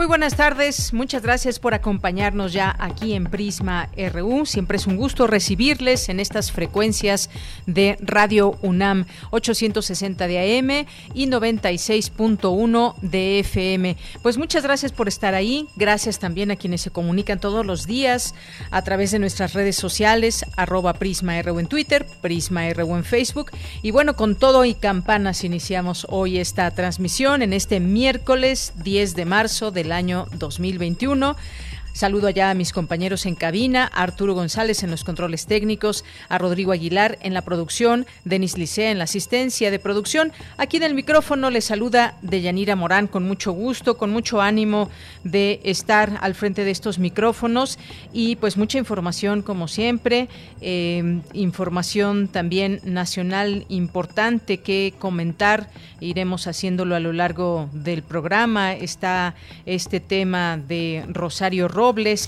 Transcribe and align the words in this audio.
Muy 0.00 0.06
buenas 0.06 0.34
tardes, 0.34 0.94
muchas 0.94 1.20
gracias 1.20 1.58
por 1.58 1.74
acompañarnos 1.74 2.54
ya 2.54 2.74
aquí 2.78 3.12
en 3.12 3.24
Prisma 3.24 3.90
RU. 4.14 4.46
Siempre 4.46 4.78
es 4.78 4.86
un 4.86 4.96
gusto 4.96 5.26
recibirles 5.26 6.08
en 6.08 6.20
estas 6.20 6.52
frecuencias 6.52 7.28
de 7.66 7.98
Radio 8.00 8.56
UNAM 8.62 9.04
860 9.30 10.26
de 10.26 10.58
AM 10.58 10.86
y 11.12 11.26
96.1 11.26 12.94
de 13.02 13.40
FM. 13.40 13.98
Pues 14.22 14.38
muchas 14.38 14.62
gracias 14.62 14.90
por 14.90 15.06
estar 15.06 15.34
ahí, 15.34 15.68
gracias 15.76 16.18
también 16.18 16.50
a 16.50 16.56
quienes 16.56 16.80
se 16.80 16.90
comunican 16.90 17.38
todos 17.38 17.66
los 17.66 17.86
días 17.86 18.34
a 18.70 18.80
través 18.80 19.10
de 19.10 19.18
nuestras 19.18 19.52
redes 19.52 19.76
sociales, 19.76 20.46
arroba 20.56 20.94
Prisma 20.94 21.42
RU 21.42 21.58
en 21.58 21.66
Twitter, 21.66 22.06
Prisma 22.22 22.72
RU 22.72 22.96
en 22.96 23.04
Facebook. 23.04 23.50
Y 23.82 23.90
bueno, 23.90 24.16
con 24.16 24.34
todo 24.34 24.64
y 24.64 24.72
campanas 24.72 25.44
iniciamos 25.44 26.06
hoy 26.08 26.38
esta 26.38 26.70
transmisión 26.70 27.42
en 27.42 27.52
este 27.52 27.80
miércoles 27.80 28.72
10 28.82 29.14
de 29.14 29.24
marzo 29.26 29.70
del 29.70 29.89
año 29.92 30.26
2021. 30.32 31.36
Saludo 31.92 32.28
allá 32.28 32.50
a 32.50 32.54
mis 32.54 32.72
compañeros 32.72 33.26
en 33.26 33.34
cabina, 33.34 33.90
a 33.92 34.02
Arturo 34.02 34.34
González 34.34 34.82
en 34.82 34.90
los 34.90 35.04
controles 35.04 35.46
técnicos, 35.46 36.04
a 36.28 36.38
Rodrigo 36.38 36.72
Aguilar 36.72 37.18
en 37.20 37.34
la 37.34 37.42
producción, 37.42 38.06
Denis 38.24 38.56
Licea 38.56 38.90
en 38.90 38.98
la 38.98 39.04
asistencia 39.04 39.70
de 39.70 39.78
producción. 39.78 40.32
Aquí 40.56 40.76
en 40.76 40.84
el 40.84 40.94
micrófono 40.94 41.50
le 41.50 41.60
saluda 41.60 42.14
Deyanira 42.22 42.76
Morán 42.76 43.06
con 43.06 43.24
mucho 43.26 43.52
gusto, 43.52 43.98
con 43.98 44.10
mucho 44.10 44.40
ánimo 44.40 44.88
de 45.24 45.60
estar 45.64 46.18
al 46.20 46.34
frente 46.34 46.64
de 46.64 46.70
estos 46.70 46.98
micrófonos 46.98 47.78
y 48.12 48.36
pues 48.36 48.56
mucha 48.56 48.78
información 48.78 49.42
como 49.42 49.68
siempre, 49.68 50.28
eh, 50.60 51.20
información 51.32 52.28
también 52.28 52.80
nacional 52.84 53.66
importante 53.68 54.58
que 54.58 54.94
comentar. 54.98 55.70
Iremos 56.00 56.46
haciéndolo 56.46 56.94
a 56.94 57.00
lo 57.00 57.12
largo 57.12 57.68
del 57.72 58.02
programa. 58.02 58.72
Está 58.72 59.34
este 59.66 60.00
tema 60.00 60.56
de 60.56 61.04
Rosario 61.08 61.68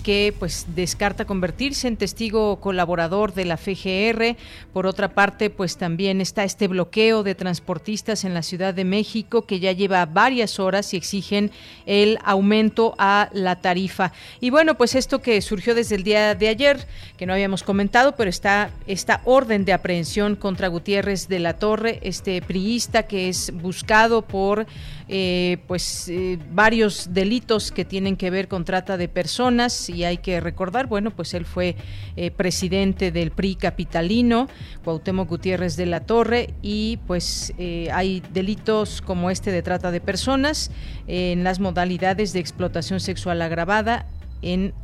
Que 0.03 0.35
pues 0.37 0.67
descarta 0.75 1.25
convertirse 1.25 1.87
en 1.87 1.97
testigo 1.97 2.59
colaborador 2.61 3.33
de 3.33 3.45
la 3.45 3.57
FGR. 3.57 4.37
Por 4.73 4.87
otra 4.87 5.15
parte, 5.15 5.51
pues 5.51 5.77
también 5.77 6.21
está 6.21 6.43
este 6.43 6.67
bloqueo 6.67 7.23
de 7.23 7.37
transportistas 7.37 8.25
en 8.25 8.35
la 8.35 8.43
Ciudad 8.43 8.75
de 8.75 8.85
México 8.85 9.43
que 9.43 9.61
ya 9.61 9.71
lleva 9.71 10.05
varias 10.05 10.59
horas 10.59 10.93
y 10.93 10.97
exigen 10.97 11.53
el 11.87 12.19
aumento 12.25 12.97
a 12.99 13.29
la 13.33 13.57
tarifa. 13.61 14.13
Y 14.41 14.51
bueno, 14.51 14.77
pues 14.77 14.97
esto 14.97 15.23
que 15.23 15.41
surgió 15.41 15.77
desde 15.77 15.95
el 15.95 16.03
día 16.03 16.35
de 16.35 16.49
ayer, 16.49 16.85
que 17.17 17.27
no 17.27 17.33
habíamos 17.33 17.63
comentado, 17.63 18.17
pero 18.17 18.31
está 18.31 18.71
esta 18.89 19.21
orden 19.25 19.65
de 19.65 19.73
aprehensión 19.73 20.35
contra 20.35 20.67
Gutiérrez 20.67 21.29
de 21.29 21.39
la 21.39 21.55
Torre, 21.55 22.01
este 22.03 22.43
priista 22.43 23.05
que 23.05 23.29
es 23.29 23.53
buscado 23.55 24.23
por 24.23 24.67
eh, 25.09 25.59
pues 25.67 26.09
eh, 26.09 26.39
varios 26.53 27.13
delitos 27.13 27.73
que 27.73 27.85
tienen 27.85 28.17
que 28.17 28.31
ver 28.31 28.49
con 28.49 28.65
trata 28.65 28.97
de 28.97 29.09
personas 29.09 29.89
y 29.89 30.05
hay 30.05 30.19
que 30.19 30.41
recordar, 30.41 30.87
bueno, 30.87 31.11
pues 31.11 31.35
él 31.35 31.45
fue 31.45 31.77
eh, 32.17 32.31
presidente 32.31 33.11
del 33.11 33.31
PRI 33.31 33.57
capitalino, 33.57 34.49
Cuauhtémoc 34.85 35.29
Gutiérrez 35.29 35.77
de 35.77 35.87
la 35.87 36.01
Torre 36.01 36.55
y 36.63 36.99
pues 37.07 37.53
hay 37.93 38.23
delitos 38.33 39.03
como 39.03 39.31
este 39.31 39.51
de 39.51 39.63
trata 39.63 39.91
de 39.91 40.01
personas 40.01 40.71
en 41.07 41.45
las 41.45 41.61
modalidades 41.61 42.33
de 42.33 42.41
explotación 42.41 43.01
sexual 43.01 43.43
agravada 43.43 44.07
en 44.43 44.75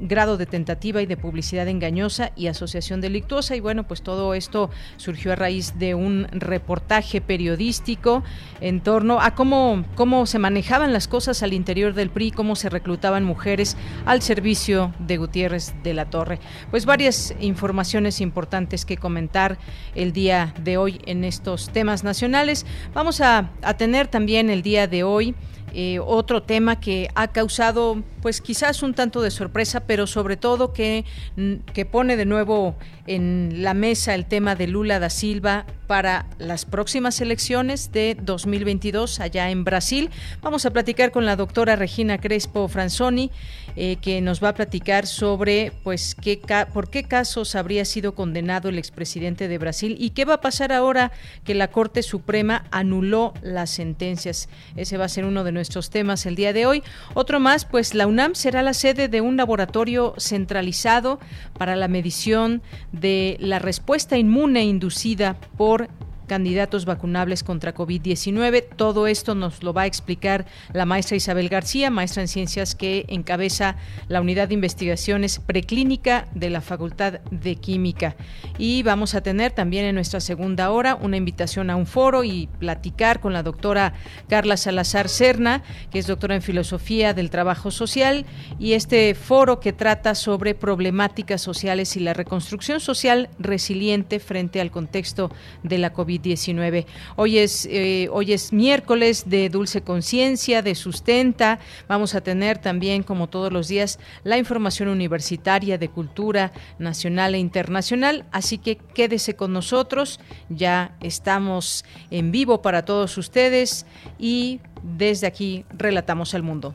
grado 0.00 0.36
de 0.36 0.46
tentativa 0.46 1.02
y 1.02 1.06
de 1.06 1.16
publicidad 1.16 1.68
engañosa 1.68 2.32
y 2.36 2.46
asociación 2.46 3.00
delictuosa. 3.00 3.56
Y 3.56 3.60
bueno, 3.60 3.86
pues 3.86 4.02
todo 4.02 4.34
esto 4.34 4.70
surgió 4.96 5.32
a 5.32 5.36
raíz 5.36 5.78
de 5.78 5.94
un 5.94 6.26
reportaje 6.30 7.20
periodístico 7.20 8.22
en 8.60 8.80
torno 8.80 9.20
a 9.20 9.34
cómo, 9.34 9.84
cómo 9.94 10.26
se 10.26 10.38
manejaban 10.38 10.92
las 10.92 11.08
cosas 11.08 11.42
al 11.42 11.52
interior 11.52 11.94
del 11.94 12.10
PRI, 12.10 12.30
cómo 12.30 12.56
se 12.56 12.68
reclutaban 12.68 13.24
mujeres 13.24 13.76
al 14.04 14.22
servicio 14.22 14.92
de 14.98 15.16
Gutiérrez 15.16 15.74
de 15.82 15.94
la 15.94 16.10
Torre. 16.10 16.38
Pues 16.70 16.86
varias 16.86 17.34
informaciones 17.40 18.20
importantes 18.20 18.84
que 18.84 18.96
comentar 18.96 19.58
el 19.94 20.12
día 20.12 20.54
de 20.62 20.76
hoy 20.76 21.00
en 21.06 21.24
estos 21.24 21.70
temas 21.70 22.04
nacionales. 22.04 22.66
Vamos 22.94 23.20
a, 23.20 23.50
a 23.62 23.76
tener 23.76 24.08
también 24.08 24.50
el 24.50 24.62
día 24.62 24.86
de 24.86 25.02
hoy 25.02 25.34
eh, 25.74 25.98
otro 25.98 26.42
tema 26.42 26.80
que 26.80 27.08
ha 27.14 27.28
causado, 27.28 28.02
pues 28.22 28.40
quizás 28.40 28.82
un 28.82 28.94
tanto 28.94 29.22
de 29.22 29.30
sorpresa, 29.30 29.80
pero 29.86 30.06
sobre 30.06 30.36
todo 30.36 30.72
que, 30.72 31.04
mm, 31.36 31.54
que 31.72 31.84
pone 31.84 32.16
de 32.16 32.24
nuevo 32.24 32.76
en 33.06 33.62
la 33.62 33.74
mesa 33.74 34.14
el 34.14 34.26
tema 34.26 34.54
de 34.54 34.66
Lula 34.66 34.98
da 34.98 35.10
Silva 35.10 35.66
para 35.88 36.26
las 36.38 36.66
próximas 36.66 37.20
elecciones 37.20 37.90
de 37.90 38.16
2022 38.20 39.18
allá 39.18 39.50
en 39.50 39.64
Brasil. 39.64 40.10
Vamos 40.42 40.66
a 40.66 40.70
platicar 40.70 41.10
con 41.10 41.24
la 41.24 41.34
doctora 41.34 41.74
Regina 41.74 42.18
Crespo 42.18 42.68
Franzoni, 42.68 43.32
eh, 43.74 43.96
que 44.00 44.20
nos 44.20 44.44
va 44.44 44.50
a 44.50 44.54
platicar 44.54 45.06
sobre 45.06 45.72
pues 45.82 46.14
qué 46.14 46.40
por 46.72 46.90
qué 46.90 47.04
casos 47.04 47.54
habría 47.54 47.84
sido 47.84 48.14
condenado 48.14 48.68
el 48.68 48.78
expresidente 48.78 49.48
de 49.48 49.58
Brasil 49.58 49.96
y 49.98 50.10
qué 50.10 50.24
va 50.24 50.34
a 50.34 50.40
pasar 50.40 50.72
ahora 50.72 51.10
que 51.44 51.54
la 51.54 51.68
Corte 51.68 52.02
Suprema 52.02 52.66
anuló 52.70 53.32
las 53.42 53.70
sentencias. 53.70 54.48
Ese 54.76 54.98
va 54.98 55.06
a 55.06 55.08
ser 55.08 55.24
uno 55.24 55.42
de 55.42 55.52
nuestros 55.52 55.88
temas 55.88 56.26
el 56.26 56.36
día 56.36 56.52
de 56.52 56.66
hoy. 56.66 56.82
Otro 57.14 57.40
más, 57.40 57.64
pues 57.64 57.94
la 57.94 58.06
UNAM 58.06 58.34
será 58.34 58.62
la 58.62 58.74
sede 58.74 59.08
de 59.08 59.22
un 59.22 59.38
laboratorio 59.38 60.14
centralizado 60.18 61.18
para 61.56 61.76
la 61.76 61.88
medición 61.88 62.62
de 62.92 63.38
la 63.40 63.58
respuesta 63.58 64.18
inmune 64.18 64.64
inducida 64.64 65.36
por 65.56 65.77
Партнер 65.78 66.07
candidatos 66.28 66.84
vacunables 66.84 67.42
contra 67.42 67.74
COVID-19. 67.74 68.64
Todo 68.76 69.08
esto 69.08 69.34
nos 69.34 69.64
lo 69.64 69.72
va 69.72 69.82
a 69.82 69.86
explicar 69.86 70.46
la 70.72 70.84
maestra 70.84 71.16
Isabel 71.16 71.48
García, 71.48 71.90
maestra 71.90 72.22
en 72.22 72.28
ciencias 72.28 72.76
que 72.76 73.04
encabeza 73.08 73.74
la 74.06 74.20
unidad 74.20 74.46
de 74.46 74.54
investigaciones 74.54 75.40
preclínica 75.40 76.28
de 76.34 76.50
la 76.50 76.60
Facultad 76.60 77.14
de 77.32 77.56
Química. 77.56 78.14
Y 78.58 78.84
vamos 78.84 79.16
a 79.16 79.22
tener 79.22 79.50
también 79.50 79.84
en 79.86 79.96
nuestra 79.96 80.20
segunda 80.20 80.70
hora 80.70 80.94
una 80.94 81.16
invitación 81.16 81.70
a 81.70 81.76
un 81.76 81.86
foro 81.86 82.22
y 82.22 82.46
platicar 82.58 83.18
con 83.18 83.32
la 83.32 83.42
doctora 83.42 83.94
Carla 84.28 84.56
Salazar 84.56 85.08
Serna, 85.08 85.64
que 85.90 85.98
es 85.98 86.06
doctora 86.06 86.34
en 86.34 86.42
filosofía 86.42 87.14
del 87.14 87.30
trabajo 87.30 87.70
social, 87.70 88.26
y 88.58 88.74
este 88.74 89.14
foro 89.14 89.58
que 89.58 89.72
trata 89.72 90.14
sobre 90.14 90.54
problemáticas 90.54 91.40
sociales 91.40 91.96
y 91.96 92.00
la 92.00 92.14
reconstrucción 92.14 92.80
social 92.80 93.30
resiliente 93.38 94.20
frente 94.20 94.60
al 94.60 94.70
contexto 94.70 95.30
de 95.62 95.78
la 95.78 95.92
COVID-19. 96.18 96.28
19 96.28 96.86
Hoy 97.16 97.38
es, 97.38 97.66
eh, 97.70 98.08
hoy 98.12 98.32
es 98.32 98.52
miércoles 98.52 99.24
de 99.28 99.48
Dulce 99.48 99.82
Conciencia, 99.82 100.62
de 100.62 100.74
Sustenta. 100.74 101.58
Vamos 101.88 102.14
a 102.14 102.20
tener 102.20 102.58
también, 102.58 103.02
como 103.02 103.28
todos 103.28 103.52
los 103.52 103.68
días, 103.68 103.98
la 104.24 104.38
información 104.38 104.88
universitaria 104.88 105.78
de 105.78 105.88
cultura 105.88 106.52
nacional 106.78 107.34
e 107.34 107.38
internacional. 107.38 108.24
Así 108.30 108.58
que 108.58 108.76
quédese 108.76 109.34
con 109.34 109.52
nosotros. 109.52 110.20
Ya 110.48 110.96
estamos 111.00 111.84
en 112.10 112.30
vivo 112.30 112.62
para 112.62 112.84
todos 112.84 113.16
ustedes 113.18 113.86
y 114.18 114.60
desde 114.82 115.26
aquí 115.26 115.64
relatamos 115.76 116.34
al 116.34 116.42
mundo. 116.42 116.74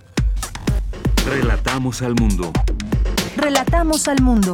Relatamos 1.25 2.01
al 2.01 2.15
mundo. 2.15 2.51
Relatamos 3.37 4.07
al 4.07 4.21
mundo. 4.21 4.53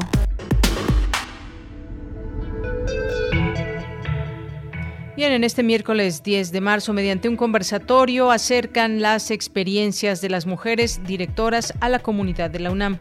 Bien, 5.19 5.33
en 5.33 5.43
este 5.43 5.63
miércoles 5.63 6.23
10 6.23 6.53
de 6.53 6.61
marzo, 6.61 6.93
mediante 6.93 7.27
un 7.27 7.35
conversatorio, 7.35 8.31
acercan 8.31 9.01
las 9.01 9.31
experiencias 9.31 10.21
de 10.21 10.29
las 10.29 10.45
mujeres 10.45 11.01
directoras 11.05 11.73
a 11.81 11.89
la 11.89 11.99
comunidad 11.99 12.49
de 12.49 12.59
la 12.59 12.71
UNAM. 12.71 12.99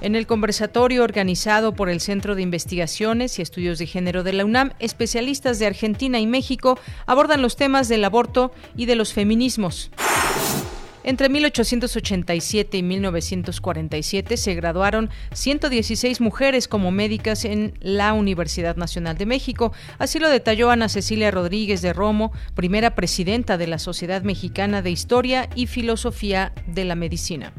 En 0.00 0.14
el 0.14 0.28
conversatorio 0.28 1.02
organizado 1.02 1.74
por 1.74 1.88
el 1.88 2.00
Centro 2.00 2.36
de 2.36 2.42
Investigaciones 2.42 3.40
y 3.40 3.42
Estudios 3.42 3.80
de 3.80 3.86
Género 3.86 4.22
de 4.22 4.34
la 4.34 4.44
UNAM, 4.44 4.70
especialistas 4.78 5.58
de 5.58 5.66
Argentina 5.66 6.20
y 6.20 6.28
México 6.28 6.78
abordan 7.06 7.42
los 7.42 7.56
temas 7.56 7.88
del 7.88 8.04
aborto 8.04 8.52
y 8.76 8.86
de 8.86 8.94
los 8.94 9.12
feminismos. 9.12 9.90
Entre 11.04 11.28
1887 11.28 12.78
y 12.78 12.82
1947 12.82 14.38
se 14.38 14.54
graduaron 14.54 15.10
116 15.32 16.22
mujeres 16.22 16.66
como 16.66 16.90
médicas 16.90 17.44
en 17.44 17.74
la 17.80 18.14
Universidad 18.14 18.76
Nacional 18.76 19.18
de 19.18 19.26
México. 19.26 19.72
Así 19.98 20.18
lo 20.18 20.30
detalló 20.30 20.70
Ana 20.70 20.88
Cecilia 20.88 21.30
Rodríguez 21.30 21.82
de 21.82 21.92
Romo, 21.92 22.32
primera 22.54 22.94
presidenta 22.94 23.58
de 23.58 23.66
la 23.66 23.78
Sociedad 23.78 24.22
Mexicana 24.22 24.80
de 24.80 24.92
Historia 24.92 25.50
y 25.54 25.66
Filosofía 25.66 26.54
de 26.66 26.86
la 26.86 26.94
Medicina. 26.94 27.52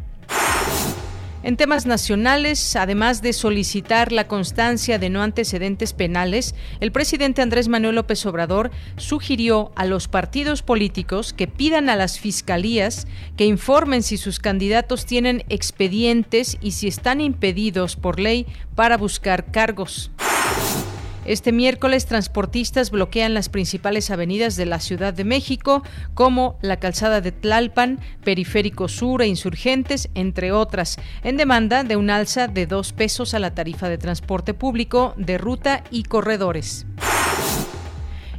En 1.45 1.57
temas 1.57 1.85
nacionales, 1.85 2.75
además 2.75 3.21
de 3.21 3.31
solicitar 3.31 4.11
la 4.11 4.27
constancia 4.27 4.97
de 4.97 5.11
no 5.11 5.21
antecedentes 5.21 5.93
penales, 5.93 6.55
el 6.79 6.91
presidente 6.91 7.43
Andrés 7.43 7.67
Manuel 7.67 7.93
López 7.93 8.25
Obrador 8.25 8.71
sugirió 8.97 9.71
a 9.75 9.85
los 9.85 10.07
partidos 10.07 10.63
políticos 10.63 11.33
que 11.33 11.45
pidan 11.45 11.87
a 11.87 11.95
las 11.95 12.19
fiscalías 12.19 13.05
que 13.37 13.45
informen 13.45 14.01
si 14.01 14.17
sus 14.17 14.39
candidatos 14.39 15.05
tienen 15.05 15.43
expedientes 15.47 16.57
y 16.61 16.71
si 16.71 16.87
están 16.87 17.21
impedidos 17.21 17.95
por 17.95 18.19
ley 18.19 18.47
para 18.73 18.97
buscar 18.97 19.51
cargos. 19.51 20.09
Este 21.25 21.51
miércoles, 21.51 22.05
transportistas 22.05 22.91
bloquean 22.91 23.33
las 23.33 23.49
principales 23.49 24.11
avenidas 24.11 24.55
de 24.57 24.67
la 24.67 24.79
Ciudad 24.79 25.11
de 25.11 25.23
México, 25.23 25.81
como 26.13 26.55
la 26.61 26.77
calzada 26.77 27.19
de 27.19 27.31
Tlalpan, 27.31 27.99
Periférico 28.23 28.87
Sur 28.87 29.23
e 29.23 29.27
Insurgentes, 29.27 30.09
entre 30.13 30.51
otras, 30.51 30.97
en 31.23 31.35
demanda 31.35 31.83
de 31.83 31.95
un 31.95 32.11
alza 32.11 32.47
de 32.47 32.67
dos 32.67 32.93
pesos 32.93 33.33
a 33.33 33.39
la 33.39 33.55
tarifa 33.55 33.89
de 33.89 33.97
transporte 33.97 34.53
público 34.53 35.15
de 35.17 35.39
ruta 35.39 35.83
y 35.89 36.03
corredores. 36.03 36.85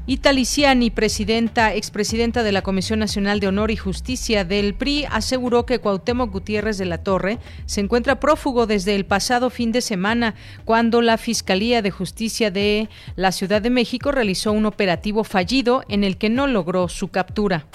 Italiciani, 0.09 0.91
presidenta, 0.91 1.75
expresidenta 1.75 2.45
de 2.45 2.53
la 2.53 2.63
Comisión 2.63 3.01
Nacional 3.01 3.41
de 3.41 3.49
Honor 3.49 3.73
y 3.73 3.77
Justicia 3.77 4.45
del 4.45 4.75
PRI, 4.75 5.05
aseguró 5.11 5.67
que 5.67 5.81
Cuauhtémoc 5.81 6.31
Gutiérrez 6.31 6.79
de 6.79 6.85
la 6.85 6.99
Torre 6.99 7.41
se 7.65 7.81
encuentra 7.81 8.21
prófugo 8.21 8.69
desde 8.69 8.95
el 8.95 9.05
pasado 9.05 9.51
fin 9.51 9.73
de 9.73 9.81
semana, 9.81 10.37
cuando 10.65 11.03
la 11.03 11.19
Fiscalía 11.19 11.83
de 11.83 11.91
Justicia 11.91 12.53
de 12.53 12.89
la 13.17 13.33
Ciudad 13.33 13.61
de 13.61 13.71
México 13.71 14.13
realizó 14.13 14.53
un 14.53 14.67
operativo 14.67 15.25
fallido 15.25 15.83
en 15.89 16.05
el 16.05 16.19
que 16.19 16.29
no 16.29 16.47
logró 16.47 16.89
su 16.89 17.09
captura. 17.09 17.67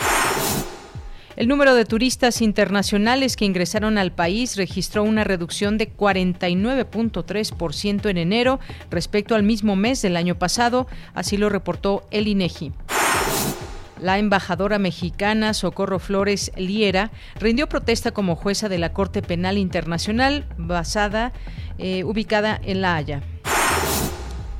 El 1.37 1.47
número 1.47 1.75
de 1.75 1.85
turistas 1.85 2.41
internacionales 2.41 3.37
que 3.37 3.45
ingresaron 3.45 3.97
al 3.97 4.11
país 4.11 4.57
registró 4.57 5.03
una 5.03 5.23
reducción 5.23 5.77
de 5.77 5.89
49.3% 5.89 8.09
en 8.09 8.17
enero 8.17 8.59
respecto 8.89 9.35
al 9.35 9.43
mismo 9.43 9.77
mes 9.77 10.01
del 10.01 10.17
año 10.17 10.37
pasado, 10.37 10.87
así 11.13 11.37
lo 11.37 11.47
reportó 11.47 12.05
el 12.11 12.27
INEGI. 12.27 12.73
La 14.01 14.17
embajadora 14.17 14.79
mexicana 14.79 15.53
Socorro 15.53 15.99
Flores 15.99 16.51
Liera 16.57 17.11
rindió 17.39 17.69
protesta 17.69 18.11
como 18.11 18.35
jueza 18.35 18.67
de 18.67 18.79
la 18.79 18.93
Corte 18.93 19.21
Penal 19.21 19.57
Internacional 19.57 20.45
basada 20.57 21.31
eh, 21.77 22.03
ubicada 22.03 22.59
en 22.63 22.81
La 22.81 22.95
Haya. 22.95 23.21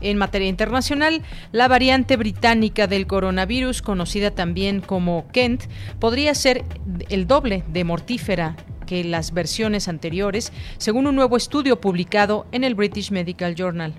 En 0.02 0.18
materia 0.18 0.48
internacional, 0.48 1.22
la 1.52 1.68
variante 1.68 2.18
británica 2.18 2.88
del 2.88 3.08
coronavirus, 3.08 3.82
conocida 3.82 4.32
también 4.32 4.82
como 4.82 5.28
Kent, 5.32 5.66
podría 6.00 6.34
ser 6.34 6.66
el 7.10 7.28
doble 7.28 7.64
de 7.68 7.84
mortífera 7.84 8.56
que 8.88 9.04
las 9.04 9.34
versiones 9.34 9.88
anteriores, 9.88 10.52
según 10.78 11.08
un 11.08 11.16
nuevo 11.16 11.38
estudio 11.38 11.80
publicado 11.80 12.46
en 12.52 12.64
el 12.64 12.76
British 12.76 13.12
Medical 13.12 13.56
Journal. 13.56 13.94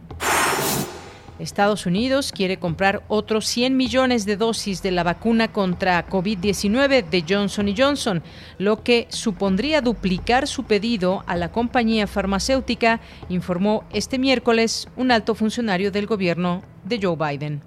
Estados 1.43 1.87
Unidos 1.87 2.33
quiere 2.33 2.59
comprar 2.59 3.03
otros 3.09 3.47
100 3.47 3.77
millones 3.77 4.25
de 4.25 4.37
dosis 4.37 4.83
de 4.83 4.93
la 4.93 5.03
vacuna 5.03 5.53
contra 5.53 6.07
COVID-19 6.09 7.09
de 7.09 7.25
Johnson 7.29 7.75
Johnson, 7.77 8.23
lo 8.59 8.83
que 8.83 9.07
supondría 9.11 9.81
duplicar 9.81 10.47
su 10.47 10.65
pedido 10.65 11.25
a 11.27 11.37
la 11.37 11.51
compañía 11.51 12.07
farmacéutica, 12.07 13.01
informó 13.29 13.85
este 13.93 14.19
miércoles 14.19 14.89
un 14.97 15.11
alto 15.11 15.35
funcionario 15.35 15.91
del 15.91 16.07
gobierno 16.07 16.63
de 16.85 17.01
Joe 17.03 17.17
Biden. 17.17 17.63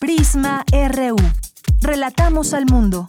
Prisma 0.00 0.64
RU. 0.70 1.16
Relatamos 1.80 2.54
al 2.54 2.66
mundo. 2.66 3.08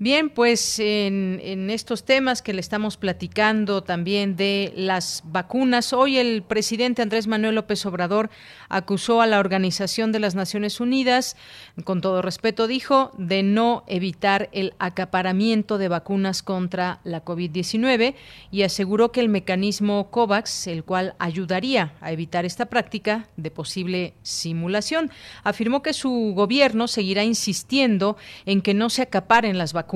Bien, 0.00 0.30
pues 0.30 0.78
en, 0.78 1.70
estos 1.70 2.04
temas 2.04 2.40
que 2.40 2.52
le 2.52 2.60
estamos 2.60 2.96
platicando 2.96 3.82
también 3.82 4.36
de 4.36 4.72
las 4.76 5.24
vacunas, 5.24 5.92
hoy 5.92 6.18
el 6.18 6.44
presidente 6.44 7.02
Andrés 7.02 7.26
Manuel 7.26 7.56
López 7.56 7.84
Obrador 7.84 8.30
acusó 8.68 9.20
a 9.20 9.26
la 9.26 9.40
Organización 9.40 10.12
de 10.12 10.20
las 10.20 10.36
Naciones 10.36 10.78
Unidas, 10.78 11.36
con 11.82 12.00
todo 12.00 12.22
respeto 12.22 12.68
dijo, 12.68 13.10
de 13.18 13.42
no 13.42 13.82
evitar 13.88 14.48
el 14.52 14.74
acaparamiento 14.78 15.78
de 15.78 15.88
vacunas 15.88 16.44
contra 16.44 17.00
la 17.02 17.24
COVID-19 17.24 18.14
y 18.52 18.62
aseguró 18.62 19.10
que 19.10 19.18
el 19.18 19.28
mecanismo 19.28 20.12
COVAX, 20.12 20.68
el 20.68 20.84
cual 20.84 21.16
ayudaría 21.18 21.94
a 22.00 22.12
evitar 22.12 22.44
esta 22.44 22.66
práctica 22.66 23.26
de 23.36 23.50
posible 23.50 24.14
simulación, 24.22 25.10
afirmó 25.42 25.82
que 25.82 25.92
su 25.92 26.34
gobierno 26.36 26.86
seguirá 26.86 27.24
insistiendo 27.24 28.16
en 28.46 28.62
que 28.62 28.74
no 28.74 28.90
se 28.90 29.02
acaparen 29.02 29.58
las 29.58 29.72
vacunas 29.72 29.87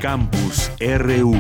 Campus 0.01 0.72
RU 0.80 1.36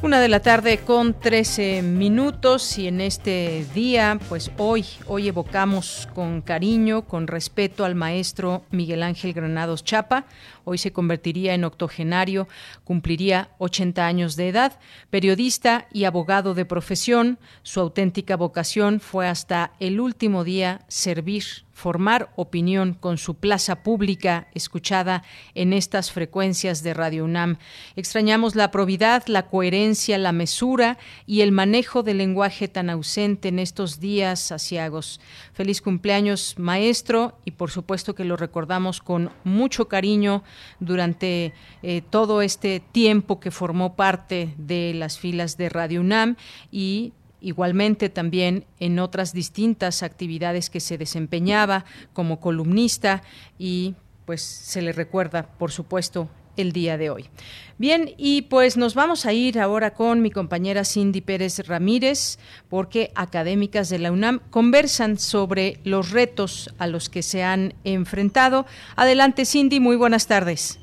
Una 0.00 0.20
de 0.20 0.28
la 0.28 0.38
tarde 0.38 0.78
con 0.78 1.12
13 1.12 1.82
minutos 1.82 2.78
y 2.78 2.86
en 2.86 3.00
este 3.00 3.66
día, 3.74 4.20
pues 4.28 4.52
hoy, 4.56 4.84
hoy 5.06 5.26
evocamos 5.26 6.08
con 6.14 6.40
cariño, 6.40 7.02
con 7.02 7.26
respeto 7.26 7.84
al 7.84 7.96
maestro 7.96 8.62
Miguel 8.70 9.02
Ángel 9.02 9.32
Granados 9.32 9.82
Chapa. 9.82 10.26
Hoy 10.62 10.78
se 10.78 10.92
convertiría 10.92 11.54
en 11.54 11.64
octogenario, 11.64 12.46
cumpliría 12.84 13.50
80 13.58 14.06
años 14.06 14.36
de 14.36 14.50
edad, 14.50 14.78
periodista 15.10 15.88
y 15.92 16.04
abogado 16.04 16.54
de 16.54 16.64
profesión. 16.64 17.40
Su 17.64 17.80
auténtica 17.80 18.36
vocación 18.36 19.00
fue 19.00 19.26
hasta 19.26 19.72
el 19.80 19.98
último 19.98 20.44
día 20.44 20.82
servir 20.86 21.42
formar 21.78 22.32
opinión 22.34 22.92
con 22.92 23.18
su 23.18 23.36
plaza 23.36 23.84
pública 23.84 24.48
escuchada 24.52 25.22
en 25.54 25.72
estas 25.72 26.10
frecuencias 26.10 26.82
de 26.82 26.92
Radio 26.92 27.24
UNAM. 27.24 27.58
Extrañamos 27.94 28.56
la 28.56 28.72
probidad, 28.72 29.22
la 29.28 29.46
coherencia, 29.46 30.18
la 30.18 30.32
mesura 30.32 30.98
y 31.24 31.42
el 31.42 31.52
manejo 31.52 32.02
del 32.02 32.18
lenguaje 32.18 32.66
tan 32.66 32.90
ausente 32.90 33.46
en 33.46 33.60
estos 33.60 34.00
días 34.00 34.50
asiagos. 34.50 35.20
Feliz 35.52 35.80
cumpleaños, 35.80 36.56
maestro, 36.58 37.38
y 37.44 37.52
por 37.52 37.70
supuesto 37.70 38.16
que 38.16 38.24
lo 38.24 38.36
recordamos 38.36 39.00
con 39.00 39.30
mucho 39.44 39.86
cariño 39.86 40.42
durante 40.80 41.54
eh, 41.84 42.02
todo 42.10 42.42
este 42.42 42.80
tiempo 42.80 43.38
que 43.38 43.52
formó 43.52 43.94
parte 43.94 44.52
de 44.58 44.94
las 44.94 45.20
filas 45.20 45.56
de 45.56 45.68
Radio 45.68 46.00
UNAM 46.00 46.34
y 46.72 47.12
igualmente 47.40 48.08
también 48.08 48.64
en 48.80 48.98
otras 48.98 49.32
distintas 49.32 50.02
actividades 50.02 50.70
que 50.70 50.80
se 50.80 50.98
desempeñaba 50.98 51.84
como 52.12 52.40
columnista 52.40 53.22
y 53.58 53.94
pues 54.26 54.42
se 54.42 54.82
le 54.82 54.92
recuerda, 54.92 55.48
por 55.58 55.70
supuesto, 55.70 56.28
el 56.58 56.72
día 56.72 56.98
de 56.98 57.10
hoy. 57.10 57.26
Bien, 57.78 58.10
y 58.16 58.42
pues 58.42 58.76
nos 58.76 58.94
vamos 58.94 59.24
a 59.24 59.32
ir 59.32 59.58
ahora 59.58 59.94
con 59.94 60.20
mi 60.20 60.30
compañera 60.30 60.84
Cindy 60.84 61.20
Pérez 61.20 61.66
Ramírez, 61.66 62.38
porque 62.68 63.10
académicas 63.14 63.88
de 63.88 63.98
la 63.98 64.12
UNAM 64.12 64.40
conversan 64.50 65.18
sobre 65.18 65.74
los 65.84 66.10
retos 66.10 66.74
a 66.78 66.86
los 66.86 67.08
que 67.08 67.22
se 67.22 67.42
han 67.42 67.74
enfrentado. 67.84 68.66
Adelante, 68.96 69.44
Cindy, 69.44 69.80
muy 69.80 69.96
buenas 69.96 70.26
tardes. 70.26 70.80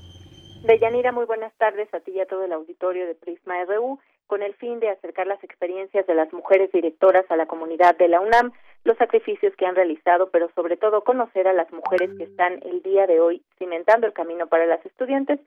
Deyanira, 0.65 1.11
muy 1.11 1.25
buenas 1.25 1.53
tardes 1.57 1.93
a 1.93 1.99
ti 1.99 2.13
y 2.15 2.21
a 2.21 2.25
todo 2.25 2.45
el 2.45 2.51
auditorio 2.51 3.05
de 3.05 3.13
Prisma 3.13 3.53
RU. 3.65 3.99
Con 4.27 4.41
el 4.41 4.53
fin 4.55 4.79
de 4.79 4.89
acercar 4.89 5.27
las 5.27 5.43
experiencias 5.43 6.05
de 6.07 6.15
las 6.15 6.31
mujeres 6.33 6.71
directoras 6.71 7.25
a 7.29 7.37
la 7.37 7.45
comunidad 7.45 7.95
de 7.97 8.07
la 8.07 8.21
UNAM, 8.21 8.51
los 8.83 8.97
sacrificios 8.97 9.55
que 9.55 9.65
han 9.65 9.75
realizado, 9.75 10.29
pero 10.29 10.49
sobre 10.55 10.77
todo 10.77 11.03
conocer 11.03 11.47
a 11.47 11.53
las 11.53 11.71
mujeres 11.71 12.11
que 12.17 12.23
están 12.23 12.59
el 12.63 12.81
día 12.81 13.07
de 13.07 13.19
hoy 13.19 13.43
cimentando 13.57 14.07
el 14.07 14.13
camino 14.13 14.47
para 14.47 14.65
las 14.65 14.85
estudiantes, 14.85 15.39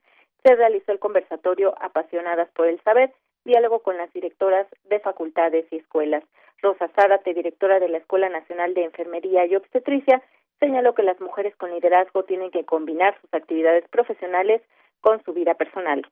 se 0.43 0.55
realizó 0.55 0.91
el 0.91 0.99
conversatorio 0.99 1.73
Apasionadas 1.81 2.49
por 2.51 2.67
el 2.67 2.81
Saber, 2.81 3.13
diálogo 3.45 3.79
con 3.79 3.97
las 3.97 4.11
directoras 4.13 4.67
de 4.89 4.99
facultades 4.99 5.65
y 5.71 5.77
escuelas. 5.77 6.23
Rosa 6.61 6.89
Zárate, 6.89 7.33
directora 7.33 7.79
de 7.79 7.89
la 7.89 7.97
Escuela 7.97 8.29
Nacional 8.29 8.73
de 8.73 8.83
Enfermería 8.83 9.45
y 9.45 9.55
Obstetricia, 9.55 10.21
señaló 10.59 10.93
que 10.93 11.03
las 11.03 11.19
mujeres 11.21 11.55
con 11.55 11.71
liderazgo 11.71 12.23
tienen 12.23 12.51
que 12.51 12.65
combinar 12.65 13.17
sus 13.21 13.33
actividades 13.33 13.87
profesionales 13.89 14.61
con 15.01 15.23
su 15.23 15.33
vida 15.33 15.53
personal. 15.53 16.05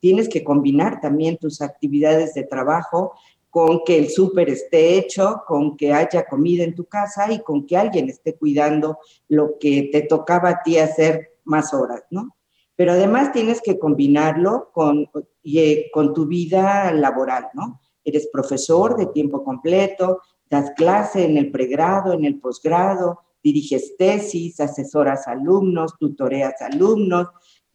Tienes 0.00 0.28
que 0.28 0.44
combinar 0.44 1.00
también 1.00 1.36
tus 1.36 1.60
actividades 1.60 2.34
de 2.34 2.44
trabajo 2.44 3.12
con 3.50 3.80
que 3.84 3.98
el 3.98 4.10
súper 4.10 4.50
esté 4.50 4.98
hecho, 4.98 5.42
con 5.46 5.76
que 5.76 5.92
haya 5.92 6.26
comida 6.26 6.64
en 6.64 6.74
tu 6.74 6.84
casa 6.84 7.32
y 7.32 7.40
con 7.40 7.66
que 7.66 7.76
alguien 7.76 8.08
esté 8.08 8.36
cuidando 8.36 8.98
lo 9.28 9.58
que 9.58 9.88
te 9.90 10.02
tocaba 10.02 10.50
a 10.50 10.62
ti 10.62 10.78
hacer 10.78 11.38
más 11.44 11.72
horas, 11.72 12.04
¿no? 12.10 12.36
Pero 12.76 12.92
además 12.92 13.32
tienes 13.32 13.60
que 13.60 13.78
combinarlo 13.78 14.70
con, 14.72 15.10
eh, 15.42 15.90
con 15.92 16.14
tu 16.14 16.26
vida 16.26 16.92
laboral, 16.92 17.48
¿no? 17.54 17.80
Eres 18.04 18.28
profesor 18.32 18.96
de 18.96 19.06
tiempo 19.06 19.42
completo, 19.42 20.20
das 20.48 20.70
clase 20.76 21.24
en 21.24 21.36
el 21.36 21.50
pregrado, 21.50 22.12
en 22.12 22.24
el 22.24 22.38
posgrado, 22.38 23.20
diriges 23.42 23.96
tesis, 23.96 24.60
asesoras 24.60 25.26
alumnos, 25.26 25.96
tutoreas 25.98 26.60
alumnos 26.60 27.28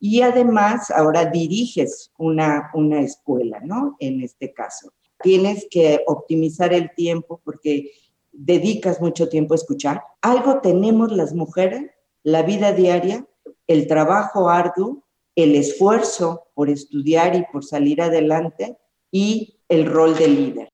y 0.06 0.22
además 0.22 0.92
ahora 0.92 1.28
diriges 1.28 2.12
una, 2.18 2.72
una 2.74 3.00
escuela, 3.00 3.62
¿no? 3.64 3.96
En 4.00 4.22
este 4.22 4.52
caso. 4.52 4.92
Tienes 5.22 5.66
que 5.72 6.04
optimizar 6.08 6.74
el 6.74 6.94
tiempo 6.94 7.40
porque 7.46 7.92
dedicas 8.34 9.00
mucho 9.00 9.30
tiempo 9.30 9.54
a 9.54 9.56
escuchar. 9.56 10.04
Algo 10.22 10.60
tenemos 10.60 11.14
las 11.14 11.34
mujeres, 11.34 11.90
la 12.22 12.42
vida 12.42 12.74
diaria, 12.74 13.26
el 13.66 13.88
trabajo 13.88 14.50
arduo, 14.50 15.06
el 15.38 15.56
esfuerzo 15.56 16.48
por 16.54 16.70
estudiar 16.70 17.38
y 17.38 17.46
por 17.50 17.64
salir 17.64 18.02
adelante 18.02 18.78
y 19.10 19.62
el 19.70 19.86
rol 19.86 20.18
de 20.18 20.28
líder. 20.28 20.70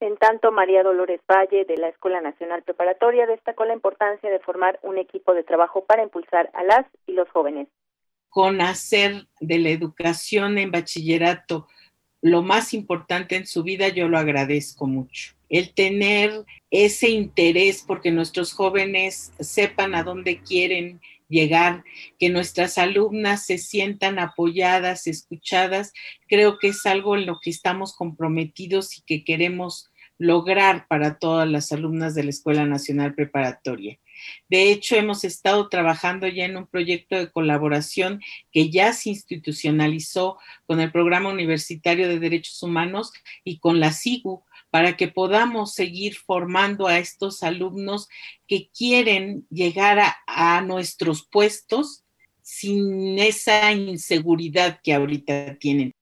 En 0.00 0.16
tanto, 0.16 0.50
María 0.50 0.82
Dolores 0.82 1.20
Valle, 1.30 1.64
de 1.64 1.76
la 1.76 1.90
Escuela 1.90 2.20
Nacional 2.20 2.64
Preparatoria, 2.64 3.28
destacó 3.28 3.64
la 3.64 3.72
importancia 3.72 4.28
de 4.28 4.40
formar 4.40 4.80
un 4.82 4.98
equipo 4.98 5.32
de 5.32 5.44
trabajo 5.44 5.84
para 5.84 6.02
impulsar 6.02 6.50
a 6.54 6.64
las 6.64 6.86
y 7.06 7.12
los 7.12 7.30
jóvenes. 7.30 7.68
Con 8.34 8.60
hacer 8.60 9.28
de 9.38 9.58
la 9.58 9.68
educación 9.70 10.58
en 10.58 10.72
bachillerato 10.72 11.68
lo 12.20 12.42
más 12.42 12.74
importante 12.74 13.36
en 13.36 13.46
su 13.46 13.62
vida, 13.62 13.88
yo 13.88 14.08
lo 14.08 14.18
agradezco 14.18 14.88
mucho. 14.88 15.34
El 15.48 15.72
tener 15.72 16.44
ese 16.70 17.10
interés 17.10 17.84
porque 17.86 18.10
nuestros 18.10 18.52
jóvenes 18.52 19.32
sepan 19.38 19.94
a 19.94 20.02
dónde 20.02 20.40
quieren 20.40 21.00
llegar, 21.28 21.84
que 22.18 22.28
nuestras 22.28 22.76
alumnas 22.76 23.46
se 23.46 23.58
sientan 23.58 24.18
apoyadas, 24.18 25.06
escuchadas, 25.06 25.92
creo 26.26 26.58
que 26.58 26.68
es 26.68 26.84
algo 26.86 27.14
en 27.14 27.26
lo 27.26 27.38
que 27.40 27.50
estamos 27.50 27.94
comprometidos 27.94 28.98
y 28.98 29.02
que 29.02 29.22
queremos 29.22 29.90
lograr 30.18 30.88
para 30.88 31.20
todas 31.20 31.48
las 31.48 31.70
alumnas 31.70 32.16
de 32.16 32.24
la 32.24 32.30
Escuela 32.30 32.66
Nacional 32.66 33.14
Preparatoria. 33.14 33.98
De 34.48 34.70
hecho, 34.70 34.96
hemos 34.96 35.24
estado 35.24 35.68
trabajando 35.68 36.26
ya 36.28 36.44
en 36.44 36.56
un 36.56 36.66
proyecto 36.66 37.16
de 37.16 37.30
colaboración 37.30 38.20
que 38.52 38.70
ya 38.70 38.92
se 38.92 39.10
institucionalizó 39.10 40.38
con 40.66 40.80
el 40.80 40.92
Programa 40.92 41.30
Universitario 41.30 42.08
de 42.08 42.18
Derechos 42.18 42.62
Humanos 42.62 43.12
y 43.44 43.58
con 43.58 43.80
la 43.80 43.92
SIGU 43.92 44.44
para 44.74 44.96
que 44.96 45.06
podamos 45.06 45.72
seguir 45.72 46.16
formando 46.16 46.88
a 46.88 46.98
estos 46.98 47.44
alumnos 47.44 48.08
que 48.48 48.70
quieren 48.76 49.46
llegar 49.48 50.00
a, 50.26 50.60
nuestros 50.62 51.28
puestos 51.30 52.04
sin 52.42 53.20
esa 53.20 53.70
inseguridad 53.70 54.80
que 54.82 54.92
ahorita 54.92 55.58
tienen. 55.60 55.92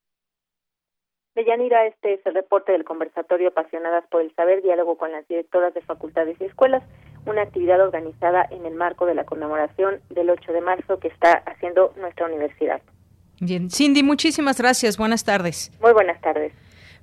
Deyanira, 1.35 1.87
este 1.87 2.15
es 2.15 2.27
el 2.27 2.33
reporte 2.33 2.73
del 2.73 2.85
conversatorio 2.85 3.49
Apasionadas 3.49 4.07
por 4.11 4.23
el 4.23 4.35
Saber, 4.35 4.63
diálogo 4.63 4.97
con 4.97 5.13
las 5.13 5.29
directoras 5.29 5.75
de 5.75 5.83
facultades 5.83 6.39
y 6.41 6.45
escuelas, 6.45 6.83
una 7.27 7.43
actividad 7.43 7.81
organizada 7.81 8.47
en 8.51 8.67
el 8.67 8.75
marco 8.75 9.07
de 9.07 9.15
la 9.15 9.25
conmemoración 9.25 10.01
del 10.11 10.31
8 10.31 10.53
de 10.53 10.61
marzo 10.61 10.99
que 10.99 11.09
está 11.09 11.43
haciendo 11.47 11.93
nuestra 11.97 12.27
universidad. 12.27 12.81
Bien, 13.41 13.71
Cindy, 13.71 14.03
muchísimas 14.03 14.59
gracias. 14.59 14.97
Buenas 14.97 15.25
tardes. 15.25 15.73
Muy 15.81 15.93
buenas 15.93 16.21
tardes. 16.21 16.53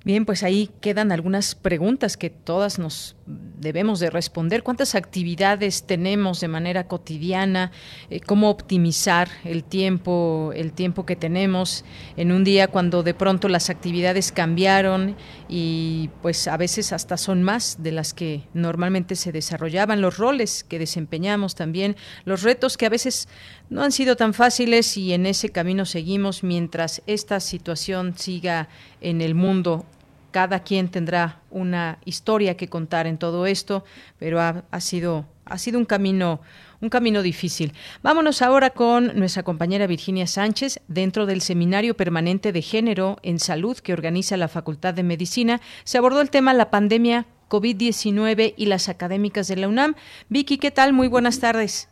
Bien, 0.02 0.24
pues 0.24 0.42
ahí 0.42 0.70
quedan 0.80 1.12
algunas 1.12 1.54
preguntas 1.54 2.16
que 2.16 2.30
todas 2.30 2.78
nos 2.78 3.16
debemos 3.26 4.00
de 4.00 4.08
responder. 4.08 4.62
¿Cuántas 4.62 4.94
actividades 4.94 5.86
tenemos 5.86 6.40
de 6.40 6.48
manera 6.48 6.88
cotidiana? 6.88 7.70
Eh, 8.08 8.20
¿Cómo 8.20 8.48
optimizar 8.48 9.28
el 9.44 9.62
tiempo, 9.62 10.52
el 10.56 10.72
tiempo 10.72 11.04
que 11.04 11.16
tenemos 11.16 11.84
en 12.16 12.32
un 12.32 12.44
día 12.44 12.68
cuando 12.68 13.02
de 13.02 13.12
pronto 13.12 13.48
las 13.48 13.68
actividades 13.68 14.32
cambiaron 14.32 15.16
y 15.50 16.08
pues 16.22 16.48
a 16.48 16.56
veces 16.56 16.94
hasta 16.94 17.18
son 17.18 17.42
más 17.42 17.82
de 17.82 17.92
las 17.92 18.14
que 18.14 18.44
normalmente 18.54 19.16
se 19.16 19.32
desarrollaban, 19.32 20.00
los 20.00 20.16
roles 20.16 20.64
que 20.64 20.78
desempeñamos 20.78 21.54
también, 21.54 21.96
los 22.24 22.42
retos 22.42 22.78
que 22.78 22.86
a 22.86 22.90
veces 22.90 23.28
no 23.70 23.82
han 23.82 23.92
sido 23.92 24.16
tan 24.16 24.34
fáciles 24.34 24.96
y 24.96 25.14
en 25.14 25.26
ese 25.26 25.50
camino 25.50 25.86
seguimos 25.86 26.42
mientras 26.42 27.02
esta 27.06 27.40
situación 27.40 28.18
siga 28.18 28.68
en 29.00 29.20
el 29.20 29.34
mundo 29.34 29.86
cada 30.32 30.60
quien 30.60 30.88
tendrá 30.88 31.40
una 31.50 31.98
historia 32.04 32.56
que 32.56 32.68
contar 32.68 33.06
en 33.06 33.18
todo 33.18 33.46
esto, 33.46 33.84
pero 34.18 34.40
ha, 34.40 34.80
sido 34.80 35.26
ha 35.44 35.58
sido 35.58 35.78
un 35.78 35.84
camino 35.84 36.40
un 36.80 36.88
camino 36.88 37.22
difícil. 37.22 37.74
Vámonos 38.02 38.40
ahora 38.40 38.70
con 38.70 39.18
nuestra 39.18 39.42
compañera 39.42 39.86
Virginia 39.86 40.26
Sánchez. 40.26 40.80
Dentro 40.88 41.26
del 41.26 41.42
Seminario 41.42 41.94
Permanente 41.94 42.52
de 42.52 42.62
Género 42.62 43.18
en 43.22 43.38
Salud 43.38 43.76
que 43.76 43.92
organiza 43.92 44.38
la 44.38 44.48
Facultad 44.48 44.94
de 44.94 45.02
Medicina, 45.02 45.60
se 45.84 45.98
abordó 45.98 46.22
el 46.22 46.30
tema 46.30 46.54
la 46.54 46.70
pandemia 46.70 47.26
COVID-19 47.50 48.54
y 48.56 48.66
las 48.66 48.88
académicas 48.88 49.46
de 49.48 49.56
la 49.56 49.68
UNAM. 49.68 49.94
Vicky, 50.30 50.56
¿qué 50.56 50.70
tal? 50.70 50.94
Muy 50.94 51.08
buenas 51.08 51.38
tardes. 51.38 51.89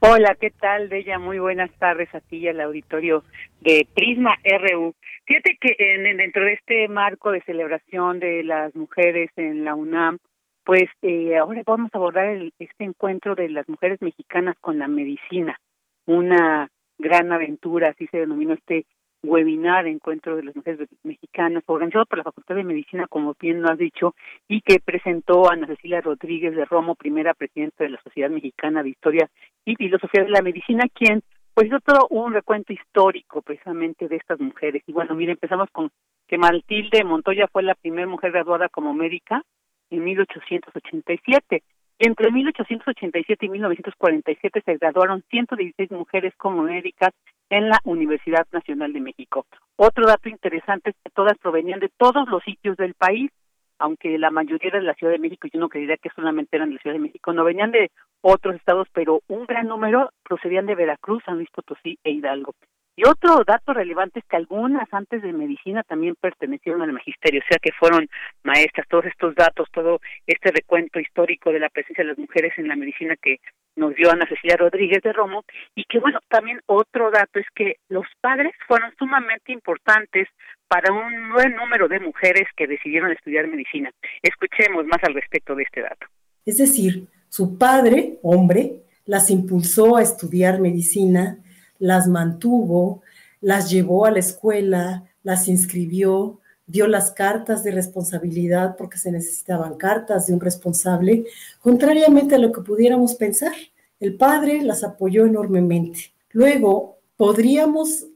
Hola, 0.00 0.36
¿qué 0.38 0.50
tal, 0.50 0.88
Bella? 0.88 1.18
Muy 1.18 1.38
buenas 1.38 1.70
tardes 1.78 2.14
a 2.14 2.20
ti 2.20 2.36
y 2.36 2.48
al 2.48 2.60
auditorio 2.60 3.24
de 3.62 3.88
Prisma 3.94 4.36
RU. 4.44 4.94
Fíjate 5.24 5.56
que 5.58 5.74
en, 5.78 6.18
dentro 6.18 6.44
de 6.44 6.52
este 6.52 6.86
marco 6.88 7.32
de 7.32 7.40
celebración 7.42 8.20
de 8.20 8.44
las 8.44 8.74
mujeres 8.74 9.30
en 9.36 9.64
la 9.64 9.74
UNAM, 9.74 10.18
pues 10.64 10.90
eh, 11.00 11.38
ahora 11.38 11.62
vamos 11.64 11.90
a 11.94 11.96
abordar 11.96 12.26
el, 12.26 12.52
este 12.58 12.84
encuentro 12.84 13.34
de 13.34 13.48
las 13.48 13.66
mujeres 13.70 14.02
mexicanas 14.02 14.56
con 14.60 14.78
la 14.78 14.86
medicina, 14.86 15.58
una 16.04 16.68
gran 16.98 17.32
aventura, 17.32 17.88
así 17.88 18.06
se 18.08 18.18
denominó 18.18 18.52
este 18.52 18.84
webinar 19.26 19.86
Encuentro 19.86 20.36
de 20.36 20.44
las 20.44 20.56
Mujeres 20.56 20.88
Mexicanas, 21.02 21.62
organizado 21.66 22.06
por 22.06 22.18
la 22.18 22.24
Facultad 22.24 22.54
de 22.54 22.64
Medicina, 22.64 23.06
como 23.08 23.34
bien 23.40 23.62
lo 23.62 23.70
has 23.70 23.78
dicho, 23.78 24.14
y 24.48 24.60
que 24.60 24.80
presentó 24.80 25.48
a 25.48 25.54
Ana 25.54 25.66
Cecilia 25.66 26.00
Rodríguez 26.00 26.54
de 26.54 26.64
Romo, 26.64 26.94
primera 26.94 27.34
presidenta 27.34 27.84
de 27.84 27.90
la 27.90 28.02
Sociedad 28.02 28.30
Mexicana 28.30 28.82
de 28.82 28.90
Historia 28.90 29.28
y 29.64 29.76
Filosofía 29.76 30.24
de 30.24 30.30
la 30.30 30.42
Medicina, 30.42 30.84
quien 30.92 31.22
pues 31.54 31.68
hizo 31.68 31.80
todo 31.80 32.06
un 32.10 32.34
recuento 32.34 32.72
histórico 32.72 33.40
precisamente 33.40 34.08
de 34.08 34.16
estas 34.16 34.38
mujeres. 34.38 34.82
Y 34.86 34.92
bueno, 34.92 35.14
mire, 35.14 35.32
empezamos 35.32 35.70
con 35.70 35.90
que 36.28 36.36
Matilde 36.36 37.02
Montoya 37.02 37.48
fue 37.50 37.62
la 37.62 37.74
primera 37.74 38.06
mujer 38.06 38.32
graduada 38.32 38.68
como 38.68 38.92
médica 38.92 39.42
en 39.90 40.04
1887. 40.04 41.62
Entre 41.98 42.30
1887 42.30 43.46
y 43.46 43.48
1947 43.48 44.62
se 44.64 44.76
graduaron 44.76 45.24
116 45.30 45.90
mujeres 45.92 46.34
como 46.36 46.62
médicas 46.62 47.14
en 47.48 47.70
la 47.70 47.78
Universidad 47.84 48.46
Nacional 48.52 48.92
de 48.92 49.00
México. 49.00 49.46
Otro 49.76 50.06
dato 50.06 50.28
interesante 50.28 50.90
es 50.90 50.96
que 51.02 51.10
todas 51.10 51.38
provenían 51.38 51.80
de 51.80 51.90
todos 51.96 52.28
los 52.28 52.42
sitios 52.42 52.76
del 52.76 52.92
país, 52.94 53.30
aunque 53.78 54.18
la 54.18 54.30
mayoría 54.30 54.68
era 54.68 54.80
de 54.80 54.84
la 54.84 54.94
Ciudad 54.94 55.12
de 55.12 55.18
México, 55.18 55.48
yo 55.50 55.58
no 55.58 55.70
creería 55.70 55.96
que 55.96 56.10
solamente 56.14 56.56
eran 56.56 56.68
de 56.68 56.74
la 56.74 56.80
Ciudad 56.82 56.96
de 56.96 57.02
México, 57.02 57.32
no 57.32 57.44
venían 57.44 57.70
de 57.70 57.90
otros 58.20 58.56
estados, 58.56 58.88
pero 58.92 59.22
un 59.28 59.46
gran 59.46 59.66
número 59.66 60.10
procedían 60.22 60.66
de 60.66 60.74
Veracruz, 60.74 61.22
San 61.24 61.36
Luis 61.36 61.50
Potosí 61.50 61.98
e 62.04 62.10
Hidalgo. 62.10 62.54
Y 62.98 63.06
otro 63.06 63.44
dato 63.46 63.74
relevante 63.74 64.20
es 64.20 64.24
que 64.24 64.36
algunas 64.36 64.88
antes 64.90 65.20
de 65.20 65.32
medicina 65.34 65.82
también 65.82 66.14
pertenecieron 66.18 66.80
al 66.80 66.94
magisterio, 66.94 67.42
o 67.44 67.48
sea 67.48 67.58
que 67.60 67.72
fueron 67.78 68.08
maestras, 68.42 68.88
todos 68.88 69.04
estos 69.04 69.34
datos, 69.34 69.68
todo 69.70 70.00
este 70.26 70.50
recuento 70.50 70.98
histórico 70.98 71.52
de 71.52 71.60
la 71.60 71.68
presencia 71.68 72.02
de 72.02 72.08
las 72.08 72.18
mujeres 72.18 72.54
en 72.56 72.68
la 72.68 72.76
medicina 72.76 73.14
que 73.20 73.36
nos 73.76 73.94
dio 73.94 74.10
Ana 74.10 74.26
Cecilia 74.26 74.56
Rodríguez 74.56 75.02
de 75.02 75.12
Romo, 75.12 75.44
y 75.74 75.84
que 75.84 75.98
bueno, 75.98 76.20
también 76.28 76.60
otro 76.64 77.10
dato 77.10 77.38
es 77.38 77.46
que 77.54 77.76
los 77.90 78.06
padres 78.22 78.54
fueron 78.66 78.90
sumamente 78.98 79.52
importantes 79.52 80.28
para 80.66 80.90
un 80.90 81.32
buen 81.34 81.54
número 81.54 81.88
de 81.88 82.00
mujeres 82.00 82.48
que 82.56 82.66
decidieron 82.66 83.12
estudiar 83.12 83.46
medicina. 83.46 83.90
Escuchemos 84.22 84.86
más 84.86 85.04
al 85.04 85.12
respecto 85.12 85.54
de 85.54 85.64
este 85.64 85.82
dato. 85.82 86.06
Es 86.46 86.56
decir, 86.56 87.08
su 87.28 87.58
padre, 87.58 88.18
hombre, 88.22 88.84
las 89.04 89.30
impulsó 89.30 89.98
a 89.98 90.02
estudiar 90.02 90.60
medicina, 90.60 91.38
las 91.78 92.08
mantuvo, 92.08 93.02
las 93.40 93.70
llevó 93.70 94.06
a 94.06 94.10
la 94.10 94.18
escuela, 94.18 95.04
las 95.22 95.48
inscribió, 95.48 96.40
dio 96.66 96.86
las 96.86 97.12
cartas 97.12 97.62
de 97.62 97.70
responsabilidad 97.70 98.76
porque 98.76 98.98
se 98.98 99.12
necesitaban 99.12 99.76
cartas 99.76 100.26
de 100.26 100.34
un 100.34 100.40
responsable, 100.40 101.26
contrariamente 101.60 102.34
a 102.34 102.38
lo 102.38 102.52
que 102.52 102.60
pudiéramos 102.60 103.14
pensar. 103.14 103.52
El 104.00 104.16
padre 104.16 104.62
las 104.62 104.84
apoyó 104.84 105.26
enormemente. 105.26 106.12
Luego, 106.30 106.98
podríamos 107.16 108.06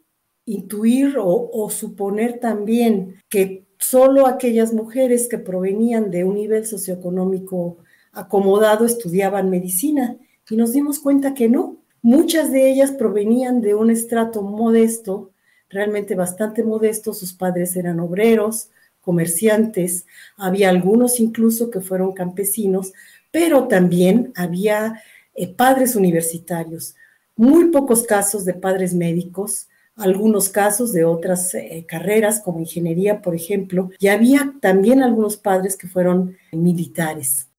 intuir 0.45 1.17
o, 1.19 1.71
suponer 1.71 2.40
también 2.40 3.17
que 3.29 3.67
solo 3.79 4.26
aquellas 4.26 4.73
mujeres 4.73 5.29
que 5.29 5.38
provenían 5.38 6.11
de 6.11 6.25
un 6.25 6.35
nivel 6.35 6.67
socioeconómico 6.67 7.79
acomodado 8.12 8.85
estudiaban 8.85 9.49
medicina 9.49 10.17
y 10.49 10.57
nos 10.57 10.73
dimos 10.73 10.99
cuenta 10.99 11.35
que 11.35 11.49
no. 11.49 11.80
Muchas 12.02 12.50
de 12.50 12.71
ellas 12.71 12.92
provenían 12.92 13.61
de 13.61 13.75
un 13.75 13.90
estrato 13.90 14.42
modesto 14.42 15.30
realmente 15.71 16.14
bastante 16.14 16.64
modesto, 16.64 17.14
sus 17.14 17.33
padres 17.33 17.76
eran 17.76 18.00
obreros, 18.00 18.69
comerciantes, 19.00 20.04
había 20.37 20.69
algunos 20.69 21.21
incluso 21.21 21.71
que 21.71 21.80
fueron 21.80 22.12
campesinos, 22.12 22.92
pero 23.30 23.69
también 23.69 24.33
había 24.37 25.00
eh, 25.35 25.49
padres 25.54 25.97
universitarios, 25.97 26.97
muy 27.37 27.71
pocos 27.71 28.02
casos 28.02 28.45
de 28.45 28.52
padres 28.52 28.92
médicos, 28.92 29.69
algunos 29.97 30.49
casos 30.49 30.92
de 30.92 31.04
otras 31.04 31.54
eh, 31.54 31.85
carreras 31.88 32.40
como 32.40 32.61
ingeniería, 32.61 33.23
por 33.23 33.35
ejemplo, 33.35 33.90
y 33.99 34.09
había 34.09 34.54
también 34.61 35.02
algunos 35.02 35.37
padres 35.37 35.76
que 35.76 35.88
fueron 35.88 36.37
militares. 36.52 37.50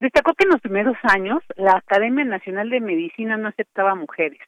Destacó 0.00 0.34
que 0.34 0.44
en 0.44 0.50
los 0.50 0.60
primeros 0.60 0.96
años 1.02 1.42
la 1.56 1.72
Academia 1.72 2.24
Nacional 2.24 2.70
de 2.70 2.80
Medicina 2.80 3.36
no 3.36 3.48
aceptaba 3.48 3.94
mujeres 3.94 4.38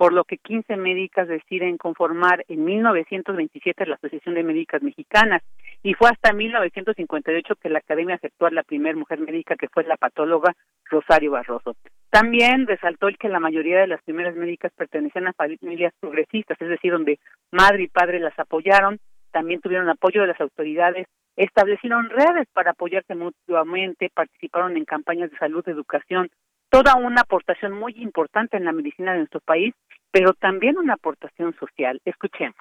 por 0.00 0.14
lo 0.14 0.24
que 0.24 0.38
15 0.38 0.78
médicas 0.78 1.28
deciden 1.28 1.76
conformar 1.76 2.42
en 2.48 2.64
1927 2.64 3.84
la 3.84 3.96
Asociación 3.96 4.34
de 4.34 4.42
Médicas 4.42 4.82
Mexicanas 4.82 5.42
y 5.82 5.92
fue 5.92 6.08
hasta 6.08 6.32
1958 6.32 7.54
que 7.56 7.68
la 7.68 7.80
Academia 7.80 8.14
aceptó 8.14 8.46
a 8.46 8.50
la 8.50 8.62
primera 8.62 8.96
mujer 8.96 9.20
médica 9.20 9.56
que 9.56 9.68
fue 9.68 9.84
la 9.84 9.98
patóloga 9.98 10.56
Rosario 10.86 11.32
Barroso. 11.32 11.76
También 12.08 12.66
resaltó 12.66 13.08
el 13.08 13.18
que 13.18 13.28
la 13.28 13.40
mayoría 13.40 13.80
de 13.80 13.88
las 13.88 14.02
primeras 14.02 14.34
médicas 14.34 14.72
pertenecían 14.74 15.26
a 15.26 15.34
familias 15.34 15.92
progresistas, 16.00 16.56
es 16.58 16.68
decir, 16.70 16.92
donde 16.92 17.18
madre 17.52 17.82
y 17.82 17.88
padre 17.88 18.20
las 18.20 18.38
apoyaron, 18.38 19.00
también 19.32 19.60
tuvieron 19.60 19.90
apoyo 19.90 20.22
de 20.22 20.28
las 20.28 20.40
autoridades, 20.40 21.08
establecieron 21.36 22.10
redes 22.10 22.48
para 22.52 22.72
apoyarse 22.72 23.14
mutuamente, 23.14 24.10
participaron 24.14 24.76
en 24.76 24.84
campañas 24.84 25.30
de 25.30 25.38
salud, 25.38 25.64
de 25.64 25.72
educación, 25.72 26.30
toda 26.70 26.96
una 26.96 27.22
aportación 27.22 27.72
muy 27.72 27.94
importante 27.96 28.56
en 28.56 28.64
la 28.64 28.72
medicina 28.72 29.12
de 29.12 29.18
nuestro 29.18 29.40
país, 29.40 29.74
pero 30.10 30.34
también 30.34 30.78
una 30.78 30.94
aportación 30.94 31.54
social. 31.58 32.00
Escuchemos. 32.04 32.56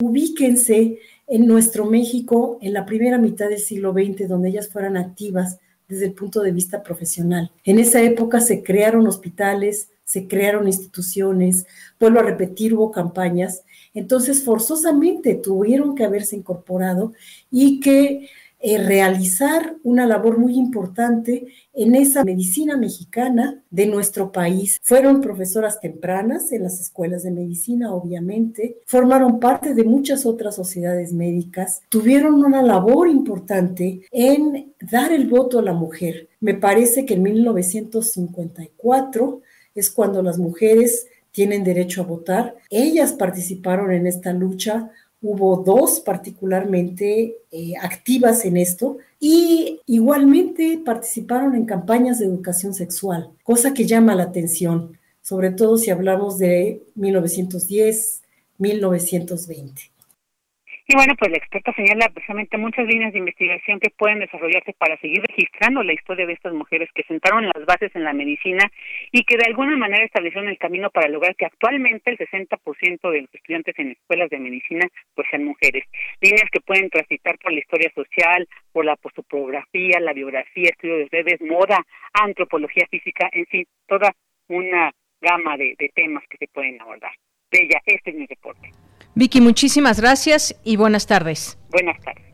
Ubíquense 0.00 1.00
en 1.26 1.46
nuestro 1.46 1.84
México 1.84 2.58
en 2.62 2.72
la 2.72 2.86
primera 2.86 3.18
mitad 3.18 3.48
del 3.48 3.58
siglo 3.58 3.92
XX, 3.92 4.28
donde 4.28 4.50
ellas 4.50 4.72
fueran 4.72 4.96
activas 4.96 5.58
desde 5.88 6.06
el 6.06 6.12
punto 6.12 6.40
de 6.42 6.52
vista 6.52 6.82
profesional. 6.82 7.50
En 7.64 7.78
esa 7.78 8.00
época 8.02 8.40
se 8.40 8.62
crearon 8.62 9.06
hospitales, 9.06 9.90
se 10.04 10.28
crearon 10.28 10.66
instituciones, 10.66 11.66
vuelvo 11.98 12.20
a 12.20 12.22
repetir, 12.22 12.74
hubo 12.74 12.90
campañas, 12.90 13.64
entonces 13.98 14.44
forzosamente 14.44 15.34
tuvieron 15.34 15.94
que 15.94 16.04
haberse 16.04 16.36
incorporado 16.36 17.12
y 17.50 17.80
que 17.80 18.28
eh, 18.60 18.78
realizar 18.78 19.76
una 19.84 20.04
labor 20.04 20.36
muy 20.36 20.58
importante 20.58 21.46
en 21.74 21.94
esa 21.94 22.24
medicina 22.24 22.76
mexicana 22.76 23.62
de 23.70 23.86
nuestro 23.86 24.32
país. 24.32 24.80
Fueron 24.82 25.20
profesoras 25.20 25.80
tempranas 25.80 26.50
en 26.50 26.64
las 26.64 26.80
escuelas 26.80 27.22
de 27.22 27.30
medicina, 27.30 27.94
obviamente, 27.94 28.78
formaron 28.84 29.38
parte 29.38 29.74
de 29.74 29.84
muchas 29.84 30.26
otras 30.26 30.56
sociedades 30.56 31.12
médicas, 31.12 31.82
tuvieron 31.88 32.44
una 32.44 32.60
labor 32.60 33.08
importante 33.08 34.00
en 34.10 34.74
dar 34.80 35.12
el 35.12 35.28
voto 35.28 35.60
a 35.60 35.62
la 35.62 35.72
mujer. 35.72 36.28
Me 36.40 36.54
parece 36.54 37.06
que 37.06 37.14
en 37.14 37.22
1954 37.22 39.40
es 39.76 39.88
cuando 39.88 40.20
las 40.20 40.38
mujeres 40.38 41.06
tienen 41.38 41.62
derecho 41.62 42.02
a 42.02 42.04
votar. 42.04 42.56
Ellas 42.68 43.12
participaron 43.12 43.92
en 43.92 44.08
esta 44.08 44.32
lucha 44.32 44.90
hubo 45.22 45.62
dos 45.62 46.00
particularmente 46.00 47.36
eh, 47.52 47.74
activas 47.80 48.44
en 48.44 48.56
esto 48.56 48.98
y 49.20 49.78
igualmente 49.86 50.82
participaron 50.84 51.54
en 51.54 51.64
campañas 51.64 52.18
de 52.18 52.24
educación 52.24 52.74
sexual, 52.74 53.30
cosa 53.44 53.72
que 53.72 53.86
llama 53.86 54.16
la 54.16 54.24
atención, 54.24 54.98
sobre 55.22 55.52
todo 55.52 55.78
si 55.78 55.90
hablamos 55.90 56.38
de 56.38 56.82
1910, 56.96 58.22
1920. 58.58 59.92
Y 60.90 60.94
bueno, 60.96 61.14
pues 61.18 61.30
la 61.30 61.36
experta 61.36 61.70
señala 61.74 62.08
precisamente 62.08 62.56
muchas 62.56 62.86
líneas 62.86 63.12
de 63.12 63.18
investigación 63.18 63.78
que 63.78 63.90
pueden 63.90 64.20
desarrollarse 64.20 64.72
para 64.72 64.96
seguir 65.00 65.22
registrando 65.28 65.82
la 65.82 65.92
historia 65.92 66.24
de 66.24 66.32
estas 66.32 66.54
mujeres 66.54 66.88
que 66.94 67.02
sentaron 67.02 67.44
las 67.44 67.66
bases 67.66 67.94
en 67.94 68.04
la 68.04 68.14
medicina 68.14 68.64
y 69.12 69.22
que 69.24 69.36
de 69.36 69.44
alguna 69.44 69.76
manera 69.76 70.02
establecieron 70.02 70.48
el 70.48 70.56
camino 70.56 70.88
para 70.88 71.10
lograr 71.10 71.36
que 71.36 71.44
actualmente 71.44 72.10
el 72.10 72.16
60% 72.16 73.10
de 73.10 73.20
los 73.20 73.34
estudiantes 73.34 73.78
en 73.78 73.90
escuelas 73.90 74.30
de 74.30 74.38
medicina 74.38 74.88
pues 75.14 75.28
sean 75.30 75.44
mujeres. 75.44 75.84
Líneas 76.22 76.48
que 76.50 76.62
pueden 76.62 76.88
transitar 76.88 77.38
por 77.38 77.52
la 77.52 77.58
historia 77.58 77.92
social, 77.94 78.48
por 78.72 78.86
la 78.86 78.96
postopografía, 78.96 80.00
la 80.00 80.14
biografía, 80.14 80.70
estudio 80.70 80.96
de 80.96 81.08
redes, 81.12 81.42
moda, 81.42 81.84
antropología 82.14 82.86
física, 82.90 83.28
en 83.32 83.44
fin, 83.44 83.66
toda 83.86 84.14
una 84.48 84.90
gama 85.20 85.58
de, 85.58 85.74
de 85.78 85.90
temas 85.94 86.24
que 86.30 86.38
se 86.38 86.48
pueden 86.48 86.80
abordar. 86.80 87.12
Bella, 87.50 87.78
este 87.84 88.08
es 88.08 88.16
mi 88.16 88.24
reporte. 88.24 88.70
Vicky, 89.18 89.40
muchísimas 89.40 90.00
gracias 90.00 90.54
y 90.62 90.76
buenas 90.76 91.08
tardes. 91.08 91.58
Buenas 91.72 92.00
tardes. 92.04 92.24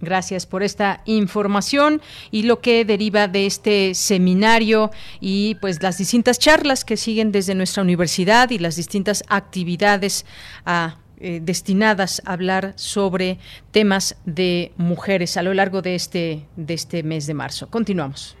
Gracias 0.00 0.44
por 0.44 0.64
esta 0.64 1.00
información 1.04 2.02
y 2.32 2.42
lo 2.42 2.60
que 2.60 2.84
deriva 2.84 3.28
de 3.28 3.46
este 3.46 3.94
seminario 3.94 4.90
y 5.20 5.54
pues 5.60 5.80
las 5.84 5.98
distintas 5.98 6.40
charlas 6.40 6.84
que 6.84 6.96
siguen 6.96 7.30
desde 7.30 7.54
nuestra 7.54 7.84
universidad 7.84 8.50
y 8.50 8.58
las 8.58 8.74
distintas 8.74 9.22
actividades 9.28 10.26
ah, 10.66 10.96
eh, 11.20 11.38
destinadas 11.40 12.20
a 12.26 12.32
hablar 12.32 12.72
sobre 12.74 13.38
temas 13.70 14.16
de 14.24 14.72
mujeres 14.76 15.36
a 15.36 15.44
lo 15.44 15.54
largo 15.54 15.80
de 15.80 15.94
este, 15.94 16.48
de 16.56 16.74
este 16.74 17.04
mes 17.04 17.28
de 17.28 17.34
marzo. 17.34 17.70
Continuamos. 17.70 18.36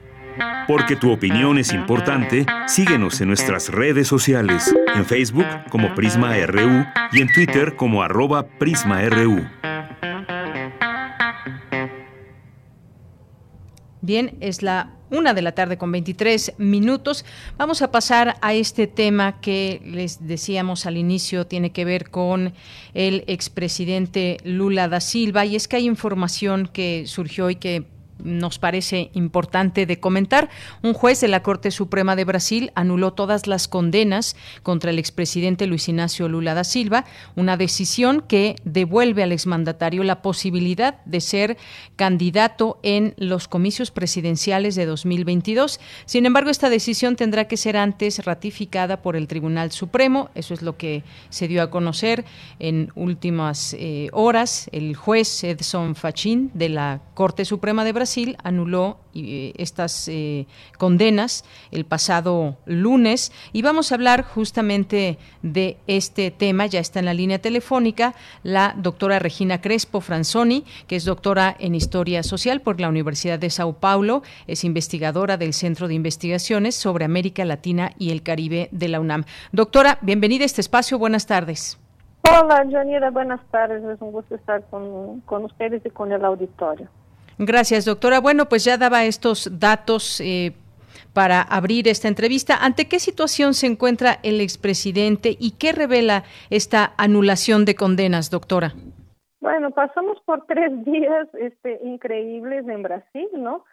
Porque 0.66 0.96
tu 0.96 1.10
opinión 1.12 1.58
es 1.58 1.72
importante, 1.72 2.46
síguenos 2.66 3.20
en 3.20 3.28
nuestras 3.28 3.68
redes 3.68 4.08
sociales, 4.08 4.74
en 4.94 5.04
Facebook 5.04 5.46
como 5.70 5.94
Prisma 5.94 6.34
RU 6.46 6.84
y 7.12 7.20
en 7.20 7.32
Twitter 7.32 7.76
como 7.76 8.02
arroba 8.02 8.46
PrismaRU. 8.58 9.46
Bien, 14.00 14.36
es 14.40 14.62
la 14.62 14.90
una 15.12 15.34
de 15.34 15.42
la 15.42 15.52
tarde 15.52 15.76
con 15.76 15.92
23 15.92 16.54
minutos. 16.58 17.24
Vamos 17.58 17.82
a 17.82 17.92
pasar 17.92 18.36
a 18.40 18.54
este 18.54 18.86
tema 18.86 19.40
que 19.40 19.80
les 19.84 20.26
decíamos 20.26 20.86
al 20.86 20.96
inicio, 20.96 21.46
tiene 21.46 21.70
que 21.70 21.84
ver 21.84 22.10
con 22.10 22.54
el 22.94 23.22
expresidente 23.26 24.38
Lula 24.42 24.88
da 24.88 25.00
Silva. 25.00 25.44
Y 25.44 25.54
es 25.54 25.68
que 25.68 25.76
hay 25.76 25.86
información 25.86 26.68
que 26.72 27.04
surgió 27.06 27.50
y 27.50 27.56
que 27.56 27.84
nos 28.22 28.58
parece 28.58 29.10
importante 29.14 29.86
de 29.86 30.00
comentar. 30.00 30.48
Un 30.82 30.94
juez 30.94 31.20
de 31.20 31.28
la 31.28 31.42
Corte 31.42 31.70
Suprema 31.70 32.16
de 32.16 32.24
Brasil 32.24 32.72
anuló 32.74 33.12
todas 33.12 33.46
las 33.46 33.68
condenas 33.68 34.36
contra 34.62 34.90
el 34.90 34.98
expresidente 34.98 35.66
Luis 35.66 35.88
Ignacio 35.88 36.28
Lula 36.28 36.54
da 36.54 36.64
Silva, 36.64 37.04
una 37.36 37.56
decisión 37.56 38.22
que 38.26 38.56
devuelve 38.64 39.22
al 39.22 39.32
exmandatario 39.32 40.04
la 40.04 40.22
posibilidad 40.22 41.04
de 41.04 41.20
ser 41.20 41.56
candidato 41.96 42.78
en 42.82 43.14
los 43.16 43.48
comicios 43.48 43.90
presidenciales 43.90 44.74
de 44.74 44.86
2022. 44.86 45.80
Sin 46.04 46.26
embargo, 46.26 46.50
esta 46.50 46.70
decisión 46.70 47.16
tendrá 47.16 47.46
que 47.48 47.56
ser 47.56 47.76
antes 47.76 48.24
ratificada 48.24 49.02
por 49.02 49.16
el 49.16 49.26
Tribunal 49.26 49.72
Supremo. 49.72 50.30
Eso 50.34 50.54
es 50.54 50.62
lo 50.62 50.76
que 50.76 51.02
se 51.30 51.48
dio 51.48 51.62
a 51.62 51.70
conocer 51.70 52.24
en 52.58 52.90
últimas 52.94 53.74
eh, 53.78 54.08
horas. 54.12 54.68
El 54.72 54.94
juez 54.94 55.44
Edson 55.44 55.94
Fachin 55.94 56.50
de 56.54 56.68
la 56.68 57.00
Corte 57.14 57.44
Suprema 57.44 57.84
de 57.84 57.92
Brasil 57.92 58.11
anuló 58.42 58.98
eh, 59.14 59.52
estas 59.56 60.08
eh, 60.08 60.46
condenas 60.78 61.44
el 61.70 61.84
pasado 61.84 62.56
lunes 62.66 63.32
y 63.52 63.62
vamos 63.62 63.92
a 63.92 63.96
hablar 63.96 64.22
justamente 64.22 65.18
de 65.42 65.76
este 65.86 66.30
tema. 66.30 66.66
Ya 66.66 66.80
está 66.80 66.98
en 66.98 67.06
la 67.06 67.14
línea 67.14 67.38
telefónica 67.38 68.14
la 68.42 68.74
doctora 68.76 69.18
Regina 69.18 69.60
Crespo 69.60 70.00
Franzoni, 70.00 70.64
que 70.86 70.96
es 70.96 71.04
doctora 71.04 71.54
en 71.58 71.74
Historia 71.74 72.22
Social 72.22 72.60
por 72.60 72.80
la 72.80 72.88
Universidad 72.88 73.38
de 73.38 73.50
Sao 73.50 73.74
Paulo, 73.74 74.22
es 74.46 74.64
investigadora 74.64 75.36
del 75.36 75.52
Centro 75.52 75.88
de 75.88 75.94
Investigaciones 75.94 76.74
sobre 76.74 77.04
América 77.04 77.44
Latina 77.44 77.92
y 77.98 78.10
el 78.10 78.22
Caribe 78.22 78.68
de 78.72 78.88
la 78.88 79.00
UNAM. 79.00 79.24
Doctora, 79.52 79.98
bienvenida 80.02 80.44
a 80.44 80.46
este 80.46 80.60
espacio. 80.60 80.98
Buenas 80.98 81.26
tardes. 81.26 81.78
Hola, 82.24 82.64
Janira, 82.70 83.10
buenas 83.10 83.40
tardes. 83.50 83.82
Es 83.84 84.00
un 84.00 84.12
gusto 84.12 84.34
estar 84.36 84.64
con, 84.70 85.20
con 85.22 85.44
ustedes 85.44 85.84
y 85.84 85.90
con 85.90 86.12
el 86.12 86.24
auditorio. 86.24 86.88
Gracias, 87.38 87.84
doctora. 87.84 88.20
Bueno, 88.20 88.48
pues 88.48 88.64
ya 88.64 88.76
daba 88.76 89.04
estos 89.04 89.48
datos. 89.58 90.20
Eh, 90.20 90.52
para 91.12 91.42
abrir 91.42 91.88
esta 91.88 92.08
entrevista. 92.08 92.56
¿Ante 92.60 92.88
qué 92.88 92.98
situación 92.98 93.54
se 93.54 93.66
encuentra 93.66 94.18
el 94.22 94.40
expresidente 94.40 95.36
y 95.38 95.52
qué 95.58 95.72
revela 95.72 96.24
esta 96.50 96.92
anulación 96.96 97.64
de 97.64 97.74
condenas, 97.74 98.30
doctora? 98.30 98.72
Bueno, 99.40 99.70
pasamos 99.72 100.20
por 100.24 100.46
tres 100.48 100.84
días 100.84 101.28
este, 101.34 101.80
increíbles 101.84 102.66
en 102.68 102.82
Brasil, 102.82 103.28
¿no? 103.34 103.64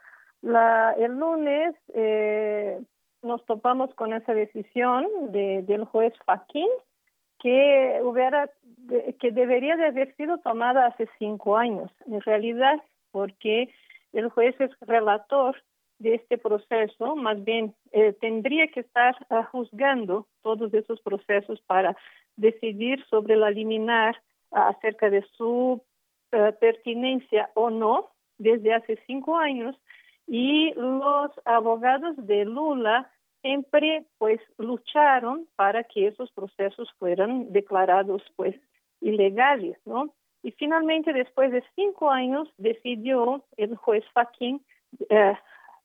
La, 0.41 0.93
el 0.97 1.17
lunes 1.17 1.75
eh, 1.93 2.79
nos 3.21 3.45
topamos 3.45 3.93
con 3.95 4.13
esa 4.13 4.33
decisión 4.33 5.05
de, 5.31 5.63
del 5.63 5.85
juez 5.85 6.13
Faquín 6.25 6.67
que 7.39 7.99
hubiera 8.03 8.49
que 9.19 9.31
debería 9.31 9.77
de 9.77 9.87
haber 9.87 10.13
sido 10.15 10.39
tomada 10.39 10.87
hace 10.87 11.07
cinco 11.19 11.57
años, 11.57 11.91
en 12.07 12.19
realidad, 12.21 12.81
porque 13.11 13.69
el 14.13 14.29
juez 14.29 14.55
es 14.59 14.71
relator 14.81 15.55
de 15.99 16.15
este 16.15 16.37
proceso, 16.37 17.15
más 17.15 17.43
bien 17.43 17.75
eh, 17.91 18.13
tendría 18.13 18.67
que 18.67 18.79
estar 18.79 19.15
uh, 19.29 19.43
juzgando 19.51 20.27
todos 20.41 20.73
esos 20.73 21.01
procesos 21.01 21.59
para 21.67 21.95
decidir 22.37 23.05
sobre 23.09 23.35
la 23.35 23.51
liminar 23.51 24.15
uh, 24.51 24.59
acerca 24.59 25.09
de 25.09 25.23
su 25.37 25.81
uh, 26.31 26.59
pertinencia 26.59 27.49
o 27.53 27.69
no 27.69 28.11
desde 28.37 28.73
hace 28.73 28.97
cinco 29.05 29.37
años 29.37 29.75
y 30.25 30.73
los 30.75 31.31
abogados 31.43 32.15
de 32.17 32.45
Lula 32.45 33.11
siempre 33.41 34.05
pues 34.17 34.39
lucharon 34.57 35.47
para 35.55 35.83
que 35.83 36.07
esos 36.07 36.31
procesos 36.31 36.89
fueran 36.97 37.51
declarados 37.51 38.23
pues 38.35 38.55
ilegales, 39.01 39.77
¿no? 39.85 40.13
Y 40.43 40.51
finalmente 40.51 41.13
después 41.13 41.51
de 41.51 41.63
cinco 41.75 42.11
años 42.11 42.47
decidió 42.57 43.43
el 43.57 43.75
juez 43.75 44.03
Faquín 44.13 44.61
eh, 45.09 45.35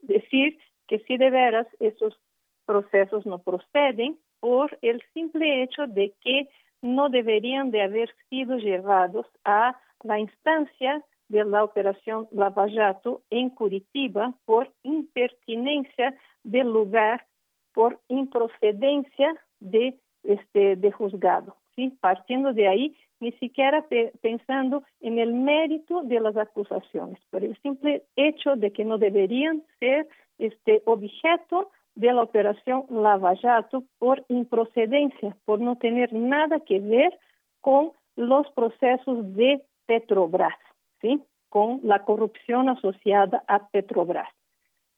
decir 0.02 0.58
que 0.86 1.00
si 1.00 1.16
de 1.16 1.30
veras 1.30 1.66
esos 1.80 2.18
procesos 2.66 3.26
no 3.26 3.38
proceden 3.38 4.18
por 4.40 4.78
el 4.82 5.02
simple 5.12 5.62
hecho 5.62 5.86
de 5.86 6.14
que 6.20 6.48
no 6.82 7.08
deberían 7.08 7.70
de 7.70 7.82
haber 7.82 8.14
sido 8.28 8.56
llevados 8.58 9.26
a 9.44 9.80
la 10.02 10.18
instancia 10.18 11.02
de 11.28 11.44
la 11.44 11.64
operación 11.64 12.28
Lava 12.30 12.66
Jato 12.70 13.22
en 13.30 13.50
Curitiba 13.50 14.34
por 14.44 14.70
impertinencia 14.82 16.14
del 16.42 16.68
lugar 16.72 17.26
por 17.72 17.98
improcedencia 18.08 19.34
de 19.60 19.98
este 20.22 20.76
de 20.76 20.92
juzgado, 20.92 21.56
¿sí? 21.76 21.92
Partiendo 22.00 22.52
de 22.52 22.68
ahí, 22.68 22.96
ni 23.20 23.32
siquiera 23.32 23.82
pe 23.82 24.12
pensando 24.20 24.82
en 25.00 25.18
el 25.18 25.32
mérito 25.32 26.02
de 26.02 26.20
las 26.20 26.36
acusaciones, 26.36 27.18
por 27.30 27.44
el 27.44 27.56
simple 27.62 28.02
hecho 28.16 28.56
de 28.56 28.72
que 28.72 28.84
no 28.84 28.98
deberían 28.98 29.62
ser 29.78 30.08
este 30.38 30.82
objeto 30.84 31.70
de 31.94 32.12
la 32.12 32.22
operación 32.22 32.86
Lava 32.90 33.36
Jato 33.36 33.84
por 33.98 34.24
improcedencia, 34.28 35.36
por 35.44 35.60
no 35.60 35.76
tener 35.76 36.12
nada 36.12 36.60
que 36.60 36.80
ver 36.80 37.18
con 37.60 37.92
los 38.16 38.50
procesos 38.52 39.34
de 39.34 39.62
Petrobras, 39.86 40.58
¿sí? 41.00 41.22
Con 41.48 41.80
la 41.82 42.04
corrupción 42.04 42.68
asociada 42.68 43.44
a 43.46 43.68
Petrobras. 43.68 44.28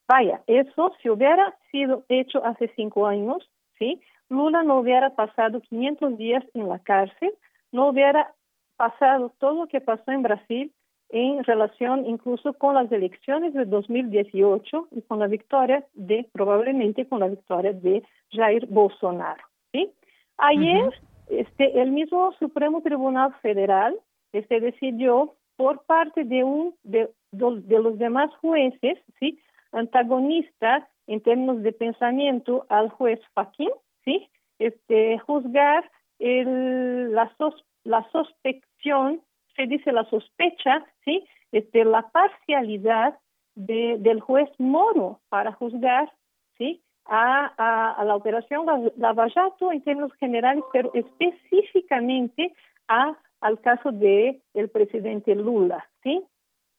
Vaya, 0.09 0.43
eso 0.47 0.93
si 1.03 1.11
hubiera 1.11 1.55
sido 1.71 2.05
hecho 2.09 2.45
hace 2.45 2.71
cinco 2.77 3.07
años, 3.07 3.49
¿sí? 3.79 4.01
Lula 4.29 4.62
no 4.62 4.79
hubiera 4.79 5.11
pasado 5.11 5.61
500 5.61 6.17
días 6.19 6.45
en 6.55 6.69
la 6.69 6.79
cárcel, 6.79 7.33
no 7.73 7.89
hubiera 7.89 8.33
pasado 8.77 9.33
todo 9.39 9.62
lo 9.62 9.67
que 9.69 9.81
pasó 9.81 10.11
en 10.11 10.23
Brasil 10.23 10.73
en 11.11 11.45
relación 11.45 12.05
incluso 12.07 12.53
con 12.55 12.75
las 12.75 12.91
elecciones 12.91 13.55
de 13.55 13.65
2018 13.65 14.89
y 14.91 15.03
con 15.03 15.21
la 15.21 15.29
victoria 15.29 15.85
de, 15.95 16.29
probablemente 16.33 17.07
con 17.07 17.21
la 17.21 17.29
victoria 17.29 17.73
de 17.73 18.03
Jair 18.33 18.67
Bolsonaro, 18.67 19.45
¿sí? 19.73 19.93
Ayer, 20.39 20.91
este, 21.29 21.81
el 21.81 21.93
mismo 21.93 22.33
Supremo 22.39 22.83
Tribunal 22.83 23.35
Federal, 23.41 23.97
este, 24.33 24.61
decidió 24.61 25.35
por 25.57 25.85
parte 25.85 26.25
de 26.25 26.45
un, 26.45 26.75
de, 26.83 27.09
de 27.31 27.79
los 27.79 27.99
demás 27.99 28.31
jueces, 28.41 28.99
¿sí? 29.19 29.39
antagonista 29.73 30.89
en 31.07 31.21
términos 31.21 31.62
de 31.62 31.73
pensamiento 31.73 32.67
al 32.69 32.91
juez 32.91 33.21
Faquín, 33.33 33.71
¿sí? 34.07 34.31
Este, 34.59 35.19
juzgar 35.19 35.90
el, 36.19 37.12
la, 37.12 37.31
sos, 37.37 37.62
la 37.85 38.09
sospección, 38.11 39.21
se 39.55 39.66
dice 39.66 39.92
la 39.92 40.05
sospecha, 40.05 40.87
¿sí? 41.05 41.27
Este, 41.53 41.85
la 41.85 42.09
parcialidad 42.09 43.19
de, 43.55 43.97
del 43.99 44.21
juez 44.21 44.49
Moro 44.59 45.21
para 45.29 45.53
juzgar, 45.53 46.11
¿sí? 46.57 46.83
A, 47.05 47.92
a, 47.99 48.05
la 48.05 48.16
operación 48.16 48.66
Lavallato 48.97 49.71
en 49.71 49.83
términos 49.83 50.12
generales, 50.14 50.64
pero 50.73 50.90
específicamente 50.95 52.53
a, 52.88 53.16
al 53.40 53.61
caso 53.61 53.92
de 53.92 54.40
el 54.55 54.71
presidente 54.71 55.35
Lula, 55.35 55.87
¿sí? 56.03 56.25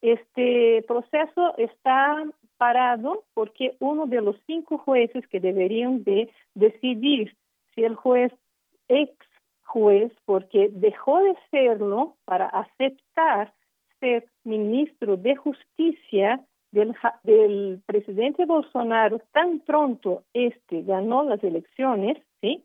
Este 0.01 0.83
proceso 0.87 1.57
está 1.57 2.23
parado 2.57 3.23
porque 3.33 3.75
uno 3.79 4.05
de 4.05 4.21
los 4.21 4.35
cinco 4.45 4.77
jueces 4.77 5.27
que 5.27 5.39
deberían 5.39 6.03
de 6.03 6.29
decidir 6.55 7.35
si 7.73 7.83
el 7.83 7.95
juez 7.95 8.31
ex 8.87 9.13
juez, 9.67 10.11
porque 10.25 10.69
dejó 10.71 11.21
de 11.21 11.35
serlo 11.51 12.15
para 12.25 12.47
aceptar 12.47 13.53
ser 13.99 14.25
ministro 14.43 15.17
de 15.17 15.35
justicia 15.35 16.41
del, 16.71 16.95
del 17.23 17.81
presidente 17.85 18.45
Bolsonaro 18.45 19.19
tan 19.33 19.59
pronto 19.59 20.23
este 20.33 20.83
ganó 20.83 21.23
las 21.23 21.43
elecciones, 21.43 22.17
sí, 22.41 22.63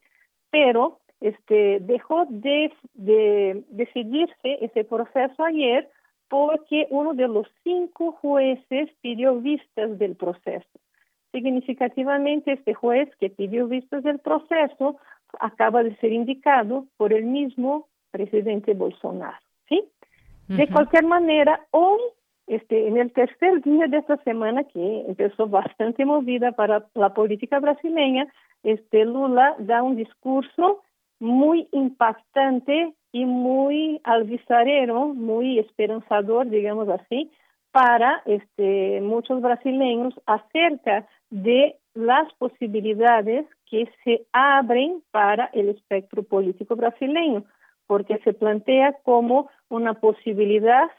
pero 0.50 1.00
este 1.20 1.80
dejó 1.80 2.26
de, 2.28 2.72
de 2.94 3.64
decidirse 3.68 4.58
ese 4.60 4.84
proceso 4.84 5.44
ayer 5.44 5.88
porque 6.32 6.86
uno 6.88 7.12
de 7.12 7.28
los 7.28 7.46
cinco 7.62 8.12
jueces 8.12 8.88
pidió 9.02 9.36
vistas 9.36 9.98
del 9.98 10.16
proceso. 10.16 10.66
Significativamente, 11.30 12.52
este 12.52 12.72
juez 12.72 13.14
que 13.20 13.28
pidió 13.28 13.68
vistas 13.68 14.02
del 14.02 14.18
proceso 14.18 14.96
acaba 15.40 15.82
de 15.82 15.94
ser 15.96 16.10
indicado 16.10 16.86
por 16.96 17.12
el 17.12 17.26
mismo 17.26 17.86
presidente 18.10 18.72
Bolsonaro, 18.72 19.36
¿sí? 19.68 19.84
De 20.48 20.66
cualquier 20.68 21.04
manera, 21.04 21.66
hoy, 21.70 22.00
este, 22.46 22.88
en 22.88 22.96
el 22.96 23.12
tercer 23.12 23.60
día 23.60 23.86
de 23.88 23.98
esta 23.98 24.16
semana, 24.24 24.64
que 24.64 25.04
empezó 25.06 25.48
bastante 25.48 26.06
movida 26.06 26.52
para 26.52 26.86
la 26.94 27.12
política 27.12 27.60
brasileña, 27.60 28.26
este 28.62 29.04
Lula 29.04 29.54
da 29.58 29.82
un 29.82 29.96
discurso 29.96 30.80
muy 31.20 31.68
impactante 31.72 32.94
y 33.12 33.26
muy 33.26 34.00
alvisarero, 34.04 35.08
muy 35.08 35.58
esperanzador, 35.58 36.48
digamos 36.48 36.88
así, 36.88 37.30
para 37.70 38.22
este, 38.26 39.00
muchos 39.02 39.40
brasileños 39.40 40.14
acerca 40.26 41.06
de 41.30 41.76
las 41.94 42.32
posibilidades 42.34 43.46
que 43.66 43.88
se 44.02 44.26
abren 44.32 45.02
para 45.10 45.46
el 45.52 45.68
espectro 45.68 46.22
político 46.22 46.74
brasileño, 46.74 47.44
porque 47.86 48.18
se 48.24 48.32
plantea 48.32 48.96
como 49.02 49.50
una 49.68 49.94
posibilidad 49.94 50.90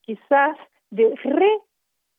quizás 0.00 0.56
de 0.90 1.14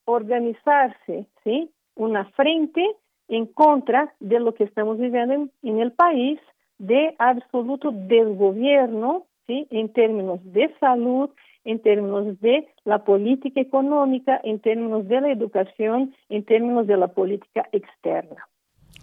reorganizarse, 0.06 1.26
¿sí? 1.44 1.70
Una 1.96 2.26
frente 2.32 2.86
en 3.28 3.46
contra 3.46 4.14
de 4.20 4.40
lo 4.40 4.54
que 4.54 4.64
estamos 4.64 4.98
viviendo 4.98 5.34
en, 5.34 5.52
en 5.64 5.80
el 5.80 5.92
país, 5.92 6.40
de 6.78 7.16
absoluto 7.20 7.92
desgobierno 7.94 9.26
¿sí? 9.48 9.68
en 9.72 9.92
términos 9.94 10.40
de 10.44 10.74
salud, 10.80 11.30
en 11.64 11.80
términos 11.82 12.40
de 12.42 12.68
la 12.84 13.04
política 13.04 13.62
económica, 13.62 14.40
en 14.44 14.60
términos 14.60 15.08
de 15.08 15.22
la 15.22 15.32
educación, 15.32 16.14
en 16.30 16.44
términos 16.46 16.88
de 16.88 16.98
la 16.98 17.10
política 17.10 17.68
externa. 17.72 18.48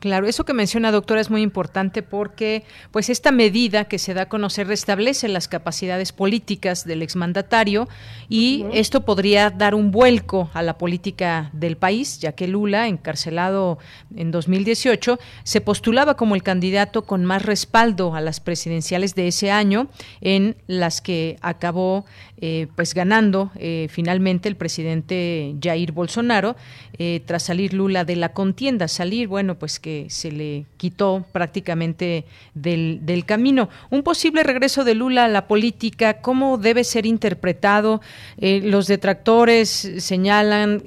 Claro, 0.01 0.29
eso 0.29 0.45
que 0.45 0.55
menciona 0.55 0.93
doctora 0.93 1.21
es 1.21 1.29
muy 1.29 1.43
importante 1.43 2.05
porque 2.05 2.63
pues 2.93 3.09
esta 3.09 3.33
medida 3.33 3.87
que 3.87 3.99
se 3.99 4.15
da 4.15 4.23
a 4.23 4.29
conocer 4.29 4.69
restablece 4.69 5.27
las 5.27 5.49
capacidades 5.49 6.13
políticas 6.13 6.85
del 6.85 7.03
exmandatario 7.03 7.89
y 8.29 8.65
esto 8.73 9.05
podría 9.05 9.51
dar 9.51 9.75
un 9.75 9.91
vuelco 9.91 10.51
a 10.55 10.63
la 10.63 10.79
política 10.79 11.51
del 11.53 11.77
país, 11.77 12.21
ya 12.21 12.31
que 12.31 12.47
Lula, 12.47 12.87
encarcelado 12.87 13.79
en 14.15 14.31
2018, 14.31 15.19
se 15.43 15.61
postulaba 15.61 16.17
como 16.17 16.37
el 16.37 16.45
candidato 16.45 17.03
con 17.03 17.25
más 17.25 17.43
respaldo 17.43 18.15
a 18.15 18.21
las 18.21 18.39
presidenciales 18.39 19.17
de 19.17 19.27
ese 19.27 19.51
año 19.51 19.89
en 20.21 20.57
las 20.69 21.01
que 21.01 21.39
acabó 21.41 22.05
eh, 22.41 22.69
pues 22.77 22.95
ganando 22.95 23.51
eh, 23.57 23.89
finalmente 23.91 24.49
el 24.49 24.55
presidente 24.55 25.57
Jair 25.61 25.91
Bolsonaro 25.91 26.55
eh, 26.97 27.21
tras 27.27 27.43
salir 27.43 27.75
Lula 27.75 28.05
de 28.05 28.15
la 28.15 28.33
contienda, 28.33 28.87
salir 28.87 29.27
bueno 29.27 29.59
pues 29.59 29.81
que 29.81 30.07
se 30.09 30.31
le 30.31 30.65
quitó 30.77 31.25
prácticamente 31.33 32.25
del, 32.55 33.01
del 33.03 33.25
camino. 33.25 33.69
Un 33.91 34.05
posible 34.05 34.45
regreso 34.45 34.85
de 34.85 34.95
Lula 34.95 35.25
a 35.25 35.29
la 35.29 35.49
política, 35.49 36.21
¿cómo 36.21 36.59
debe 36.59 36.85
ser 36.85 37.07
interpretado? 37.07 38.01
Los 38.39 38.87
detractores 38.87 39.69
señalan 39.99 40.83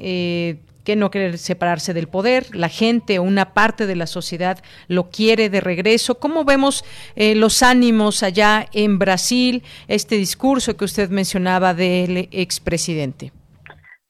que 0.84 0.96
no 0.96 1.12
quiere 1.12 1.38
separarse 1.38 1.94
del 1.94 2.08
poder, 2.08 2.56
la 2.56 2.70
gente 2.70 3.20
o 3.20 3.24
una 3.24 3.54
parte 3.54 3.88
de 3.88 3.96
la 3.96 4.08
sociedad 4.08 4.60
lo 4.88 5.10
quiere 5.10 5.50
de 5.50 5.62
regreso. 5.62 6.20
¿Cómo 6.20 6.44
vemos 6.46 6.84
eh, 7.16 7.36
los 7.36 7.64
ánimos 7.64 8.24
allá 8.24 8.66
en 8.74 9.00
Brasil, 9.00 9.64
este 9.88 10.16
discurso 10.16 10.78
que 10.78 10.86
usted 10.86 11.10
mencionaba 11.10 11.74
del 11.74 12.30
expresidente? 12.32 13.32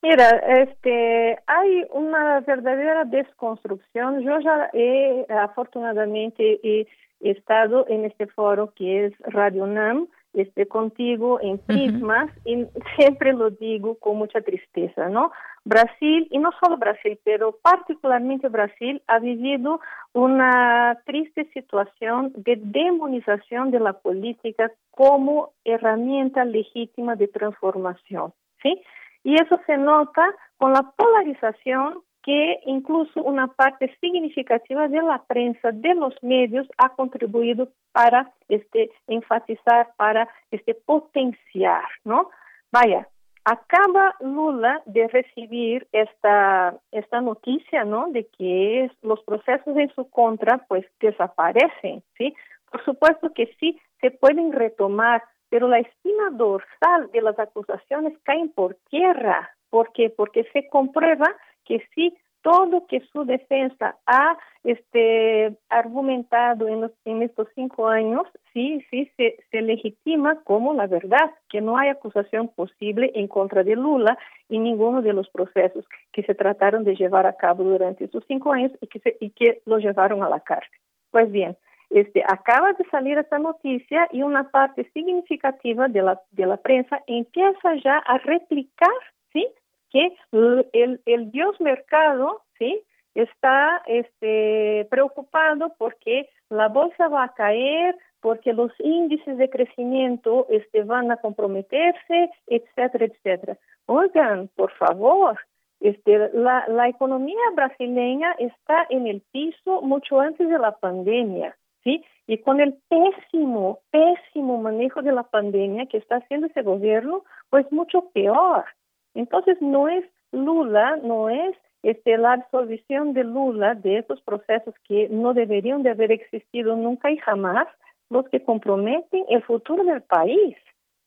Mira, 0.04 0.30
este, 0.62 1.38
hay 1.46 1.86
una 1.92 2.40
verdadera 2.40 3.06
desconstrucción. 3.06 4.22
Yo 4.22 4.40
ya 4.40 4.70
he, 4.74 5.26
afortunadamente, 5.30 6.60
he 6.64 6.88
estado 7.20 7.86
en 7.88 8.06
este 8.06 8.26
foro 8.26 8.74
que 8.76 9.06
es 9.06 9.14
Radio 9.20 9.68
NAM, 9.68 10.08
este, 10.34 10.66
contigo 10.66 11.40
en 11.42 11.60
Prismas, 11.60 12.32
y 12.46 12.66
siempre 12.96 13.34
lo 13.34 13.52
digo 13.52 13.96
con 13.96 14.18
mucha 14.18 14.42
tristeza, 14.42 15.10
¿no? 15.10 15.32
Brasil, 15.64 16.28
y 16.32 16.40
no 16.40 16.52
solo 16.60 16.78
Brasil, 16.78 17.20
pero 17.24 17.58
particularmente 17.62 18.50
Brasil, 18.50 19.02
ha 19.08 19.20
vivido 19.20 19.80
una 20.14 21.00
triste 21.06 21.46
situación 21.54 22.34
de 22.36 22.58
demonización 22.58 23.70
de 23.72 23.80
la 23.80 23.94
política 23.94 24.72
como 24.90 25.54
herramienta 25.64 26.46
legítima 26.46 27.16
de 27.16 27.28
transformación, 27.28 28.34
¿sí? 28.64 28.82
Y 29.24 29.36
eso 29.36 29.60
se 29.68 29.78
nota 29.78 30.34
con 30.58 30.74
la 30.74 30.92
polarización 30.96 32.02
que 32.24 32.60
incluso 32.66 33.22
una 33.22 33.48
parte 33.48 33.96
significativa 34.00 34.88
de 34.88 35.02
la 35.02 35.24
prensa, 35.24 35.72
de 35.72 35.96
los 35.96 36.14
medios, 36.22 36.68
ha 36.78 36.90
contribuido 36.90 37.70
para 37.92 38.32
este, 38.48 38.92
enfatizar, 39.08 39.90
para 39.98 40.30
este, 40.52 40.76
potenciar, 40.76 41.84
¿no? 42.04 42.30
Vaya, 42.72 43.08
acaba 43.46 44.16
Lula 44.20 44.82
de 44.86 45.08
recibir 45.08 45.88
esta, 45.92 46.76
esta 46.92 47.22
noticia, 47.22 47.84
¿no? 47.84 48.08
De 48.12 48.28
que 48.38 48.92
los 49.02 49.22
procesos 49.24 49.76
en 49.78 49.94
su 49.96 50.10
contra, 50.10 50.60
pues, 50.68 50.86
desaparecen, 51.00 52.04
¿sí? 52.18 52.36
Por 52.72 52.84
supuesto 52.86 53.34
que 53.34 53.54
sí 53.60 53.80
se 54.00 54.12
pueden 54.12 54.52
retomar 54.52 55.24
pero 55.52 55.68
la 55.68 55.80
espina 55.80 56.30
dorsal 56.32 57.12
de 57.12 57.22
las 57.22 57.38
acusaciones 57.38 58.18
cae 58.24 58.48
por 58.56 58.76
tierra. 58.90 59.52
¿Por 59.70 59.92
qué? 59.92 60.10
Porque 60.10 60.46
se 60.54 60.70
comprueba 60.70 61.26
que 61.66 61.86
sí 61.94 62.18
todo 62.42 62.88
que 62.88 63.02
su 63.12 63.26
defensa 63.26 63.98
ha 64.08 64.38
este, 64.64 65.56
argumentado 65.70 66.70
en, 66.70 66.90
en 67.04 67.22
estos 67.22 67.50
cinco 67.54 67.90
años, 67.90 68.24
sí, 68.54 68.86
sí, 68.90 69.12
se, 69.18 69.38
se, 69.50 69.62
legitima 69.62 70.42
como 70.44 70.74
la 70.74 70.88
verdad, 70.88 71.32
que 71.50 71.62
no 71.62 71.78
hay 71.78 71.90
acusación 71.90 72.50
posible 72.50 73.12
en 73.16 73.28
contra 73.28 73.64
de 73.64 73.76
Lula 73.76 74.18
en 74.50 74.64
ninguno 74.64 75.02
de 75.02 75.14
los 75.14 75.30
procesos 75.30 75.86
que 76.12 76.24
se 76.24 76.36
trataron 76.36 76.84
de 76.84 76.96
llevar 76.96 77.26
a 77.26 77.38
cabo 77.38 77.64
durante 77.64 78.06
estos 78.06 78.24
cinco 78.28 78.54
años 78.54 78.72
y 78.82 78.88
que, 78.88 79.00
se, 79.00 79.18
y 79.20 79.32
que 79.32 79.62
lo 79.66 79.78
llevaron 79.78 80.24
a 80.24 80.30
la 80.30 80.40
cárcel. 80.40 80.80
Pues 81.12 81.32
bien, 81.32 81.58
este, 81.90 82.24
acaba 82.28 82.74
de 82.74 82.86
salir 82.86 83.18
esta 83.18 83.38
noticia 83.38 84.08
y 84.12 84.22
una 84.22 84.50
parte 84.50 84.90
significativa 84.94 85.88
de 85.88 86.02
la, 86.02 86.22
de 86.32 86.46
la 86.46 86.58
prensa 86.58 87.02
empieza 87.08 87.76
ya 87.84 87.98
a 87.98 88.18
replicar, 88.20 88.90
¿sí? 89.34 89.48
Que 89.90 90.16
el, 90.32 91.02
el 91.06 91.32
Dios 91.32 91.60
mercado, 91.60 92.42
¿sí? 92.58 92.82
Está 93.16 93.82
este, 93.88 94.88
preocupado 94.90 95.74
porque 95.78 96.30
la 96.50 96.70
bolsa 96.70 97.08
va 97.08 97.26
a 97.26 97.34
caer, 97.34 97.98
porque 98.22 98.54
los 98.54 98.72
índices 98.80 99.38
de 99.38 99.50
crecimiento 99.50 100.48
este, 100.50 100.84
van 100.84 101.12
a 101.12 101.18
comprometerse, 101.18 102.30
etcétera, 102.48 103.06
etcétera. 103.06 103.58
Oigan, 103.88 104.50
por 104.56 104.72
favor, 104.74 105.38
este, 105.80 106.30
la, 106.34 106.66
la 106.68 106.88
economía 106.88 107.42
brasileña 107.56 108.34
está 108.40 108.86
en 108.90 109.08
el 109.08 109.22
piso 109.32 109.82
mucho 109.82 110.20
antes 110.20 110.48
de 110.48 110.60
la 110.60 110.74
pandemia. 110.78 111.58
¿sí? 111.84 112.04
Y 112.28 112.38
con 112.38 112.62
el 112.62 112.76
pésimo, 112.88 113.80
pésimo 113.90 114.58
manejo 114.58 115.02
de 115.02 115.12
la 115.12 115.24
pandemia 115.24 115.88
que 115.88 115.98
está 115.98 116.18
haciendo 116.18 116.48
ese 116.48 116.62
gobierno, 116.62 117.24
pues 117.50 117.70
mucho 117.72 118.10
peor. 118.14 118.66
Entonces 119.14 119.62
no 119.62 119.90
es 119.90 120.06
Lula, 120.32 120.98
no 121.04 121.30
es 121.30 121.58
este, 121.84 122.18
la 122.18 122.34
absolvición 122.34 123.14
de 123.14 123.24
Lula 123.24 123.76
de 123.76 124.00
esos 124.00 124.22
procesos 124.22 124.74
que 124.88 125.10
no 125.10 125.34
deberían 125.34 125.84
de 125.84 125.92
haber 125.92 126.12
existido 126.12 126.76
nunca 126.76 127.12
y 127.12 127.18
jamás 127.18 127.68
los 128.10 128.28
que 128.30 128.44
comprometen 128.44 129.26
el 129.30 129.42
futuro 129.44 129.84
del 129.84 130.02
país. 130.02 130.56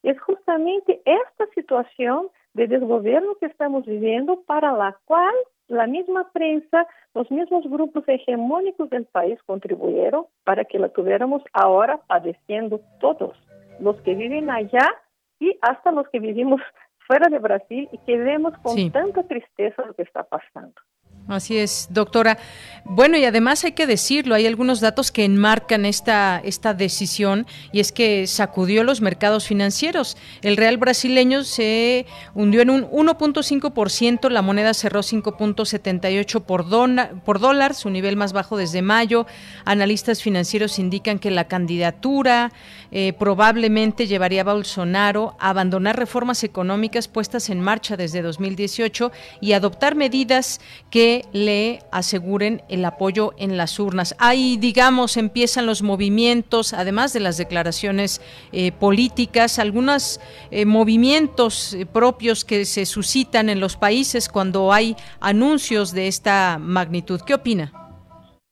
Es 0.02 0.20
justamente 0.20 1.00
esta 1.04 1.46
situación 1.54 2.28
de 2.54 2.66
desgobierno 2.66 3.34
que 3.36 3.46
estamos 3.46 3.84
viviendo 3.84 4.42
para 4.42 4.72
la 4.72 4.98
cual 5.04 5.34
la 5.68 5.86
misma 5.86 6.30
prensa, 6.32 6.86
los 7.14 7.30
mismos 7.30 7.64
grupos 7.64 8.04
hegemónicos 8.06 8.90
del 8.90 9.06
país 9.06 9.38
contribuyeron 9.46 10.26
para 10.44 10.64
que 10.64 10.78
la 10.78 10.88
tuviéramos 10.90 11.42
ahora 11.52 12.00
padeciendo 12.06 12.80
todos, 13.00 13.36
los 13.80 14.00
que 14.02 14.14
viven 14.14 14.50
allá 14.50 14.94
y 15.40 15.56
hasta 15.62 15.90
los 15.90 16.08
que 16.08 16.20
vivimos 16.20 16.60
fuera 17.06 17.28
de 17.28 17.38
Brasil 17.38 17.88
y 17.92 17.98
que 17.98 18.16
vemos 18.16 18.54
con 18.62 18.90
tanta 18.90 19.22
tristeza 19.24 19.84
lo 19.84 19.94
que 19.94 20.02
está 20.02 20.24
pasando. 20.24 20.74
Así 21.26 21.56
es, 21.56 21.88
doctora. 21.90 22.38
Bueno, 22.86 23.16
y 23.16 23.24
además 23.24 23.64
hay 23.64 23.72
que 23.72 23.86
decirlo, 23.86 24.34
hay 24.34 24.46
algunos 24.46 24.80
datos 24.80 25.10
que 25.10 25.24
enmarcan 25.24 25.86
esta, 25.86 26.38
esta 26.44 26.74
decisión 26.74 27.46
y 27.72 27.80
es 27.80 27.92
que 27.92 28.26
sacudió 28.26 28.84
los 28.84 29.00
mercados 29.00 29.46
financieros. 29.46 30.18
El 30.42 30.58
real 30.58 30.76
brasileño 30.76 31.44
se 31.44 32.04
hundió 32.34 32.60
en 32.60 32.68
un 32.68 32.82
1.5%, 32.90 34.28
la 34.28 34.42
moneda 34.42 34.74
cerró 34.74 35.00
5.78 35.00 36.42
por, 36.42 36.66
por 37.22 37.40
dólar, 37.40 37.74
su 37.74 37.88
nivel 37.88 38.16
más 38.16 38.34
bajo 38.34 38.58
desde 38.58 38.82
mayo. 38.82 39.26
Analistas 39.64 40.22
financieros 40.22 40.78
indican 40.78 41.18
que 41.18 41.30
la 41.30 41.48
candidatura 41.48 42.52
eh, 42.92 43.14
probablemente 43.18 44.06
llevaría 44.06 44.42
a 44.42 44.52
Bolsonaro 44.52 45.36
a 45.40 45.48
abandonar 45.48 45.98
reformas 45.98 46.44
económicas 46.44 47.08
puestas 47.08 47.48
en 47.48 47.60
marcha 47.60 47.96
desde 47.96 48.20
2018 48.20 49.10
y 49.40 49.52
adoptar 49.52 49.94
medidas 49.94 50.60
que 50.90 51.13
le 51.32 51.80
aseguren 51.90 52.62
el 52.68 52.84
apoyo 52.84 53.32
en 53.38 53.56
las 53.56 53.78
urnas. 53.78 54.14
Ahí, 54.18 54.56
digamos, 54.58 55.16
empiezan 55.16 55.66
los 55.66 55.82
movimientos, 55.82 56.74
además 56.74 57.12
de 57.12 57.20
las 57.20 57.38
declaraciones 57.38 58.20
eh, 58.52 58.72
políticas, 58.72 59.58
algunos 59.58 60.20
eh, 60.50 60.64
movimientos 60.66 61.74
eh, 61.74 61.86
propios 61.86 62.44
que 62.44 62.64
se 62.64 62.86
suscitan 62.86 63.48
en 63.48 63.60
los 63.60 63.76
países 63.76 64.28
cuando 64.28 64.72
hay 64.72 64.96
anuncios 65.20 65.92
de 65.92 66.06
esta 66.08 66.58
magnitud. 66.58 67.20
¿Qué 67.26 67.34
opina? 67.34 67.72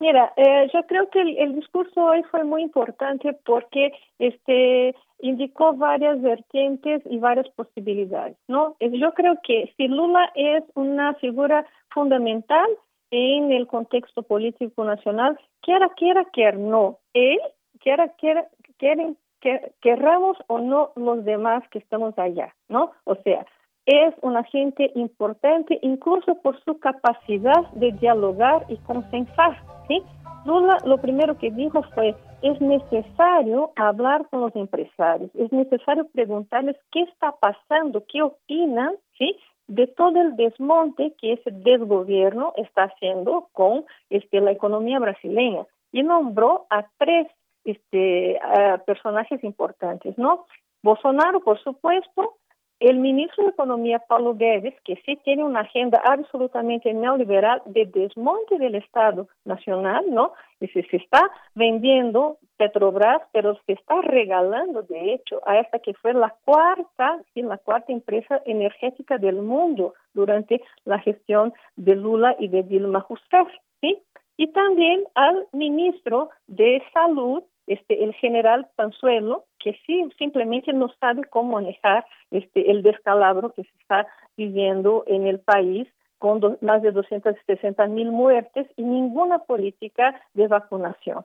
Mira, 0.00 0.32
yo 0.74 0.80
creo 0.88 1.08
que 1.10 1.20
el, 1.20 1.38
el, 1.38 1.54
discurso 1.54 2.02
hoy 2.02 2.24
fue 2.32 2.42
muy 2.42 2.62
importante 2.62 3.36
porque 3.44 3.92
este 4.18 4.96
indicó 5.22 5.72
varias 5.74 6.20
vertientes 6.20 7.00
y 7.08 7.18
varias 7.18 7.48
posibilidades, 7.50 8.36
¿no? 8.48 8.76
Yo 8.80 9.14
creo 9.14 9.36
que 9.42 9.72
si 9.76 9.86
Lula 9.86 10.30
es 10.34 10.64
una 10.74 11.14
figura 11.14 11.64
fundamental 11.92 12.66
en 13.10 13.52
el 13.52 13.66
contexto 13.66 14.22
político 14.22 14.84
nacional, 14.84 15.38
quiera, 15.60 15.90
quiera, 15.96 16.24
quiera 16.32 16.56
no, 16.56 16.98
él, 17.12 17.38
quiera, 17.80 18.08
quiera, 18.16 18.46
quieren, 18.78 19.16
que, 19.40 19.72
querramos 19.82 20.38
o 20.46 20.58
no 20.58 20.92
los 20.96 21.24
demás 21.24 21.62
que 21.70 21.78
estamos 21.78 22.18
allá, 22.18 22.54
¿no? 22.68 22.92
O 23.04 23.16
sea, 23.16 23.44
es 23.84 24.14
un 24.22 24.36
agente 24.36 24.92
importante 24.94 25.78
incluso 25.82 26.36
por 26.36 26.58
su 26.64 26.78
capacidad 26.78 27.68
de 27.72 27.92
dialogar 27.92 28.64
y 28.68 28.76
consensar, 28.78 29.60
¿sí? 29.88 30.02
Lula 30.44 30.78
lo 30.84 30.98
primero 30.98 31.36
que 31.36 31.50
dijo 31.50 31.82
fue, 31.94 32.14
es 32.42 32.60
necesario 32.60 33.72
hablar 33.76 34.26
con 34.30 34.40
los 34.40 34.56
empresarios, 34.56 35.30
es 35.34 35.52
necesario 35.52 36.06
preguntarles 36.12 36.76
qué 36.90 37.02
está 37.02 37.32
pasando, 37.32 38.04
qué 38.08 38.22
opinan, 38.22 38.94
¿sí? 39.18 39.36
De 39.68 39.86
todo 39.86 40.20
el 40.20 40.36
desmonte 40.36 41.14
que 41.20 41.34
ese 41.34 41.50
desgobierno 41.50 42.52
está 42.56 42.84
haciendo 42.84 43.48
con 43.52 43.84
este, 44.10 44.40
la 44.40 44.52
economía 44.52 44.98
brasileña. 44.98 45.66
Y 45.92 46.02
nombró 46.02 46.66
a 46.70 46.86
tres 46.98 47.28
este, 47.64 48.40
personajes 48.86 49.42
importantes, 49.44 50.16
¿no? 50.18 50.46
Bolsonaro, 50.82 51.40
por 51.40 51.62
supuesto, 51.62 52.34
el 52.82 52.98
ministro 52.98 53.44
de 53.44 53.50
Economía, 53.50 54.00
Paulo 54.00 54.34
Guedes, 54.34 54.74
que 54.84 54.96
sí 55.06 55.16
tiene 55.24 55.44
una 55.44 55.60
agenda 55.60 56.02
absolutamente 56.04 56.92
neoliberal 56.92 57.62
de 57.66 57.86
desmonte 57.86 58.58
del 58.58 58.74
Estado 58.74 59.28
Nacional, 59.44 60.04
¿no? 60.10 60.32
Y 60.58 60.66
se, 60.68 60.84
está 60.90 61.30
vendiendo 61.54 62.38
Petrobras, 62.56 63.22
pero 63.32 63.56
se 63.66 63.74
está 63.74 64.00
regalando, 64.02 64.82
de 64.82 65.14
hecho, 65.14 65.40
a 65.46 65.60
esta 65.60 65.78
que 65.78 65.94
fue 65.94 66.12
la 66.12 66.34
cuarta, 66.44 67.22
sí, 67.32 67.42
la 67.42 67.58
cuarta 67.58 67.92
empresa 67.92 68.42
energética 68.46 69.16
del 69.16 69.36
mundo 69.36 69.94
durante 70.12 70.60
la 70.84 70.98
gestión 70.98 71.52
de 71.76 71.94
Lula 71.94 72.34
y 72.40 72.48
de 72.48 72.64
Dilma 72.64 73.06
Rousseff, 73.08 73.48
¿sí? 73.80 74.02
Y 74.36 74.48
también 74.48 75.04
al 75.14 75.46
ministro 75.52 76.30
de 76.48 76.82
Salud, 76.92 77.44
este, 77.66 78.02
el 78.04 78.14
general 78.14 78.68
Panzuelo, 78.76 79.44
que 79.58 79.78
sí 79.86 80.08
simplemente 80.18 80.72
no 80.72 80.88
sabe 81.00 81.24
cómo 81.24 81.52
manejar 81.52 82.04
este, 82.30 82.70
el 82.70 82.82
descalabro 82.82 83.52
que 83.52 83.62
se 83.62 83.78
está 83.80 84.06
viviendo 84.36 85.04
en 85.06 85.26
el 85.26 85.40
país 85.40 85.88
con 86.18 86.58
más 86.60 86.82
de 86.82 86.92
260 86.92 87.86
mil 87.88 88.10
muertes 88.12 88.66
y 88.76 88.82
ninguna 88.82 89.40
política 89.40 90.20
de 90.34 90.46
vacunación. 90.46 91.24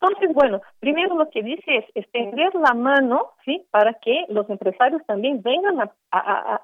Entonces, 0.00 0.34
bueno, 0.34 0.60
primero 0.78 1.14
lo 1.16 1.30
que 1.30 1.42
dice 1.42 1.76
es 1.76 1.84
extender 1.94 2.54
la 2.54 2.74
mano, 2.74 3.30
¿sí? 3.44 3.64
Para 3.70 3.94
que 3.94 4.26
los 4.28 4.48
empresarios 4.50 5.00
también 5.06 5.42
vengan 5.42 5.80
a, 5.80 5.92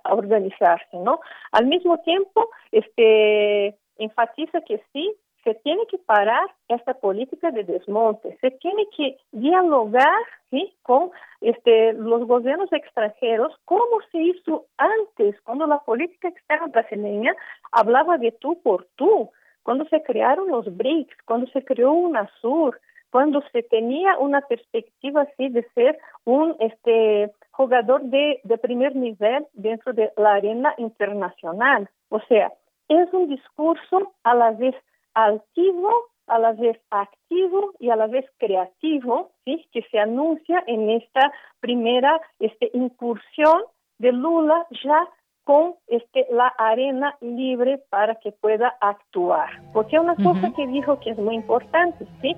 a 0.05 0.15
organizarse, 0.15 0.97
¿no? 0.99 1.21
Al 1.51 1.67
mismo 1.67 1.99
tiempo, 1.99 2.51
este, 2.73 3.79
enfatiza 3.97 4.61
que 4.63 4.83
sí, 4.93 5.15
se 5.45 5.55
tiene 5.55 5.87
que 5.87 5.99
parar 5.99 6.49
esta 6.69 6.95
política 6.95 7.51
de 7.51 7.65
desmonte, 7.65 8.37
se 8.41 8.51
tiene 8.53 8.87
que 8.97 9.17
dialogar 9.33 10.23
¿sí? 10.51 10.75
con 10.83 11.11
este, 11.41 11.93
los 11.95 12.27
gobiernos 12.27 12.73
extranjeros, 12.73 13.53
como 13.65 14.01
se 14.11 14.19
hizo 14.19 14.67
antes, 14.77 15.41
cuando 15.43 15.67
la 15.67 15.79
política 15.81 16.29
externa 16.29 16.69
brasileña 16.69 17.35
hablaba 17.73 18.19
de 18.19 18.33
tú 18.33 18.61
por 18.63 18.87
tú, 18.97 19.31
cuando 19.63 19.85
se 19.87 20.03
crearon 20.03 20.49
los 20.49 20.77
BRICS, 20.77 21.17
cuando 21.25 21.47
se 21.49 21.65
creó 21.65 21.93
UNASUR, 21.93 22.81
cuando 23.11 23.43
se 23.53 23.63
tenía 23.63 24.17
una 24.19 24.41
perspectiva 24.41 25.23
así 25.23 25.51
de 25.51 25.67
ser 25.75 25.99
un 26.25 26.57
este 26.61 27.31
jugador 27.51 28.03
de, 28.05 28.41
de 28.43 28.59
primer 28.59 28.97
nivel 28.97 29.47
dentro 29.53 29.93
de 29.93 30.11
la 30.17 30.35
arena 30.35 30.75
internacional. 30.79 31.91
O 32.09 32.21
sea, 32.21 32.51
es 32.89 33.13
un 33.13 33.29
discurso 33.29 34.15
a 34.25 34.35
la 34.35 34.53
vez 34.53 34.75
altivo, 35.15 35.91
a 36.27 36.39
la 36.39 36.53
vez 36.53 36.79
activo 36.91 37.73
y 37.79 37.91
a 37.91 37.97
la 37.97 38.07
vez 38.07 38.25
creativo, 38.39 39.33
¿sí? 39.45 39.67
que 39.73 39.83
se 39.91 39.99
anuncia 39.99 40.63
en 40.67 40.91
esta 40.91 41.33
primera 41.61 42.21
este, 42.39 42.71
incursión 42.75 43.63
de 43.99 44.13
Lula 44.13 44.67
ya 44.85 45.09
con 45.45 45.75
este, 45.89 46.27
la 46.31 46.49
arena 46.59 47.17
libre 47.21 47.83
para 47.91 48.15
que 48.17 48.33
pueda 48.33 48.77
actuar. 48.81 49.49
Porque 49.73 49.99
una 49.99 50.15
cosa 50.17 50.53
que 50.55 50.67
dijo 50.69 51.01
que 51.01 51.11
es 51.11 51.19
muy 51.19 51.35
importante, 51.35 52.07
¿sí? 52.21 52.37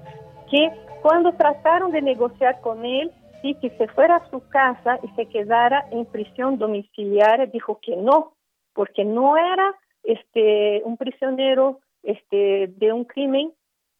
que 0.50 0.70
cuando 1.02 1.32
trataron 1.32 1.92
de 1.92 2.00
negociar 2.00 2.60
con 2.62 2.84
él, 2.84 3.12
sí, 3.42 3.54
que 3.60 3.70
se 3.76 3.88
fuera 3.88 4.16
a 4.16 4.30
su 4.30 4.40
casa 4.48 4.98
y 5.02 5.08
se 5.16 5.26
quedara 5.26 5.86
en 5.90 6.06
prisión 6.06 6.56
domiciliaria, 6.56 7.46
dijo 7.46 7.78
que 7.82 7.94
no, 7.94 8.32
porque 8.72 9.04
no 9.04 9.36
era 9.36 9.74
este, 10.02 10.82
un 10.84 10.96
prisionero 10.96 11.80
este, 12.04 12.68
de 12.68 12.92
un 12.92 13.04
crimen, 13.04 13.52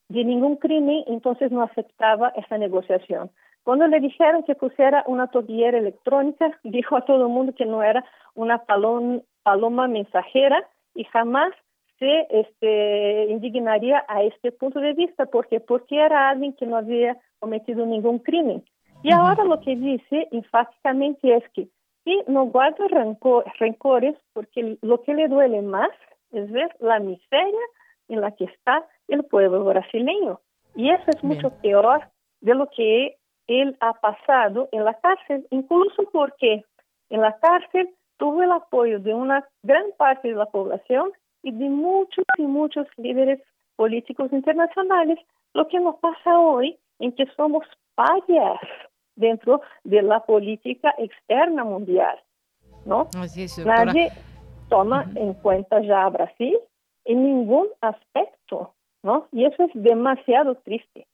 de 0.09 0.25
ningún 0.25 0.57
crimen, 0.57 1.05
entonces 1.07 1.51
no 1.51 1.63
aceptaba 1.63 2.29
esa 2.37 2.59
negociación. 2.59 3.31
Cuando 3.65 3.87
le 3.87 3.99
dijeron 4.01 4.43
que 4.43 4.55
pusiera 4.55 5.05
una 5.07 5.29
tobillera 5.29 5.79
electrónica, 5.79 6.59
dijo 6.63 6.97
a 6.97 7.05
todo 7.07 7.23
el 7.23 7.33
mundo 7.33 7.55
que 7.55 7.65
no 7.65 7.83
era 7.83 8.05
una 8.35 8.65
paloma 8.65 9.89
mensajera 9.89 10.69
y 10.95 11.05
jamás 11.05 11.53
se 11.99 12.27
este, 12.31 13.27
indignaría 13.31 14.05
a 14.09 14.23
este 14.23 14.53
punto 14.53 14.81
de 14.81 14.93
vista, 14.93 15.27
porque 15.27 15.61
porque 15.61 15.97
era 15.99 16.29
alguien 16.29 16.53
que 16.53 16.67
no 16.67 16.77
había 16.77 17.17
cometido 17.39 17.87
ningún 17.87 18.19
crimen. 18.19 18.63
Y 19.03 19.13
ahora 19.13 19.45
lo 19.45 19.61
que 19.61 19.77
dice 19.77 20.29
enfáticamente 20.31 21.35
es 21.35 21.45
que 21.51 21.69
sí, 22.05 22.23
no 22.27 22.45
guarda 22.45 22.87
rencores, 23.59 24.17
porque 24.35 24.77
lo 24.83 25.03
que 25.03 25.15
le 25.15 25.29
duele 25.29 25.63
más 25.63 25.91
es 26.33 26.51
ver 26.51 26.75
la 26.81 26.99
miseria 26.99 27.65
en 28.09 28.21
la 28.21 28.33
que 28.33 28.45
está 28.45 28.87
el 29.09 29.25
pueblo 29.25 29.65
brasileño. 29.65 30.41
Y 30.75 30.91
eso 30.91 31.05
es 31.07 31.23
mucho 31.23 31.51
peor 31.63 32.01
de 32.41 32.55
lo 32.55 32.69
que 32.71 33.17
él 33.47 33.77
ha 33.81 33.93
pasado 33.95 34.69
en 34.73 34.85
la 34.85 34.95
cárcel, 34.95 35.47
incluso 35.51 36.03
porque 36.13 36.65
en 37.11 37.21
la 37.21 37.39
cárcel 37.39 37.89
tuvo 38.17 38.43
el 38.43 38.53
apoyo 38.53 38.99
de 39.01 39.15
una 39.15 39.47
gran 39.63 39.85
parte 39.97 40.29
de 40.29 40.35
la 40.35 40.47
población 40.47 41.13
y 41.43 41.53
de 41.53 41.69
muchos 41.69 42.25
y 42.39 42.43
muchos 42.43 42.87
líderes 42.97 43.41
políticos 43.77 44.33
internacionales, 44.33 45.19
lo 45.53 45.69
que 45.69 45.79
nos 45.79 45.97
pasa 45.97 46.39
hoy 46.39 46.79
en 46.99 47.13
que 47.13 47.27
somos 47.37 47.67
parias 47.95 48.61
dentro 49.17 49.61
de 49.85 50.03
la 50.03 50.21
política 50.21 50.95
externa 50.99 51.65
mundial, 51.65 52.19
¿no? 52.85 53.09
Nadie 53.65 54.11
toma 54.69 55.05
en 55.15 55.35
cuenta 55.35 55.81
ya 55.81 56.05
a 56.05 56.11
Brasil 56.11 56.59
en 57.05 57.23
ningún 57.23 57.69
aspecto, 57.81 58.75
¿no? 59.03 59.29
Y 59.33 59.45
eso 59.45 59.65
es 59.65 59.71
demasiado 59.75 60.57
triste. 60.57 61.07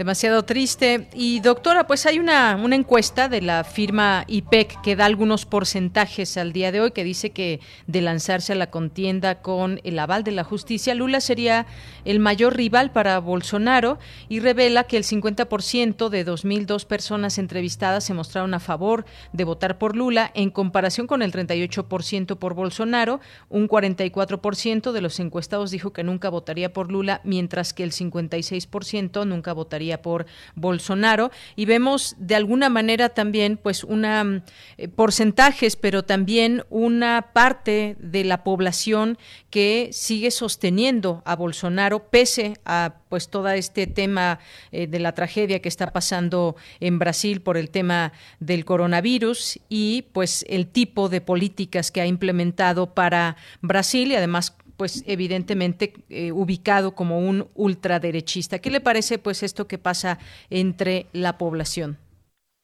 Demasiado 0.00 0.44
triste. 0.44 1.08
Y 1.12 1.40
doctora, 1.40 1.86
pues 1.86 2.06
hay 2.06 2.18
una, 2.18 2.58
encuesta 2.72 3.28
de 3.28 3.42
la 3.42 3.64
firma 3.64 4.24
IPEC 4.28 4.80
que 4.80 4.96
da 4.96 5.04
algunos 5.04 5.44
porcentajes 5.44 6.38
al 6.38 6.54
día 6.54 6.72
de 6.72 6.80
hoy 6.80 6.92
que 6.92 7.04
dice 7.04 7.32
que 7.32 7.60
de 7.86 8.00
lanzarse 8.00 8.54
a 8.54 8.56
la 8.56 8.70
contienda 8.70 9.42
con 9.42 9.78
el 9.84 9.98
aval 9.98 10.24
de 10.24 10.30
la 10.30 10.42
justicia, 10.42 10.94
Lula 10.94 11.20
sería 11.20 11.66
el 12.06 12.18
mayor 12.18 12.56
rival 12.56 12.92
para 12.92 13.18
Bolsonaro 13.18 13.98
y 14.30 14.40
revela 14.40 14.84
que 14.84 14.96
el 14.96 15.04
50% 15.04 16.08
de 16.08 16.26
2.002 16.26 16.86
personas 16.86 17.36
entrevistadas 17.36 18.02
se 18.04 18.14
mostraron 18.14 18.54
a 18.54 18.60
favor 18.60 19.04
de 19.34 19.44
votar 19.44 19.76
por 19.76 19.96
Lula 19.96 20.30
en 20.34 20.50
comparación 20.50 21.06
con 21.08 21.20
el 21.20 21.30
38% 21.30 22.38
por 22.38 22.54
Bolsonaro. 22.54 23.20
Un 23.50 23.68
44% 23.68 24.92
de 24.92 25.00
los 25.02 25.20
encuestados 25.20 25.70
dijo 25.70 25.92
que 25.92 26.04
nunca 26.04 26.30
votaría 26.30 26.72
por 26.72 26.90
Lula, 26.90 27.20
mientras 27.24 27.74
que 27.74 27.82
el 27.82 27.92
56% 27.92 29.26
nunca 29.26 29.52
votaría 29.52 29.59
por 30.02 30.26
Bolsonaro. 30.54 31.30
Y 31.56 31.64
vemos 31.64 32.14
de 32.18 32.34
alguna 32.34 32.68
manera 32.68 33.10
también 33.10 33.56
pues 33.56 33.84
una 33.84 34.42
eh, 34.76 34.88
porcentajes, 34.88 35.76
pero 35.76 36.04
también 36.04 36.64
una 36.70 37.30
parte 37.32 37.96
de 37.98 38.24
la 38.24 38.44
población 38.44 39.18
que 39.50 39.90
sigue 39.92 40.30
sosteniendo 40.30 41.22
a 41.24 41.36
Bolsonaro 41.36 42.10
pese 42.10 42.54
a 42.64 42.94
pues 43.08 43.28
todo 43.28 43.48
este 43.50 43.86
tema 43.86 44.38
eh, 44.70 44.86
de 44.86 45.00
la 45.00 45.12
tragedia 45.12 45.60
que 45.60 45.68
está 45.68 45.92
pasando 45.92 46.56
en 46.78 46.98
Brasil 46.98 47.42
por 47.42 47.56
el 47.56 47.70
tema 47.70 48.12
del 48.38 48.64
coronavirus 48.64 49.58
y 49.68 50.02
pues 50.12 50.44
el 50.48 50.68
tipo 50.68 51.08
de 51.08 51.20
políticas 51.20 51.90
que 51.90 52.00
ha 52.00 52.06
implementado 52.06 52.94
para 52.94 53.36
Brasil 53.60 54.12
y 54.12 54.16
además 54.16 54.56
pues 54.80 55.04
evidentemente 55.06 55.92
eh, 56.08 56.32
ubicado 56.32 56.94
como 56.94 57.18
un 57.18 57.44
ultraderechista. 57.54 58.60
¿Qué 58.60 58.70
le 58.70 58.80
parece 58.80 59.18
pues 59.18 59.42
esto 59.42 59.68
que 59.68 59.76
pasa 59.76 60.16
entre 60.48 61.04
la 61.12 61.36
población? 61.36 61.98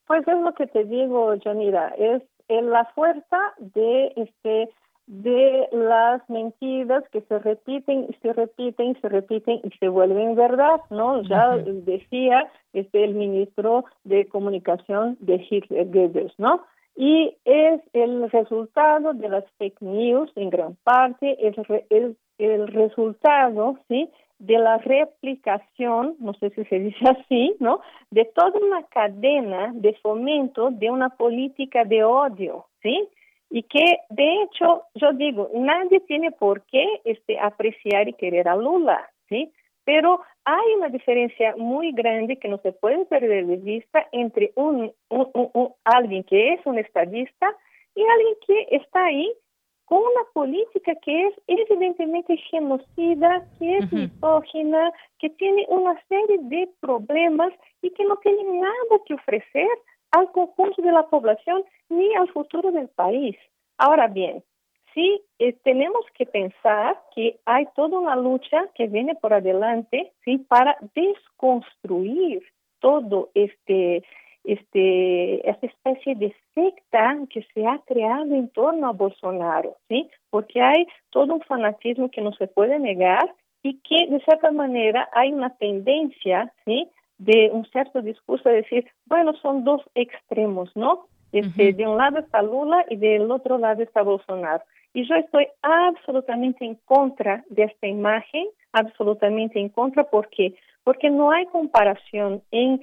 Pues 0.07 0.27
es 0.27 0.41
lo 0.41 0.55
que 0.55 0.67
te 0.67 0.85
digo, 0.85 1.35
Janira, 1.45 1.93
es 1.99 2.23
la 2.49 2.87
fuerza 2.95 3.39
de 3.59 4.15
este 4.17 4.71
de 5.07 5.69
las 5.73 6.23
mentiras 6.31 7.05
que 7.13 7.21
se 7.21 7.39
repiten 7.39 8.07
y 8.09 8.15
se 8.23 8.33
repiten 8.33 8.93
y 8.93 8.95
se 8.95 9.09
repiten 9.11 9.61
y 9.63 9.71
se 9.79 9.89
vuelven 9.89 10.37
verdad, 10.37 10.81
¿no? 10.89 11.21
Ya 11.23 11.59
decía 11.59 12.51
este 12.73 13.05
el 13.05 13.13
ministro 13.13 13.85
de 14.05 14.27
comunicación 14.27 15.19
de 15.21 15.47
Hitler 15.51 15.87
Goebbels, 15.91 16.33
¿no? 16.39 16.65
Y 16.97 17.37
es 17.45 17.83
el 17.93 18.31
resultado 18.31 19.13
de 19.13 19.29
las 19.29 19.45
fake 19.59 19.83
news 19.83 20.33
en 20.35 20.49
gran 20.51 20.77
parte, 20.83 21.37
es, 21.47 21.57
el 22.39 22.69
resultado, 22.69 23.79
¿sí? 23.89 24.11
de 24.39 24.59
la 24.59 24.79
replicación, 24.79 26.17
no 26.19 26.35
sé 26.35 26.51
si 26.51 26.65
se 26.65 26.79
dice 26.79 27.05
así, 27.09 27.55
¿no? 27.61 27.81
De 28.11 28.25
toda 28.27 28.59
una 28.61 28.83
cadena 28.85 29.73
de 29.75 29.95
fomento 30.03 30.71
de 30.71 30.91
una 30.91 31.11
política 31.11 31.85
de 31.85 32.05
odio, 32.05 32.67
¿sí? 32.83 33.09
Y 33.49 33.63
que, 33.63 33.99
de 34.11 34.43
hecho, 34.43 34.83
yo 34.95 35.13
digo, 35.13 35.51
nadie 35.55 36.01
tiene 36.01 36.33
por 36.33 36.63
qué 36.63 36.87
este, 37.05 37.39
apreciar 37.39 38.09
y 38.09 38.15
querer 38.15 38.49
a 38.49 38.57
Lula, 38.57 39.09
¿sí? 39.29 39.53
Pero 39.87 40.21
hay 40.45 40.75
una 40.77 40.89
diferencia 40.89 41.55
muy 41.57 41.93
grande 41.93 42.39
que 42.39 42.49
no 42.49 42.59
se 42.59 42.73
puede 42.73 43.07
perder 43.07 43.47
de 43.47 43.57
vista 43.57 44.07
entre 44.11 44.53
un, 44.57 44.93
alguien 45.85 46.25
que 46.25 46.55
es 46.55 46.67
un 46.67 46.77
estadista 46.79 47.57
y 47.95 48.03
alguien 48.03 48.35
que 48.47 48.77
está 48.77 49.05
ahí 49.05 49.33
con 49.85 49.99
una 49.99 50.25
política 50.35 50.93
que 50.97 51.29
es 51.29 51.35
evidentemente 51.47 52.37
genocida, 52.51 53.47
que 53.61 53.79
es 53.79 53.93
misógina, 53.93 54.91
que 55.21 55.31
tiene 55.31 55.65
una 55.69 55.95
serie 56.09 56.39
de 56.43 56.69
problemas 56.81 57.53
y 57.81 57.91
que 57.91 58.05
no 58.05 58.17
tiene 58.17 58.43
nada 58.59 59.01
que 59.07 59.15
ofrecer 59.15 59.69
al 60.11 60.33
conjunto 60.33 60.83
de 60.83 60.91
la 60.91 61.05
población 61.05 61.65
ni 61.89 62.13
al 62.17 62.29
futuro 62.33 62.73
del 62.73 62.89
país. 62.89 63.37
Ahora 63.79 64.09
bien, 64.09 64.43
sí 64.97 65.23
eh, 65.39 65.53
tenemos 65.63 66.05
que 66.15 66.25
pensar 66.25 66.99
que 67.15 67.39
hay 67.45 67.67
toda 67.77 67.99
una 67.99 68.17
lucha 68.17 68.67
que 68.75 68.89
viene 68.89 69.15
por 69.15 69.35
adelante, 69.35 70.13
sí, 70.25 70.39
para 70.39 70.77
desconstruir 70.95 72.43
todo 72.81 73.31
este 73.35 74.03
este 74.45 75.51
esta 75.51 75.67
especie 75.67 76.15
de 76.15 76.35
secta 76.55 77.19
que 77.29 77.47
se 77.53 77.67
ha 77.67 77.79
creado 77.87 78.35
en 78.35 78.49
torno 78.49 78.89
a 78.89 78.93
Bolsonaro, 78.93 79.77
sí, 79.89 80.09
porque 80.31 80.63
hay 80.63 80.87
todo 81.11 81.35
un 81.35 81.43
fanatismo 81.43 82.11
que 82.11 82.23
no 82.23 82.33
se 82.33 82.47
puede 82.47 82.79
negar 82.79 83.35
y 83.63 83.81
que 83.81 84.07
de 84.07 84.21
cierta 84.21 84.51
manera 84.51 85.09
hay 85.13 85.33
una 85.33 85.51
tendencia, 85.57 86.53
sí, 86.65 86.89
de 87.19 87.51
un 87.53 87.67
cierto 87.67 88.01
discurso 88.01 88.49
de 88.49 88.57
decir, 88.57 88.87
bueno, 89.07 89.35
son 89.43 89.65
dos 89.65 89.83
extremos, 89.95 90.71
¿no? 90.75 91.07
Este, 91.33 91.73
De 91.73 91.87
un 91.87 91.99
lado 91.99 92.21
está 92.21 92.41
Lula 92.41 92.87
y 92.89 92.97
del 92.97 93.31
otro 93.31 93.59
lado 93.59 93.83
está 93.83 94.03
Bolsonaro. 94.03 94.63
Y 94.97 95.07
yo 95.07 95.15
estoy 95.15 95.47
absolutamente 95.61 96.65
en 96.65 96.77
contra 96.87 97.45
de 97.51 97.65
esta 97.65 97.87
imagen, 97.87 98.47
absolutamente 98.73 99.61
en 99.61 99.69
contra, 99.69 100.05
¿por 100.05 100.31
qué? 100.31 100.55
Porque 100.85 101.11
no 101.11 101.31
hay 101.33 101.45
comparación 101.49 102.43
en 102.51 102.83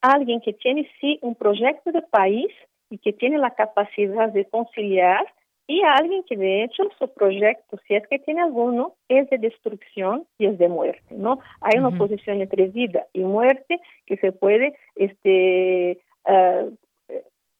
alguien 0.00 0.40
que 0.40 0.52
tiene 0.52 0.90
sí 1.00 1.20
un 1.22 1.36
proyecto 1.36 1.92
de 1.92 2.02
país 2.02 2.50
y 2.90 2.98
que 2.98 3.12
tiene 3.12 3.38
la 3.38 3.50
capacidad 3.54 4.30
de 4.30 4.46
conciliar 4.46 5.24
y 5.68 5.82
alguien 5.82 6.24
que 6.24 6.36
de 6.36 6.64
hecho 6.64 6.82
su 6.98 7.06
proyecto, 7.14 7.78
si 7.86 7.94
es 7.94 8.04
que 8.08 8.18
tiene 8.18 8.42
alguno, 8.42 8.94
es 9.08 9.30
de 9.30 9.38
destrucción 9.38 10.26
y 10.38 10.46
es 10.46 10.58
de 10.58 10.66
muerte, 10.66 11.14
¿no? 11.14 11.38
Hay 11.60 11.78
una 11.78 11.96
posición 11.96 12.40
entre 12.40 12.66
vida 12.66 13.06
y 13.12 13.20
muerte 13.20 13.80
que 14.06 14.16
se 14.16 14.32
puede 14.32 14.74
este, 14.96 16.00
uh, 16.26 16.74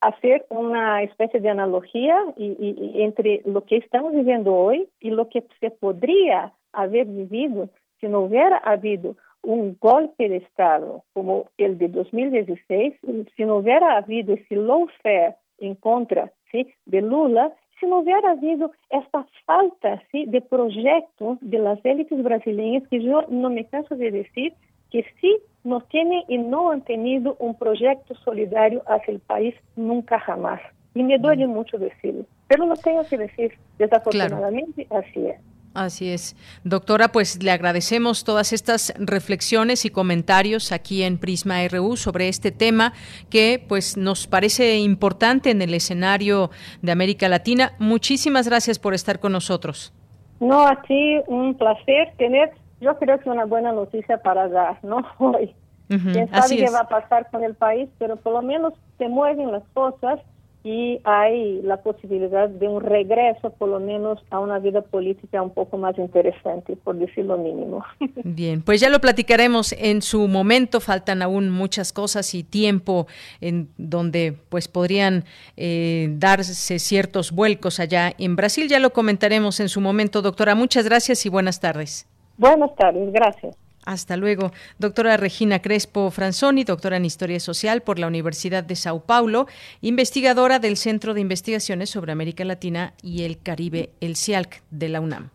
hacer 0.08 0.44
una 0.50 1.02
especie 1.02 1.40
de 1.40 1.48
analogía 1.48 2.16
y, 2.36 2.56
y, 2.58 3.02
entre 3.02 3.42
lo 3.44 3.64
que 3.64 3.76
estamos 3.76 4.12
viviendo 4.12 4.54
hoy 4.54 4.88
y 5.00 5.10
lo 5.10 5.28
que 5.28 5.44
se 5.60 5.70
podría 5.70 6.52
haber 6.72 7.06
vivido 7.06 7.68
si 8.00 8.08
no 8.08 8.20
hubiera 8.20 8.58
habido 8.58 9.16
un 9.42 9.76
golpe 9.80 10.28
de 10.28 10.38
Estado 10.38 11.04
como 11.12 11.46
el 11.58 11.78
de 11.78 11.88
2016, 11.88 12.94
si 13.36 13.44
no 13.44 13.56
hubiera 13.56 13.96
habido 13.96 14.34
ese 14.34 14.56
lawfare 14.56 15.36
en 15.58 15.74
contra 15.74 16.32
¿sí? 16.50 16.66
de 16.86 17.02
Lula, 17.02 17.52
si 17.78 17.86
no 17.86 17.98
hubiera 17.98 18.30
habido 18.30 18.72
esta 18.90 19.26
falta 19.44 20.02
¿sí? 20.10 20.24
de 20.26 20.40
proyectos 20.40 21.38
de 21.40 21.58
las 21.58 21.84
élites 21.84 22.22
brasileñas, 22.22 22.86
que 22.88 23.02
yo 23.02 23.22
no 23.28 23.50
me 23.50 23.66
canso 23.66 23.96
de 23.96 24.10
decir 24.10 24.54
que 24.94 25.04
sí 25.20 25.36
no 25.64 25.80
tienen 25.80 26.22
y 26.28 26.38
no 26.38 26.70
han 26.70 26.82
tenido 26.82 27.34
un 27.40 27.56
proyecto 27.56 28.14
solidario 28.24 28.80
hacia 28.86 29.12
el 29.12 29.18
país 29.18 29.52
nunca 29.74 30.20
jamás. 30.20 30.60
Y 30.94 31.02
me 31.02 31.18
duele 31.18 31.48
mucho 31.48 31.78
decirlo, 31.78 32.24
pero 32.46 32.64
lo 32.64 32.76
tengo 32.76 33.02
que 33.04 33.18
decir, 33.18 33.58
desafortunadamente 33.76 34.86
así 34.90 35.26
es. 35.26 35.40
Así 35.74 36.10
es. 36.10 36.36
Doctora, 36.62 37.08
pues 37.08 37.42
le 37.42 37.50
agradecemos 37.50 38.22
todas 38.22 38.52
estas 38.52 38.94
reflexiones 38.96 39.84
y 39.84 39.90
comentarios 39.90 40.70
aquí 40.70 41.02
en 41.02 41.18
Prisma 41.18 41.66
RU 41.66 41.96
sobre 41.96 42.28
este 42.28 42.52
tema 42.52 42.92
que 43.28 43.60
pues 43.68 43.96
nos 43.96 44.28
parece 44.28 44.78
importante 44.78 45.50
en 45.50 45.60
el 45.60 45.74
escenario 45.74 46.50
de 46.82 46.92
América 46.92 47.28
Latina. 47.28 47.72
Muchísimas 47.80 48.46
gracias 48.46 48.78
por 48.78 48.94
estar 48.94 49.18
con 49.18 49.32
nosotros. 49.32 49.92
No, 50.38 50.68
a 50.68 50.80
ti 50.82 51.16
un 51.26 51.54
placer 51.54 52.12
tener, 52.16 52.52
yo 52.80 52.96
creo 52.98 53.18
que 53.20 53.30
una 53.30 53.44
buena 53.44 53.72
noticia 53.72 54.18
para 54.18 54.48
dar, 54.48 54.78
¿no? 54.82 55.02
Hoy. 55.18 55.54
Quién 55.88 56.30
sabe 56.30 56.56
qué 56.56 56.70
va 56.70 56.80
a 56.80 56.88
pasar 56.88 57.30
con 57.30 57.44
el 57.44 57.54
país, 57.54 57.88
pero 57.98 58.16
por 58.16 58.32
lo 58.32 58.42
menos 58.42 58.72
se 58.96 59.06
mueven 59.08 59.52
las 59.52 59.62
cosas 59.74 60.18
y 60.64 60.98
hay 61.04 61.60
la 61.60 61.82
posibilidad 61.82 62.48
de 62.48 62.66
un 62.66 62.82
regreso, 62.82 63.50
por 63.50 63.68
lo 63.68 63.80
menos, 63.80 64.18
a 64.30 64.40
una 64.40 64.58
vida 64.58 64.80
política 64.80 65.42
un 65.42 65.52
poco 65.52 65.76
más 65.76 65.98
interesante, 65.98 66.74
por 66.74 66.96
decir 66.96 67.26
lo 67.26 67.36
mínimo. 67.36 67.84
Bien, 68.24 68.62
pues 68.62 68.80
ya 68.80 68.88
lo 68.88 68.98
platicaremos 68.98 69.72
en 69.72 70.00
su 70.00 70.26
momento. 70.26 70.80
Faltan 70.80 71.20
aún 71.20 71.50
muchas 71.50 71.92
cosas 71.92 72.34
y 72.34 72.44
tiempo 72.44 73.06
en 73.42 73.68
donde 73.76 74.34
pues 74.48 74.66
podrían 74.66 75.24
eh, 75.58 76.08
darse 76.12 76.78
ciertos 76.78 77.30
vuelcos 77.30 77.78
allá 77.78 78.14
en 78.16 78.34
Brasil. 78.34 78.66
Ya 78.66 78.78
lo 78.78 78.94
comentaremos 78.94 79.60
en 79.60 79.68
su 79.68 79.82
momento, 79.82 80.22
doctora. 80.22 80.54
Muchas 80.54 80.86
gracias 80.86 81.26
y 81.26 81.28
buenas 81.28 81.60
tardes. 81.60 82.08
Buenas 82.36 82.74
tardes, 82.76 83.12
gracias. 83.12 83.56
Hasta 83.84 84.16
luego. 84.16 84.50
Doctora 84.78 85.16
Regina 85.16 85.60
Crespo 85.60 86.10
Franzoni, 86.10 86.64
doctora 86.64 86.96
en 86.96 87.04
Historia 87.04 87.38
Social 87.38 87.82
por 87.82 87.98
la 87.98 88.06
Universidad 88.06 88.64
de 88.64 88.76
Sao 88.76 89.00
Paulo, 89.00 89.46
investigadora 89.82 90.58
del 90.58 90.76
Centro 90.76 91.12
de 91.14 91.20
Investigaciones 91.20 91.90
sobre 91.90 92.12
América 92.12 92.44
Latina 92.44 92.94
y 93.02 93.24
el 93.24 93.38
Caribe, 93.38 93.90
el 94.00 94.16
CIALC 94.16 94.62
de 94.70 94.88
la 94.88 95.00
UNAM. 95.00 95.30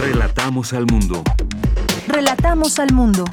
Relatamos 0.00 0.72
al 0.72 0.86
mundo. 0.86 1.24
Relatamos 2.06 2.78
al 2.78 2.92
mundo. 2.92 3.24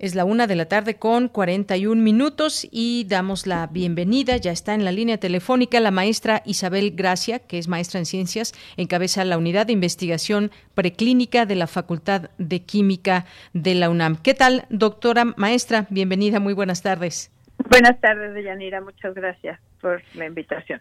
Es 0.00 0.14
la 0.14 0.24
una 0.24 0.46
de 0.46 0.56
la 0.56 0.64
tarde 0.64 0.94
con 0.94 1.28
41 1.28 2.00
minutos 2.00 2.66
y 2.70 3.04
damos 3.06 3.46
la 3.46 3.66
bienvenida. 3.66 4.38
Ya 4.38 4.50
está 4.50 4.72
en 4.72 4.86
la 4.86 4.92
línea 4.92 5.18
telefónica 5.18 5.78
la 5.78 5.90
maestra 5.90 6.40
Isabel 6.46 6.92
Gracia, 6.92 7.38
que 7.38 7.58
es 7.58 7.68
maestra 7.68 7.98
en 8.00 8.06
ciencias, 8.06 8.54
encabeza 8.78 9.26
la 9.26 9.36
unidad 9.36 9.66
de 9.66 9.74
investigación 9.74 10.52
preclínica 10.74 11.44
de 11.44 11.54
la 11.54 11.66
Facultad 11.66 12.30
de 12.38 12.62
Química 12.62 13.26
de 13.52 13.74
la 13.74 13.90
UNAM. 13.90 14.16
¿Qué 14.16 14.32
tal, 14.32 14.64
doctora 14.70 15.26
maestra? 15.36 15.86
Bienvenida, 15.90 16.40
muy 16.40 16.54
buenas 16.54 16.80
tardes. 16.80 17.30
Buenas 17.68 18.00
tardes, 18.00 18.32
Deyanira. 18.32 18.80
Muchas 18.80 19.12
gracias 19.12 19.60
por 19.82 20.02
la 20.14 20.24
invitación. 20.24 20.80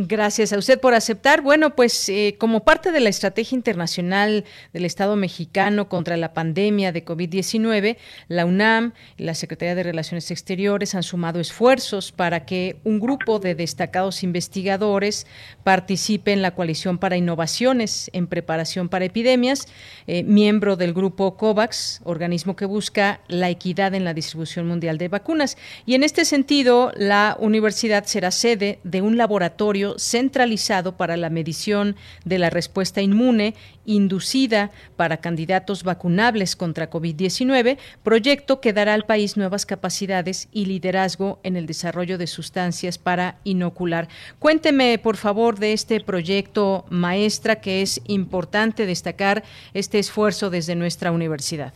Gracias 0.00 0.52
a 0.52 0.58
usted 0.58 0.78
por 0.78 0.94
aceptar. 0.94 1.40
Bueno, 1.40 1.74
pues 1.74 2.08
eh, 2.08 2.36
como 2.38 2.62
parte 2.62 2.92
de 2.92 3.00
la 3.00 3.08
estrategia 3.08 3.56
internacional 3.56 4.44
del 4.72 4.84
Estado 4.84 5.16
mexicano 5.16 5.88
contra 5.88 6.16
la 6.16 6.34
pandemia 6.34 6.92
de 6.92 7.04
COVID-19, 7.04 7.96
la 8.28 8.44
UNAM 8.44 8.92
y 9.16 9.24
la 9.24 9.34
Secretaría 9.34 9.74
de 9.74 9.82
Relaciones 9.82 10.30
Exteriores 10.30 10.94
han 10.94 11.02
sumado 11.02 11.40
esfuerzos 11.40 12.12
para 12.12 12.44
que 12.44 12.80
un 12.84 13.00
grupo 13.00 13.38
de 13.38 13.54
destacados 13.54 14.22
investigadores 14.22 15.26
participe 15.64 16.32
en 16.32 16.42
la 16.42 16.54
coalición 16.54 16.98
para 16.98 17.16
innovaciones 17.16 18.10
en 18.12 18.26
preparación 18.26 18.88
para 18.88 19.04
epidemias, 19.04 19.66
eh, 20.06 20.22
miembro 20.22 20.76
del 20.76 20.92
grupo 20.92 21.36
COVAX, 21.36 22.02
organismo 22.04 22.56
que 22.56 22.66
busca 22.66 23.20
la 23.26 23.48
equidad 23.48 23.94
en 23.94 24.04
la 24.04 24.14
distribución 24.14 24.66
mundial 24.66 24.98
de 24.98 25.08
vacunas. 25.08 25.56
Y 25.86 25.94
en 25.94 26.04
este 26.04 26.24
sentido, 26.24 26.92
la 26.96 27.36
universidad 27.40 28.04
será 28.04 28.30
sede 28.30 28.80
de 28.84 29.02
un 29.02 29.16
laboratorio 29.16 29.67
centralizado 29.98 30.96
para 30.96 31.16
la 31.16 31.30
medición 31.30 31.96
de 32.24 32.38
la 32.38 32.50
respuesta 32.50 33.00
inmune 33.00 33.54
inducida 33.84 34.70
para 34.96 35.16
candidatos 35.16 35.82
vacunables 35.82 36.56
contra 36.56 36.90
COVID-19, 36.90 37.78
proyecto 38.02 38.60
que 38.60 38.72
dará 38.72 38.94
al 38.94 39.04
país 39.04 39.36
nuevas 39.36 39.64
capacidades 39.64 40.48
y 40.52 40.66
liderazgo 40.66 41.40
en 41.42 41.56
el 41.56 41.66
desarrollo 41.66 42.18
de 42.18 42.26
sustancias 42.26 42.98
para 42.98 43.36
inocular. 43.44 44.08
Cuénteme, 44.38 44.98
por 44.98 45.16
favor, 45.16 45.58
de 45.58 45.72
este 45.72 46.00
proyecto, 46.00 46.84
maestra, 46.90 47.60
que 47.60 47.82
es 47.82 48.02
importante 48.06 48.86
destacar 48.86 49.42
este 49.72 49.98
esfuerzo 49.98 50.50
desde 50.50 50.74
nuestra 50.74 51.10
universidad. 51.10 51.72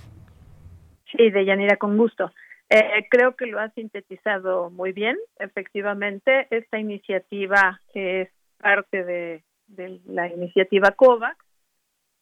Sí, 1.17 1.31
Deyanira, 1.31 1.77
con 1.77 1.97
gusto. 1.97 2.31
Eh, 2.75 3.07
creo 3.11 3.37
que 3.37 3.45
lo 3.45 3.61
ha 3.61 3.69
sintetizado 3.71 4.71
muy 4.71 4.93
bien. 4.93 5.19
Efectivamente, 5.39 6.47
esta 6.49 6.79
iniciativa 6.79 7.79
es 7.93 8.31
parte 8.57 9.05
de, 9.05 9.45
la 10.07 10.29
iniciativa 10.29 10.93
COVAX 10.93 11.37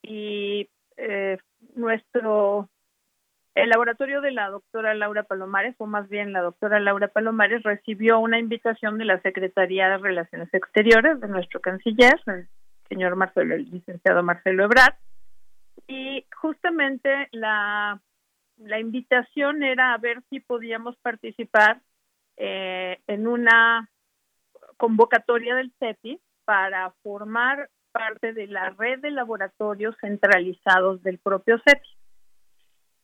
y 0.03 0.69
eh, 0.97 1.39
nuestro 1.77 2.69
el 3.55 3.69
laboratorio 3.69 4.21
de 4.21 4.33
la 4.33 4.49
doctora 4.49 4.95
Laura 4.95 5.23
Palomares, 5.23 5.77
o 5.79 5.87
más 5.87 6.09
bien 6.09 6.33
la 6.33 6.41
doctora 6.41 6.81
Laura 6.81 7.07
Palomares, 7.07 7.63
recibió 7.63 8.19
una 8.19 8.41
invitación 8.41 8.99
de 8.99 9.05
la 9.05 9.21
Secretaría 9.21 9.89
de 9.89 9.99
Relaciones 9.99 10.53
Exteriores 10.53 11.21
de 11.21 11.29
nuestro 11.29 11.61
canciller, 11.61 12.21
el 12.27 12.49
señor 12.89 13.15
Marcelo, 13.15 13.55
el 13.55 13.71
licenciado 13.71 14.25
Marcelo 14.25 14.65
Ebrard, 14.65 14.95
y 15.87 16.27
justamente 16.35 17.29
la 17.31 18.01
la 18.61 18.79
invitación 18.79 19.63
era 19.63 19.95
a 19.95 19.99
ver 19.99 20.23
si 20.29 20.41
podíamos 20.41 20.97
participar 20.99 21.81
eh, 22.37 23.01
en 23.07 23.27
una 23.27 23.89
convocatoria 24.77 25.55
del 25.55 25.73
CEPI 25.79 26.21
para 26.45 26.91
formar 27.03 27.71
parte 27.93 28.33
de 28.33 28.47
la 28.47 28.71
red 28.71 29.01
de 29.01 29.11
laboratorios 29.11 29.97
centralizados 30.01 31.03
del 31.03 31.19
propio 31.19 31.61
CEPI. 31.65 31.89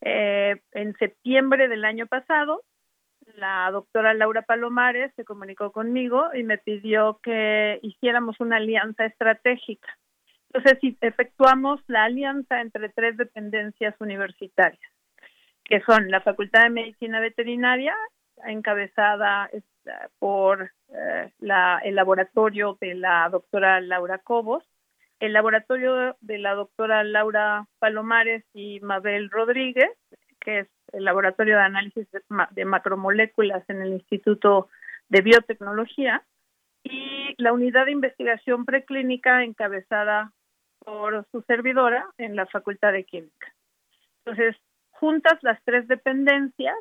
Eh, 0.03 0.63
en 0.73 0.95
septiembre 0.97 1.69
del 1.69 1.85
año 1.85 2.07
pasado, 2.07 2.63
la 3.37 3.69
doctora 3.73 4.15
Laura 4.15 4.43
Palomares 4.43 5.13
se 5.17 5.25
comunicó 5.25 5.73
conmigo 5.73 6.29
y 6.35 6.45
me 6.45 6.59
pidió 6.59 7.19
que 7.23 7.81
hiciéramos 7.83 8.41
una 8.41 8.57
alianza 8.57 9.07
estratégica. 9.07 9.89
Entonces, 10.53 10.97
efectuamos 11.01 11.81
la 11.89 12.05
alianza 12.05 12.61
entre 12.61 12.89
tres 12.91 13.17
dependencias 13.17 13.95
universitarias 14.01 14.96
que 15.69 15.81
son 15.81 16.11
la 16.11 16.21
Facultad 16.21 16.65
de 16.65 16.71
Medicina 16.71 17.21
Veterinaria, 17.21 17.95
encabezada 18.45 19.51
por 20.19 20.71
eh, 20.89 21.33
la, 21.39 21.81
el 21.85 21.95
laboratorio 21.95 22.77
de 22.81 22.95
la 22.95 23.29
doctora 23.29 23.81
Laura 23.81 24.19
Cobos, 24.19 24.65
el 25.21 25.33
laboratorio 25.33 26.17
de 26.21 26.39
la 26.39 26.55
doctora 26.55 27.03
Laura 27.03 27.67
Palomares 27.79 28.45
y 28.53 28.81
Mabel 28.81 29.31
Rodríguez, 29.31 29.91
que 30.41 30.61
es 30.61 30.69
el 30.93 31.05
laboratorio 31.05 31.57
de 31.57 31.63
análisis 31.63 32.07
de, 32.11 32.65
macromoléculas 32.65 33.69
en 33.69 33.83
el 33.83 33.93
Instituto 33.95 34.69
de 35.09 35.23
Biotecnología, 35.23 36.23
y 36.85 37.35
la 37.39 37.53
unidad 37.53 37.87
de 37.87 37.93
investigación 37.93 38.65
preclínica 38.65 39.43
encabezada 39.43 40.33
por 40.79 41.27
su 41.33 41.43
servidora 41.43 42.07
en 42.17 42.37
la 42.37 42.47
Facultad 42.47 42.93
de 42.93 43.05
Química. 43.05 43.53
Entonces, 44.25 44.57
juntas 45.01 45.39
las 45.43 45.63
tres 45.65 45.87
dependencias, 45.89 46.77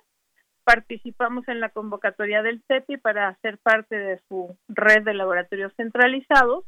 participamos 0.64 1.48
en 1.48 1.60
la 1.60 1.70
convocatoria 1.70 2.42
del 2.42 2.62
CEPI 2.68 2.98
para 2.98 3.36
ser 3.42 3.58
parte 3.60 3.98
de 3.98 4.20
su 4.28 4.58
red 4.68 5.04
de 5.04 5.14
laboratorios 5.14 5.74
centralizados 5.76 6.66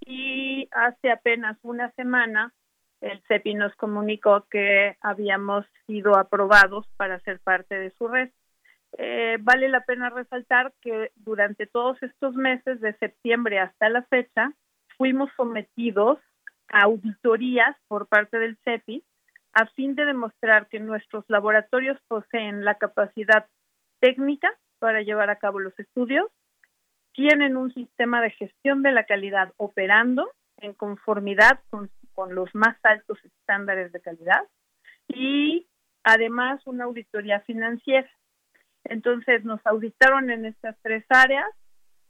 y 0.00 0.68
hace 0.70 1.10
apenas 1.10 1.58
una 1.62 1.90
semana 1.92 2.52
el 3.00 3.20
CEPI 3.28 3.54
nos 3.54 3.74
comunicó 3.74 4.46
que 4.50 4.96
habíamos 5.00 5.66
sido 5.86 6.16
aprobados 6.16 6.86
para 6.96 7.20
ser 7.20 7.40
parte 7.40 7.74
de 7.74 7.90
su 7.98 8.08
red. 8.08 8.30
Eh, 8.96 9.36
vale 9.40 9.68
la 9.68 9.80
pena 9.80 10.08
resaltar 10.08 10.72
que 10.80 11.10
durante 11.16 11.66
todos 11.66 12.00
estos 12.02 12.34
meses, 12.34 12.80
de 12.80 12.94
septiembre 12.94 13.58
hasta 13.58 13.88
la 13.88 14.02
fecha, 14.04 14.52
fuimos 14.96 15.28
sometidos 15.36 16.18
a 16.68 16.84
auditorías 16.84 17.76
por 17.88 18.06
parte 18.06 18.38
del 18.38 18.56
CEPI 18.64 19.04
a 19.54 19.66
fin 19.66 19.94
de 19.94 20.04
demostrar 20.04 20.68
que 20.68 20.80
nuestros 20.80 21.24
laboratorios 21.28 21.98
poseen 22.08 22.64
la 22.64 22.74
capacidad 22.74 23.46
técnica 24.00 24.52
para 24.80 25.02
llevar 25.02 25.30
a 25.30 25.38
cabo 25.38 25.60
los 25.60 25.78
estudios, 25.78 26.26
tienen 27.12 27.56
un 27.56 27.72
sistema 27.72 28.20
de 28.20 28.30
gestión 28.30 28.82
de 28.82 28.90
la 28.90 29.04
calidad 29.04 29.52
operando 29.56 30.28
en 30.58 30.74
conformidad 30.74 31.60
con, 31.70 31.90
los 32.30 32.54
más 32.54 32.76
altos 32.84 33.18
estándares 33.24 33.90
de 33.90 34.00
calidad 34.00 34.46
y 35.08 35.66
además 36.04 36.64
una 36.64 36.84
auditoría 36.84 37.40
financiera. 37.40 38.08
Entonces 38.84 39.44
nos 39.44 39.60
auditaron 39.66 40.30
en 40.30 40.44
estas 40.44 40.76
tres 40.82 41.04
áreas 41.08 41.48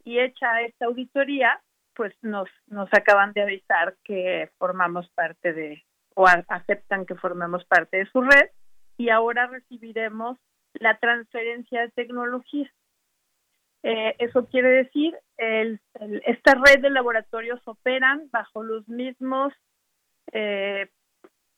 y 0.05 0.19
hecha 0.19 0.61
esta 0.63 0.87
auditoría, 0.87 1.59
pues 1.95 2.15
nos, 2.21 2.51
nos 2.67 2.89
acaban 2.93 3.33
de 3.33 3.43
avisar 3.43 3.97
que 4.05 4.51
formamos 4.59 5.09
parte 5.11 5.55
de, 5.55 5.85
o 6.15 6.27
aceptan 6.27 7.07
que 7.07 7.15
formemos 7.15 7.65
parte 7.65 7.99
de 7.99 8.07
su 8.07 8.23
red 8.23 8.51
y 8.97 9.11
ahora 9.11 9.47
recibiremos 9.47 10.39
la 10.75 10.99
transferencia 10.99 11.83
de 11.83 11.91
tecnología. 11.91 12.71
Eh, 13.83 14.15
eso 14.19 14.47
quiere 14.47 14.71
decir, 14.71 15.15
el, 15.37 15.81
esta 16.27 16.55
red 16.55 16.81
de 16.81 16.91
laboratorios 16.91 17.61
operan 17.67 18.29
bajo 18.31 18.63
los 18.63 18.89
mismos 18.89 19.53
eh, 20.33 20.89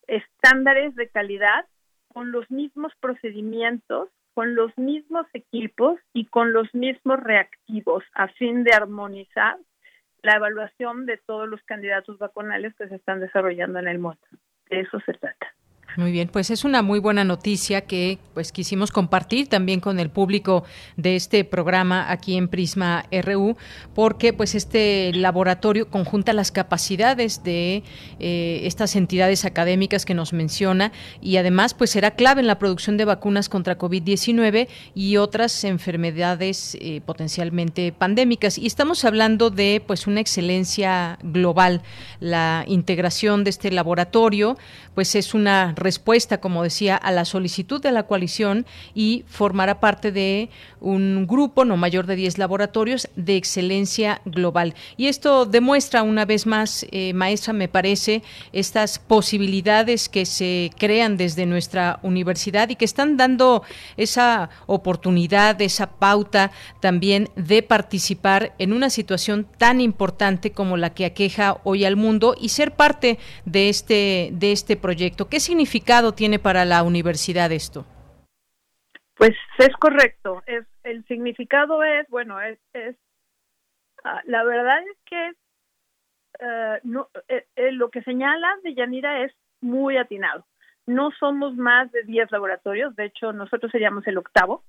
estándares 0.07 0.95
de 0.95 1.09
calidad, 1.09 1.65
con 2.13 2.31
los 2.31 2.49
mismos 2.51 2.91
procedimientos 2.99 4.09
con 4.37 4.53
los 4.53 4.71
mismos 4.77 5.25
equipos 5.33 5.99
y 6.13 6.27
con 6.27 6.53
los 6.53 6.71
mismos 6.75 7.19
reactivos 7.19 8.03
a 8.13 8.27
fin 8.27 8.63
de 8.63 8.71
armonizar 8.71 9.57
la 10.21 10.35
evaluación 10.35 11.07
de 11.07 11.17
todos 11.17 11.49
los 11.49 11.59
candidatos 11.63 12.19
vacunales 12.19 12.75
que 12.75 12.87
se 12.87 12.97
están 12.97 13.19
desarrollando 13.19 13.79
en 13.79 13.87
el 13.87 13.97
mundo. 13.97 14.19
De 14.69 14.79
eso 14.81 14.99
se 15.05 15.13
trata. 15.13 15.56
Muy 15.97 16.11
bien, 16.11 16.27
pues 16.27 16.51
es 16.51 16.63
una 16.63 16.83
muy 16.83 16.99
buena 16.99 17.23
noticia 17.23 17.81
que 17.81 18.19
pues 18.35 18.51
quisimos 18.51 18.91
compartir 18.91 19.47
también 19.47 19.79
con 19.79 19.99
el 19.99 20.11
público 20.11 20.63
de 20.95 21.15
este 21.15 21.43
programa 21.43 22.11
aquí 22.11 22.37
en 22.37 22.49
Prisma 22.49 23.05
RU, 23.23 23.57
porque 23.95 24.31
pues 24.31 24.53
este 24.53 25.11
laboratorio 25.15 25.89
conjunta 25.89 26.33
las 26.33 26.51
capacidades 26.51 27.43
de 27.43 27.81
eh, 28.19 28.59
estas 28.65 28.95
entidades 28.95 29.43
académicas 29.43 30.05
que 30.05 30.13
nos 30.13 30.33
menciona 30.33 30.91
y 31.19 31.37
además 31.37 31.73
pues 31.73 31.89
será 31.89 32.11
clave 32.11 32.41
en 32.41 32.47
la 32.47 32.59
producción 32.59 32.97
de 32.97 33.05
vacunas 33.05 33.49
contra 33.49 33.79
COVID-19 33.79 34.67
y 34.93 35.17
otras 35.17 35.63
enfermedades 35.63 36.77
eh, 36.79 37.01
potencialmente 37.07 37.91
pandémicas. 37.91 38.59
Y 38.59 38.67
estamos 38.67 39.03
hablando 39.03 39.49
de 39.49 39.81
pues 39.87 40.05
una 40.05 40.19
excelencia 40.19 41.17
global. 41.23 41.81
La 42.19 42.65
integración 42.67 43.43
de 43.43 43.49
este 43.49 43.71
laboratorio 43.71 44.59
pues 44.93 45.15
es 45.15 45.33
una 45.33 45.73
respuesta, 45.87 46.41
como 46.41 46.63
decía, 46.63 46.97
a 46.97 47.11
la 47.11 47.23
solicitud 47.23 47.81
de 47.81 47.93
la 47.93 48.03
coalición 48.03 48.65
y 48.93 49.23
formará 49.25 49.79
parte 49.79 50.11
de 50.11 50.49
un 50.81 51.25
grupo 51.27 51.63
no 51.63 51.77
mayor 51.77 52.05
de 52.07 52.17
10 52.17 52.37
laboratorios 52.39 53.07
de 53.15 53.37
excelencia 53.37 54.21
global. 54.25 54.75
Y 54.97 55.07
esto 55.07 55.45
demuestra 55.45 56.03
una 56.03 56.25
vez 56.25 56.45
más, 56.45 56.85
eh, 56.91 57.13
maestra, 57.13 57.53
me 57.53 57.69
parece, 57.69 58.21
estas 58.51 58.99
posibilidades 58.99 60.09
que 60.09 60.25
se 60.25 60.71
crean 60.77 61.15
desde 61.15 61.45
nuestra 61.45 61.99
universidad 62.03 62.67
y 62.69 62.75
que 62.75 62.85
están 62.85 63.15
dando 63.15 63.63
esa 63.95 64.49
oportunidad, 64.65 65.61
esa 65.61 65.87
pauta 65.87 66.51
también 66.81 67.29
de 67.37 67.63
participar 67.63 68.53
en 68.59 68.73
una 68.73 68.89
situación 68.89 69.47
tan 69.57 69.79
importante 69.79 70.51
como 70.51 70.75
la 70.75 70.89
que 70.89 71.05
aqueja 71.05 71.61
hoy 71.63 71.85
al 71.85 71.95
mundo 71.95 72.35
y 72.37 72.49
ser 72.49 72.75
parte 72.75 73.19
de 73.45 73.69
este, 73.69 74.31
de 74.33 74.51
este 74.51 74.75
proyecto. 74.75 75.29
¿Qué 75.29 75.39
significa? 75.39 75.66
Significado 75.67 76.13
tiene 76.13 76.39
para 76.39 76.63
la 76.63 76.81
universidad 76.83 77.51
esto? 77.51 77.85
Pues 79.15 79.33
es 79.57 79.75
correcto. 79.79 80.41
Es, 80.45 80.65
el 80.83 81.05
significado 81.07 81.83
es, 81.83 82.07
bueno, 82.09 82.39
es, 82.39 82.57
es 82.73 82.95
ah, 84.05 84.21
la 84.25 84.43
verdad 84.45 84.79
es 84.79 84.97
que 85.05 85.31
eh, 86.39 86.79
no, 86.83 87.09
eh, 87.27 87.45
eh, 87.57 87.71
lo 87.73 87.89
que 87.89 88.01
señala 88.03 88.47
de 88.63 88.75
Yanira 88.75 89.23
es 89.25 89.33
muy 89.59 89.97
atinado. 89.97 90.45
No 90.85 91.11
somos 91.19 91.53
más 91.55 91.91
de 91.91 92.03
10 92.03 92.31
laboratorios, 92.31 92.95
de 92.95 93.05
hecho 93.05 93.33
nosotros 93.33 93.69
seríamos 93.69 94.07
el 94.07 94.17
octavo. 94.17 94.63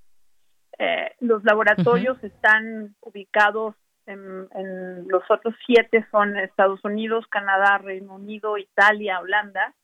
los 1.20 1.44
laboratorios 1.44 2.22
están 2.24 2.96
ubicados 3.00 3.76
en, 4.06 4.48
en, 4.54 5.06
los 5.08 5.22
otros 5.30 5.54
siete 5.64 6.06
son 6.10 6.36
Estados 6.38 6.80
Unidos, 6.82 7.26
Canadá, 7.28 7.78
Reino 7.78 8.14
Unido, 8.14 8.56
Italia, 8.58 9.20
Holanda, 9.20 9.74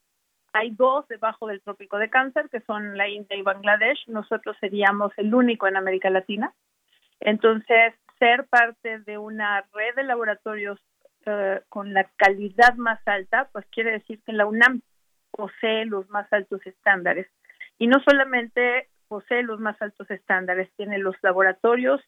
hay 0.54 0.70
dos 0.70 1.06
debajo 1.08 1.48
del 1.48 1.60
trópico 1.60 1.98
de 1.98 2.08
cáncer, 2.08 2.48
que 2.48 2.60
son 2.60 2.96
la 2.96 3.08
India 3.08 3.36
y 3.36 3.42
Bangladesh. 3.42 4.04
Nosotros 4.06 4.56
seríamos 4.60 5.12
el 5.16 5.34
único 5.34 5.66
en 5.66 5.76
América 5.76 6.10
Latina. 6.10 6.54
Entonces, 7.18 7.92
ser 8.20 8.46
parte 8.46 9.00
de 9.00 9.18
una 9.18 9.64
red 9.72 9.96
de 9.96 10.04
laboratorios 10.04 10.78
eh, 11.26 11.60
con 11.68 11.92
la 11.92 12.04
calidad 12.16 12.76
más 12.76 13.00
alta, 13.04 13.48
pues 13.52 13.66
quiere 13.72 13.90
decir 13.90 14.22
que 14.24 14.32
la 14.32 14.46
UNAM 14.46 14.82
posee 15.32 15.86
los 15.86 16.08
más 16.10 16.32
altos 16.32 16.64
estándares. 16.64 17.26
Y 17.76 17.88
no 17.88 17.98
solamente 18.04 18.88
posee 19.08 19.42
los 19.42 19.58
más 19.58 19.80
altos 19.82 20.08
estándares, 20.08 20.70
tiene 20.76 20.98
los 20.98 21.16
laboratorios 21.22 22.00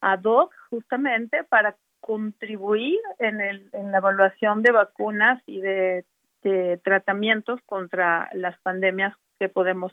ad 0.00 0.24
hoc 0.24 0.54
justamente 0.70 1.44
para 1.44 1.76
contribuir 2.00 2.98
en, 3.18 3.42
el, 3.42 3.68
en 3.74 3.92
la 3.92 3.98
evaluación 3.98 4.62
de 4.62 4.72
vacunas 4.72 5.42
y 5.46 5.60
de 5.60 6.06
de 6.42 6.78
tratamientos 6.78 7.60
contra 7.66 8.28
las 8.32 8.58
pandemias 8.60 9.14
que 9.38 9.48
podemos 9.48 9.92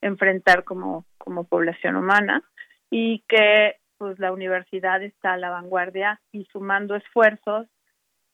enfrentar 0.00 0.64
como, 0.64 1.04
como 1.18 1.44
población 1.44 1.96
humana 1.96 2.42
y 2.90 3.24
que 3.28 3.76
pues 3.98 4.18
la 4.18 4.32
universidad 4.32 5.02
está 5.02 5.34
a 5.34 5.38
la 5.38 5.50
vanguardia 5.50 6.20
y 6.32 6.44
sumando 6.46 6.96
esfuerzos 6.96 7.68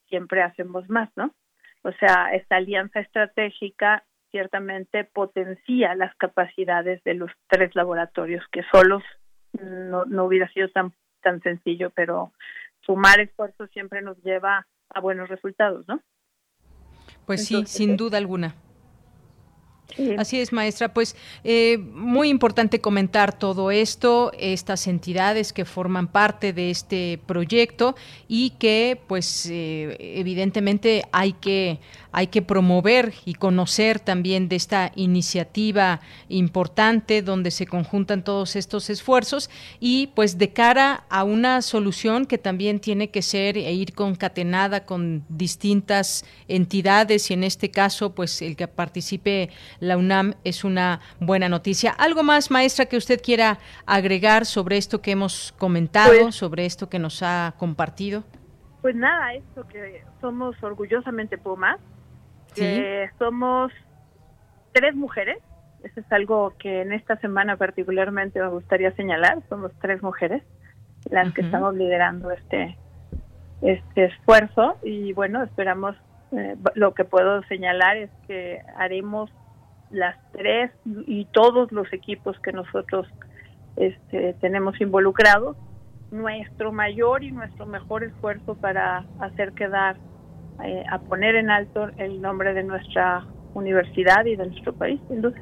siempre 0.07 0.41
hacemos 0.41 0.89
más, 0.89 1.09
¿no? 1.15 1.33
O 1.83 1.91
sea, 1.93 2.31
esta 2.33 2.57
alianza 2.57 2.99
estratégica 2.99 4.03
ciertamente 4.31 5.03
potencia 5.03 5.95
las 5.95 6.15
capacidades 6.15 7.03
de 7.03 7.13
los 7.13 7.31
tres 7.47 7.75
laboratorios 7.75 8.43
que 8.51 8.63
solos 8.71 9.03
no, 9.53 10.05
no 10.05 10.25
hubiera 10.25 10.47
sido 10.49 10.69
tan 10.69 10.93
tan 11.21 11.41
sencillo, 11.41 11.89
pero 11.91 12.31
sumar 12.81 13.19
esfuerzos 13.19 13.69
siempre 13.71 14.01
nos 14.01 14.21
lleva 14.23 14.65
a 14.89 14.99
buenos 14.99 15.29
resultados, 15.29 15.87
¿no? 15.87 16.01
Pues 17.29 17.45
sí, 17.45 17.63
sin 17.67 17.95
duda 17.95 18.17
alguna. 18.17 18.55
Así 20.17 20.39
es, 20.39 20.53
maestra. 20.53 20.93
Pues 20.93 21.15
eh, 21.43 21.77
muy 21.77 22.29
importante 22.29 22.79
comentar 22.79 23.37
todo 23.37 23.71
esto, 23.71 24.31
estas 24.37 24.87
entidades 24.87 25.51
que 25.51 25.65
forman 25.65 26.07
parte 26.07 26.53
de 26.53 26.71
este 26.71 27.19
proyecto 27.25 27.95
y 28.27 28.51
que, 28.51 29.01
pues, 29.07 29.47
eh, 29.49 29.97
evidentemente 29.99 31.03
hay 31.11 31.33
que 31.33 31.79
hay 32.11 32.27
que 32.27 32.41
promover 32.41 33.13
y 33.25 33.35
conocer 33.35 33.99
también 33.99 34.49
de 34.49 34.55
esta 34.55 34.91
iniciativa 34.95 36.01
importante 36.27 37.21
donde 37.21 37.51
se 37.51 37.67
conjuntan 37.67 38.23
todos 38.23 38.55
estos 38.55 38.89
esfuerzos 38.89 39.49
y 39.79 40.07
pues 40.15 40.37
de 40.37 40.51
cara 40.51 41.05
a 41.09 41.23
una 41.23 41.61
solución 41.61 42.25
que 42.25 42.37
también 42.37 42.79
tiene 42.79 43.11
que 43.11 43.21
ser 43.21 43.57
e 43.57 43.73
ir 43.73 43.93
concatenada 43.93 44.85
con 44.85 45.23
distintas 45.29 46.25
entidades 46.47 47.29
y 47.29 47.35
en 47.35 47.43
este 47.43 47.69
caso 47.69 48.15
pues 48.15 48.41
el 48.41 48.55
que 48.55 48.67
participe 48.67 49.49
la 49.79 49.97
UNAM 49.97 50.33
es 50.43 50.63
una 50.63 50.99
buena 51.19 51.49
noticia. 51.49 51.91
¿Algo 51.91 52.23
más, 52.23 52.51
maestra, 52.51 52.85
que 52.85 52.97
usted 52.97 53.21
quiera 53.21 53.59
agregar 53.85 54.45
sobre 54.45 54.77
esto 54.77 55.01
que 55.01 55.11
hemos 55.11 55.53
comentado, 55.57 56.13
pues 56.21 56.35
sobre 56.35 56.65
esto 56.65 56.89
que 56.89 56.99
nos 56.99 57.21
ha 57.23 57.53
compartido? 57.57 58.23
Pues 58.81 58.95
nada, 58.95 59.33
esto 59.33 59.67
que 59.67 60.03
somos 60.21 60.61
orgullosamente 60.63 61.37
Pumas, 61.37 61.79
que 62.55 63.09
somos 63.17 63.71
tres 64.73 64.95
mujeres, 64.95 65.37
eso 65.83 65.99
es 65.99 66.11
algo 66.11 66.53
que 66.57 66.81
en 66.81 66.93
esta 66.93 67.17
semana 67.17 67.57
particularmente 67.57 68.39
me 68.39 68.49
gustaría 68.49 68.91
señalar, 68.95 69.41
somos 69.49 69.71
tres 69.81 70.01
mujeres 70.01 70.43
las 71.09 71.33
que 71.33 71.41
estamos 71.41 71.75
liderando 71.75 72.31
este 72.31 72.77
este 73.61 74.05
esfuerzo. 74.05 74.77
Y 74.83 75.13
bueno, 75.13 75.43
esperamos 75.43 75.95
eh, 76.31 76.55
lo 76.75 76.93
que 76.93 77.05
puedo 77.05 77.41
señalar 77.43 77.97
es 77.97 78.09
que 78.27 78.61
haremos 78.77 79.29
las 79.91 80.15
tres 80.31 80.71
y 81.07 81.25
todos 81.25 81.71
los 81.71 81.91
equipos 81.93 82.39
que 82.39 82.51
nosotros 82.51 83.07
este, 83.75 84.35
tenemos 84.41 84.79
involucrados, 84.81 85.57
nuestro 86.11 86.71
mayor 86.71 87.23
y 87.23 87.31
nuestro 87.31 87.65
mejor 87.65 88.03
esfuerzo 88.03 88.55
para 88.55 89.05
hacer 89.19 89.53
quedar, 89.53 89.97
eh, 90.63 90.83
a 90.91 90.99
poner 90.99 91.35
en 91.35 91.49
alto 91.49 91.89
el 91.97 92.21
nombre 92.21 92.53
de 92.53 92.63
nuestra 92.63 93.25
universidad 93.53 94.25
y 94.25 94.35
de 94.35 94.47
nuestro 94.47 94.73
país, 94.73 94.99
sin 95.07 95.21
duda. 95.21 95.41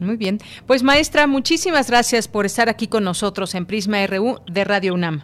Muy 0.00 0.16
bien. 0.16 0.38
Pues 0.66 0.82
maestra, 0.82 1.26
muchísimas 1.26 1.88
gracias 1.90 2.26
por 2.26 2.44
estar 2.44 2.68
aquí 2.68 2.88
con 2.88 3.04
nosotros 3.04 3.54
en 3.54 3.66
Prisma 3.66 4.04
RU 4.06 4.38
de 4.50 4.64
Radio 4.64 4.94
UNAM. 4.94 5.22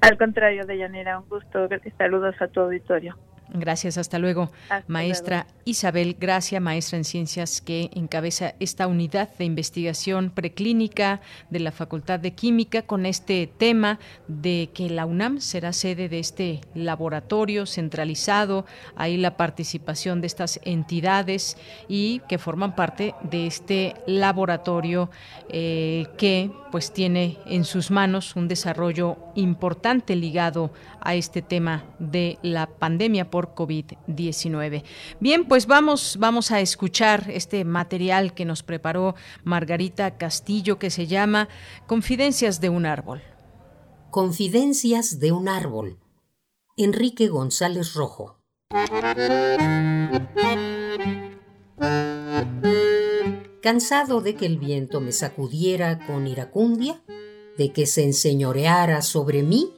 Al 0.00 0.18
contrario, 0.18 0.66
Deyanira, 0.66 1.18
un 1.18 1.28
gusto. 1.28 1.68
Saludos 1.96 2.34
a 2.40 2.48
tu 2.48 2.60
auditorio. 2.60 3.16
Gracias, 3.52 3.98
hasta 3.98 4.18
luego. 4.18 4.50
maestra 4.86 5.46
Isabel 5.64 6.16
Gracia, 6.18 6.60
maestra 6.60 6.98
en 6.98 7.04
ciencias 7.04 7.60
que 7.60 7.90
encabeza 7.94 8.54
esta 8.60 8.86
unidad 8.86 9.28
de 9.38 9.44
investigación 9.44 10.30
preclínica 10.30 11.20
de 11.50 11.60
la 11.60 11.72
Facultad 11.72 12.20
de 12.20 12.32
Química 12.32 12.82
con 12.82 13.06
este 13.06 13.46
tema 13.46 13.98
de 14.28 14.70
que 14.74 14.90
la 14.90 15.06
UNAM 15.06 15.40
será 15.40 15.72
sede 15.72 16.08
de 16.08 16.18
este 16.18 16.60
laboratorio 16.74 17.66
centralizado, 17.66 18.66
ahí 18.96 19.16
la 19.16 19.36
participación 19.36 20.20
de 20.20 20.26
estas 20.26 20.60
entidades 20.64 21.56
y 21.88 22.20
que 22.28 22.38
forman 22.38 22.74
parte 22.74 23.14
de 23.22 23.46
este 23.46 23.94
laboratorio 24.06 25.10
eh, 25.48 26.06
que 26.16 26.50
pues 26.70 26.92
tiene 26.92 27.38
en 27.46 27.64
sus 27.64 27.90
manos 27.90 28.36
un 28.36 28.48
desarrollo 28.48 29.16
importante 29.34 30.16
ligado 30.16 30.70
a 31.00 31.14
este 31.14 31.42
tema 31.42 31.84
de 31.98 32.38
la 32.42 32.66
pandemia 32.66 33.30
por 33.30 33.54
COVID-19. 33.54 34.84
Bien, 35.20 35.46
pues 35.46 35.66
vamos, 35.66 36.16
vamos 36.18 36.50
a 36.50 36.60
escuchar 36.60 37.30
este 37.30 37.64
material 37.64 38.34
que 38.34 38.44
nos 38.44 38.62
preparó 38.62 39.14
Margarita 39.44 40.16
Castillo 40.16 40.78
que 40.78 40.90
se 40.90 41.06
llama 41.06 41.48
Confidencias 41.86 42.60
de 42.60 42.68
un 42.68 42.86
árbol. 42.86 43.22
Confidencias 44.10 45.20
de 45.20 45.32
un 45.32 45.48
árbol. 45.48 45.98
Enrique 46.76 47.28
González 47.28 47.94
Rojo. 47.94 48.38
Cansado 53.62 54.20
de 54.20 54.34
que 54.34 54.46
el 54.46 54.58
viento 54.58 55.00
me 55.00 55.12
sacudiera 55.12 56.06
con 56.06 56.26
iracundia, 56.26 57.02
de 57.56 57.72
que 57.72 57.86
se 57.86 58.04
enseñoreara 58.04 59.02
sobre 59.02 59.42
mí, 59.42 59.74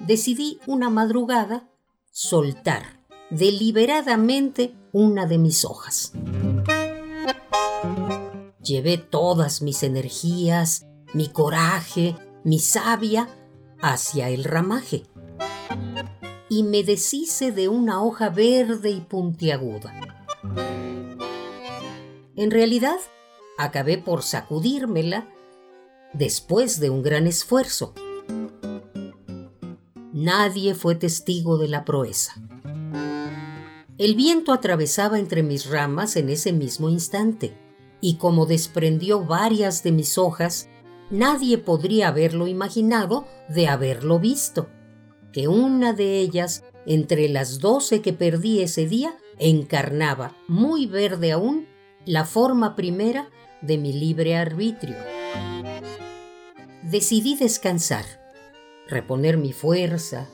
decidí 0.00 0.60
una 0.66 0.90
madrugada 0.90 1.68
soltar 2.10 2.98
deliberadamente 3.30 4.74
una 4.92 5.26
de 5.26 5.38
mis 5.38 5.64
hojas. 5.64 6.12
Llevé 8.62 8.98
todas 8.98 9.62
mis 9.62 9.82
energías, 9.82 10.86
mi 11.14 11.28
coraje, 11.28 12.16
mi 12.44 12.58
savia 12.58 13.28
hacia 13.80 14.28
el 14.28 14.44
ramaje 14.44 15.04
y 16.48 16.62
me 16.62 16.82
deshice 16.82 17.52
de 17.52 17.68
una 17.68 18.02
hoja 18.02 18.30
verde 18.30 18.90
y 18.90 19.00
puntiaguda. 19.00 19.94
En 22.36 22.50
realidad, 22.50 22.98
acabé 23.58 23.98
por 23.98 24.22
sacudírmela 24.22 25.28
después 26.12 26.80
de 26.80 26.90
un 26.90 27.02
gran 27.02 27.26
esfuerzo. 27.26 27.94
Nadie 30.20 30.74
fue 30.74 30.96
testigo 30.96 31.58
de 31.58 31.68
la 31.68 31.84
proeza. 31.84 32.34
El 33.98 34.16
viento 34.16 34.52
atravesaba 34.52 35.16
entre 35.20 35.44
mis 35.44 35.70
ramas 35.70 36.16
en 36.16 36.28
ese 36.28 36.52
mismo 36.52 36.88
instante, 36.88 37.56
y 38.00 38.16
como 38.16 38.44
desprendió 38.44 39.24
varias 39.24 39.84
de 39.84 39.92
mis 39.92 40.18
hojas, 40.18 40.68
nadie 41.08 41.56
podría 41.56 42.08
haberlo 42.08 42.48
imaginado 42.48 43.28
de 43.48 43.68
haberlo 43.68 44.18
visto, 44.18 44.68
que 45.32 45.46
una 45.46 45.92
de 45.92 46.18
ellas, 46.18 46.64
entre 46.84 47.28
las 47.28 47.60
doce 47.60 48.02
que 48.02 48.12
perdí 48.12 48.60
ese 48.60 48.88
día, 48.88 49.16
encarnaba, 49.38 50.36
muy 50.48 50.86
verde 50.86 51.30
aún, 51.30 51.68
la 52.04 52.24
forma 52.24 52.74
primera 52.74 53.30
de 53.62 53.78
mi 53.78 53.92
libre 53.92 54.36
arbitrio. 54.36 54.96
Decidí 56.82 57.36
descansar, 57.36 58.17
reponer 58.88 59.36
mi 59.36 59.52
fuerza, 59.52 60.28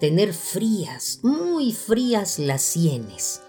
tener 0.00 0.34
frías, 0.34 1.20
muy 1.22 1.72
frías 1.72 2.38
las 2.38 2.62
sienes, 2.62 3.40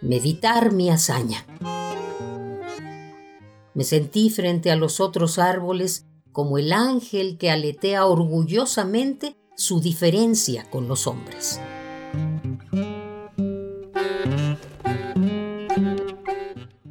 meditar 0.00 0.72
mi 0.72 0.90
hazaña. 0.90 1.46
Me 3.74 3.84
sentí 3.84 4.30
frente 4.30 4.70
a 4.70 4.76
los 4.76 5.00
otros 5.00 5.38
árboles 5.38 6.06
como 6.32 6.58
el 6.58 6.72
ángel 6.72 7.38
que 7.38 7.50
aletea 7.50 8.06
orgullosamente 8.06 9.36
su 9.56 9.80
diferencia 9.80 10.68
con 10.70 10.88
los 10.88 11.06
hombres. 11.06 11.60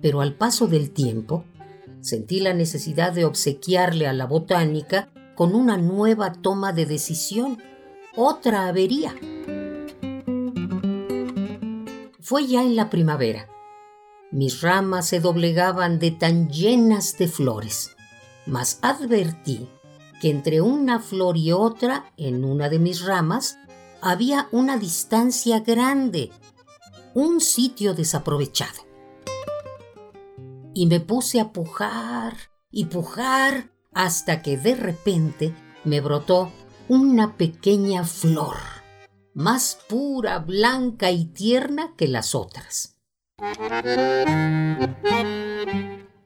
pero 0.02 0.22
al 0.22 0.34
paso 0.34 0.68
del 0.68 0.92
tiempo 0.92 1.46
sentí 2.02 2.40
la 2.40 2.54
necesidad 2.54 3.14
de 3.14 3.26
obsequiarle 3.26 4.08
a 4.08 4.14
la 4.14 4.26
botánica 4.26 5.11
con 5.36 5.56
una 5.56 5.78
nueva 5.78 6.34
toma 6.34 6.74
de 6.74 6.86
decisión, 6.86 7.62
otra 8.16 8.68
avería. 8.68 9.16
Fue 12.20 12.48
ya 12.48 12.64
en 12.64 12.76
la 12.76 12.90
primavera. 12.90 13.48
Mis 14.32 14.62
ramas 14.62 15.08
se 15.08 15.20
doblegaban 15.20 16.00
de 16.00 16.12
tan 16.12 16.50
llenas 16.50 17.18
de 17.18 17.28
flores, 17.28 17.96
mas 18.46 18.80
advertí 18.82 19.68
que 20.22 20.30
entre 20.30 20.62
una 20.62 21.00
flor 21.00 21.36
y 21.36 21.52
otra, 21.52 22.14
en 22.16 22.46
una 22.46 22.70
de 22.70 22.80
mis 22.80 23.04
ramas, 23.04 23.58
había 24.02 24.48
una 24.52 24.78
distancia 24.78 25.60
grande, 25.60 26.32
un 27.14 27.42
sitio 27.42 27.94
desaprovechado 27.94 28.92
y 30.74 30.86
me 30.88 31.00
puse 31.00 31.40
a 31.40 31.52
pujar 31.52 32.36
y 32.70 32.86
pujar 32.86 33.71
hasta 33.94 34.42
que 34.42 34.58
de 34.58 34.76
repente 34.76 35.54
me 35.84 36.02
brotó 36.02 36.52
una 36.88 37.38
pequeña 37.38 38.04
flor, 38.04 38.58
más 39.34 39.80
pura, 39.88 40.40
blanca 40.40 41.12
y 41.12 41.26
tierna 41.26 41.94
que 41.96 42.08
las 42.08 42.36
otras. 42.36 42.98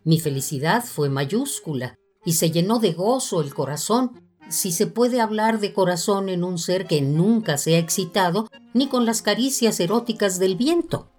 Mi 0.03 0.20
felicidad 0.20 0.84
fue 0.84 1.09
mayúscula 1.09 1.95
y 2.24 2.34
se 2.34 2.51
llenó 2.51 2.80
de 2.80 2.93
gozo 2.93 3.41
el 3.41 3.53
corazón, 3.53 4.22
si 4.49 4.72
se 4.72 4.86
puede 4.86 5.22
hablar 5.22 5.59
de 5.59 5.74
corazón 5.74 6.30
en 6.30 6.43
un 6.43 6.59
ser 6.59 6.86
que 6.86 7.01
nunca 7.01 7.57
se 7.57 7.76
ha 7.76 7.80
excitado 7.80 8.47
ni 8.74 8.88
con 8.88 9.05
las 9.05 9.22
caricias 9.22 9.80
eróticas 9.80 10.38
del 10.38 10.55
viento. 10.55 11.09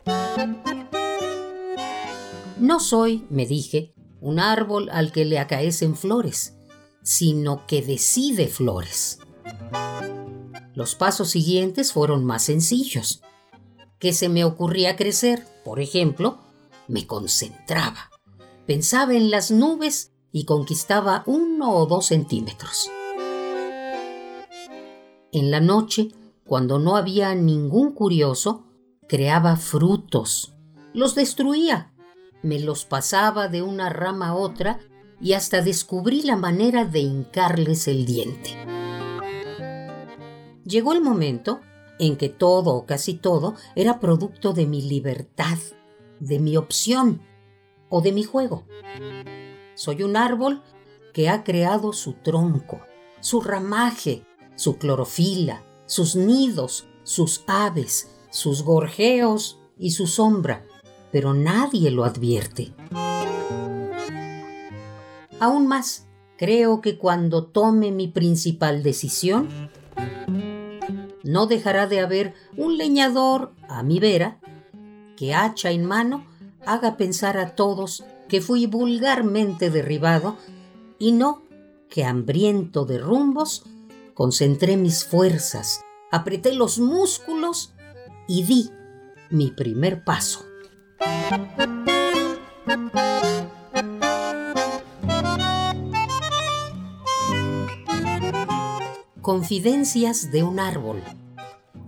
No 2.59 2.81
soy, 2.81 3.27
me 3.31 3.47
dije, 3.47 3.96
un 4.27 4.41
árbol 4.41 4.89
al 4.91 5.13
que 5.13 5.25
le 5.25 5.39
acaecen 5.39 5.95
flores, 5.95 6.57
sino 7.05 7.65
que 7.69 7.81
decide 7.81 8.49
flores. 8.49 9.21
Los 10.75 10.97
pasos 10.97 11.31
siguientes 11.31 11.93
fueron 11.93 12.25
más 12.25 12.43
sencillos. 12.43 13.23
¿Qué 14.01 14.13
se 14.13 14.29
me 14.29 14.45
ocurría 14.45 14.97
crecer? 14.97 15.47
Por 15.65 15.79
ejemplo, 15.79 16.41
me 16.89 17.07
concentraba. 17.07 18.11
Pensaba 18.67 19.15
en 19.15 19.31
las 19.31 19.53
nubes 19.53 20.11
y 20.33 20.45
conquistaba 20.45 21.23
uno 21.27 21.77
o 21.77 21.87
dos 21.87 22.07
centímetros. 22.07 22.91
En 25.31 25.53
la 25.53 25.61
noche, 25.61 26.09
cuando 26.45 26.81
no 26.81 26.97
había 26.97 27.33
ningún 27.37 27.93
curioso, 27.93 28.65
creaba 29.07 29.55
frutos. 29.55 30.53
Los 30.93 31.15
destruía 31.15 31.93
me 32.43 32.61
los 32.61 32.85
pasaba 32.85 33.49
de 33.49 33.63
una 33.63 33.89
rama 33.89 34.29
a 34.29 34.35
otra 34.35 34.79
y 35.21 35.33
hasta 35.33 35.63
descubrí 35.63 36.23
la 36.23 36.37
manera 36.37 36.85
de 36.85 37.01
hincarles 37.01 37.89
el 37.89 38.05
diente. 38.05 38.51
Llegó 40.65 40.93
el 40.93 41.01
momento 41.01 41.61
en 41.99 42.17
que 42.17 42.29
todo 42.29 42.75
o 42.75 42.87
casi 42.87 43.15
todo 43.15 43.55
era 43.75 44.01
producto 44.01 44.53
de 44.53 44.67
mi 44.67 44.83
libertad, 44.83 45.59
de 46.21 46.39
mi 46.39 46.57
opción 46.57 47.23
o 47.89 48.01
de 48.01 48.13
mi 48.13 48.25
juego. 48.25 48.67
Soy 49.75 50.03
un 50.03 50.17
árbol 50.17 50.63
que 51.15 51.29
ha 51.29 51.45
creado 51.45 51.93
su 51.93 52.15
tronco, 52.15 52.81
su 53.21 53.41
ramaje, 53.41 54.25
su 54.55 54.77
clorofila, 54.77 55.65
sus 55.87 56.17
nidos, 56.17 56.89
sus 57.05 57.45
aves, 57.47 58.11
sus 58.31 58.63
gorjeos 58.63 59.61
y 59.79 59.93
su 59.93 60.07
sombra, 60.07 60.67
pero 61.17 61.33
nadie 61.33 61.91
lo 61.91 62.05
advierte. 62.05 62.75
Aún 65.41 65.67
más, 65.67 66.07
creo 66.37 66.83
que 66.83 66.99
cuando 66.99 67.47
tome 67.47 67.91
mi 67.91 68.07
principal 68.07 68.83
decisión, 68.83 69.49
no 71.25 71.47
dejará 71.47 71.87
de 71.87 72.01
haber 72.01 72.35
un 72.59 72.77
leñador 72.77 73.55
a 73.67 73.83
mi 73.83 73.99
vera 73.99 74.41
que 75.17 75.33
hacha 75.33 75.71
en 75.71 75.87
mano 75.87 76.27
haga 76.67 76.99
pensar 76.99 77.39
a 77.39 77.55
todos 77.55 78.05
que 78.29 78.43
fui 78.43 78.67
vulgarmente 78.67 79.71
derribado 79.71 80.37
Y 80.99 81.13
no 81.13 81.45
que 81.89 82.05
hambriento 82.05 82.85
de 82.85 82.99
rumbos, 82.99 83.65
concentré 84.13 84.77
mis 84.77 85.07
fuerzas, 85.07 85.81
apreté 86.13 86.53
los 86.53 86.79
músculos 86.79 87.73
y 88.29 88.43
di 88.43 88.71
mi 89.31 89.51
primer 89.51 90.05
paso. 90.05 90.45
Confidencias 99.21 100.31
de 100.31 100.43
un 100.45 100.61
árbol. 100.61 101.03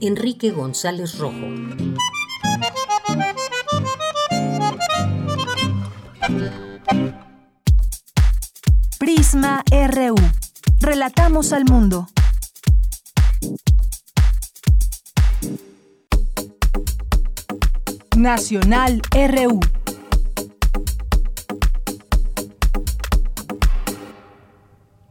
Enrique 0.00 0.50
González 0.50 1.18
Rojo. 1.18 1.46
Prisma 8.98 9.62
RU. 9.70 10.16
Relatamos 10.80 11.52
al 11.52 11.64
mundo. 11.64 12.08
Nacional 18.18 19.00
RU. 19.12 19.77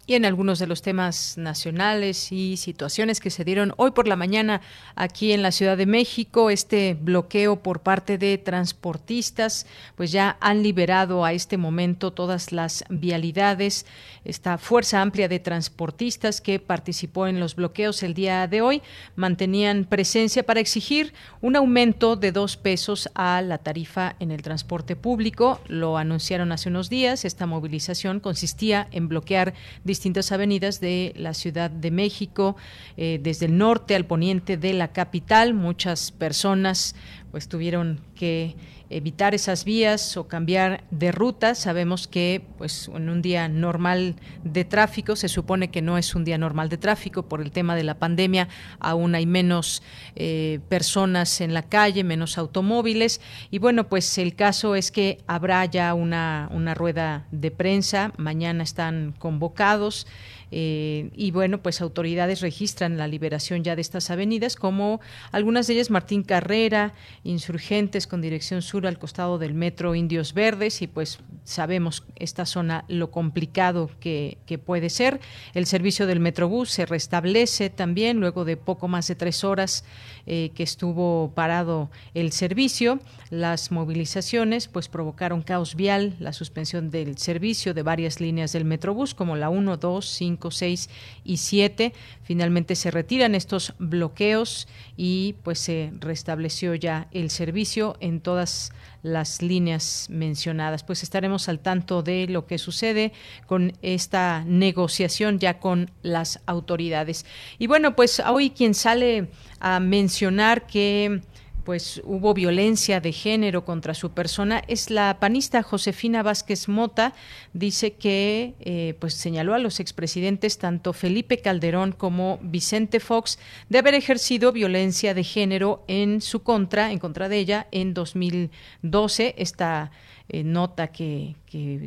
Y 0.08 0.16
en 0.16 0.24
algunos 0.24 0.58
de 0.58 0.68
los 0.68 0.82
temas 0.82 1.38
nacionales 1.38 2.32
y 2.32 2.56
situaciones 2.56 3.20
que 3.20 3.30
se 3.30 3.44
dieron 3.44 3.74
hoy 3.76 3.92
por 3.92 4.08
la 4.08 4.16
mañana 4.16 4.62
aquí 4.96 5.34
en 5.34 5.42
la 5.42 5.52
Ciudad 5.52 5.76
de 5.76 5.86
México, 5.86 6.50
este 6.50 6.98
bloqueo 7.00 7.58
por 7.58 7.82
parte 7.82 8.18
de 8.18 8.38
transportistas, 8.38 9.68
pues 9.96 10.14
ya 10.14 10.38
han 10.40 10.64
liberado 10.64 11.26
a 11.26 11.34
este 11.34 11.58
momento 11.58 12.14
todas 12.14 12.54
las 12.54 12.86
vialidades, 12.90 13.86
esta 14.24 14.58
fuerza 14.58 15.02
amplia 15.02 15.28
de 15.28 15.40
transportistas 15.40 16.40
que 16.40 16.60
participó 16.60 17.28
en 17.28 17.42
los 17.42 17.56
bloqueos 17.56 18.02
el 18.02 18.14
día 18.14 18.48
de 18.48 18.62
hoy, 18.62 18.82
mantenían 19.18 19.84
presencia 19.84 20.44
para 20.44 20.62
exigir 20.62 21.14
un 21.42 21.58
aumento 21.58 22.16
de 22.16 22.32
dos 22.32 22.56
pesos 22.56 23.10
a 23.14 23.42
la 23.42 23.58
tarifa 23.58 24.16
en 24.20 24.32
el 24.32 24.42
transporte 24.42 24.96
público, 24.96 25.60
lo 25.68 25.98
anunciaron 25.98 26.54
hace 26.54 26.70
unos 26.70 26.90
días, 26.90 27.26
esta 27.26 27.46
movilización 27.46 28.22
consistía 28.22 28.88
en 28.92 29.10
bloquear 29.10 29.54
distintas 29.98 30.32
avenidas 30.32 30.80
de 30.80 31.12
la 31.18 31.34
Ciudad 31.34 31.72
de 31.72 31.90
México, 31.90 32.56
eh, 32.98 33.20
desde 33.20 33.48
el 33.48 33.58
norte 33.58 33.96
al 33.96 34.06
poniente 34.06 34.56
de 34.56 34.74
la 34.74 34.90
capital. 34.90 35.56
Muchas 35.56 36.12
personas 36.12 36.94
pues 37.38 37.50
tuvieron 37.50 38.02
que 38.16 38.56
evitar 38.90 39.36
esas 39.36 39.64
vías 39.64 40.18
o 40.18 40.28
cambiar 40.28 40.84
de 40.90 41.12
ruta. 41.12 41.54
Sabemos 41.54 42.08
que 42.08 42.42
pues 42.58 42.90
en 42.92 43.10
un 43.10 43.22
día 43.22 43.48
normal 43.48 44.16
de 44.44 44.66
tráfico, 44.66 45.16
se 45.16 45.28
supone 45.28 45.70
que 45.70 45.84
no 45.84 46.00
es 46.00 46.16
un 46.16 46.26
día 46.26 46.40
normal 46.40 46.68
de 46.70 46.80
tráfico 46.80 47.30
por 47.30 47.42
el 47.42 47.52
tema 47.52 47.76
de 47.76 47.84
la 47.84 48.00
pandemia, 48.00 48.48
aún 48.80 49.14
hay 49.14 49.28
menos 49.28 49.84
eh, 50.16 50.62
personas 50.68 51.40
en 51.42 51.54
la 51.54 51.62
calle, 51.62 52.04
menos 52.04 52.40
automóviles 52.40 53.22
y 53.52 53.60
bueno, 53.60 53.88
pues 53.88 54.18
el 54.18 54.34
caso 54.34 54.74
es 54.74 54.90
que 54.90 55.20
habrá 55.28 55.64
ya 55.66 55.94
una, 55.94 56.50
una 56.52 56.74
rueda 56.74 57.28
de 57.30 57.52
prensa, 57.52 58.14
mañana 58.18 58.64
están 58.64 59.14
convocados. 59.20 60.08
Eh, 60.52 61.10
y 61.16 61.32
bueno, 61.32 61.62
pues 61.62 61.82
autoridades 61.82 62.42
registran 62.42 62.98
la 62.98 63.08
liberación 63.08 63.64
ya 63.64 63.76
de 63.76 63.82
estas 63.82 64.10
avenidas, 64.10 64.56
como 64.56 65.02
algunas 65.32 65.68
de 65.68 65.74
ellas 65.74 65.90
Martín 65.90 66.24
Carrera, 66.24 66.94
insurgentes 67.24 68.08
con 68.08 68.22
dirección 68.22 68.62
sur 68.62 68.88
al 68.88 69.00
costado 69.00 69.38
del 69.38 69.54
metro 69.54 69.96
Indios 69.96 70.34
Verdes, 70.34 70.82
y 70.82 70.88
pues 70.88 71.20
sabemos 71.44 72.04
esta 72.16 72.46
zona 72.46 72.86
lo 72.88 73.12
complicado 73.12 73.90
que, 74.00 74.38
puede 74.66 74.90
ser. 74.90 75.20
El 75.54 75.66
servicio 75.66 76.08
del 76.08 76.20
Metrobús 76.20 76.72
se 76.72 76.86
restablece 76.86 77.70
también 77.70 78.20
luego 78.20 78.44
de 78.44 78.58
poco 78.58 78.88
más 78.88 79.08
de 79.08 79.16
tres 79.16 79.44
horas 79.44 79.86
eh, 80.26 80.52
que 80.56 80.64
estuvo 80.64 81.32
parado 81.36 81.92
el 82.14 82.32
servicio. 82.32 83.00
Las 83.30 83.72
movilizaciones 83.72 84.68
pues 84.68 84.88
provocaron 84.88 85.42
caos 85.42 85.76
vial, 85.76 86.16
la 86.20 86.34
suspensión 86.34 86.90
del 86.90 87.18
servicio 87.18 87.74
de 87.74 87.84
varias 87.84 88.20
líneas 88.20 88.52
del 88.54 88.66
Metrobús, 88.66 89.14
como 89.14 89.36
la 89.36 89.50
1, 89.50 89.78
2, 89.78 90.06
5, 90.06 90.37
6 90.50 90.90
y 91.24 91.38
7. 91.38 91.94
Finalmente 92.24 92.76
se 92.76 92.92
retiran 92.92 93.36
estos 93.36 93.74
bloqueos 93.80 94.68
y 94.96 95.36
pues 95.44 95.60
se 95.60 95.92
restableció 96.00 96.76
ya 96.76 97.08
el 97.12 97.30
servicio 97.30 97.98
en 98.00 98.22
todas 98.22 98.72
las 99.04 99.42
líneas 99.42 100.08
mencionadas. 100.10 100.84
Pues 100.84 101.04
estaremos 101.04 101.50
al 101.50 101.60
tanto 101.60 102.04
de 102.04 102.28
lo 102.28 102.46
que 102.46 102.58
sucede 102.58 103.14
con 103.46 103.74
esta 103.82 104.44
negociación 104.46 105.40
ya 105.40 105.60
con 105.60 105.92
las 106.02 106.42
autoridades. 106.46 107.26
Y 107.60 107.68
bueno, 107.68 107.96
pues 107.96 108.20
hoy 108.20 108.50
quien 108.52 108.74
sale 108.74 109.30
a 109.60 109.80
mencionar 109.80 110.68
que 110.68 111.22
pues 111.68 112.02
hubo 112.06 112.34
violencia 112.34 113.02
de 113.02 113.12
género 113.12 113.66
contra 113.66 113.94
su 113.94 114.12
persona 114.12 114.64
es 114.70 114.90
la 114.90 115.20
panista 115.20 115.64
Josefina 115.64 116.24
Vázquez 116.24 116.70
Mota 116.70 117.14
dice 117.52 117.92
que 117.92 118.54
eh, 118.62 118.96
pues 119.00 119.16
señaló 119.16 119.54
a 119.54 119.60
los 119.60 119.82
expresidentes 119.82 120.60
tanto 120.60 120.94
Felipe 120.94 121.40
Calderón 121.40 121.92
como 121.92 122.40
Vicente 122.42 123.02
Fox 123.02 123.38
de 123.68 123.80
haber 123.80 123.96
ejercido 123.96 124.54
violencia 124.54 125.14
de 125.14 125.26
género 125.26 125.84
en 125.90 126.22
su 126.22 126.42
contra 126.42 126.94
en 126.94 127.00
contra 127.00 127.28
de 127.28 127.38
ella 127.38 127.68
en 127.72 127.94
2012 127.94 129.36
esta 129.38 129.92
eh, 130.30 130.46
nota 130.46 130.88
que, 130.88 131.36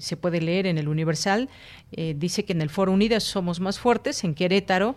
se 0.01 0.17
puede 0.17 0.41
leer 0.41 0.67
en 0.67 0.79
el 0.79 0.89
Universal. 0.89 1.49
Eh, 1.93 2.15
dice 2.17 2.45
que 2.45 2.55
en 2.55 2.63
el 2.63 2.71
Foro 2.71 2.91
Unidas 2.91 3.23
somos 3.23 3.61
más 3.61 3.79
fuertes, 3.79 4.25
en 4.25 4.35
Querétaro. 4.35 4.97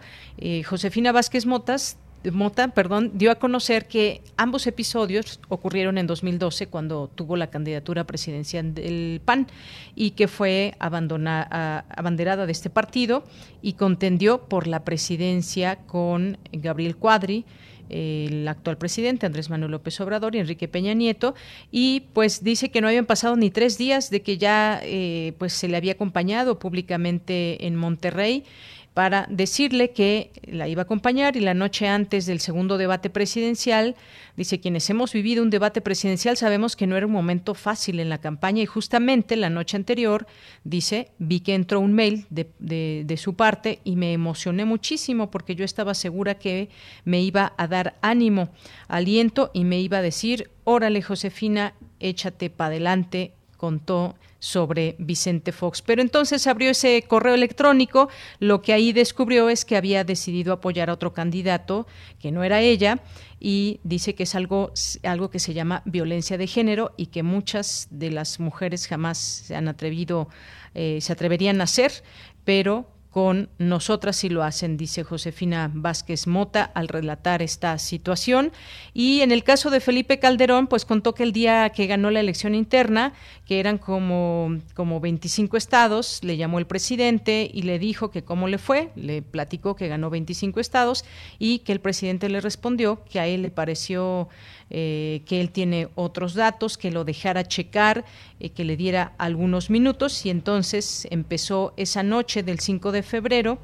Josefina 0.66 1.12
Vázquez 1.12 1.46
Motas 1.46 1.98
Mota, 2.32 2.70
perdón, 2.70 3.12
dio 3.16 3.32
a 3.32 3.36
conocer 3.36 3.88
que 3.88 4.22
ambos 4.38 4.68
episodios 4.68 5.40
ocurrieron 5.50 5.98
en 5.98 6.08
2012 6.08 6.68
cuando 6.68 7.10
tuvo 7.14 7.36
la 7.36 7.48
candidatura 7.48 8.06
presidencial 8.06 8.74
del 8.74 9.22
PAN 9.24 9.48
y 9.96 10.12
que 10.12 10.28
fue 10.28 10.76
abanderada 10.80 12.46
de 12.46 12.52
este 12.52 12.70
partido 12.70 13.24
y 13.62 13.74
contendió 13.74 14.46
por 14.46 14.68
la 14.68 14.84
presidencia 14.84 15.78
con 15.88 16.38
Gabriel 16.52 16.96
Cuadri 16.96 17.46
el 17.90 18.48
actual 18.48 18.78
presidente 18.78 19.26
Andrés 19.26 19.50
Manuel 19.50 19.72
López 19.72 20.00
Obrador 20.02 20.36
y 20.36 20.40
Enrique 20.40 20.68
Peña 20.68 20.94
Nieto. 20.94 21.36
Y 21.72 22.06
pues 22.14 22.44
dice 22.44 22.72
que 22.72 22.82
no 22.82 22.88
habían 22.88 23.06
pasado 23.06 23.36
ni 23.36 23.52
tres 23.52 23.78
días 23.78 24.10
de 24.10 24.22
que 24.22 24.38
ya 24.38 24.80
eh, 24.84 25.34
pues 25.38 25.54
se 25.54 25.68
le 25.68 25.78
había 25.78 25.94
acompañado 25.94 26.60
públicamente 26.60 27.68
en 27.68 27.76
Monterrey 27.76 28.46
para 28.94 29.26
decirle 29.30 29.92
que 29.92 30.32
la 30.44 30.68
iba 30.68 30.82
a 30.82 30.84
acompañar 30.84 31.36
y 31.36 31.40
la 31.40 31.56
noche 31.56 31.88
antes 31.88 32.28
del 32.28 32.40
segundo 32.40 32.78
debate 32.78 33.10
presidencial, 33.10 33.96
dice, 34.38 34.60
quienes 34.60 34.88
hemos 34.90 35.14
vivido 35.14 35.42
un 35.42 35.50
debate 35.50 35.82
presidencial 35.82 36.38
sabemos 36.38 36.76
que 36.76 36.86
no 36.86 36.96
era 36.96 37.08
un 37.08 37.12
momento 37.12 37.56
fácil 37.56 38.00
en 38.00 38.10
la 38.10 38.20
campaña 38.20 38.62
y 38.62 38.68
justamente 38.68 39.36
la 39.36 39.50
noche 39.50 39.78
anterior, 39.78 40.28
dice, 40.64 41.10
vi 41.18 41.40
que 41.40 41.56
entró 41.56 41.80
un 41.80 41.94
mail 41.94 42.28
de, 42.30 42.52
de, 42.60 43.18
su 43.18 43.36
parte 43.36 43.80
y 43.84 43.96
me 43.96 44.14
emocioné 44.14 44.66
muchísimo 44.66 45.32
porque 45.32 45.56
yo 45.56 45.66
estaba 45.66 45.96
segura 45.96 46.36
que 46.36 46.70
me 47.04 47.22
iba 47.22 47.54
a 47.58 47.68
dar 47.68 47.96
ánimo, 48.02 48.50
aliento 48.88 49.50
y 49.54 49.64
me 49.64 49.80
iba 49.80 50.00
a 50.00 50.02
decir, 50.04 50.52
órale 50.66 51.02
Josefina, 51.02 51.74
échate 52.00 52.50
para 52.50 52.68
adelante, 52.68 53.34
contó 53.58 54.16
sobre 54.44 54.98
Vicente 55.00 55.54
Fox. 55.54 55.82
Pero 55.82 56.02
entonces 56.02 56.48
abrió 56.48 56.70
ese 56.72 57.02
correo 57.08 57.34
electrónico, 57.34 58.10
lo 58.40 58.62
que 58.62 58.74
ahí 58.74 58.92
descubrió 58.92 59.48
es 59.48 59.64
que 59.64 59.78
había 59.78 60.04
decidido 60.04 60.52
apoyar 60.52 60.90
a 60.90 60.94
otro 60.94 61.14
candidato, 61.14 61.88
que 62.20 62.34
no 62.34 62.44
era 62.44 62.60
ella, 62.60 63.00
y 63.40 63.80
dice 63.86 64.16
que 64.16 64.24
es 64.24 64.36
algo, 64.36 64.74
algo 65.04 65.30
que 65.30 65.40
se 65.40 65.54
llama 65.54 65.82
violencia 65.86 66.38
de 66.38 66.48
género 66.48 66.94
y 66.98 67.06
que 67.06 67.24
muchas 67.24 67.88
de 67.90 68.12
las 68.12 68.42
mujeres 68.42 68.86
jamás 68.86 69.18
se 69.18 69.56
han 69.56 69.70
atrevido, 69.70 70.28
eh, 70.76 71.00
se 71.00 71.14
atreverían 71.14 71.62
a 71.62 71.64
hacer, 71.64 72.04
pero 72.44 72.86
con 73.14 73.50
nosotras 73.60 74.16
si 74.16 74.28
lo 74.28 74.42
hacen, 74.42 74.76
dice 74.76 75.04
Josefina 75.04 75.70
Vázquez 75.72 76.26
Mota 76.26 76.64
al 76.64 76.88
relatar 76.88 77.44
esta 77.44 77.78
situación. 77.78 78.52
Y 78.92 79.22
en 79.22 79.32
el 79.32 79.44
caso 79.44 79.70
de 79.70 79.82
Felipe 79.82 80.18
Calderón, 80.18 80.66
pues 80.66 80.84
contó 80.84 81.14
que 81.14 81.22
el 81.22 81.32
día 81.32 81.70
que 81.70 81.86
ganó 81.86 82.10
la 82.10 82.22
elección 82.22 82.56
interna, 82.56 83.14
que 83.46 83.60
eran 83.60 83.78
como, 83.78 84.58
como 84.74 85.00
25 85.00 85.58
estados, 85.58 86.22
le 86.24 86.38
llamó 86.38 86.58
el 86.58 86.66
presidente 86.66 87.48
y 87.54 87.62
le 87.62 87.78
dijo 87.78 88.10
que 88.10 88.24
cómo 88.24 88.48
le 88.48 88.58
fue, 88.58 88.90
le 88.96 89.22
platicó 89.22 89.76
que 89.76 89.88
ganó 89.88 90.10
25 90.10 90.60
estados 90.60 91.06
y 91.38 91.60
que 91.60 91.72
el 91.72 91.82
presidente 91.82 92.30
le 92.30 92.42
respondió 92.42 93.04
que 93.06 93.20
a 93.20 93.28
él 93.28 93.44
le 93.44 93.52
pareció 93.52 94.28
eh, 94.74 95.22
que 95.26 95.40
él 95.40 95.52
tiene 95.52 95.88
otros 95.96 96.34
datos, 96.34 96.78
que 96.78 96.90
lo 96.90 97.04
dejara 97.06 97.48
checar, 97.48 98.06
eh, 98.40 98.50
que 98.50 98.64
le 98.64 98.76
diera 98.76 99.14
algunos 99.20 99.70
minutos 99.70 100.26
y 100.26 100.32
entonces 100.32 101.08
empezó 101.12 101.74
esa 101.78 102.02
noche 102.02 102.42
del 102.42 102.60
5 102.60 102.92
de 102.92 103.04
febrero 103.04 103.60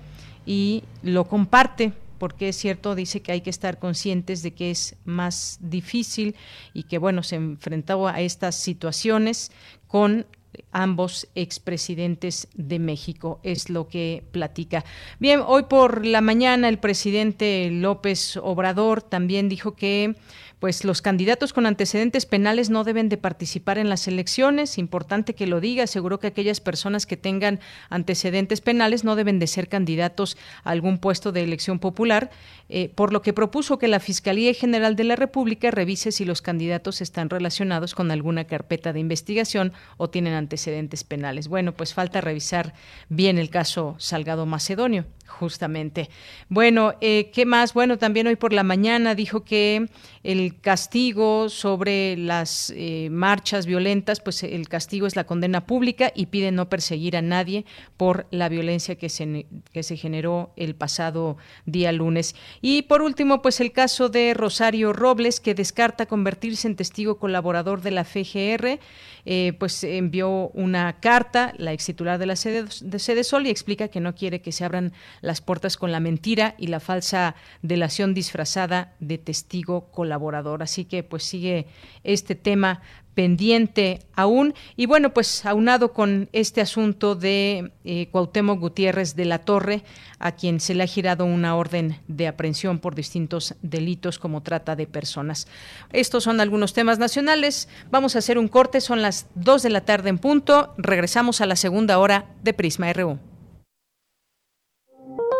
y 0.45 0.83
lo 1.01 1.25
comparte 1.25 1.93
porque 2.19 2.49
es 2.49 2.57
cierto, 2.57 2.93
dice 2.93 3.21
que 3.21 3.31
hay 3.31 3.41
que 3.41 3.49
estar 3.49 3.79
conscientes 3.79 4.43
de 4.43 4.51
que 4.51 4.69
es 4.69 4.97
más 5.05 5.57
difícil 5.61 6.35
y 6.73 6.83
que, 6.83 6.97
bueno, 6.97 7.23
se 7.23 7.37
enfrentaba 7.37 8.13
a 8.13 8.21
estas 8.21 8.55
situaciones 8.55 9.51
con 9.87 10.27
ambos 10.71 11.27
expresidentes 11.35 12.47
de 12.53 12.79
México, 12.79 13.39
es 13.43 13.69
lo 13.69 13.87
que 13.87 14.23
platica. 14.31 14.83
Bien, 15.19 15.41
hoy 15.45 15.63
por 15.63 16.05
la 16.05 16.21
mañana 16.21 16.69
el 16.69 16.79
presidente 16.79 17.69
López 17.71 18.37
Obrador 18.37 19.01
también 19.01 19.49
dijo 19.49 19.75
que 19.75 20.15
pues 20.59 20.83
los 20.83 21.01
candidatos 21.01 21.53
con 21.53 21.65
antecedentes 21.65 22.25
penales 22.25 22.69
no 22.69 22.83
deben 22.83 23.07
de 23.09 23.17
participar 23.17 23.77
en 23.77 23.89
las 23.89 24.07
elecciones. 24.07 24.77
Importante 24.77 25.33
que 25.33 25.47
lo 25.47 25.61
diga. 25.61 25.85
Aseguró 25.85 26.19
que 26.19 26.27
aquellas 26.27 26.59
personas 26.59 27.05
que 27.05 27.17
tengan 27.17 27.59
antecedentes 27.89 28.61
penales 28.61 29.03
no 29.03 29.15
deben 29.15 29.39
de 29.39 29.47
ser 29.47 29.69
candidatos 29.69 30.37
a 30.63 30.71
algún 30.71 30.97
puesto 30.97 31.31
de 31.31 31.43
elección 31.43 31.79
popular, 31.79 32.29
eh, 32.67 32.89
por 32.89 33.13
lo 33.13 33.21
que 33.21 33.33
propuso 33.33 33.79
que 33.79 33.87
la 33.87 33.99
Fiscalía 33.99 34.53
General 34.53 34.95
de 34.95 35.05
la 35.05 35.15
República 35.15 35.71
revise 35.71 36.11
si 36.11 36.25
los 36.25 36.41
candidatos 36.41 37.01
están 37.01 37.29
relacionados 37.29 37.95
con 37.95 38.11
alguna 38.11 38.45
carpeta 38.45 38.91
de 38.91 38.99
investigación 38.99 39.71
o 39.97 40.09
tienen 40.09 40.33
antecedentes 40.33 41.03
penales. 41.03 41.47
Bueno, 41.47 41.73
pues 41.73 41.93
falta 41.93 42.21
revisar 42.21 42.73
bien 43.07 43.37
el 43.37 43.49
caso 43.49 43.95
Salgado 43.97 44.45
Macedonio 44.45 45.05
justamente. 45.29 46.09
Bueno, 46.49 46.95
eh, 46.99 47.31
¿qué 47.33 47.45
más? 47.45 47.73
Bueno, 47.73 47.97
también 47.97 48.27
hoy 48.27 48.35
por 48.35 48.51
la 48.51 48.63
mañana 48.63 49.15
dijo 49.15 49.43
que 49.43 49.87
el 50.23 50.59
castigo 50.59 51.47
sobre 51.47 52.17
las 52.17 52.73
eh, 52.75 53.07
marchas 53.11 53.65
violentas, 53.65 54.19
pues 54.19 54.43
el 54.43 54.67
castigo 54.67 55.07
es 55.07 55.15
la 55.15 55.23
condena 55.23 55.65
pública 55.65 56.11
y 56.13 56.25
pide 56.25 56.51
no 56.51 56.67
perseguir 56.67 57.15
a 57.15 57.21
nadie 57.21 57.65
por 57.95 58.27
la 58.31 58.49
violencia 58.49 58.95
que 58.95 59.09
se, 59.09 59.45
que 59.71 59.83
se 59.83 59.95
generó 59.95 60.51
el 60.57 60.75
pasado 60.75 61.37
día 61.65 61.91
lunes. 61.91 62.35
Y 62.61 62.81
por 62.83 63.01
último, 63.01 63.41
pues 63.41 63.61
el 63.61 63.71
caso 63.71 64.09
de 64.09 64.33
Rosario 64.33 64.91
Robles, 64.91 65.39
que 65.39 65.55
descarta 65.55 66.07
convertirse 66.07 66.67
en 66.67 66.75
testigo 66.75 67.17
colaborador 67.17 67.81
de 67.81 67.91
la 67.91 68.03
FGR, 68.03 68.79
eh, 69.25 69.53
pues 69.59 69.83
envió 69.83 70.49
una 70.53 70.99
carta, 70.99 71.53
la 71.57 71.73
ex 71.73 71.85
titular 71.85 72.17
de 72.17 72.25
la 72.25 72.35
sede 72.35 72.65
de 72.81 72.99
Sede 72.99 73.23
Sol, 73.23 73.45
y 73.45 73.49
explica 73.49 73.87
que 73.89 73.99
no 73.99 74.15
quiere 74.15 74.41
que 74.41 74.51
se 74.51 74.65
abran 74.65 74.93
las 75.21 75.41
puertas 75.41 75.77
con 75.77 75.91
la 75.91 75.99
mentira 75.99 76.55
y 76.57 76.67
la 76.67 76.79
falsa 76.79 77.35
delación 77.61 78.13
disfrazada 78.13 78.93
de 78.99 79.17
testigo 79.17 79.91
colaborador. 79.91 80.63
Así 80.63 80.85
que 80.85 81.03
pues 81.03 81.23
sigue 81.23 81.67
este 82.03 82.35
tema 82.35 82.81
pendiente 83.19 83.99
aún. 84.15 84.53
Y 84.77 84.85
bueno, 84.85 85.13
pues 85.13 85.45
aunado 85.45 85.91
con 85.91 86.29
este 86.31 86.61
asunto 86.61 87.15
de 87.15 87.73
eh, 87.83 88.07
Gutiérrez 88.13 89.13
de 89.15 89.25
la 89.25 89.39
Torre, 89.39 89.83
a 90.19 90.31
quien 90.33 90.61
se 90.61 90.73
le 90.73 90.83
ha 90.83 90.87
girado 90.87 91.25
una 91.25 91.57
orden 91.57 91.99
de 92.07 92.29
aprehensión 92.29 92.79
por 92.79 92.95
distintos 92.95 93.55
delitos 93.61 94.19
como 94.19 94.41
trata 94.41 94.77
de 94.77 94.87
personas. 94.87 95.47
Estos 95.91 96.23
son 96.23 96.39
algunos 96.39 96.71
temas 96.71 96.97
nacionales. 96.97 97.67
Vamos 97.91 98.15
a 98.15 98.19
hacer 98.19 98.37
un 98.37 98.47
corte, 98.47 98.79
son 98.79 99.01
las 99.01 99.27
2 99.35 99.63
de 99.63 99.69
la 99.69 99.81
tarde 99.81 100.07
en 100.07 100.17
punto. 100.17 100.73
Regresamos 100.77 101.41
a 101.41 101.45
la 101.45 101.57
segunda 101.57 101.99
hora 101.99 102.25
de 102.41 102.53
Prisma 102.53 102.93
RU. 102.93 103.19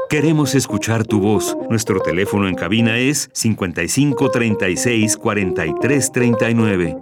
Queremos 0.09 0.55
escuchar 0.55 1.05
tu 1.05 1.19
voz. 1.19 1.55
Nuestro 1.69 1.99
teléfono 1.99 2.47
en 2.47 2.55
cabina 2.55 2.97
es 2.97 3.29
55 3.31 4.31
36 4.31 5.17
43 5.17 6.11
39. 6.11 6.97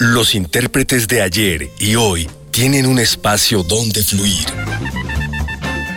Los 0.00 0.34
intérpretes 0.34 1.08
de 1.08 1.22
ayer 1.22 1.70
y 1.78 1.94
hoy 1.94 2.28
tienen 2.50 2.84
un 2.84 2.98
espacio 2.98 3.62
donde 3.62 4.02
fluir. 4.02 4.44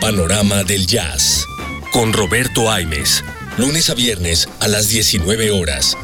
Panorama 0.00 0.64
del 0.64 0.86
Jazz. 0.86 1.44
Con 1.92 2.14
Roberto 2.14 2.70
Aimes. 2.70 3.22
Lunes 3.58 3.90
a 3.90 3.94
viernes 3.94 4.48
a 4.60 4.68
las 4.68 4.88
19 4.88 5.50
horas. 5.50 5.94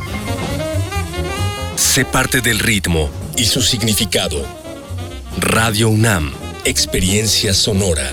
Sé 1.76 2.05
parte 2.05 2.43
del 2.43 2.59
ritmo 2.59 3.09
y 3.39 3.47
su 3.47 3.62
significado 3.62 4.55
Radio 5.39 5.91
UNAM, 5.91 6.32
Experiencia 6.64 7.53
Sonora. 7.53 8.11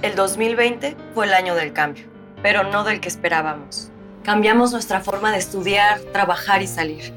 El 0.00 0.14
2020 0.14 0.96
fue 1.12 1.26
el 1.26 1.34
año 1.34 1.56
del 1.56 1.72
cambio, 1.72 2.04
pero 2.40 2.62
no 2.62 2.84
del 2.84 3.00
que 3.00 3.08
esperábamos. 3.08 3.90
Cambiamos 4.22 4.70
nuestra 4.70 5.00
forma 5.00 5.32
de 5.32 5.38
estudiar, 5.38 5.98
trabajar 6.12 6.62
y 6.62 6.68
salir. 6.68 7.12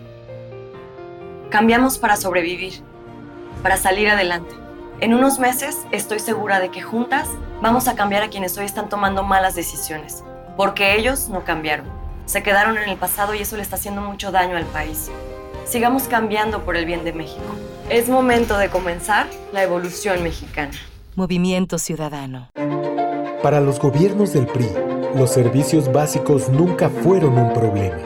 Cambiamos 1.51 1.99
para 1.99 2.17
sobrevivir, 2.17 2.73
para 3.61 3.77
salir 3.77 4.09
adelante. 4.09 4.55
En 4.99 5.13
unos 5.13 5.37
meses 5.37 5.77
estoy 5.91 6.17
segura 6.17 6.59
de 6.59 6.71
que 6.71 6.81
juntas 6.81 7.27
vamos 7.61 7.87
a 7.87 7.93
cambiar 7.93 8.23
a 8.23 8.29
quienes 8.31 8.57
hoy 8.57 8.65
están 8.65 8.89
tomando 8.89 9.21
malas 9.21 9.53
decisiones, 9.53 10.23
porque 10.57 10.95
ellos 10.95 11.29
no 11.29 11.43
cambiaron. 11.43 11.85
Se 12.25 12.41
quedaron 12.41 12.79
en 12.79 12.89
el 12.89 12.97
pasado 12.97 13.35
y 13.35 13.43
eso 13.43 13.57
le 13.57 13.61
está 13.61 13.75
haciendo 13.75 14.01
mucho 14.01 14.31
daño 14.31 14.57
al 14.57 14.65
país. 14.65 15.11
Sigamos 15.65 16.03
cambiando 16.03 16.65
por 16.65 16.75
el 16.75 16.85
bien 16.85 17.03
de 17.03 17.13
México. 17.13 17.41
Es 17.89 18.09
momento 18.09 18.57
de 18.57 18.69
comenzar 18.69 19.27
la 19.53 19.63
evolución 19.63 20.21
mexicana. 20.21 20.73
Movimiento 21.15 21.77
Ciudadano. 21.77 22.49
Para 23.41 23.61
los 23.61 23.79
gobiernos 23.79 24.33
del 24.33 24.45
PRI, 24.45 24.69
los 25.15 25.31
servicios 25.31 25.91
básicos 25.91 26.49
nunca 26.49 26.89
fueron 26.89 27.37
un 27.37 27.53
problema. 27.53 27.97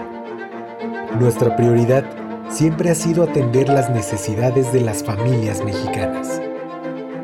Nuestra 1.19 1.55
prioridad 1.55 2.05
siempre 2.49 2.91
ha 2.91 2.95
sido 2.95 3.23
atender 3.23 3.69
las 3.69 3.89
necesidades 3.89 4.71
de 4.71 4.81
las 4.81 5.03
familias 5.03 5.63
mexicanas. 5.63 6.41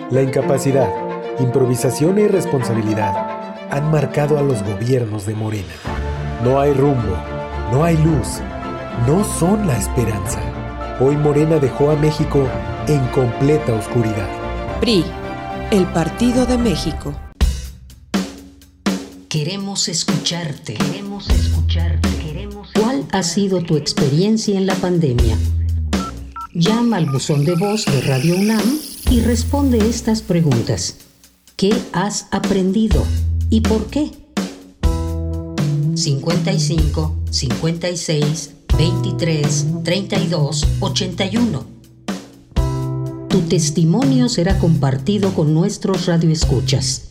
La 0.09 0.21
incapacidad, 0.21 0.89
improvisación 1.39 2.17
e 2.17 2.21
irresponsabilidad 2.21 3.69
han 3.69 3.91
marcado 3.91 4.37
a 4.37 4.41
los 4.41 4.63
gobiernos 4.63 5.25
de 5.25 5.35
Morena. 5.35 5.73
No 6.43 6.59
hay 6.59 6.73
rumbo, 6.73 7.15
no 7.71 7.83
hay 7.83 7.97
luz 7.97 8.41
no 9.07 9.23
son 9.23 9.67
la 9.67 9.77
esperanza. 9.77 10.41
Hoy 10.99 11.17
Morena 11.17 11.57
dejó 11.59 11.91
a 11.91 11.95
México 11.95 12.47
en 12.87 13.05
completa 13.07 13.73
oscuridad. 13.73 14.29
PRI, 14.79 15.03
el 15.71 15.85
Partido 15.87 16.45
de 16.45 16.57
México. 16.57 17.13
Queremos 19.27 19.87
escucharte. 19.87 20.75
Queremos 20.75 21.29
escucharte. 21.29 22.09
¿Cuál 22.79 23.05
ha 23.11 23.23
sido 23.23 23.61
tu 23.61 23.77
experiencia 23.77 24.57
en 24.57 24.67
la 24.67 24.75
pandemia? 24.75 25.37
Llama 26.53 26.97
al 26.97 27.07
buzón 27.07 27.43
de 27.43 27.55
voz 27.55 27.85
de 27.85 28.01
Radio 28.01 28.35
UNAM 28.35 28.79
y 29.09 29.21
responde 29.21 29.79
estas 29.89 30.21
preguntas. 30.21 30.97
¿Qué 31.57 31.73
has 31.91 32.27
aprendido 32.31 33.03
y 33.49 33.61
por 33.61 33.87
qué? 33.87 34.11
55 35.95 37.15
56 37.31 38.52
23 38.77 39.83
32 39.83 40.67
81. 40.79 41.65
Tu 43.29 43.41
testimonio 43.41 44.29
será 44.29 44.57
compartido 44.59 45.33
con 45.33 45.53
nuestros 45.53 46.05
radioescuchas. 46.05 47.09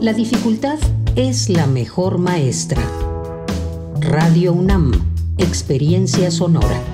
La 0.00 0.12
dificultad 0.12 0.78
es 1.16 1.48
la 1.48 1.66
mejor 1.66 2.18
maestra. 2.18 2.82
Radio 4.00 4.52
UNAM, 4.52 4.92
Experiencia 5.38 6.30
Sonora. 6.30 6.93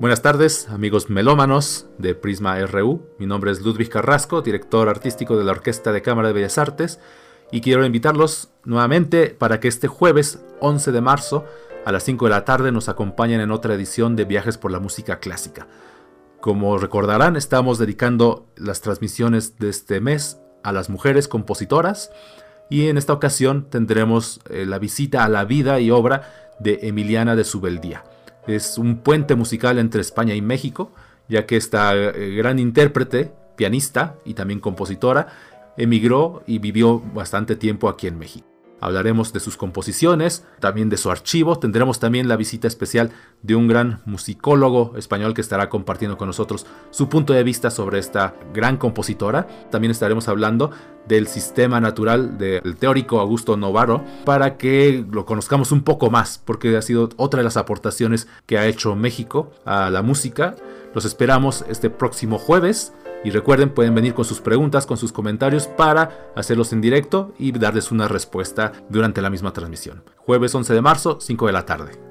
Buenas 0.00 0.22
tardes, 0.22 0.66
amigos 0.70 1.10
melómanos 1.10 1.84
de 1.98 2.14
Prisma 2.14 2.58
RU. 2.64 3.02
Mi 3.18 3.26
nombre 3.26 3.50
es 3.50 3.60
Ludwig 3.60 3.90
Carrasco, 3.90 4.40
director 4.40 4.88
artístico 4.88 5.36
de 5.36 5.44
la 5.44 5.52
Orquesta 5.52 5.92
de 5.92 6.00
Cámara 6.00 6.28
de 6.28 6.32
Bellas 6.32 6.56
Artes, 6.56 7.00
y 7.52 7.60
quiero 7.60 7.84
invitarlos 7.84 8.48
nuevamente 8.64 9.26
para 9.26 9.60
que 9.60 9.68
este 9.68 9.88
jueves 9.88 10.42
11 10.60 10.92
de 10.92 11.00
marzo 11.02 11.44
a 11.84 11.92
las 11.92 12.02
5 12.04 12.24
de 12.24 12.30
la 12.30 12.46
tarde 12.46 12.72
nos 12.72 12.88
acompañen 12.88 13.42
en 13.42 13.50
otra 13.50 13.74
edición 13.74 14.16
de 14.16 14.24
Viajes 14.24 14.56
por 14.56 14.70
la 14.70 14.80
Música 14.80 15.20
Clásica. 15.20 15.66
Como 16.40 16.78
recordarán, 16.78 17.36
estamos 17.36 17.78
dedicando 17.78 18.46
las 18.56 18.80
transmisiones 18.80 19.58
de 19.58 19.68
este 19.68 20.00
mes 20.00 20.40
a 20.62 20.72
las 20.72 20.88
mujeres 20.88 21.28
compositoras 21.28 22.10
y 22.70 22.88
en 22.88 22.96
esta 22.96 23.12
ocasión 23.12 23.68
tendremos 23.68 24.40
eh, 24.48 24.64
la 24.64 24.78
visita 24.78 25.24
a 25.24 25.28
la 25.28 25.44
vida 25.44 25.78
y 25.78 25.90
obra 25.90 26.54
de 26.58 26.78
Emiliana 26.84 27.36
de 27.36 27.44
Subeldía 27.44 28.02
es 28.50 28.78
un 28.78 28.98
puente 28.98 29.34
musical 29.34 29.78
entre 29.78 30.00
España 30.00 30.34
y 30.34 30.42
México, 30.42 30.92
ya 31.28 31.46
que 31.46 31.56
esta 31.56 31.94
eh, 31.94 32.34
gran 32.36 32.58
intérprete, 32.58 33.32
pianista 33.56 34.16
y 34.24 34.34
también 34.34 34.60
compositora, 34.60 35.28
emigró 35.76 36.42
y 36.46 36.58
vivió 36.58 37.00
bastante 37.14 37.56
tiempo 37.56 37.88
aquí 37.88 38.06
en 38.06 38.18
México. 38.18 38.49
Hablaremos 38.80 39.32
de 39.32 39.40
sus 39.40 39.56
composiciones, 39.56 40.44
también 40.58 40.88
de 40.88 40.96
su 40.96 41.10
archivo. 41.10 41.58
Tendremos 41.58 42.00
también 42.00 42.28
la 42.28 42.36
visita 42.36 42.66
especial 42.66 43.10
de 43.42 43.54
un 43.54 43.68
gran 43.68 44.00
musicólogo 44.06 44.94
español 44.96 45.34
que 45.34 45.40
estará 45.40 45.68
compartiendo 45.68 46.16
con 46.16 46.28
nosotros 46.28 46.66
su 46.90 47.08
punto 47.08 47.32
de 47.32 47.42
vista 47.42 47.70
sobre 47.70 47.98
esta 47.98 48.34
gran 48.54 48.76
compositora. 48.76 49.46
También 49.70 49.90
estaremos 49.90 50.28
hablando 50.28 50.70
del 51.06 51.26
sistema 51.26 51.80
natural 51.80 52.38
del 52.38 52.76
teórico 52.76 53.20
Augusto 53.20 53.56
Novaro 53.56 54.04
para 54.24 54.56
que 54.56 55.04
lo 55.10 55.24
conozcamos 55.24 55.72
un 55.72 55.82
poco 55.82 56.10
más, 56.10 56.40
porque 56.44 56.76
ha 56.76 56.82
sido 56.82 57.08
otra 57.16 57.38
de 57.38 57.44
las 57.44 57.56
aportaciones 57.56 58.28
que 58.46 58.58
ha 58.58 58.66
hecho 58.66 58.94
México 58.94 59.50
a 59.64 59.90
la 59.90 60.02
música. 60.02 60.54
Los 60.94 61.04
esperamos 61.04 61.64
este 61.68 61.90
próximo 61.90 62.38
jueves 62.38 62.92
y 63.24 63.30
recuerden, 63.30 63.70
pueden 63.70 63.94
venir 63.94 64.14
con 64.14 64.24
sus 64.24 64.40
preguntas, 64.40 64.86
con 64.86 64.96
sus 64.96 65.12
comentarios 65.12 65.66
para 65.66 66.32
hacerlos 66.34 66.72
en 66.72 66.80
directo 66.80 67.32
y 67.38 67.52
darles 67.52 67.90
una 67.90 68.08
respuesta 68.08 68.72
durante 68.88 69.22
la 69.22 69.30
misma 69.30 69.52
transmisión. 69.52 70.02
Jueves 70.16 70.54
11 70.54 70.74
de 70.74 70.82
marzo, 70.82 71.18
5 71.20 71.46
de 71.46 71.52
la 71.52 71.66
tarde. 71.66 72.09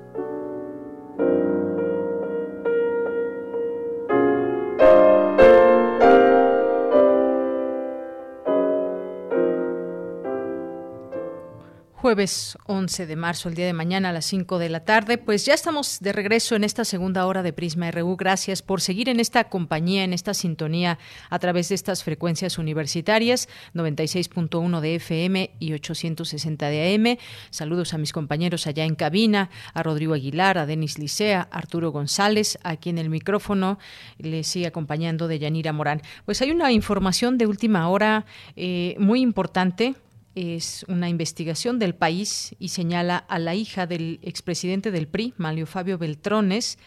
Jueves 12.09 12.57
11 12.65 13.05
de 13.05 13.15
marzo, 13.15 13.49
el 13.49 13.55
día 13.55 13.67
de 13.67 13.73
mañana 13.73 14.09
a 14.09 14.11
las 14.11 14.25
5 14.25 14.57
de 14.57 14.69
la 14.69 14.79
tarde. 14.79 15.19
Pues 15.19 15.45
ya 15.45 15.53
estamos 15.53 15.99
de 15.99 16.11
regreso 16.11 16.55
en 16.55 16.63
esta 16.63 16.83
segunda 16.83 17.27
hora 17.27 17.43
de 17.43 17.53
Prisma 17.53 17.91
RU. 17.91 18.17
Gracias 18.17 18.63
por 18.63 18.81
seguir 18.81 19.09
en 19.09 19.19
esta 19.19 19.43
compañía, 19.43 20.03
en 20.03 20.13
esta 20.13 20.33
sintonía 20.33 20.97
a 21.29 21.37
través 21.37 21.69
de 21.69 21.75
estas 21.75 22.03
frecuencias 22.03 22.57
universitarias, 22.57 23.47
96.1 23.75 24.79
de 24.79 24.95
FM 24.95 25.51
y 25.59 25.73
860 25.73 26.69
de 26.69 26.95
AM. 26.95 27.17
Saludos 27.51 27.93
a 27.93 27.99
mis 27.99 28.11
compañeros 28.11 28.65
allá 28.65 28.85
en 28.85 28.95
cabina, 28.95 29.51
a 29.75 29.83
Rodrigo 29.83 30.15
Aguilar, 30.15 30.57
a 30.57 30.65
Denis 30.65 30.97
Licea, 30.97 31.47
Arturo 31.51 31.91
González, 31.91 32.57
aquí 32.63 32.89
en 32.89 32.97
el 32.97 33.11
micrófono. 33.11 33.77
Les 34.17 34.47
sigue 34.47 34.65
acompañando 34.65 35.27
de 35.27 35.37
Yanira 35.37 35.73
Morán. 35.73 36.01
Pues 36.25 36.41
hay 36.41 36.49
una 36.49 36.71
información 36.71 37.37
de 37.37 37.45
última 37.45 37.87
hora 37.87 38.25
eh, 38.55 38.95
muy 38.97 39.21
importante 39.21 39.93
es 40.39 40.85
una 40.87 41.09
investigación 41.09 41.79
del 41.79 41.95
país 41.95 42.55
y 42.59 42.69
señala 42.69 43.17
a 43.17 43.39
la 43.39 43.55
hija 43.55 43.87
del 43.87 44.19
expresidente 44.21 44.91
del 44.91 45.07
PRI, 45.07 45.33
Manlio 45.37 45.65
Fabio 45.65 45.97
Beltrones, 45.97 46.77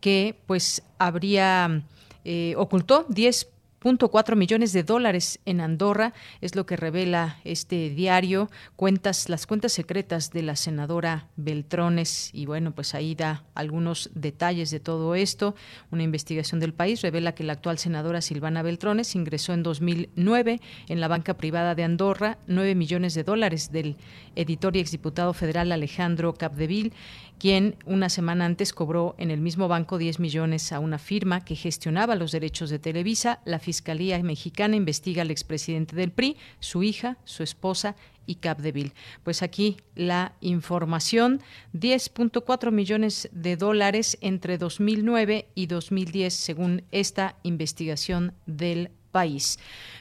que 0.00 0.40
pues 0.46 0.82
habría 0.98 1.82
eh, 2.24 2.54
ocultó 2.56 3.04
10 3.08 3.51
cuatro 4.10 4.36
millones 4.36 4.72
de 4.72 4.84
dólares 4.84 5.40
en 5.44 5.60
Andorra, 5.60 6.12
es 6.40 6.54
lo 6.54 6.66
que 6.66 6.76
revela 6.76 7.38
este 7.44 7.90
diario, 7.90 8.50
cuentas, 8.76 9.28
las 9.28 9.46
cuentas 9.46 9.72
secretas 9.72 10.30
de 10.30 10.42
la 10.42 10.56
senadora 10.56 11.28
Beltrones, 11.36 12.30
y 12.32 12.46
bueno, 12.46 12.72
pues 12.72 12.94
ahí 12.94 13.14
da 13.14 13.44
algunos 13.54 14.10
detalles 14.14 14.70
de 14.70 14.80
todo 14.80 15.14
esto. 15.14 15.54
Una 15.90 16.04
investigación 16.04 16.60
del 16.60 16.74
país 16.74 17.02
revela 17.02 17.34
que 17.34 17.44
la 17.44 17.54
actual 17.54 17.78
senadora 17.78 18.20
Silvana 18.20 18.62
Beltrones 18.62 19.16
ingresó 19.16 19.52
en 19.52 19.62
2009 19.62 20.60
en 20.88 21.00
la 21.00 21.08
banca 21.08 21.34
privada 21.34 21.74
de 21.74 21.84
Andorra 21.84 22.38
9 22.46 22.74
millones 22.74 23.14
de 23.14 23.24
dólares 23.24 23.72
del 23.72 23.96
editor 24.36 24.76
y 24.76 24.80
exdiputado 24.80 25.32
federal 25.32 25.72
Alejandro 25.72 26.34
Capdeville 26.34 26.92
quien 27.42 27.74
una 27.86 28.08
semana 28.08 28.44
antes 28.44 28.72
cobró 28.72 29.16
en 29.18 29.32
el 29.32 29.40
mismo 29.40 29.66
banco 29.66 29.98
10 29.98 30.20
millones 30.20 30.70
a 30.70 30.78
una 30.78 31.00
firma 31.00 31.44
que 31.44 31.56
gestionaba 31.56 32.14
los 32.14 32.30
derechos 32.30 32.70
de 32.70 32.78
Televisa. 32.78 33.40
La 33.44 33.58
Fiscalía 33.58 34.22
Mexicana 34.22 34.76
investiga 34.76 35.22
al 35.22 35.32
expresidente 35.32 35.96
del 35.96 36.12
PRI, 36.12 36.36
su 36.60 36.84
hija, 36.84 37.18
su 37.24 37.42
esposa 37.42 37.96
y 38.26 38.36
Capdeville. 38.36 38.92
Pues 39.24 39.42
aquí 39.42 39.78
la 39.96 40.36
información, 40.40 41.40
10.4 41.74 42.70
millones 42.70 43.28
de 43.32 43.56
dólares 43.56 44.18
entre 44.20 44.56
2009 44.56 45.48
y 45.56 45.66
2010 45.66 46.32
según 46.32 46.84
esta 46.92 47.34
investigación 47.42 48.34
del 48.46 48.92
país. 49.12 49.58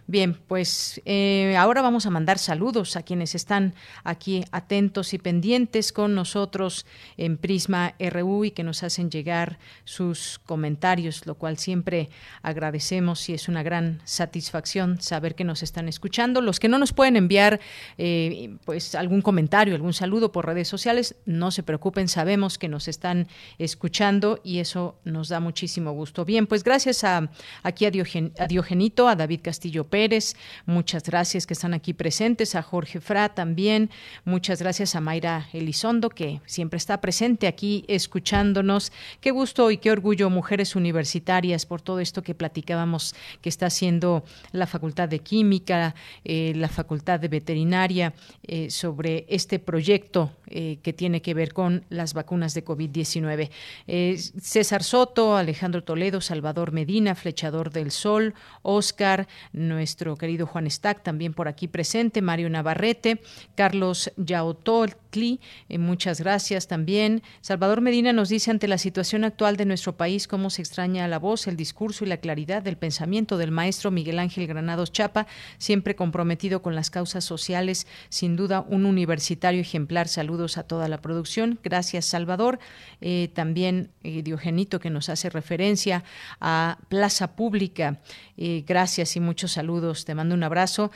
Bien, 0.08 0.34
pues 0.34 1.00
eh, 1.06 1.56
ahora 1.58 1.82
vamos 1.82 2.06
a 2.06 2.10
mandar 2.10 2.38
saludos 2.38 2.98
a 2.98 3.04
quienes 3.04 3.36
están 3.36 3.76
aquí 4.04 4.44
atentos 4.52 5.14
y 5.14 5.20
pendientes 5.20 5.94
con 5.94 6.16
nosotros 6.16 6.86
en 7.18 7.38
Prisma 7.38 7.94
RU 7.98 8.46
y 8.46 8.52
que 8.52 8.64
nos 8.64 8.84
hacen 8.84 9.10
llegar 9.10 9.60
sus 9.86 10.40
comentarios, 10.40 11.28
lo 11.28 11.36
cual 11.36 11.58
siempre 11.58 12.10
agradecemos 12.42 13.30
y 13.30 13.36
es 13.36 13.48
una 13.48 13.64
gran 13.64 14.02
satisfacción 14.04 15.00
saber 15.02 15.36
que 15.36 15.44
nos 15.44 15.64
están 15.64 15.88
escuchando. 15.88 16.42
Los 16.42 16.60
que 16.60 16.68
no 16.68 16.80
nos 16.80 16.94
pueden 16.94 17.16
enviar 17.16 17.60
eh, 17.98 18.58
pues 18.66 18.96
algún 18.96 19.22
comentario, 19.22 19.76
algún 19.76 19.94
saludo 19.94 20.32
por 20.32 20.46
redes 20.46 20.68
sociales, 20.68 21.16
no 21.26 21.52
se 21.52 21.64
preocupen, 21.64 22.08
sabemos 22.08 22.58
que 22.58 22.68
nos 22.68 22.88
están 22.88 23.28
escuchando 23.60 24.42
y 24.44 24.60
eso 24.60 25.00
nos 25.06 25.30
da 25.30 25.40
muchísimo 25.40 25.92
gusto. 25.92 26.26
Bien, 26.26 26.48
pues 26.48 26.64
gracias 26.64 27.04
a 27.04 27.30
aquí 27.64 27.86
a, 27.86 27.92
a 28.40 28.48
Diogenito, 28.48 29.01
a 29.08 29.16
David 29.16 29.42
Castillo 29.44 29.84
Pérez, 29.84 30.36
muchas 30.66 31.04
gracias 31.04 31.48
que 31.48 31.54
están 31.54 31.74
aquí 31.74 31.94
presentes, 31.94 32.56
a 32.56 32.62
Jorge 32.62 33.00
Fra 33.00 33.30
también, 33.30 33.90
muchas 34.26 34.62
gracias 34.62 34.96
a 34.96 35.02
Mayra 35.02 35.48
Elizondo, 35.54 36.10
que 36.10 36.42
siempre 36.46 36.78
está 36.78 37.02
presente 37.02 37.48
aquí 37.48 37.86
escuchándonos. 37.88 38.92
Qué 39.20 39.32
gusto 39.32 39.72
y 39.72 39.78
qué 39.78 39.92
orgullo, 39.92 40.30
mujeres 40.30 40.76
universitarias, 40.76 41.66
por 41.66 41.82
todo 41.82 42.00
esto 42.00 42.22
que 42.22 42.36
platicábamos 42.36 43.16
que 43.42 43.50
está 43.50 43.68
haciendo 43.68 44.24
la 44.52 44.68
Facultad 44.68 45.10
de 45.10 45.20
Química, 45.20 45.96
eh, 46.24 46.54
la 46.56 46.70
Facultad 46.70 47.20
de 47.20 47.28
Veterinaria, 47.28 48.14
eh, 48.44 48.70
sobre 48.70 49.26
este 49.30 49.60
proyecto 49.60 50.32
eh, 50.54 50.80
que 50.84 50.92
tiene 50.92 51.22
que 51.22 51.34
ver 51.34 51.54
con 51.54 51.86
las 51.90 52.14
vacunas 52.14 52.54
de 52.54 52.66
COVID-19. 52.66 53.50
Eh, 53.88 54.18
César 54.18 54.84
Soto, 54.84 55.38
Alejandro 55.38 55.84
Toledo, 55.84 56.20
Salvador 56.20 56.74
Medina, 56.74 57.16
Flechador 57.16 57.72
del 57.72 57.92
Sol, 57.92 58.34
Oscar, 58.62 59.30
nuestro 59.54 60.18
querido 60.18 60.46
Juan 60.46 60.70
Stack, 60.70 61.04
también 61.04 61.34
por 61.34 61.48
aquí 61.48 61.70
presente, 61.70 62.22
Mario 62.22 62.50
Navarrete, 62.50 63.22
Carlos 63.56 64.12
Yaotoltli, 64.18 65.40
eh, 65.70 65.78
muchas 65.78 66.20
gracias 66.20 66.68
también. 66.68 67.24
Salvador 67.40 67.80
Medina 67.80 68.12
nos 68.12 68.28
dice 68.28 68.52
ante 68.52 68.68
la 68.68 68.78
situación 68.78 69.24
actual 69.24 69.56
de 69.56 69.66
nuestro 69.66 69.96
país 69.96 70.28
cómo 70.28 70.50
se 70.50 70.62
extraña 70.62 71.08
la 71.08 71.20
voz, 71.20 71.48
el 71.48 71.56
discurso 71.56 72.04
y 72.04 72.10
la 72.10 72.18
claridad 72.18 72.62
del 72.62 72.76
pensamiento 72.76 73.38
del 73.38 73.52
maestro 73.52 73.90
Miguel 73.90 74.20
Ángel 74.20 74.48
Granados 74.48 74.92
Chapa, 74.92 75.28
siempre 75.58 75.96
comprometido 75.96 76.62
con 76.62 76.76
las 76.76 76.90
causas 76.90 77.24
sociales, 77.24 77.88
sin 78.10 78.36
duda 78.36 78.66
un 78.68 78.86
universitario 78.86 79.62
ejemplar. 79.62 80.10
Saludos 80.10 80.41
a 80.42 80.64
toda 80.64 80.88
la 80.88 81.02
producción. 81.02 81.60
Gracias, 81.64 82.06
Salvador. 82.06 82.60
Eh, 83.00 83.30
también 83.34 83.92
eh, 84.04 84.24
Diogenito 84.24 84.80
que 84.80 84.90
nos 84.90 85.10
hace 85.10 85.30
referencia 85.30 86.04
a 86.40 86.78
Plaza 86.90 87.36
Pública. 87.36 88.00
Eh, 88.38 88.64
gracias 88.68 89.16
y 89.16 89.20
muchos 89.20 89.52
saludos. 89.54 90.06
Te 90.06 90.16
mando 90.16 90.36
un 90.36 90.44
abrazo. 90.44 90.92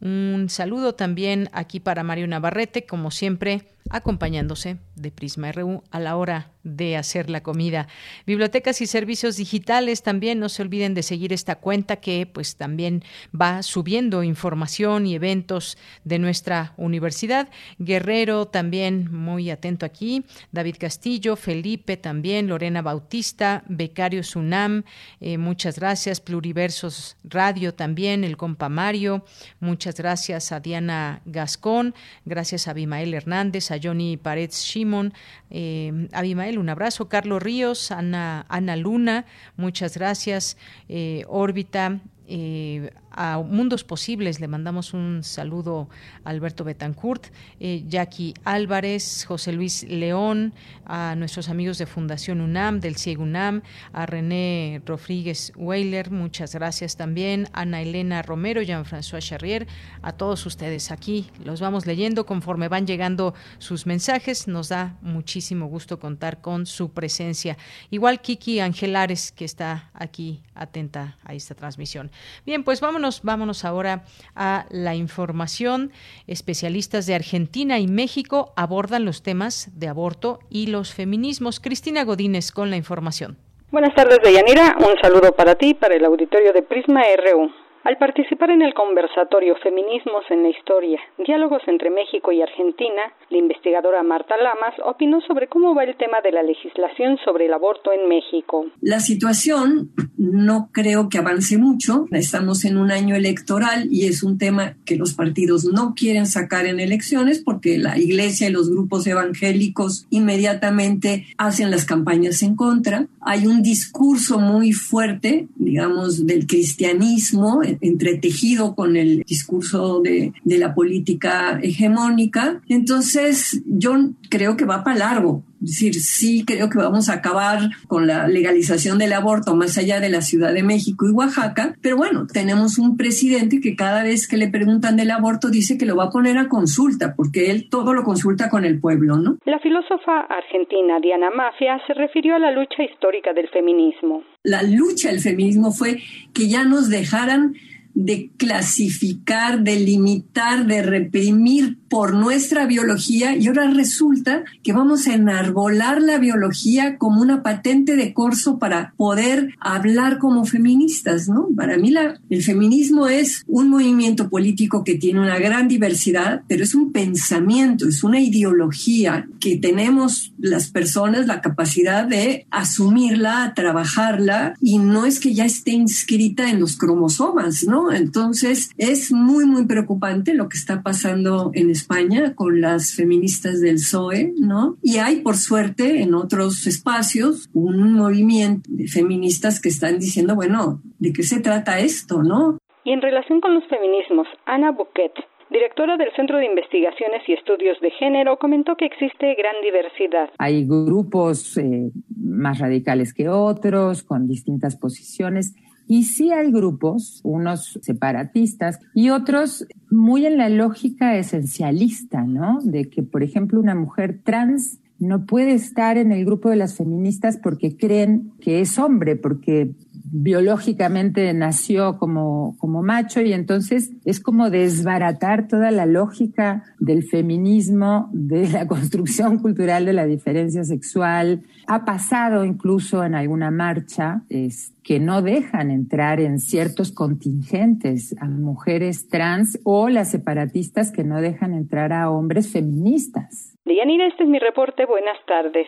Un 0.00 0.46
saludo 0.48 0.94
también 0.94 1.48
aquí 1.52 1.80
para 1.80 2.04
Mario 2.04 2.28
Navarrete, 2.28 2.86
como 2.86 3.10
siempre, 3.10 3.68
acompañándose 3.90 4.78
de 4.94 5.10
Prisma 5.10 5.50
RU 5.50 5.82
a 5.90 5.98
la 5.98 6.16
hora 6.16 6.50
de 6.76 6.96
hacer 6.96 7.30
la 7.30 7.42
comida. 7.42 7.88
Bibliotecas 8.26 8.80
y 8.80 8.86
servicios 8.86 9.36
digitales 9.36 10.02
también 10.02 10.38
no 10.38 10.48
se 10.48 10.62
olviden 10.62 10.94
de 10.94 11.02
seguir 11.02 11.32
esta 11.32 11.56
cuenta 11.56 11.96
que 11.96 12.26
pues 12.26 12.56
también 12.56 13.02
va 13.38 13.62
subiendo 13.62 14.22
información 14.22 15.06
y 15.06 15.14
eventos 15.14 15.78
de 16.04 16.18
nuestra 16.18 16.74
universidad. 16.76 17.48
Guerrero 17.78 18.46
también 18.46 19.12
muy 19.12 19.50
atento 19.50 19.86
aquí, 19.86 20.24
David 20.52 20.76
Castillo, 20.78 21.36
Felipe 21.36 21.96
también, 21.96 22.48
Lorena 22.48 22.82
Bautista, 22.82 23.64
Becario 23.68 24.22
Sunam, 24.22 24.84
eh, 25.20 25.38
muchas 25.38 25.78
gracias, 25.78 26.20
Pluriversos 26.20 27.16
Radio 27.24 27.74
también, 27.74 28.24
el 28.24 28.36
compa 28.36 28.68
Mario, 28.68 29.24
muchas 29.60 29.96
gracias 29.96 30.52
a 30.52 30.60
Diana 30.60 31.22
Gascón, 31.24 31.94
gracias 32.24 32.68
a 32.68 32.72
Abimael 32.72 33.14
Hernández, 33.14 33.70
a 33.70 33.78
Johnny 33.82 34.16
Paredes 34.16 34.62
Shimon, 34.64 35.12
eh, 35.50 36.08
Abimael, 36.12 36.57
un 36.58 36.68
abrazo. 36.68 37.08
Carlos 37.08 37.42
Ríos, 37.42 37.90
Ana, 37.90 38.46
Ana 38.48 38.76
Luna, 38.76 39.24
muchas 39.56 39.96
gracias. 39.96 40.56
Eh, 40.88 41.24
Órbita, 41.28 42.00
eh, 42.26 42.90
a 43.18 43.38
Mundos 43.38 43.82
Posibles 43.82 44.38
le 44.38 44.46
mandamos 44.46 44.94
un 44.94 45.24
saludo 45.24 45.88
a 46.22 46.30
Alberto 46.30 46.62
Betancourt, 46.62 47.26
eh, 47.58 47.82
Jackie 47.88 48.32
Álvarez, 48.44 49.24
José 49.26 49.50
Luis 49.52 49.82
León, 49.82 50.54
a 50.86 51.16
nuestros 51.16 51.48
amigos 51.48 51.78
de 51.78 51.86
Fundación 51.86 52.40
UNAM, 52.40 52.78
del 52.78 52.96
CIEG 52.96 53.18
UNAM, 53.18 53.62
a 53.92 54.06
René 54.06 54.80
Rodríguez 54.86 55.52
Weiler, 55.56 56.12
muchas 56.12 56.54
gracias 56.54 56.96
también, 56.96 57.48
Ana 57.52 57.82
Elena 57.82 58.22
Romero, 58.22 58.62
Jean-François 58.62 59.20
Charrier, 59.20 59.66
a 60.00 60.12
todos 60.12 60.46
ustedes 60.46 60.92
aquí. 60.92 61.28
Los 61.44 61.60
vamos 61.60 61.86
leyendo 61.86 62.24
conforme 62.24 62.68
van 62.68 62.86
llegando 62.86 63.34
sus 63.58 63.84
mensajes. 63.84 64.46
Nos 64.46 64.68
da 64.68 64.96
muchísimo 65.02 65.66
gusto 65.66 65.98
contar 65.98 66.40
con 66.40 66.66
su 66.66 66.92
presencia. 66.92 67.56
Igual 67.90 68.20
Kiki 68.20 68.60
Angelares, 68.60 69.32
que 69.32 69.44
está 69.44 69.90
aquí 69.92 70.42
atenta 70.54 71.16
a 71.24 71.34
esta 71.34 71.54
transmisión. 71.54 72.10
Bien, 72.44 72.64
pues 72.64 72.80
vámonos, 72.80 73.07
vámonos 73.22 73.64
ahora 73.64 74.04
a 74.34 74.66
la 74.70 74.94
información. 74.94 75.92
Especialistas 76.26 77.06
de 77.06 77.14
Argentina 77.14 77.78
y 77.78 77.86
México 77.86 78.52
abordan 78.56 79.04
los 79.04 79.22
temas 79.22 79.70
de 79.78 79.88
aborto 79.88 80.38
y 80.50 80.68
los 80.68 80.94
feminismos. 80.94 81.60
Cristina 81.60 82.04
Godínez 82.04 82.52
con 82.52 82.70
la 82.70 82.76
información. 82.76 83.36
Buenas 83.70 83.94
tardes, 83.94 84.18
Deyanira. 84.24 84.76
Un 84.78 84.96
saludo 85.02 85.32
para 85.32 85.54
ti, 85.54 85.74
para 85.74 85.94
el 85.94 86.04
auditorio 86.04 86.52
de 86.52 86.62
Prisma 86.62 87.02
RU. 87.02 87.67
Al 87.84 87.96
participar 87.96 88.50
en 88.50 88.62
el 88.62 88.74
conversatorio 88.74 89.54
Feminismos 89.62 90.24
en 90.30 90.42
la 90.42 90.50
Historia, 90.50 91.00
Diálogos 91.24 91.62
entre 91.68 91.90
México 91.90 92.32
y 92.32 92.42
Argentina, 92.42 93.02
la 93.30 93.38
investigadora 93.38 94.02
Marta 94.02 94.36
Lamas 94.36 94.74
opinó 94.84 95.20
sobre 95.22 95.48
cómo 95.48 95.74
va 95.74 95.84
el 95.84 95.96
tema 95.96 96.20
de 96.22 96.32
la 96.32 96.42
legislación 96.42 97.18
sobre 97.24 97.46
el 97.46 97.52
aborto 97.54 97.92
en 97.92 98.08
México. 98.08 98.66
La 98.80 99.00
situación 99.00 99.90
no 100.16 100.70
creo 100.72 101.08
que 101.08 101.18
avance 101.18 101.56
mucho. 101.56 102.06
Estamos 102.10 102.64
en 102.64 102.76
un 102.76 102.90
año 102.90 103.14
electoral 103.14 103.88
y 103.90 104.06
es 104.06 104.22
un 104.22 104.38
tema 104.38 104.76
que 104.84 104.96
los 104.96 105.14
partidos 105.14 105.64
no 105.64 105.94
quieren 105.94 106.26
sacar 106.26 106.66
en 106.66 106.80
elecciones 106.80 107.38
porque 107.38 107.78
la 107.78 107.96
iglesia 107.96 108.48
y 108.48 108.52
los 108.52 108.68
grupos 108.68 109.06
evangélicos 109.06 110.06
inmediatamente 110.10 111.26
hacen 111.38 111.70
las 111.70 111.84
campañas 111.84 112.42
en 112.42 112.56
contra. 112.56 113.06
Hay 113.20 113.46
un 113.46 113.62
discurso 113.62 114.38
muy 114.38 114.72
fuerte, 114.72 115.46
digamos, 115.56 116.26
del 116.26 116.46
cristianismo 116.46 117.62
entretejido 117.80 118.74
con 118.74 118.96
el 118.96 119.22
discurso 119.24 120.00
de, 120.00 120.32
de 120.44 120.58
la 120.58 120.74
política 120.74 121.58
hegemónica. 121.62 122.62
Entonces, 122.68 123.62
yo 123.66 124.10
creo 124.30 124.56
que 124.56 124.64
va 124.64 124.84
para 124.84 124.98
largo. 124.98 125.42
Es 125.60 125.70
decir, 125.70 125.94
sí 125.94 126.44
creo 126.46 126.68
que 126.68 126.78
vamos 126.78 127.08
a 127.08 127.14
acabar 127.14 127.70
con 127.86 128.06
la 128.06 128.28
legalización 128.28 128.98
del 128.98 129.12
aborto 129.12 129.54
más 129.54 129.76
allá 129.78 130.00
de 130.00 130.08
la 130.08 130.20
Ciudad 130.20 130.54
de 130.54 130.62
México 130.62 131.06
y 131.08 131.12
Oaxaca, 131.12 131.74
pero 131.82 131.96
bueno, 131.96 132.26
tenemos 132.26 132.78
un 132.78 132.96
presidente 132.96 133.60
que 133.60 133.76
cada 133.76 134.02
vez 134.02 134.28
que 134.28 134.36
le 134.36 134.48
preguntan 134.48 134.96
del 134.96 135.10
aborto 135.10 135.50
dice 135.50 135.78
que 135.78 135.86
lo 135.86 135.96
va 135.96 136.04
a 136.04 136.10
poner 136.10 136.38
a 136.38 136.48
consulta, 136.48 137.14
porque 137.16 137.50
él 137.50 137.68
todo 137.70 137.94
lo 137.94 138.04
consulta 138.04 138.48
con 138.48 138.64
el 138.64 138.80
pueblo, 138.80 139.16
¿no? 139.16 139.38
La 139.44 139.58
filósofa 139.58 140.20
argentina 140.28 141.00
Diana 141.00 141.30
Mafia 141.30 141.80
se 141.86 141.94
refirió 141.94 142.36
a 142.36 142.38
la 142.38 142.52
lucha 142.52 142.82
histórica 142.82 143.32
del 143.32 143.48
feminismo. 143.48 144.22
La 144.42 144.62
lucha 144.62 145.10
del 145.10 145.20
feminismo 145.20 145.72
fue 145.72 145.98
que 146.32 146.48
ya 146.48 146.64
nos 146.64 146.88
dejaran 146.88 147.54
de 147.98 148.30
clasificar, 148.36 149.64
de 149.64 149.80
limitar, 149.80 150.66
de 150.66 150.82
reprimir 150.82 151.78
por 151.88 152.14
nuestra 152.14 152.66
biología 152.66 153.36
y 153.36 153.48
ahora 153.48 153.68
resulta 153.70 154.44
que 154.62 154.72
vamos 154.72 155.06
a 155.06 155.14
enarbolar 155.14 156.00
la 156.00 156.18
biología 156.18 156.96
como 156.96 157.20
una 157.20 157.42
patente 157.42 157.96
de 157.96 158.12
corso 158.12 158.58
para 158.58 158.92
poder 158.96 159.54
hablar 159.58 160.18
como 160.18 160.44
feministas, 160.44 161.28
¿no? 161.28 161.48
Para 161.56 161.76
mí 161.76 161.90
la, 161.90 162.20
el 162.30 162.42
feminismo 162.42 163.08
es 163.08 163.42
un 163.48 163.68
movimiento 163.68 164.28
político 164.28 164.84
que 164.84 164.94
tiene 164.94 165.20
una 165.20 165.38
gran 165.38 165.66
diversidad, 165.66 166.42
pero 166.46 166.62
es 166.62 166.74
un 166.74 166.92
pensamiento, 166.92 167.88
es 167.88 168.04
una 168.04 168.20
ideología 168.20 169.26
que 169.40 169.56
tenemos 169.56 170.32
las 170.38 170.70
personas 170.70 171.26
la 171.26 171.40
capacidad 171.40 172.04
de 172.06 172.46
asumirla, 172.50 173.54
trabajarla 173.56 174.54
y 174.60 174.78
no 174.78 175.04
es 175.04 175.18
que 175.18 175.34
ya 175.34 175.44
esté 175.44 175.72
inscrita 175.72 176.48
en 176.48 176.60
los 176.60 176.76
cromosomas, 176.76 177.64
¿no? 177.64 177.87
Entonces 177.92 178.70
es 178.78 179.12
muy, 179.12 179.46
muy 179.46 179.66
preocupante 179.66 180.34
lo 180.34 180.48
que 180.48 180.56
está 180.56 180.82
pasando 180.82 181.50
en 181.54 181.70
España 181.70 182.34
con 182.34 182.60
las 182.60 182.94
feministas 182.94 183.60
del 183.60 183.76
PSOE, 183.76 184.32
¿no? 184.38 184.76
Y 184.82 184.98
hay, 184.98 185.20
por 185.20 185.36
suerte, 185.36 186.02
en 186.02 186.14
otros 186.14 186.66
espacios 186.66 187.48
un 187.52 187.94
movimiento 187.94 188.68
de 188.72 188.88
feministas 188.88 189.60
que 189.60 189.68
están 189.68 189.98
diciendo, 189.98 190.34
bueno, 190.34 190.80
¿de 190.98 191.12
qué 191.12 191.22
se 191.22 191.40
trata 191.40 191.78
esto, 191.78 192.22
no? 192.22 192.58
Y 192.84 192.92
en 192.92 193.02
relación 193.02 193.40
con 193.40 193.54
los 193.54 193.64
feminismos, 193.68 194.26
Ana 194.46 194.70
Bouquet, 194.72 195.12
directora 195.50 195.96
del 195.96 196.10
Centro 196.16 196.38
de 196.38 196.46
Investigaciones 196.46 197.22
y 197.26 197.32
Estudios 197.32 197.78
de 197.80 197.90
Género, 197.92 198.38
comentó 198.38 198.76
que 198.76 198.86
existe 198.86 199.34
gran 199.34 199.54
diversidad. 199.62 200.30
Hay 200.38 200.66
grupos 200.66 201.56
eh, 201.58 201.90
más 202.16 202.58
radicales 202.58 203.12
que 203.12 203.28
otros, 203.28 204.02
con 204.02 204.26
distintas 204.26 204.76
posiciones. 204.76 205.54
Y 205.88 206.04
sí 206.04 206.30
hay 206.30 206.52
grupos, 206.52 207.20
unos 207.24 207.78
separatistas 207.82 208.78
y 208.94 209.08
otros 209.08 209.66
muy 209.90 210.26
en 210.26 210.36
la 210.36 210.50
lógica 210.50 211.16
esencialista, 211.16 212.22
¿no? 212.22 212.60
De 212.62 212.90
que, 212.90 213.02
por 213.02 213.22
ejemplo, 213.22 213.58
una 213.58 213.74
mujer 213.74 214.20
trans 214.22 214.78
no 214.98 215.24
puede 215.26 215.52
estar 215.52 215.96
en 215.96 216.12
el 216.12 216.24
grupo 216.24 216.50
de 216.50 216.56
las 216.56 216.74
feministas 216.74 217.38
porque 217.42 217.76
creen 217.76 218.32
que 218.40 218.60
es 218.60 218.78
hombre, 218.78 219.16
porque 219.16 219.70
biológicamente 220.10 221.32
nació 221.34 221.98
como, 221.98 222.56
como 222.58 222.82
macho 222.82 223.20
y 223.20 223.32
entonces 223.32 223.92
es 224.04 224.20
como 224.20 224.50
desbaratar 224.50 225.48
toda 225.48 225.70
la 225.70 225.86
lógica 225.86 226.64
del 226.78 227.04
feminismo, 227.04 228.08
de 228.12 228.48
la 228.48 228.66
construcción 228.68 229.38
cultural 229.38 229.84
de 229.84 229.92
la 229.92 230.06
diferencia 230.06 230.64
sexual. 230.64 231.42
Ha 231.66 231.84
pasado 231.84 232.44
incluso 232.44 233.04
en 233.04 233.14
alguna 233.14 233.50
marcha 233.50 234.22
es, 234.28 234.74
que 234.82 235.00
no 235.00 235.20
dejan 235.20 235.70
entrar 235.70 236.20
en 236.20 236.38
ciertos 236.38 236.92
contingentes 236.92 238.16
a 238.20 238.26
mujeres 238.26 239.08
trans 239.08 239.60
o 239.64 239.88
las 239.88 240.10
separatistas 240.10 240.92
que 240.92 241.04
no 241.04 241.20
dejan 241.20 241.52
entrar 241.52 241.92
a 241.92 242.10
hombres 242.10 242.52
feministas. 242.52 243.54
Dianira, 243.64 244.06
este 244.06 244.24
es 244.24 244.30
mi 244.30 244.38
reporte. 244.38 244.86
Buenas 244.86 245.18
tardes. 245.26 245.66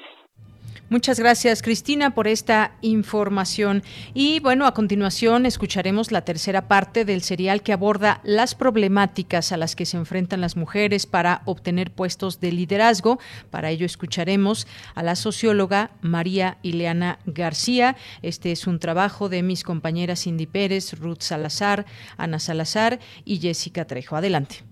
Muchas 0.91 1.21
gracias, 1.21 1.63
Cristina, 1.63 2.17
por 2.17 2.27
esta 2.27 2.73
información. 2.81 3.85
Y 4.13 4.41
bueno, 4.41 4.67
a 4.67 4.75
continuación 4.75 5.47
escucharemos 5.47 6.11
la 6.11 6.23
tercera 6.23 6.67
parte 6.67 7.05
del 7.05 7.23
serial 7.23 7.63
que 7.63 7.73
aborda 7.73 8.21
las 8.25 8.57
problemáticas 8.57 9.53
a 9.53 9.57
las 9.57 9.77
que 9.77 9.87
se 9.87 9.97
enfrentan 9.97 10.41
las 10.41 10.57
mujeres 10.57 11.07
para 11.07 11.43
obtener 11.45 11.93
puestos 11.93 12.41
de 12.41 12.51
liderazgo. 12.51 13.21
Para 13.51 13.71
ello 13.71 13.87
escucharemos 13.87 14.67
a 14.97 15.05
la 15.05 15.15
socióloga 15.15 15.93
María 16.01 16.59
Ileana 16.63 17.21
García. 17.25 17.95
Este 18.23 18.51
es 18.51 18.67
un 18.67 18.81
trabajo 18.81 19.29
de 19.29 19.45
mis 19.45 19.63
compañeras 19.63 20.25
Cindy 20.25 20.47
Pérez, 20.47 20.99
Ruth 20.99 21.21
Salazar, 21.21 21.87
Ana 22.17 22.41
Salazar 22.41 22.99
y 23.25 23.39
Jessica 23.39 23.85
Trejo. 23.85 24.17
Adelante. 24.17 24.65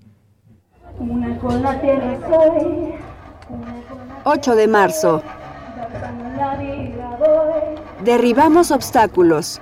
8 4.25 4.57
de 4.57 4.67
marzo. 4.67 5.23
Derribamos 8.05 8.71
obstáculos. 8.71 9.61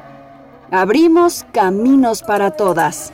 Abrimos 0.71 1.47
caminos 1.53 2.23
para 2.23 2.51
todas. 2.51 3.13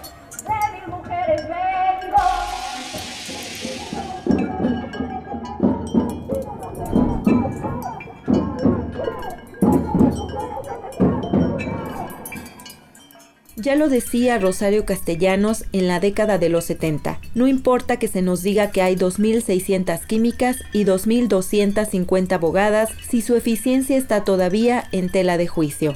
Ya 13.63 13.77
lo 13.77 13.89
decía 13.89 14.41
Rosario 14.41 14.85
Castellanos 14.85 15.67
en 15.73 15.87
la 15.87 16.01
década 16.01 16.37
de 16.37 16.49
los 16.49 16.65
70. 16.65 17.21
No 17.37 17.47
importa 17.47 17.97
que 17.97 18.09
se 18.09 18.21
nos 18.21 18.43
diga 18.43 18.73
que 18.73 18.83
hay 18.83 18.97
2.600 18.97 20.05
químicas 20.05 20.57
y 20.73 20.85
2.250 20.85 22.33
abogadas 22.33 22.91
si 23.09 23.23
su 23.23 23.37
eficiencia 23.37 23.97
está 23.97 24.25
todavía 24.25 24.89
en 24.91 25.11
tela 25.11 25.37
de 25.37 25.47
juicio. 25.47 25.95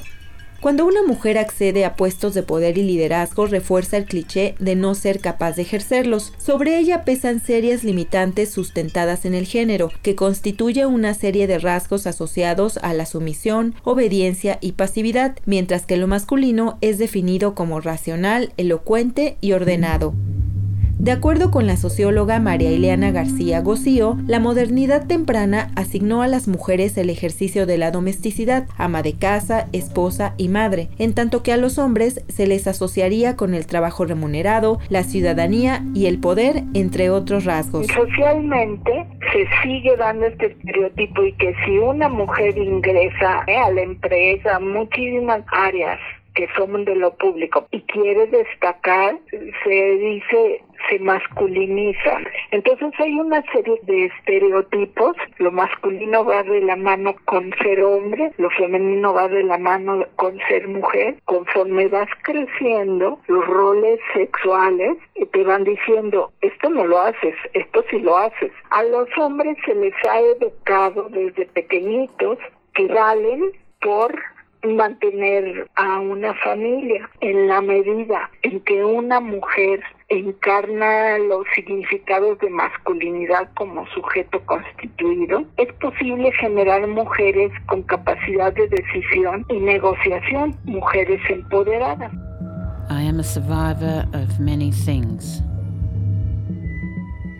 Cuando 0.59 0.87
una 0.87 1.03
mujer 1.03 1.37
accede 1.37 1.85
a 1.85 1.95
puestos 1.95 2.33
de 2.33 2.41
poder 2.41 2.79
y 2.79 2.83
liderazgo, 2.83 3.45
refuerza 3.45 3.95
el 3.97 4.05
cliché 4.05 4.55
de 4.59 4.75
no 4.75 4.95
ser 4.95 5.19
capaz 5.19 5.55
de 5.55 5.61
ejercerlos. 5.61 6.33
Sobre 6.39 6.79
ella 6.79 7.03
pesan 7.03 7.39
serias 7.39 7.83
limitantes 7.83 8.49
sustentadas 8.49 9.25
en 9.25 9.35
el 9.35 9.45
género, 9.45 9.91
que 10.01 10.15
constituye 10.15 10.87
una 10.87 11.13
serie 11.13 11.45
de 11.45 11.59
rasgos 11.59 12.07
asociados 12.07 12.77
a 12.81 12.93
la 12.93 13.05
sumisión, 13.05 13.75
obediencia 13.83 14.57
y 14.59 14.71
pasividad, 14.71 15.37
mientras 15.45 15.85
que 15.85 15.97
lo 15.97 16.07
masculino 16.07 16.79
es 16.81 16.97
definido 16.97 17.53
como 17.53 17.79
racional, 17.79 18.51
elocuente 18.57 19.37
y 19.41 19.51
ordenado. 19.51 20.15
De 20.99 21.11
acuerdo 21.11 21.51
con 21.51 21.67
la 21.67 21.77
socióloga 21.77 22.39
María 22.39 22.71
Ileana 22.71 23.11
García 23.11 23.61
Gocío, 23.61 24.17
la 24.25 24.39
modernidad 24.39 25.05
temprana 25.05 25.69
asignó 25.75 26.23
a 26.23 26.27
las 26.27 26.47
mujeres 26.47 26.97
el 26.97 27.11
ejercicio 27.11 27.67
de 27.67 27.77
la 27.77 27.91
domesticidad, 27.91 28.65
ama 28.77 29.03
de 29.03 29.13
casa, 29.13 29.67
esposa 29.73 30.33
y 30.37 30.49
madre, 30.49 30.89
en 30.97 31.13
tanto 31.13 31.43
que 31.43 31.53
a 31.53 31.57
los 31.57 31.77
hombres 31.77 32.25
se 32.27 32.47
les 32.47 32.65
asociaría 32.65 33.35
con 33.35 33.53
el 33.53 33.67
trabajo 33.67 34.05
remunerado, 34.05 34.79
la 34.89 35.03
ciudadanía 35.03 35.83
y 35.93 36.07
el 36.07 36.19
poder, 36.19 36.63
entre 36.73 37.11
otros 37.11 37.45
rasgos. 37.45 37.85
Socialmente 37.87 39.05
se 39.31 39.45
sigue 39.61 39.95
dando 39.97 40.25
este 40.25 40.47
estereotipo 40.47 41.23
y 41.23 41.33
que 41.33 41.53
si 41.63 41.77
una 41.77 42.09
mujer 42.09 42.57
ingresa 42.57 43.43
eh, 43.45 43.55
a 43.55 43.69
la 43.69 43.81
empresa, 43.81 44.59
muchísimas 44.59 45.43
áreas 45.51 45.99
que 46.37 46.47
son 46.55 46.85
de 46.85 46.95
lo 46.95 47.15
público 47.15 47.67
y 47.71 47.81
quiere 47.81 48.27
destacar, 48.27 49.17
se 49.63 49.69
dice 49.69 50.61
se 50.87 50.99
masculinizan. 50.99 52.27
Entonces 52.51 52.93
hay 52.99 53.19
una 53.19 53.41
serie 53.51 53.79
de 53.81 54.05
estereotipos, 54.05 55.15
lo 55.39 55.51
masculino 55.51 56.23
va 56.23 56.43
de 56.43 56.61
la 56.61 56.75
mano 56.75 57.15
con 57.25 57.51
ser 57.63 57.81
hombre, 57.83 58.31
lo 58.37 58.51
femenino 58.51 59.15
va 59.15 59.27
de 59.27 59.43
la 59.43 59.57
mano 59.57 60.05
con 60.15 60.37
ser 60.47 60.67
mujer. 60.67 61.15
Conforme 61.25 61.87
vas 61.87 62.09
creciendo, 62.21 63.19
los 63.25 63.45
roles 63.47 63.99
sexuales 64.13 64.97
te 65.33 65.43
van 65.43 65.63
diciendo, 65.63 66.31
esto 66.41 66.69
no 66.69 66.85
lo 66.85 66.99
haces, 66.99 67.35
esto 67.53 67.83
sí 67.89 67.97
lo 67.99 68.15
haces. 68.15 68.51
A 68.69 68.83
los 68.83 69.09
hombres 69.17 69.57
se 69.65 69.73
les 69.73 69.93
ha 70.07 70.19
educado 70.19 71.09
desde 71.09 71.47
pequeñitos 71.47 72.37
que 72.75 72.85
valen 72.85 73.51
por 73.81 74.13
mantener 74.63 75.67
a 75.75 75.99
una 75.99 76.33
familia 76.35 77.09
en 77.21 77.47
la 77.47 77.61
medida 77.61 78.29
en 78.43 78.59
que 78.61 78.83
una 78.83 79.19
mujer 79.19 79.81
encarna 80.09 81.17
los 81.19 81.45
significados 81.53 82.39
de 82.39 82.49
masculinidad 82.49 83.49
como 83.55 83.85
sujeto 83.87 84.39
constituido, 84.45 85.43
es 85.57 85.71
posible 85.73 86.31
generar 86.33 86.87
mujeres 86.87 87.51
con 87.67 87.83
capacidad 87.83 88.53
de 88.53 88.67
decisión 88.69 89.45
y 89.49 89.59
negociación, 89.59 90.55
mujeres 90.63 91.21
empoderadas. 91.29 92.11
I 92.89 93.01
am 93.01 93.19
a 93.19 93.23
survivor 93.23 94.05
of 94.13 94.39
many 94.39 94.71
things. 94.71 95.41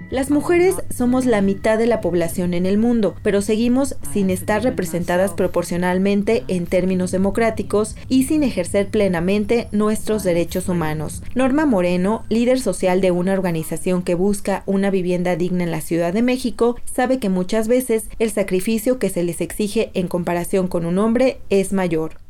Las 0.09 0.31
mujeres 0.31 0.75
somos 0.89 1.25
la 1.25 1.41
mitad 1.41 1.77
de 1.77 1.85
la 1.85 1.99
población 1.99 2.53
en 2.53 2.65
el 2.65 2.77
mundo, 2.77 3.15
pero 3.23 3.41
seguimos 3.41 3.97
sin 4.13 4.29
estar 4.29 4.63
representadas 4.63 5.34
proporcionalmente 5.34 6.45
en 6.47 6.65
términos 6.65 7.11
democráticos 7.11 7.97
y 8.07 8.23
sin 8.23 8.43
ejercer 8.43 8.88
plenamente 8.88 9.67
nuestros 9.73 10.23
derechos 10.23 10.69
humanos. 10.69 11.23
Norma 11.35 11.65
Moreno, 11.65 12.23
líder 12.29 12.61
social 12.61 13.01
de 13.01 13.11
una 13.11 13.34
organización 13.34 14.01
que 14.01 14.15
busca 14.15 14.63
una 14.65 14.91
vivienda 14.91 15.35
digna 15.35 15.65
en 15.65 15.71
la 15.71 15.81
Ciudad 15.81 16.13
de 16.13 16.21
México, 16.21 16.77
sabe 16.85 17.19
que 17.19 17.27
muchas 17.27 17.67
veces 17.67 18.05
el 18.17 18.31
sacrificio 18.31 18.99
que 18.99 19.09
se 19.09 19.23
les 19.23 19.41
exige 19.41 19.91
en 19.93 20.07
comparación 20.07 20.69
con 20.69 20.85
un 20.85 20.99
hombre 20.99 21.41
es 21.49 21.73
mayor. 21.73 22.21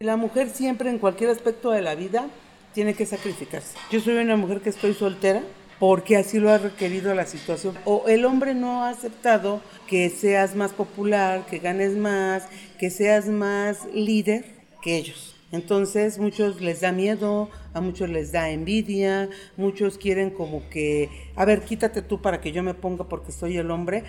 La 0.00 0.18
mujer 0.18 0.50
siempre 0.50 0.90
en 0.90 0.98
cualquier 0.98 1.30
aspecto 1.30 1.70
de 1.70 1.80
la 1.80 1.94
vida 1.94 2.26
tiene 2.74 2.92
que 2.92 3.06
sacrificarse. 3.06 3.78
Yo 3.90 4.00
soy 4.00 4.16
una 4.16 4.36
mujer 4.36 4.60
que 4.60 4.68
estoy 4.68 4.92
soltera 4.92 5.42
porque 5.82 6.16
así 6.16 6.38
lo 6.38 6.48
ha 6.52 6.58
requerido 6.58 7.12
la 7.12 7.26
situación. 7.26 7.76
O 7.84 8.04
el 8.06 8.24
hombre 8.24 8.54
no 8.54 8.84
ha 8.84 8.90
aceptado 8.90 9.60
que 9.88 10.10
seas 10.10 10.54
más 10.54 10.70
popular, 10.70 11.44
que 11.46 11.58
ganes 11.58 11.96
más, 11.96 12.44
que 12.78 12.88
seas 12.88 13.26
más 13.26 13.86
líder 13.92 14.44
que 14.80 14.96
ellos. 14.96 15.34
Entonces 15.50 16.20
muchos 16.20 16.60
les 16.60 16.82
da 16.82 16.92
miedo, 16.92 17.50
a 17.74 17.80
muchos 17.80 18.08
les 18.10 18.30
da 18.30 18.50
envidia, 18.50 19.28
muchos 19.56 19.98
quieren 19.98 20.30
como 20.30 20.70
que, 20.70 21.10
a 21.34 21.44
ver, 21.44 21.62
quítate 21.62 22.00
tú 22.00 22.22
para 22.22 22.40
que 22.40 22.52
yo 22.52 22.62
me 22.62 22.74
ponga 22.74 23.08
porque 23.08 23.32
soy 23.32 23.56
el 23.56 23.72
hombre, 23.72 24.04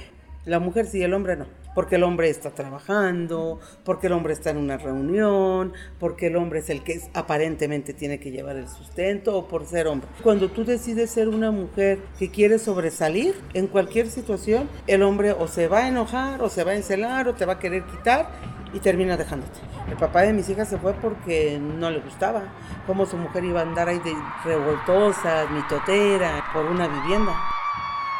la 0.45 0.59
mujer 0.59 0.85
sí, 0.85 1.01
el 1.01 1.15
hombre 1.15 1.37
no. 1.37 1.47
Porque 1.75 1.95
el 1.95 2.03
hombre 2.03 2.29
está 2.29 2.51
trabajando, 2.51 3.59
porque 3.83 4.07
el 4.07 4.13
hombre 4.13 4.33
está 4.33 4.51
en 4.51 4.57
una 4.57 4.77
reunión, 4.77 5.73
porque 5.99 6.27
el 6.27 6.35
hombre 6.35 6.59
es 6.59 6.69
el 6.69 6.83
que 6.83 7.01
aparentemente 7.13 7.93
tiene 7.93 8.19
que 8.19 8.31
llevar 8.31 8.57
el 8.57 8.67
sustento 8.67 9.37
o 9.37 9.47
por 9.47 9.65
ser 9.65 9.87
hombre. 9.87 10.09
Cuando 10.21 10.49
tú 10.49 10.65
decides 10.65 11.11
ser 11.11 11.29
una 11.29 11.51
mujer 11.51 11.99
que 12.19 12.29
quiere 12.29 12.59
sobresalir 12.59 13.35
en 13.53 13.67
cualquier 13.67 14.09
situación, 14.09 14.69
el 14.87 15.03
hombre 15.03 15.31
o 15.31 15.47
se 15.47 15.67
va 15.67 15.79
a 15.79 15.87
enojar 15.87 16.41
o 16.41 16.49
se 16.49 16.63
va 16.63 16.71
a 16.71 16.75
encelar 16.75 17.27
o 17.27 17.33
te 17.33 17.45
va 17.45 17.53
a 17.53 17.59
querer 17.59 17.83
quitar 17.85 18.29
y 18.73 18.79
termina 18.79 19.17
dejándote. 19.17 19.59
El 19.89 19.97
papá 19.97 20.21
de 20.21 20.33
mis 20.33 20.49
hijas 20.49 20.67
se 20.67 20.77
fue 20.77 20.93
porque 20.93 21.59
no 21.59 21.91
le 21.91 21.99
gustaba 21.99 22.43
cómo 22.87 23.05
su 23.05 23.17
mujer 23.17 23.43
iba 23.43 23.59
a 23.59 23.63
andar 23.63 23.87
ahí 23.87 23.99
de 23.99 24.13
revoltosa, 24.43 25.45
mitotera, 25.51 26.43
por 26.53 26.65
una 26.65 26.87
vivienda. 26.87 27.33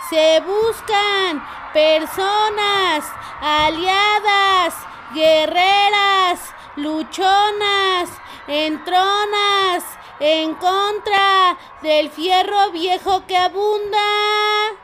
Se 0.09 0.41
buscan 0.41 1.43
personas 1.73 3.05
aliadas, 3.41 4.75
guerreras, 5.13 6.39
luchonas, 6.75 8.09
entronas, 8.47 9.83
en 10.19 10.53
contra 10.55 11.57
del 11.81 12.09
fierro 12.09 12.71
viejo 12.71 13.25
que 13.27 13.37
abunda. 13.37 14.82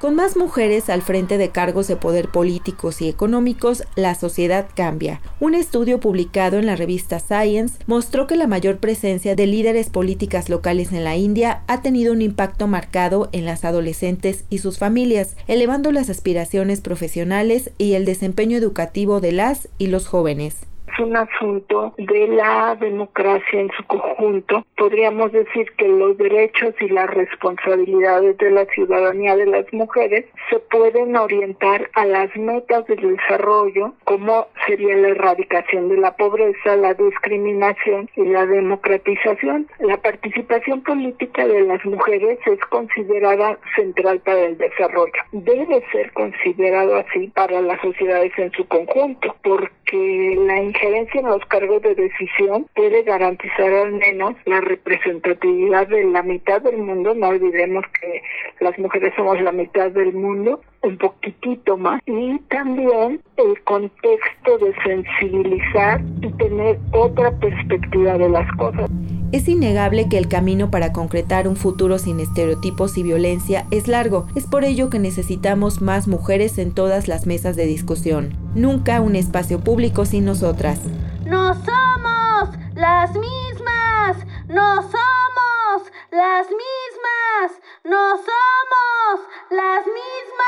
Con 0.00 0.14
más 0.14 0.34
mujeres 0.34 0.88
al 0.88 1.02
frente 1.02 1.36
de 1.36 1.50
cargos 1.50 1.86
de 1.86 1.94
poder 1.94 2.30
políticos 2.30 3.02
y 3.02 3.08
económicos, 3.10 3.84
la 3.96 4.14
sociedad 4.14 4.66
cambia. 4.74 5.20
Un 5.40 5.54
estudio 5.54 6.00
publicado 6.00 6.58
en 6.58 6.64
la 6.64 6.74
revista 6.74 7.20
Science 7.20 7.74
mostró 7.86 8.26
que 8.26 8.36
la 8.36 8.46
mayor 8.46 8.78
presencia 8.78 9.36
de 9.36 9.46
líderes 9.46 9.90
políticas 9.90 10.48
locales 10.48 10.92
en 10.92 11.04
la 11.04 11.18
India 11.18 11.64
ha 11.66 11.82
tenido 11.82 12.14
un 12.14 12.22
impacto 12.22 12.66
marcado 12.66 13.28
en 13.32 13.44
las 13.44 13.66
adolescentes 13.66 14.44
y 14.48 14.56
sus 14.56 14.78
familias, 14.78 15.36
elevando 15.48 15.92
las 15.92 16.08
aspiraciones 16.08 16.80
profesionales 16.80 17.70
y 17.76 17.92
el 17.92 18.06
desempeño 18.06 18.56
educativo 18.56 19.20
de 19.20 19.32
las 19.32 19.68
y 19.76 19.88
los 19.88 20.06
jóvenes 20.06 20.69
un 21.00 21.16
asunto 21.16 21.94
de 21.96 22.28
la 22.28 22.76
democracia 22.76 23.60
en 23.60 23.70
su 23.76 23.84
conjunto. 23.86 24.64
Podríamos 24.76 25.32
decir 25.32 25.70
que 25.76 25.88
los 25.88 26.16
derechos 26.18 26.74
y 26.80 26.88
las 26.88 27.08
responsabilidades 27.10 28.36
de 28.38 28.50
la 28.50 28.66
ciudadanía 28.66 29.36
de 29.36 29.46
las 29.46 29.72
mujeres 29.72 30.26
se 30.48 30.58
pueden 30.58 31.16
orientar 31.16 31.90
a 31.94 32.04
las 32.04 32.34
metas 32.36 32.86
del 32.86 33.16
desarrollo, 33.16 33.94
como 34.04 34.48
sería 34.66 34.96
la 34.96 35.08
erradicación 35.08 35.88
de 35.88 35.96
la 35.96 36.14
pobreza, 36.16 36.76
la 36.76 36.94
discriminación 36.94 38.08
y 38.16 38.24
la 38.24 38.46
democratización. 38.46 39.68
La 39.78 39.96
participación 39.96 40.82
política 40.82 41.46
de 41.46 41.62
las 41.62 41.84
mujeres 41.84 42.38
es 42.46 42.60
considerada 42.66 43.58
central 43.74 44.20
para 44.20 44.40
el 44.40 44.58
desarrollo. 44.58 45.12
Debe 45.32 45.82
ser 45.92 46.12
considerado 46.12 46.96
así 46.96 47.28
para 47.28 47.60
las 47.60 47.80
sociedades 47.80 48.32
en 48.36 48.52
su 48.52 48.66
conjunto, 48.66 49.34
porque 49.42 50.36
la 50.46 50.62
injerencia 50.62 50.89
en 50.96 51.26
los 51.26 51.44
cargos 51.46 51.82
de 51.82 51.94
decisión 51.94 52.66
puede 52.74 53.02
garantizar 53.02 53.72
al 53.72 53.92
menos 53.92 54.34
la 54.46 54.60
representatividad 54.60 55.88
de 55.88 56.04
la 56.04 56.22
mitad 56.22 56.60
del 56.62 56.78
mundo. 56.78 57.14
No 57.14 57.28
olvidemos 57.28 57.84
que 58.00 58.22
las 58.60 58.78
mujeres 58.78 59.12
somos 59.16 59.40
la 59.40 59.52
mitad 59.52 59.90
del 59.90 60.12
mundo, 60.12 60.60
un 60.82 60.98
poquitito 60.98 61.76
más. 61.76 62.00
Y 62.06 62.38
también 62.50 63.20
el 63.36 63.62
contexto 63.64 64.58
de 64.58 64.74
sensibilizar 64.84 66.00
y 66.20 66.32
tener 66.32 66.78
otra 66.92 67.30
perspectiva 67.38 68.18
de 68.18 68.28
las 68.28 68.50
cosas. 68.56 68.90
Es 69.32 69.46
innegable 69.46 70.08
que 70.08 70.18
el 70.18 70.26
camino 70.26 70.72
para 70.72 70.92
concretar 70.92 71.46
un 71.46 71.54
futuro 71.54 72.00
sin 72.00 72.18
estereotipos 72.18 72.98
y 72.98 73.04
violencia 73.04 73.64
es 73.70 73.86
largo. 73.86 74.26
Es 74.34 74.44
por 74.46 74.64
ello 74.64 74.90
que 74.90 74.98
necesitamos 74.98 75.80
más 75.80 76.08
mujeres 76.08 76.58
en 76.58 76.72
todas 76.72 77.06
las 77.06 77.26
mesas 77.26 77.54
de 77.54 77.66
discusión. 77.66 78.36
Nunca 78.56 79.00
un 79.00 79.14
espacio 79.14 79.60
público 79.60 80.04
sin 80.04 80.24
nosotras. 80.24 80.80
¡No 81.24 81.54
somos 81.54 82.56
las 82.74 83.12
mismas! 83.12 84.16
¡No 84.48 84.82
somos 84.82 85.92
las 86.10 86.48
mismas! 86.48 87.52
¡No 87.84 88.16
somos 88.16 89.20
las 89.52 89.86
mismas! 89.86 90.40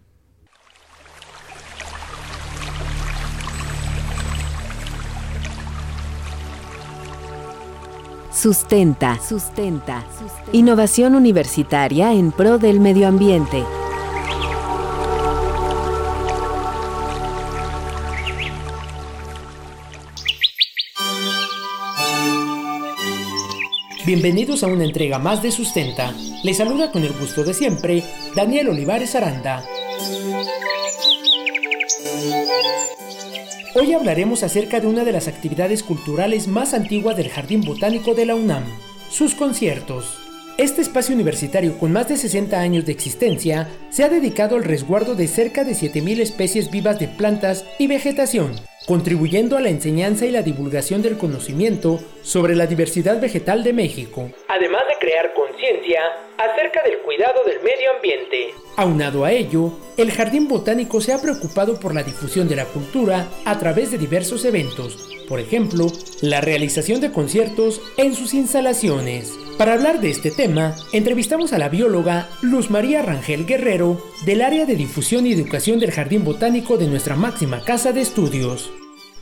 Sustenta, 8.32 9.20
sustenta. 9.20 10.03
Innovación 10.53 11.15
universitaria 11.15 12.15
en 12.15 12.32
pro 12.32 12.57
del 12.57 12.81
medio 12.81 13.07
ambiente. 13.07 13.62
Bienvenidos 24.06 24.62
a 24.62 24.66
una 24.66 24.85
entrega 24.85 25.18
más 25.18 25.43
de 25.43 25.51
Sustenta. 25.51 26.14
Les 26.43 26.59
saluda 26.59 26.93
con 26.93 27.05
el 27.05 27.12
gusto 27.14 27.43
de 27.43 27.55
siempre 27.55 28.02
Daniel 28.36 28.68
Olivares 28.68 29.14
Aranda. 29.14 29.64
Hoy 33.74 33.94
hablaremos 33.94 34.43
acerca 34.43 34.81
de 34.81 34.89
una 34.89 35.05
de 35.05 35.12
las 35.12 35.26
actividades 35.26 35.82
culturales 35.82 36.48
más 36.48 36.74
antiguas 36.74 37.16
del 37.16 37.31
Jardín 37.31 37.62
Botánico 37.62 38.14
de 38.14 38.26
la 38.26 38.35
UNAM, 38.35 38.64
sus 39.09 39.35
conciertos. 39.35 40.18
Este 40.59 40.82
espacio 40.82 41.14
universitario 41.14 41.78
con 41.78 41.90
más 41.90 42.09
de 42.09 42.18
60 42.18 42.60
años 42.60 42.85
de 42.85 42.93
existencia 42.93 43.70
se 43.89 44.05
ha 44.05 44.10
dedicado 44.10 44.56
al 44.56 44.64
resguardo 44.64 45.14
de 45.14 45.28
cerca 45.28 45.64
de 45.64 45.72
7.000 45.72 46.20
especies 46.20 46.70
vivas 46.70 46.98
de 46.98 47.09
plantas 47.09 47.64
y 47.78 47.86
vegetación, 47.86 48.52
contribuyendo 48.86 49.56
a 49.56 49.61
la 49.61 49.70
enseñanza 49.70 50.27
y 50.27 50.31
la 50.31 50.43
divulgación 50.43 51.02
del 51.02 51.16
conocimiento 51.16 52.01
sobre 52.23 52.55
la 52.55 52.66
diversidad 52.66 53.20
vegetal 53.20 53.65
de 53.65 53.73
México, 53.73 54.31
además 54.48 54.82
de 54.89 54.98
crear 54.98 55.32
conciencia 55.35 56.01
acerca 56.36 56.82
del 56.82 56.98
cuidado 56.98 57.44
del 57.44 57.62
medio 57.62 57.93
ambiente. 57.97 58.55
Aunado 58.77 59.24
a 59.24 59.32
ello, 59.32 59.73
el 59.97 60.11
Jardín 60.11 60.48
Botánico 60.48 61.01
se 61.01 61.12
ha 61.12 61.20
preocupado 61.20 61.78
por 61.81 61.94
la 61.94 62.02
difusión 62.02 62.48
de 62.48 62.56
la 62.56 62.65
cultura 62.66 63.28
a 63.44 63.59
través 63.59 63.90
de 63.90 63.98
diversos 63.98 64.44
eventos, 64.44 65.11
por 65.28 65.40
ejemplo, 65.40 65.86
la 66.20 66.40
realización 66.40 67.01
de 67.01 67.12
conciertos 67.12 67.81
en 67.97 68.15
sus 68.15 68.35
instalaciones. 68.35 69.44
Para 69.59 69.74
hablar 69.74 70.01
de 70.01 70.10
este 70.10 70.32
tema, 70.32 70.74
entrevistamos 70.93 71.52
a 71.52 71.59
la 71.59 71.68
bióloga 71.68 72.28
Luz 72.43 72.70
María 72.70 73.02
Rangel 73.02 73.47
Guerrero 73.47 74.02
del 74.26 74.43
área 74.43 74.66
de 74.66 74.74
difusión 74.74 75.26
y 75.26 75.32
educación 75.32 75.78
del 75.78 75.93
Jardín 75.93 76.24
Botánico 76.24 76.76
de 76.76 76.89
nuestra 76.89 77.14
máxima 77.14 77.62
casa 77.64 77.93
de 77.93 78.01
estudios. 78.01 78.72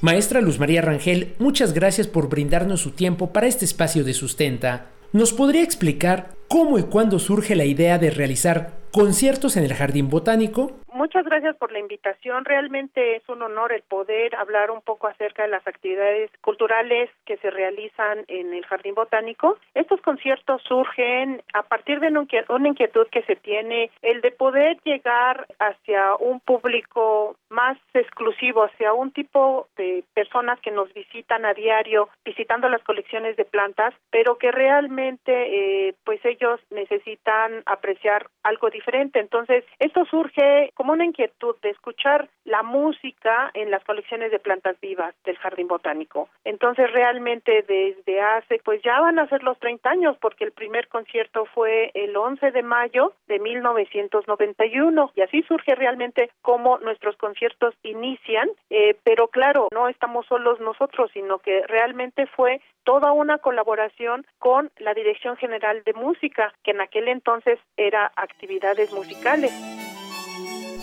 Maestra 0.00 0.40
Luz 0.40 0.58
María 0.58 0.80
Rangel, 0.80 1.34
muchas 1.38 1.74
gracias 1.74 2.06
por 2.06 2.30
brindarnos 2.30 2.80
su 2.80 2.92
tiempo 2.92 3.30
para 3.30 3.46
este 3.46 3.66
espacio 3.66 4.04
de 4.04 4.14
sustenta. 4.14 4.86
¿Nos 5.12 5.34
podría 5.34 5.62
explicar 5.62 6.30
cómo 6.52 6.78
y 6.78 6.82
cuándo 6.82 7.18
surge 7.18 7.56
la 7.56 7.64
idea 7.64 7.96
de 7.96 8.10
realizar 8.10 8.72
conciertos 8.92 9.56
en 9.56 9.64
el 9.64 9.72
Jardín 9.72 10.10
Botánico? 10.10 10.72
Muchas 10.92 11.24
gracias 11.24 11.56
por 11.56 11.72
la 11.72 11.78
invitación. 11.78 12.44
Realmente 12.44 13.16
es 13.16 13.26
un 13.28 13.40
honor 13.42 13.72
el 13.72 13.82
poder 13.82 14.36
hablar 14.36 14.70
un 14.70 14.82
poco 14.82 15.08
acerca 15.08 15.42
de 15.42 15.48
las 15.48 15.66
actividades 15.66 16.30
culturales 16.42 17.08
que 17.24 17.38
se 17.38 17.50
realizan 17.50 18.24
en 18.28 18.52
el 18.52 18.64
Jardín 18.66 18.94
Botánico. 18.94 19.56
Estos 19.74 20.00
conciertos 20.02 20.62
surgen 20.68 21.42
a 21.54 21.62
partir 21.62 22.00
de 22.00 22.08
una 22.08 22.68
inquietud 22.68 23.06
que 23.10 23.22
se 23.22 23.36
tiene, 23.36 23.90
el 24.02 24.20
de 24.20 24.30
poder 24.32 24.78
llegar 24.84 25.46
hacia 25.58 26.14
un 26.16 26.40
público 26.40 27.36
más 27.48 27.78
exclusivo, 27.94 28.64
hacia 28.64 28.92
un 28.92 29.12
tipo 29.12 29.68
de 29.76 30.04
personas 30.14 30.60
que 30.60 30.70
nos 30.70 30.92
visitan 30.92 31.46
a 31.46 31.54
diario, 31.54 32.10
visitando 32.24 32.68
las 32.68 32.82
colecciones 32.82 33.36
de 33.36 33.46
plantas, 33.46 33.94
pero 34.10 34.36
que 34.36 34.52
realmente 34.52 35.88
eh, 35.88 35.94
pues 36.04 36.22
ellos 36.24 36.41
necesitan 36.70 37.62
apreciar 37.66 38.26
algo 38.42 38.70
diferente. 38.70 39.20
Entonces, 39.20 39.64
esto 39.78 40.04
surge 40.06 40.70
como 40.74 40.92
una 40.92 41.04
inquietud 41.04 41.56
de 41.62 41.70
escuchar 41.70 42.28
la 42.44 42.62
música 42.62 43.50
en 43.54 43.70
las 43.70 43.84
colecciones 43.84 44.30
de 44.30 44.38
plantas 44.38 44.78
vivas 44.80 45.14
del 45.24 45.36
Jardín 45.38 45.68
Botánico. 45.68 46.28
Entonces 46.44 46.90
realmente 46.92 47.64
desde 47.66 48.20
hace, 48.20 48.60
pues 48.64 48.82
ya 48.82 49.00
van 49.00 49.18
a 49.18 49.28
ser 49.28 49.42
los 49.42 49.58
30 49.58 49.88
años, 49.88 50.16
porque 50.20 50.44
el 50.44 50.52
primer 50.52 50.88
concierto 50.88 51.44
fue 51.46 51.90
el 51.94 52.16
11 52.16 52.50
de 52.50 52.62
mayo 52.62 53.12
de 53.28 53.38
1991 53.38 55.12
y 55.14 55.20
así 55.22 55.42
surge 55.42 55.74
realmente 55.74 56.30
cómo 56.42 56.78
nuestros 56.78 57.16
conciertos 57.16 57.74
inician, 57.82 58.48
eh, 58.70 58.96
pero 59.04 59.28
claro, 59.28 59.68
no 59.72 59.88
estamos 59.88 60.26
solos 60.26 60.60
nosotros, 60.60 61.10
sino 61.12 61.38
que 61.38 61.62
realmente 61.66 62.26
fue 62.26 62.60
toda 62.84 63.12
una 63.12 63.38
colaboración 63.38 64.26
con 64.38 64.70
la 64.78 64.94
Dirección 64.94 65.36
General 65.36 65.82
de 65.84 65.92
Música, 65.92 66.52
que 66.62 66.72
en 66.72 66.80
aquel 66.80 67.08
entonces 67.08 67.58
era 67.76 68.12
actividades 68.16 68.92
musicales. 68.92 69.52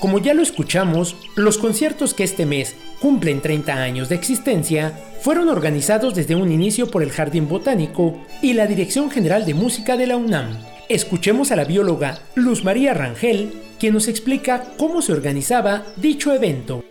Como 0.02 0.20
ya 0.20 0.34
lo 0.34 0.42
escuchamos, 0.42 1.18
los 1.36 1.58
conciertos 1.58 2.14
que 2.14 2.24
este 2.24 2.46
mes 2.46 2.74
cumplen 3.02 3.42
30 3.42 3.74
años 3.74 4.08
de 4.08 4.16
existencia 4.16 4.92
fueron 5.22 5.50
organizados 5.50 6.16
desde 6.16 6.36
un 6.36 6.52
inicio 6.52 6.90
por 6.90 7.04
el 7.04 7.12
Jardín 7.12 7.50
Botánico 7.50 8.18
y 8.42 8.54
la 8.54 8.66
Dirección 8.66 9.12
General 9.12 9.46
de 9.46 9.54
Música 9.54 9.98
de 9.98 10.08
la 10.08 10.16
UNAM. 10.16 10.58
Escuchemos 10.88 11.52
a 11.52 11.58
la 11.58 11.66
bióloga 11.66 12.20
Luz 12.36 12.64
María 12.64 12.94
Rangel, 12.94 13.52
quien 13.78 13.94
nos 13.94 14.08
explica 14.08 14.64
cómo 14.78 15.02
se 15.02 15.12
organizaba 15.12 15.84
dicho 15.98 16.34
evento. 16.34 16.82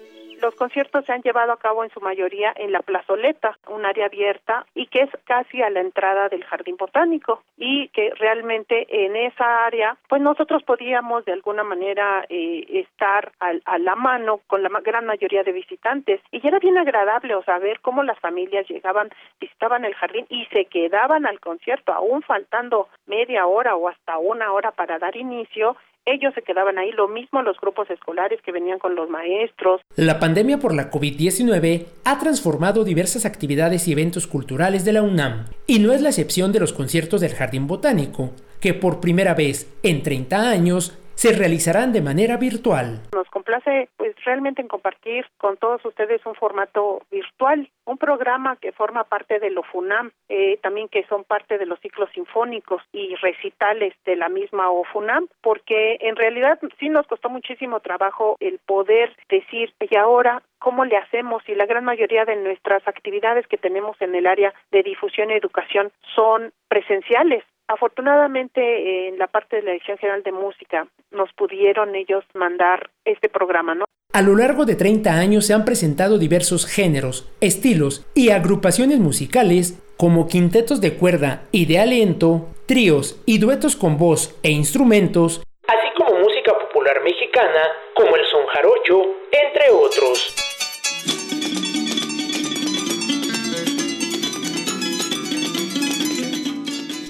Los 0.41 0.55
conciertos 0.55 1.05
se 1.05 1.13
han 1.13 1.23
llevado 1.23 1.51
a 1.51 1.59
cabo 1.59 1.83
en 1.83 1.91
su 1.91 2.01
mayoría 2.01 2.53
en 2.55 2.71
la 2.71 2.81
plazoleta, 2.81 3.59
un 3.67 3.85
área 3.85 4.07
abierta 4.07 4.67
y 4.73 4.87
que 4.87 5.03
es 5.03 5.11
casi 5.25 5.63
a 5.63 5.71
la 5.71 5.81
entrada 5.81 6.29
del 6.29 6.45
jardín 6.45 6.77
botánico 6.77 7.43
y 7.57 7.89
que 7.89 8.11
realmente 8.15 8.87
en 9.05 9.17
esa 9.17 9.67
área 9.67 9.97
pues 10.09 10.23
nosotros 10.23 10.63
podíamos 10.63 11.25
de 11.25 11.33
alguna 11.33 11.65
manera 11.65 12.25
eh, 12.29 12.65
estar 12.69 13.33
a, 13.41 13.79
la 13.79 13.97
mano 13.97 14.41
con 14.47 14.63
la 14.63 14.71
gran 14.81 15.07
mayoría 15.07 15.43
de 15.43 15.51
visitantes. 15.51 16.21
Y 16.31 16.47
era 16.47 16.61
bien 16.61 16.79
agradable 16.79 17.35
o 17.35 17.43
sea 17.43 17.59
ver 17.59 17.81
cómo 17.81 18.05
las 18.05 18.19
familias 18.21 18.69
llegaban, 18.69 19.11
visitaban 19.41 19.85
el 19.85 19.95
jardín 19.95 20.27
y 20.29 20.47
se 20.47 20.67
quedaban 20.67 21.27
al 21.27 21.41
concierto 21.41 21.93
aún 21.93 22.23
faltando 22.23 22.89
media 23.07 23.47
hora 23.47 23.75
o 23.75 23.89
hasta 23.89 24.19
una 24.19 24.53
hora 24.53 24.71
para 24.71 25.01
dar 25.01 25.17
inicio 25.17 25.77
ellos 26.13 26.35
se 26.35 26.43
quedaban 26.43 26.79
ahí, 26.79 26.91
lo 26.93 27.09
mismo 27.09 27.43
los 27.43 27.59
grupos 27.61 27.89
escolares 27.91 28.41
que 28.43 28.53
venían 28.53 28.79
con 28.79 28.95
los 28.95 29.09
maestros. 29.09 29.81
La 29.97 30.19
pandemia 30.19 30.59
por 30.59 30.75
la 30.75 30.91
COVID-19 30.91 31.87
ha 32.05 32.19
transformado 32.19 32.85
diversas 32.85 33.27
actividades 33.27 33.87
y 33.87 33.93
eventos 33.93 34.27
culturales 34.27 34.85
de 34.85 34.93
la 34.93 35.03
UNAM, 35.03 35.47
y 35.67 35.79
no 35.79 35.93
es 35.93 36.01
la 36.01 36.09
excepción 36.09 36.53
de 36.53 36.61
los 36.61 36.73
conciertos 36.73 37.21
del 37.21 37.35
Jardín 37.35 37.67
Botánico, 37.67 38.33
que 38.61 38.75
por 38.75 39.01
primera 39.01 39.35
vez 39.35 39.73
en 39.83 40.03
30 40.03 40.51
años 40.51 40.99
se 41.19 41.33
realizarán 41.33 41.93
de 41.93 42.01
manera 42.01 42.37
virtual. 42.37 43.01
Nos 43.13 43.29
complace 43.31 43.89
pues 43.97 44.15
realmente 44.25 44.63
en 44.63 44.69
compartir 44.69 45.27
con 45.37 45.57
todos 45.57 45.85
ustedes 45.85 46.25
un 46.25 46.37
formato 46.37 47.03
virtual, 47.11 47.69
un 47.87 47.99
programa 47.99 48.55
que 48.55 48.71
forma 48.71 49.03
parte 49.03 49.41
de 49.41 49.51
lo 49.51 49.65
FUNAM, 49.65 50.13
eh, 50.29 50.59
también 50.63 50.87
que 50.89 51.03
son 51.09 51.25
parte 51.25 51.59
de 51.59 51.67
los 51.67 51.81
ciclos 51.81 52.09
sinfónicos 52.15 52.83
y 52.93 53.17
recitales 53.17 53.95
de 54.05 54.15
la 54.15 54.29
misma 54.29 54.71
OFUNAM, 54.71 55.27
porque 55.43 55.99
en 56.03 56.15
realidad 56.15 56.61
sí 56.79 56.89
nos 56.89 57.09
costó 57.09 57.29
muchísimo 57.31 57.81
trabajo 57.81 58.37
el 58.39 58.61
poder 58.61 59.13
decir, 59.29 59.75
y 59.81 59.97
ahora 59.97 60.43
cómo 60.61 60.85
le 60.85 60.99
hacemos 60.99 61.43
y 61.49 61.57
la 61.57 61.67
gran 61.67 61.85
mayoría 61.85 62.27
de 62.27 62.37
nuestras 62.37 62.87
actividades 62.87 63.45
que 63.49 63.59
tenemos 63.59 64.01
en 64.01 64.15
el 64.15 64.29
área 64.29 64.55
de 64.71 64.85
difusión 64.85 65.33
y 65.33 65.35
educación 65.35 65.91
son 66.15 66.53
presenciales. 66.69 67.43
Afortunadamente, 67.69 69.09
en 69.09 69.19
la 69.19 69.27
parte 69.27 69.57
de 69.57 69.63
la 69.63 69.73
Dirección 69.73 69.99
General 69.99 70.23
de 70.23 70.33
Música 70.33 70.87
nos 71.11 71.31
pudieron 71.35 71.95
ellos 71.95 72.25
mandar 72.35 72.91
este 73.05 73.29
programa, 73.29 73.75
¿no? 73.75 73.85
A 74.15 74.23
lo 74.23 74.35
largo 74.35 74.65
de 74.65 74.75
30 74.75 75.11
años 75.13 75.47
se 75.47 75.53
han 75.53 75.67
presentado 75.67 76.19
diversos 76.19 76.67
géneros, 76.67 77.31
estilos 77.43 78.11
y 78.15 78.31
agrupaciones 78.31 78.99
musicales 79.01 79.85
como 79.99 80.29
quintetos 80.29 80.81
de 80.81 80.95
cuerda 80.95 81.43
y 81.53 81.67
de 81.67 81.79
aliento, 81.79 82.49
tríos 82.67 83.23
y 83.27 83.39
duetos 83.39 83.77
con 83.77 83.99
voz 83.99 84.39
e 84.43 84.51
instrumentos, 84.51 85.43
así 85.67 85.89
como 85.97 86.21
música 86.21 86.55
popular 86.59 87.03
mexicana 87.03 87.63
como 87.95 88.17
el 88.17 88.25
son 88.27 88.47
jarocho, 88.47 89.03
entre 89.31 89.71
otros. 89.71 90.48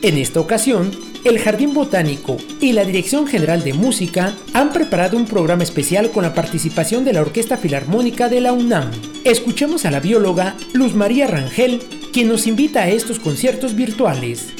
En 0.00 0.16
esta 0.16 0.38
ocasión, 0.38 0.92
el 1.24 1.40
Jardín 1.40 1.74
Botánico 1.74 2.36
y 2.60 2.70
la 2.70 2.84
Dirección 2.84 3.26
General 3.26 3.64
de 3.64 3.72
Música 3.72 4.32
han 4.52 4.72
preparado 4.72 5.16
un 5.16 5.26
programa 5.26 5.64
especial 5.64 6.12
con 6.12 6.22
la 6.22 6.34
participación 6.34 7.04
de 7.04 7.12
la 7.12 7.20
Orquesta 7.20 7.56
Filarmónica 7.56 8.28
de 8.28 8.40
la 8.40 8.52
UNAM. 8.52 8.92
Escuchemos 9.24 9.84
a 9.86 9.90
la 9.90 9.98
bióloga 9.98 10.56
Luz 10.72 10.94
María 10.94 11.26
Rangel, 11.26 11.82
quien 12.12 12.28
nos 12.28 12.46
invita 12.46 12.82
a 12.82 12.90
estos 12.90 13.18
conciertos 13.18 13.74
virtuales. 13.74 14.57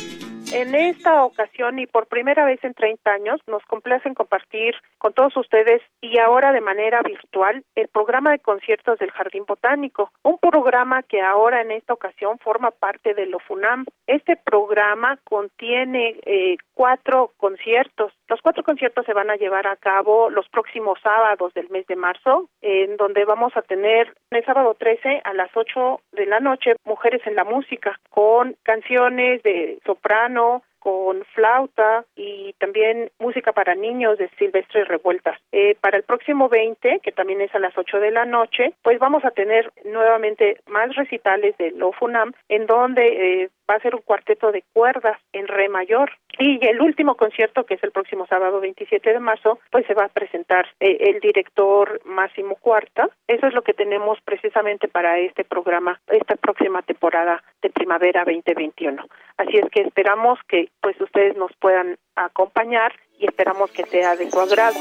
En 0.53 0.75
esta 0.75 1.25
ocasión 1.25 1.79
y 1.79 1.87
por 1.87 2.07
primera 2.07 2.47
vez 2.47 2.62
en 2.65 2.73
30 2.73 3.11
años 3.11 3.41
nos 3.47 3.62
complace 3.65 4.15
compartir 4.15 4.75
con 4.97 5.12
todos 5.12 5.37
ustedes 5.37 5.83
y 6.01 6.19
ahora 6.19 6.53
de 6.53 6.62
manera 6.62 7.03
virtual 7.03 7.65
el 7.75 7.89
programa 7.89 8.31
de 8.31 8.39
conciertos 8.39 8.99
del 8.99 9.11
Jardín 9.11 9.45
Botánico, 9.47 10.11
un 10.23 10.39
programa 10.39 11.03
que 11.03 11.20
ahora 11.20 11.61
en 11.61 11.70
esta 11.70 11.93
ocasión 11.93 12.39
forma 12.39 12.70
parte 12.70 13.12
de 13.12 13.27
lo 13.27 13.39
FUNAM. 13.41 13.85
Este 14.07 14.37
programa 14.37 15.19
contiene 15.25 16.19
eh, 16.25 16.57
cuatro 16.73 17.33
conciertos. 17.37 18.12
Los 18.29 18.43
cuatro 18.43 18.63
conciertos 18.63 19.07
se 19.07 19.15
van 19.15 19.31
a 19.31 19.37
llevar 19.37 19.67
a 19.67 19.77
cabo 19.77 20.29
los 20.29 20.49
próximos 20.51 20.99
sábados 21.03 21.55
del 21.55 21.71
mes 21.71 21.87
de 21.87 21.97
marzo, 21.97 22.51
en 22.61 22.99
donde 22.99 23.25
vamos 23.25 23.57
a 23.57 23.63
tener 23.63 24.15
el 24.31 24.45
sábado 24.45 24.77
13 24.79 25.23
a 25.25 25.33
las 25.33 25.51
8 25.55 26.01
de 26.13 26.27
la 26.27 26.39
noche 26.39 26.77
Mujeres 26.85 27.27
en 27.27 27.37
la 27.37 27.45
Música, 27.45 27.99
con 28.11 28.55
canciones 28.65 29.43
de 29.43 29.79
soprano, 29.87 30.63
con 30.79 31.25
flauta 31.35 32.05
y 32.17 32.55
también 32.59 33.11
música 33.19 33.53
para 33.53 33.75
niños 33.75 34.19
de 34.19 34.29
Silvestre 34.39 34.85
Revueltas. 34.85 35.39
Eh, 35.53 35.77
para 35.81 35.97
el 35.97 36.03
próximo 36.03 36.49
20, 36.49 37.01
que 37.03 37.13
también 37.13 37.41
es 37.41 37.55
a 37.55 37.59
las 37.59 37.77
8 37.77 37.99
de 38.01 38.11
la 38.11 38.25
noche, 38.25 38.75
pues 38.83 38.99
vamos 38.99 39.25
a 39.25 39.31
tener 39.31 39.73
nuevamente 39.85 40.61
más 40.67 40.95
recitales 40.95 41.57
de 41.59 41.73
Lofunam, 41.73 42.33
en 42.49 42.67
donde 42.67 43.43
eh, 43.43 43.51
va 43.69 43.74
a 43.74 43.81
ser 43.81 43.95
un 43.95 44.03
cuarteto 44.03 44.53
de 44.53 44.65
cuerdas 44.73 45.19
en 45.32 45.47
re 45.47 45.69
mayor. 45.69 46.11
Y 46.39 46.65
el 46.66 46.81
último 46.81 47.16
concierto, 47.16 47.65
que 47.65 47.74
es 47.74 47.82
el 47.82 47.90
próximo 47.90 48.27
sábado 48.27 48.61
27 48.61 49.12
de 49.12 49.19
marzo, 49.19 49.59
pues 49.70 49.86
se 49.86 49.95
va 49.95 50.05
a 50.05 50.09
presentar 50.09 50.66
eh, 50.81 50.97
el 51.01 51.20
director 51.20 52.01
Máximo 52.05 52.57
Cuarta. 52.57 53.09
Eso 53.27 53.47
es 53.47 53.55
lo 53.55 53.62
que 53.62 53.74
tenemos 53.74 54.19
precisamente 54.24 54.89
para 54.89 55.19
este 55.19 55.45
programa, 55.45 56.01
esta 56.07 56.36
próxima 56.36 56.82
temporada 56.82 57.43
de 57.62 57.70
primavera 57.70 58.24
2021. 58.24 59.05
Así 59.36 59.57
es 59.57 59.69
que 59.70 59.82
esperamos 59.82 60.39
que 60.49 60.70
pues 60.81 61.01
ustedes 61.01 61.36
nos 61.36 61.53
puedan 61.57 61.99
acompañar 62.16 62.93
y 63.19 63.27
esperamos 63.27 63.70
que 63.73 63.85
sea 63.85 64.16
de 64.16 64.31
su 64.31 64.40
agrado. 64.40 64.78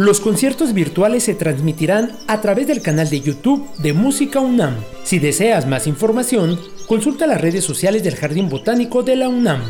Los 0.00 0.20
conciertos 0.20 0.72
virtuales 0.72 1.24
se 1.24 1.34
transmitirán 1.34 2.16
a 2.26 2.40
través 2.40 2.66
del 2.66 2.80
canal 2.80 3.10
de 3.10 3.20
YouTube 3.20 3.70
de 3.76 3.92
Música 3.92 4.40
UNAM. 4.40 4.82
Si 5.02 5.18
deseas 5.18 5.66
más 5.66 5.86
información, 5.86 6.58
consulta 6.86 7.26
las 7.26 7.38
redes 7.38 7.64
sociales 7.64 8.02
del 8.02 8.16
Jardín 8.16 8.48
Botánico 8.48 9.02
de 9.02 9.16
la 9.16 9.28
UNAM. 9.28 9.60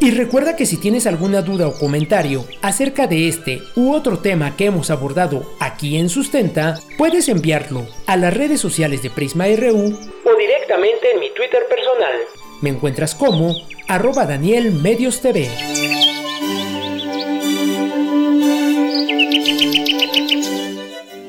Y 0.00 0.10
recuerda 0.10 0.54
que 0.54 0.66
si 0.66 0.76
tienes 0.76 1.06
alguna 1.06 1.40
duda 1.40 1.66
o 1.66 1.78
comentario 1.78 2.44
acerca 2.60 3.06
de 3.06 3.26
este 3.26 3.62
u 3.74 3.94
otro 3.94 4.18
tema 4.18 4.54
que 4.54 4.66
hemos 4.66 4.90
abordado 4.90 5.50
aquí 5.60 5.96
en 5.96 6.10
Sustenta, 6.10 6.78
puedes 6.98 7.30
enviarlo 7.30 7.86
a 8.06 8.18
las 8.18 8.36
redes 8.36 8.60
sociales 8.60 9.02
de 9.02 9.08
Prisma 9.08 9.46
RU 9.46 9.78
o 9.78 10.36
directamente 10.36 11.10
en 11.14 11.20
mi 11.20 11.30
Twitter 11.30 11.62
personal. 11.70 12.12
Me 12.60 12.68
encuentras 12.68 13.14
como 13.14 13.54
arroba 13.88 14.26
Daniel 14.26 14.72
Medios 14.72 15.22
TV. 15.22 15.48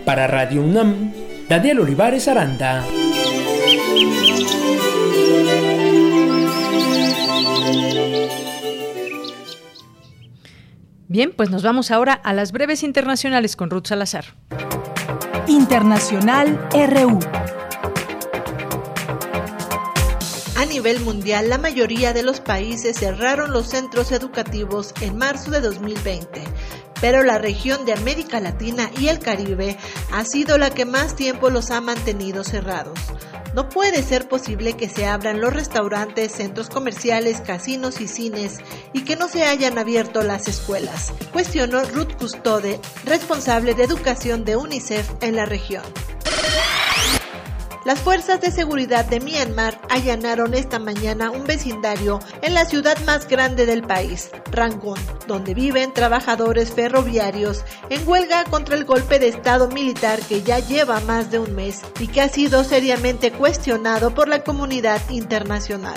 Para 0.05 0.27
Radio 0.27 0.61
UNAM, 0.61 1.11
Daniel 1.49 1.79
Olivares 1.79 2.27
Aranda. 2.27 2.85
Bien, 11.07 11.33
pues 11.35 11.49
nos 11.49 11.63
vamos 11.63 11.89
ahora 11.89 12.13
a 12.13 12.33
las 12.33 12.51
breves 12.51 12.83
internacionales 12.83 13.55
con 13.55 13.71
Ruth 13.71 13.87
Salazar. 13.87 14.25
Internacional 15.47 16.59
RU. 16.71 17.19
A 20.57 20.65
nivel 20.65 20.99
mundial, 20.99 21.49
la 21.49 21.57
mayoría 21.57 22.13
de 22.13 22.21
los 22.21 22.41
países 22.41 22.97
cerraron 22.97 23.51
los 23.51 23.69
centros 23.69 24.11
educativos 24.11 24.93
en 25.01 25.17
marzo 25.17 25.49
de 25.49 25.61
2020 25.61 26.43
pero 27.01 27.23
la 27.23 27.37
región 27.37 27.85
de 27.85 27.93
América 27.93 28.39
Latina 28.39 28.89
y 28.99 29.07
el 29.07 29.19
Caribe 29.19 29.77
ha 30.11 30.23
sido 30.25 30.57
la 30.57 30.69
que 30.69 30.85
más 30.85 31.15
tiempo 31.15 31.49
los 31.49 31.71
ha 31.71 31.81
mantenido 31.81 32.43
cerrados. 32.43 32.99
no 33.53 33.69
puede 33.69 34.03
ser 34.03 34.27
posible 34.27 34.73
que 34.73 34.89
se 34.89 35.05
abran 35.05 35.39
los 35.39 35.53
restaurantes, 35.53 36.33
centros 36.33 36.69
comerciales, 36.69 37.39
casinos 37.39 38.01
y 38.01 38.07
cines 38.09 38.57
y 38.91 39.05
que 39.05 39.15
no 39.15 39.29
se 39.29 39.45
hayan 39.45 39.77
abierto 39.77 40.23
las 40.23 40.49
escuelas, 40.49 41.13
cuestionó 41.31 41.83
Ruth 41.83 42.17
Custode, 42.17 42.81
responsable 43.05 43.73
de 43.73 43.83
educación 43.83 44.43
de 44.43 44.57
UNICEF 44.57 45.09
en 45.21 45.37
la 45.37 45.45
región. 45.45 45.83
Las 47.85 47.99
fuerzas 47.99 48.41
de 48.41 48.49
seguridad 48.49 49.05
de 49.05 49.19
Myanmar 49.19 49.79
allanaron 49.91 50.55
esta 50.55 50.79
mañana 50.79 51.29
un 51.29 51.45
vecindario 51.45 52.19
en 52.41 52.55
la 52.55 52.65
ciudad 52.65 52.97
más 53.05 53.27
grande 53.27 53.67
del 53.67 53.83
país, 53.83 54.31
Rangoon, 54.51 54.97
donde 55.27 55.53
viven 55.53 55.93
trabajadores 55.93 56.73
ferroviarios 56.73 57.63
en 57.91 58.07
huelga 58.07 58.43
contra 58.45 58.75
el 58.75 58.85
golpe 58.85 59.19
de 59.19 59.27
Estado 59.27 59.67
militar 59.67 60.19
que 60.21 60.41
ya 60.41 60.57
lleva 60.57 60.99
más 61.01 61.29
de 61.29 61.37
un 61.37 61.53
mes 61.53 61.83
y 61.99 62.07
que 62.07 62.21
ha 62.21 62.27
sido 62.27 62.63
seriamente 62.63 63.31
cuestionado 63.31 64.15
por 64.15 64.29
la 64.29 64.43
comunidad 64.43 64.99
internacional. 65.11 65.93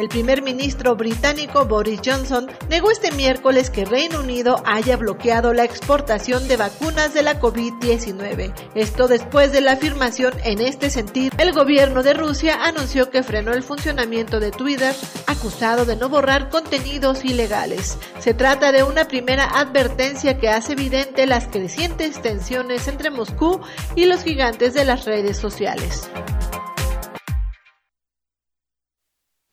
El 0.00 0.08
primer 0.08 0.40
ministro 0.40 0.96
británico 0.96 1.66
Boris 1.66 2.00
Johnson 2.02 2.50
negó 2.70 2.90
este 2.90 3.12
miércoles 3.12 3.68
que 3.68 3.84
Reino 3.84 4.20
Unido 4.20 4.62
haya 4.64 4.96
bloqueado 4.96 5.52
la 5.52 5.64
exportación 5.64 6.48
de 6.48 6.56
vacunas 6.56 7.12
de 7.12 7.22
la 7.22 7.38
COVID-19. 7.38 8.54
Esto 8.74 9.08
después 9.08 9.52
de 9.52 9.60
la 9.60 9.72
afirmación 9.72 10.32
en 10.42 10.62
este 10.62 10.88
sentido. 10.88 11.36
El 11.36 11.52
gobierno 11.52 12.02
de 12.02 12.14
Rusia 12.14 12.64
anunció 12.64 13.10
que 13.10 13.22
frenó 13.22 13.52
el 13.52 13.62
funcionamiento 13.62 14.40
de 14.40 14.52
Twitter, 14.52 14.94
acusado 15.26 15.84
de 15.84 15.96
no 15.96 16.08
borrar 16.08 16.48
contenidos 16.48 17.22
ilegales. 17.22 17.98
Se 18.20 18.32
trata 18.32 18.72
de 18.72 18.84
una 18.84 19.04
primera 19.04 19.44
advertencia 19.44 20.38
que 20.38 20.48
hace 20.48 20.72
evidente 20.72 21.26
las 21.26 21.46
crecientes 21.46 22.22
tensiones 22.22 22.88
entre 22.88 23.10
Moscú 23.10 23.60
y 23.96 24.06
los 24.06 24.22
gigantes 24.22 24.72
de 24.72 24.86
las 24.86 25.04
redes 25.04 25.36
sociales. 25.36 26.08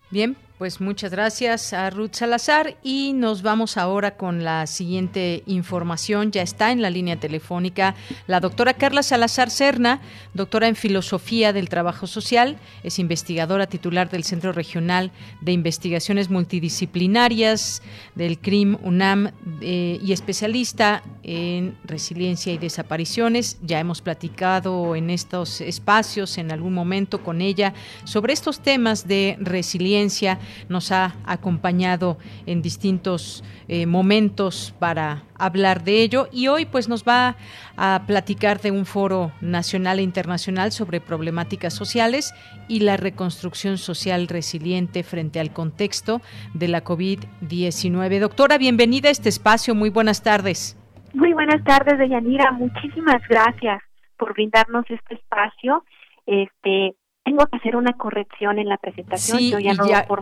Bien, 0.10 0.36
pues 0.58 0.82
muchas 0.82 1.12
gracias 1.12 1.72
a 1.72 1.90
Ruth 1.92 2.14
Salazar 2.14 2.78
y 2.82 3.14
nos 3.14 3.44
vamos 3.44 3.78
ahora 3.78 4.18
con 4.18 4.44
la 4.44 4.66
siguiente 4.66 5.44
información. 5.46 6.32
Ya 6.32 6.42
está 6.42 6.72
en 6.72 6.82
la 6.82 6.90
línea 6.90 7.20
telefónica 7.20 7.94
la 8.26 8.40
doctora 8.40 8.74
Carla 8.74 9.04
Salazar 9.04 9.52
Serna, 9.52 10.02
doctora 10.34 10.68
en 10.68 10.76
Filosofía 10.76 11.54
del 11.54 11.70
Trabajo 11.70 12.08
Social, 12.08 12.58
es 12.84 12.98
investigadora 12.98 13.68
titular 13.68 14.10
del 14.10 14.24
Centro 14.24 14.52
Regional 14.52 15.12
de 15.42 15.52
Investigaciones 15.52 16.32
Multidisciplinarias 16.32 17.84
del 18.16 18.40
CRIM 18.40 18.78
UNAM 18.82 19.32
eh, 19.62 20.00
y 20.02 20.12
especialista 20.12 21.04
en 21.22 21.78
resiliencia 21.84 22.52
y 22.52 22.58
desapariciones. 22.58 23.60
Ya 23.62 23.80
hemos 23.80 24.02
platicado 24.02 24.96
en 24.96 25.12
estos 25.12 25.62
espacios 25.62 26.40
en 26.40 26.52
algún 26.52 26.74
momento 26.74 27.24
con 27.24 27.42
ella 27.42 27.76
sobre 28.06 28.34
estos 28.34 28.60
temas 28.62 29.08
de 29.08 29.38
resiliencia 29.40 30.40
nos 30.70 30.92
ha 30.92 31.16
acompañado 31.26 32.18
en 32.46 32.62
distintos 32.62 33.44
eh, 33.68 33.86
momentos 33.86 34.74
para 34.80 35.24
hablar 35.38 35.84
de 35.84 36.02
ello 36.02 36.28
y 36.32 36.48
hoy 36.48 36.66
pues 36.66 36.90
nos 36.90 37.04
va 37.04 37.36
a 37.76 38.04
platicar 38.08 38.60
de 38.60 38.72
un 38.72 38.86
foro 38.86 39.32
nacional 39.42 40.00
e 40.00 40.04
internacional 40.04 40.72
sobre 40.72 41.02
problemáticas 41.02 41.74
sociales 41.74 42.34
y 42.68 42.80
la 42.82 42.98
reconstrucción 42.98 43.78
social 43.78 44.28
resiliente 44.28 45.04
frente 45.04 45.40
al 45.40 45.54
contexto 45.54 46.22
de 46.54 46.68
la 46.68 46.84
COVID-19. 46.84 48.20
Doctora, 48.20 48.58
bienvenida 48.58 49.10
a 49.10 49.12
este 49.12 49.30
espacio, 49.30 49.76
muy 49.76 49.90
buenas 49.90 50.24
tardes. 50.24 50.78
Muy 51.14 51.34
buenas 51.34 51.64
tardes, 51.64 51.98
Deyanira, 51.98 52.52
muchísimas 52.52 53.26
gracias 53.28 53.82
por 54.18 54.34
brindarnos 54.34 54.86
este 54.90 55.16
espacio. 55.16 55.84
Este, 56.26 56.96
tengo 57.28 57.46
que 57.48 57.58
hacer 57.58 57.76
una 57.76 57.92
corrección 57.92 58.58
en 58.58 58.70
la 58.70 58.78
presentación. 58.78 59.38
Sí, 59.38 59.54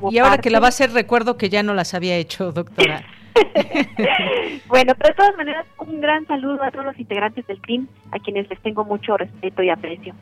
y, 0.09 0.17
ahora 0.17 0.39
que 0.39 0.49
la 0.49 0.59
va 0.59 0.65
a 0.65 0.69
hacer, 0.69 0.91
recuerdo 0.91 1.37
que 1.37 1.49
ya 1.49 1.61
no 1.61 1.75
las 1.75 1.93
había 1.93 2.15
hecho, 2.15 2.51
doctora. 2.51 3.03
bueno, 4.67 4.93
pero 4.95 5.09
de 5.09 5.15
todas 5.15 5.37
maneras, 5.37 5.67
un 5.77 6.01
gran 6.01 6.25
saludo 6.25 6.63
a 6.63 6.71
todos 6.71 6.85
los 6.85 6.97
integrantes 6.97 7.45
del 7.45 7.61
CRIM, 7.61 7.87
a 8.11 8.17
quienes 8.17 8.49
les 8.49 8.59
tengo 8.61 8.83
mucho 8.85 9.17
respeto 9.17 9.61
y 9.61 9.69
aprecio. 9.69 10.15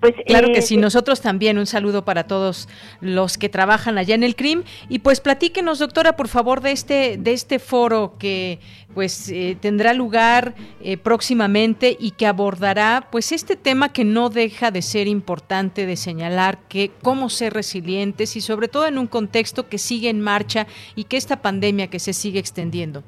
Pues, 0.00 0.14
claro 0.26 0.48
que 0.48 0.58
eh, 0.58 0.62
sí, 0.62 0.76
nosotros 0.76 1.22
también 1.22 1.56
un 1.56 1.64
saludo 1.64 2.04
para 2.04 2.26
todos 2.26 2.68
los 3.00 3.38
que 3.38 3.48
trabajan 3.48 3.96
allá 3.96 4.14
en 4.14 4.24
el 4.24 4.36
CRIM 4.36 4.62
y 4.90 4.98
pues 4.98 5.20
platíquenos 5.20 5.78
doctora 5.78 6.16
por 6.16 6.28
favor 6.28 6.60
de 6.60 6.72
este 6.72 7.16
de 7.16 7.32
este 7.32 7.58
foro 7.58 8.16
que 8.18 8.58
pues 8.94 9.30
eh, 9.30 9.56
tendrá 9.58 9.94
lugar 9.94 10.54
eh, 10.82 10.98
próximamente 10.98 11.96
y 11.98 12.10
que 12.10 12.26
abordará 12.26 13.08
pues 13.10 13.32
este 13.32 13.56
tema 13.56 13.90
que 13.90 14.04
no 14.04 14.28
deja 14.28 14.70
de 14.70 14.82
ser 14.82 15.08
importante 15.08 15.86
de 15.86 15.96
señalar 15.96 16.58
que 16.68 16.90
cómo 17.02 17.30
ser 17.30 17.54
resilientes 17.54 18.36
y 18.36 18.42
sobre 18.42 18.68
todo 18.68 18.86
en 18.86 18.98
un 18.98 19.06
contexto 19.06 19.68
que 19.68 19.78
sigue 19.78 20.10
en 20.10 20.20
marcha 20.20 20.66
y 20.94 21.04
que 21.04 21.16
esta 21.16 21.40
pandemia 21.40 21.88
que 21.88 22.00
se 22.00 22.12
sigue 22.12 22.38
extendiendo. 22.38 23.02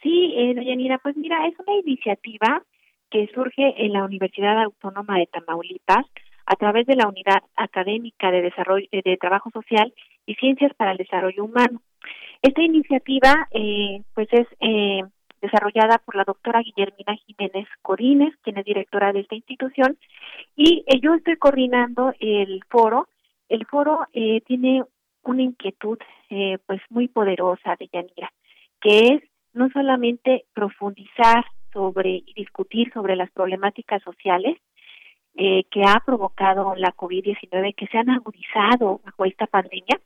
Sí, 0.00 0.32
eh, 0.36 0.54
pues 1.02 1.16
mira, 1.16 1.46
es 1.46 1.54
una 1.58 1.78
iniciativa 1.78 2.62
que 3.12 3.28
surge 3.34 3.74
en 3.84 3.92
la 3.92 4.04
Universidad 4.04 4.60
Autónoma 4.62 5.18
de 5.18 5.26
Tamaulipas 5.26 6.06
a 6.46 6.56
través 6.56 6.86
de 6.86 6.96
la 6.96 7.06
Unidad 7.06 7.42
Académica 7.56 8.30
de 8.30 8.40
Desarrollo 8.40 8.88
de 8.90 9.16
Trabajo 9.18 9.50
Social 9.50 9.92
y 10.26 10.34
Ciencias 10.36 10.72
para 10.74 10.92
el 10.92 10.96
Desarrollo 10.96 11.44
Humano. 11.44 11.82
Esta 12.40 12.62
iniciativa, 12.62 13.48
eh, 13.52 14.02
pues, 14.14 14.28
es 14.32 14.46
eh, 14.60 15.02
desarrollada 15.42 15.98
por 15.98 16.16
la 16.16 16.24
doctora 16.24 16.62
Guillermina 16.62 17.14
Jiménez 17.26 17.68
Corines, 17.82 18.34
quien 18.42 18.56
es 18.56 18.64
directora 18.64 19.12
de 19.12 19.20
esta 19.20 19.34
institución, 19.34 19.98
y 20.56 20.84
eh, 20.86 20.98
yo 21.00 21.14
estoy 21.14 21.36
coordinando 21.36 22.14
el 22.18 22.62
foro. 22.70 23.08
El 23.48 23.66
foro 23.66 24.06
eh, 24.14 24.40
tiene 24.46 24.84
una 25.24 25.42
inquietud, 25.42 25.98
eh, 26.30 26.58
pues, 26.66 26.80
muy 26.88 27.08
poderosa 27.08 27.76
de 27.78 27.90
Yanira, 27.92 28.32
que 28.80 29.08
es 29.08 29.22
no 29.52 29.68
solamente 29.70 30.46
profundizar 30.54 31.44
sobre 31.72 32.22
y 32.26 32.32
discutir 32.34 32.92
sobre 32.92 33.16
las 33.16 33.30
problemáticas 33.30 34.02
sociales 34.02 34.58
eh, 35.34 35.64
que 35.70 35.82
ha 35.82 36.02
provocado 36.04 36.74
la 36.76 36.94
COVID-19, 36.94 37.74
que 37.74 37.86
se 37.86 37.98
han 37.98 38.10
agudizado 38.10 39.00
bajo 39.04 39.24
esta 39.24 39.46
pandemia, 39.46 39.98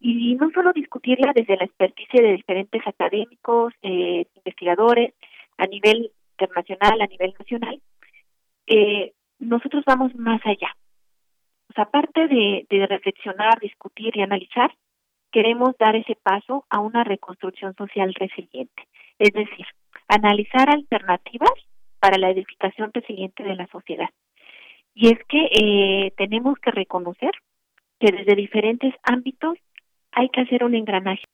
y 0.00 0.34
no 0.34 0.50
solo 0.50 0.72
discutirla 0.72 1.32
desde 1.34 1.56
la 1.56 1.64
experticia 1.64 2.22
de 2.22 2.32
diferentes 2.32 2.86
académicos, 2.86 3.72
eh, 3.82 4.26
investigadores, 4.36 5.14
a 5.56 5.66
nivel 5.66 6.12
internacional, 6.32 7.00
a 7.00 7.06
nivel 7.06 7.34
nacional, 7.38 7.80
eh, 8.66 9.12
nosotros 9.38 9.84
vamos 9.86 10.14
más 10.14 10.40
allá. 10.44 10.76
Aparte 11.74 12.26
de 12.28 12.86
reflexionar, 12.88 13.60
discutir 13.60 14.16
y 14.16 14.22
analizar, 14.22 14.72
queremos 15.30 15.76
dar 15.78 15.96
ese 15.96 16.16
paso 16.22 16.64
a 16.70 16.80
una 16.80 17.04
reconstrucción 17.04 17.74
social 17.74 18.12
resiliente. 18.14 18.88
Es 19.18 19.32
decir, 19.32 19.66
analizar 20.08 20.70
alternativas 20.70 21.52
para 22.00 22.18
la 22.18 22.30
edificación 22.30 22.90
resiliente 22.92 23.42
de 23.42 23.56
la 23.56 23.66
sociedad. 23.68 24.08
Y 24.94 25.08
es 25.08 25.18
que 25.28 25.48
eh, 25.52 26.12
tenemos 26.16 26.58
que 26.58 26.70
reconocer 26.70 27.32
que 28.00 28.12
desde 28.12 28.34
diferentes 28.34 28.94
ámbitos 29.02 29.58
hay 30.12 30.28
que 30.30 30.40
hacer 30.40 30.64
un 30.64 30.74
engranaje. 30.74 31.24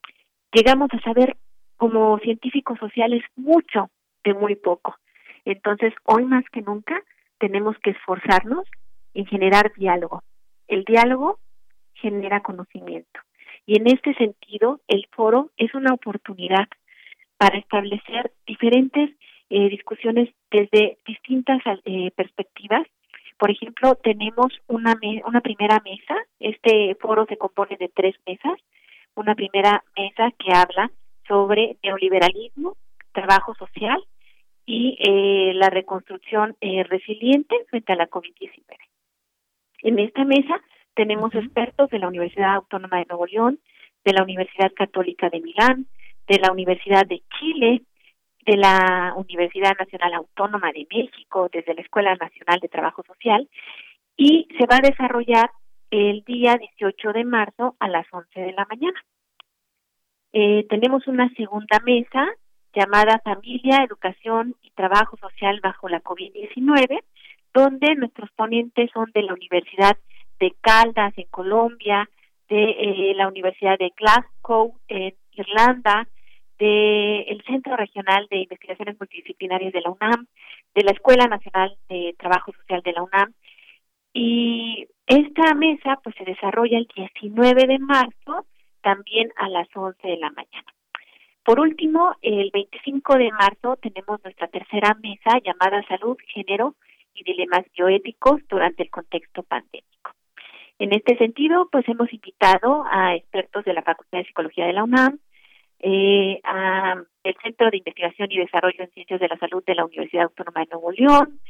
Llegamos 0.53 0.91
a 0.93 1.01
saber 1.01 1.37
como 1.77 2.19
científicos 2.21 2.79
sociales 2.79 3.23
mucho 3.37 3.91
de 4.25 4.35
muy 4.35 4.57
poco. 4.57 4.97
Entonces, 5.45 5.93
hoy 6.05 6.25
más 6.25 6.45
que 6.51 6.63
nunca 6.63 7.03
tenemos 7.39 7.77
que 7.79 7.91
esforzarnos 7.91 8.67
en 9.13 9.27
generar 9.27 9.73
diálogo. 9.77 10.23
El 10.69 10.85
diálogo 10.85 11.39
genera 11.95 12.41
conocimiento. 12.41 13.21
Y 13.67 13.79
en 13.79 13.87
este 13.87 14.15
sentido, 14.15 14.81
el 14.89 15.07
foro 15.13 15.51
es 15.57 15.75
una 15.75 15.95
oportunidad 15.95 16.69
para 17.37 17.59
establecer 17.59 18.33
diferentes 18.47 19.11
eh, 19.51 19.69
discusiones 19.69 20.31
desde 20.51 20.99
distintas 21.07 21.61
eh, 21.85 22.11
perspectivas. 22.17 22.87
Por 23.39 23.51
ejemplo, 23.51 23.97
tenemos 23.97 24.53
una, 24.69 24.95
una 25.27 25.41
primera 25.41 25.81
mesa, 25.85 26.17
este 26.41 26.97
foro 27.01 27.27
se 27.27 27.37
compone 27.37 27.77
de 27.79 27.89
tres 27.89 28.15
mesas, 28.27 28.59
una 29.15 29.35
primera 29.35 29.85
mesa 29.97 30.33
que 30.39 30.53
habla 30.53 30.91
sobre 31.29 31.77
neoliberalismo, 31.83 32.77
trabajo 33.13 33.55
social 33.55 34.03
y 34.67 34.97
eh, 34.99 35.53
la 35.55 35.69
reconstrucción 35.69 36.57
resiliente 36.61 37.55
frente 37.69 37.93
a 37.93 37.97
la 37.97 38.09
COVID-19. 38.09 38.65
En 39.83 39.99
esta 39.99 40.25
mesa 40.25 40.61
tenemos 40.95 41.35
expertos 41.35 41.91
de 41.91 41.99
la 41.99 42.09
Universidad 42.09 42.55
Autónoma 42.55 42.99
de 42.99 43.07
Nuevo 43.07 43.27
León, 43.27 43.59
de 44.05 44.13
la 44.13 44.23
Universidad 44.23 44.73
Católica 44.75 45.29
de 45.29 45.41
Milán, 45.41 45.87
de 46.29 46.39
la 46.39 46.53
Universidad 46.53 47.07
de 47.07 47.23
Chile, 47.39 47.83
de 48.47 48.57
la 48.57 49.15
Universidad 49.17 49.77
Nacional 49.79 50.15
Autónoma 50.15 50.73
de 50.73 50.87
México, 50.91 51.49
desde 51.53 51.75
la 51.75 51.83
Escuela 51.83 52.15
Nacional 52.15 52.61
de 52.61 52.69
Trabajo 52.69 53.03
Social, 53.07 53.49
y 54.17 54.47
se 54.59 54.67
va 54.67 54.77
a 54.77 54.89
desarrollar 54.89 55.51
el 55.91 56.23
día 56.25 56.57
18 56.57 57.13
de 57.13 57.25
marzo 57.25 57.77
a 57.79 57.89
las 57.89 58.07
11 58.13 58.41
de 58.41 58.53
la 58.53 58.67
mañana. 58.67 59.05
Eh, 60.33 60.67
tenemos 60.69 61.07
una 61.07 61.33
segunda 61.35 61.79
mesa 61.85 62.27
llamada 62.75 63.21
Familia, 63.25 63.85
Educación 63.85 64.57
y 64.63 64.71
Trabajo 64.71 65.17
Social 65.17 65.61
bajo 65.63 65.89
la 65.89 66.03
COVID-19, 66.03 67.03
donde 67.53 67.95
nuestros 67.95 68.31
ponentes 68.33 68.91
son 68.93 69.11
de 69.15 69.23
la 69.23 69.35
Universidad 69.35 69.97
de 70.41 70.53
Caldas 70.61 71.17
en 71.17 71.29
Colombia, 71.31 72.09
de 72.49 72.65
eh, 72.71 73.15
la 73.15 73.29
Universidad 73.29 73.79
de 73.79 73.93
Glasgow 73.97 74.75
en 74.89 75.15
Irlanda, 75.33 76.09
del 76.59 77.43
Centro 77.47 77.77
Regional 77.77 78.27
de 78.31 78.39
Investigaciones 78.39 78.97
Multidisciplinarias 78.99 79.73
de 79.73 79.81
la 79.81 79.91
UNAM, 79.91 80.27
de 80.75 80.83
la 80.83 80.93
Escuela 80.93 81.27
Nacional 81.27 81.77
de 81.89 82.15
Trabajo 82.19 82.53
Social 82.53 82.83
de 82.83 82.93
la 82.93 83.03
UNAM. 83.03 83.33
Y 84.13 84.87
esta 85.07 85.55
mesa 85.55 85.99
pues 86.03 86.15
se 86.17 86.25
desarrolla 86.25 86.79
el 86.79 86.89
19 86.95 87.67
de 87.67 87.79
marzo, 87.79 88.47
también 88.83 89.31
a 89.37 89.49
las 89.49 89.69
11 89.75 90.07
de 90.07 90.17
la 90.19 90.31
mañana. 90.31 90.75
Por 91.45 91.61
último, 91.61 92.15
el 92.23 92.51
25 92.53 93.17
de 93.17 93.31
marzo 93.33 93.77
tenemos 93.77 94.23
nuestra 94.25 94.49
tercera 94.49 94.97
mesa 95.03 95.39
llamada 95.45 95.87
Salud, 95.89 96.17
Género 96.29 96.75
y 97.13 97.23
Dilemas 97.23 97.65
Bioéticos 97.77 98.41
durante 98.49 98.83
el 98.83 98.91
contexto 98.91 99.43
pandémico. 99.43 100.13
En 100.79 100.95
este 100.95 101.17
sentido, 101.19 101.69
pues 101.71 101.89
hemos 101.89 102.13
invitado 102.13 102.85
a 102.91 103.15
expertos 103.15 103.65
de 103.65 103.75
la 103.75 103.83
Facultad 103.83 104.19
de 104.19 104.25
Psicología 104.25 104.67
de 104.67 104.73
la 104.73 104.85
UNAM, 104.85 105.19
eh, 105.87 106.41
al 106.43 107.07
Centro 107.43 107.71
de 107.71 107.77
Investigación 107.77 108.33
y 108.33 108.39
Desarrollo 108.39 108.79
en 108.79 108.91
Ciencias 108.93 109.21
de 109.21 109.29
la 109.29 109.37
Salud 109.37 109.63
de 109.67 109.75
la 109.75 109.85
Universidad 109.85 110.25
Autónoma 110.25 110.61
de 110.61 110.69
Nuevo 110.73 110.93
León, 110.93 111.41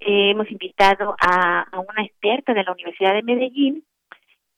eh, 0.00 0.30
hemos 0.30 0.50
invitado 0.50 1.16
a, 1.18 1.64
una 1.72 2.04
experta 2.04 2.52
de 2.52 2.64
la 2.64 2.72
Universidad 2.72 3.14
de 3.14 3.22
Medellín 3.22 3.82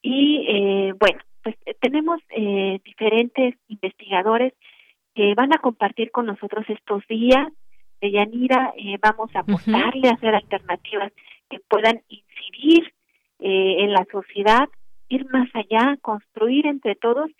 y, 0.02 0.44
eh, 0.48 0.94
bueno, 0.98 1.20
pues 1.44 1.54
eh, 1.66 1.76
tenemos 1.80 2.20
eh, 2.30 2.80
diferentes 2.84 3.54
investigadores 3.68 4.52
que 5.14 5.34
van 5.34 5.54
a 5.54 5.58
compartir 5.58 6.10
con 6.10 6.26
nosotros 6.26 6.64
estos 6.68 7.06
días. 7.06 7.46
De 8.00 8.10
Yanira, 8.10 8.74
eh, 8.76 8.98
vamos 9.00 9.30
a 9.34 9.40
apostarle 9.40 10.08
a 10.08 10.14
hacer 10.14 10.34
alternativas 10.34 11.12
que 11.48 11.60
puedan 11.68 12.02
incidir 12.08 12.92
en 13.46 13.92
la 13.92 14.06
sociedad, 14.10 14.68
ir 15.08 15.26
más 15.30 15.48
allá, 15.54 15.98
construir 16.00 16.66
entre 16.66 16.94
todos 16.94 17.30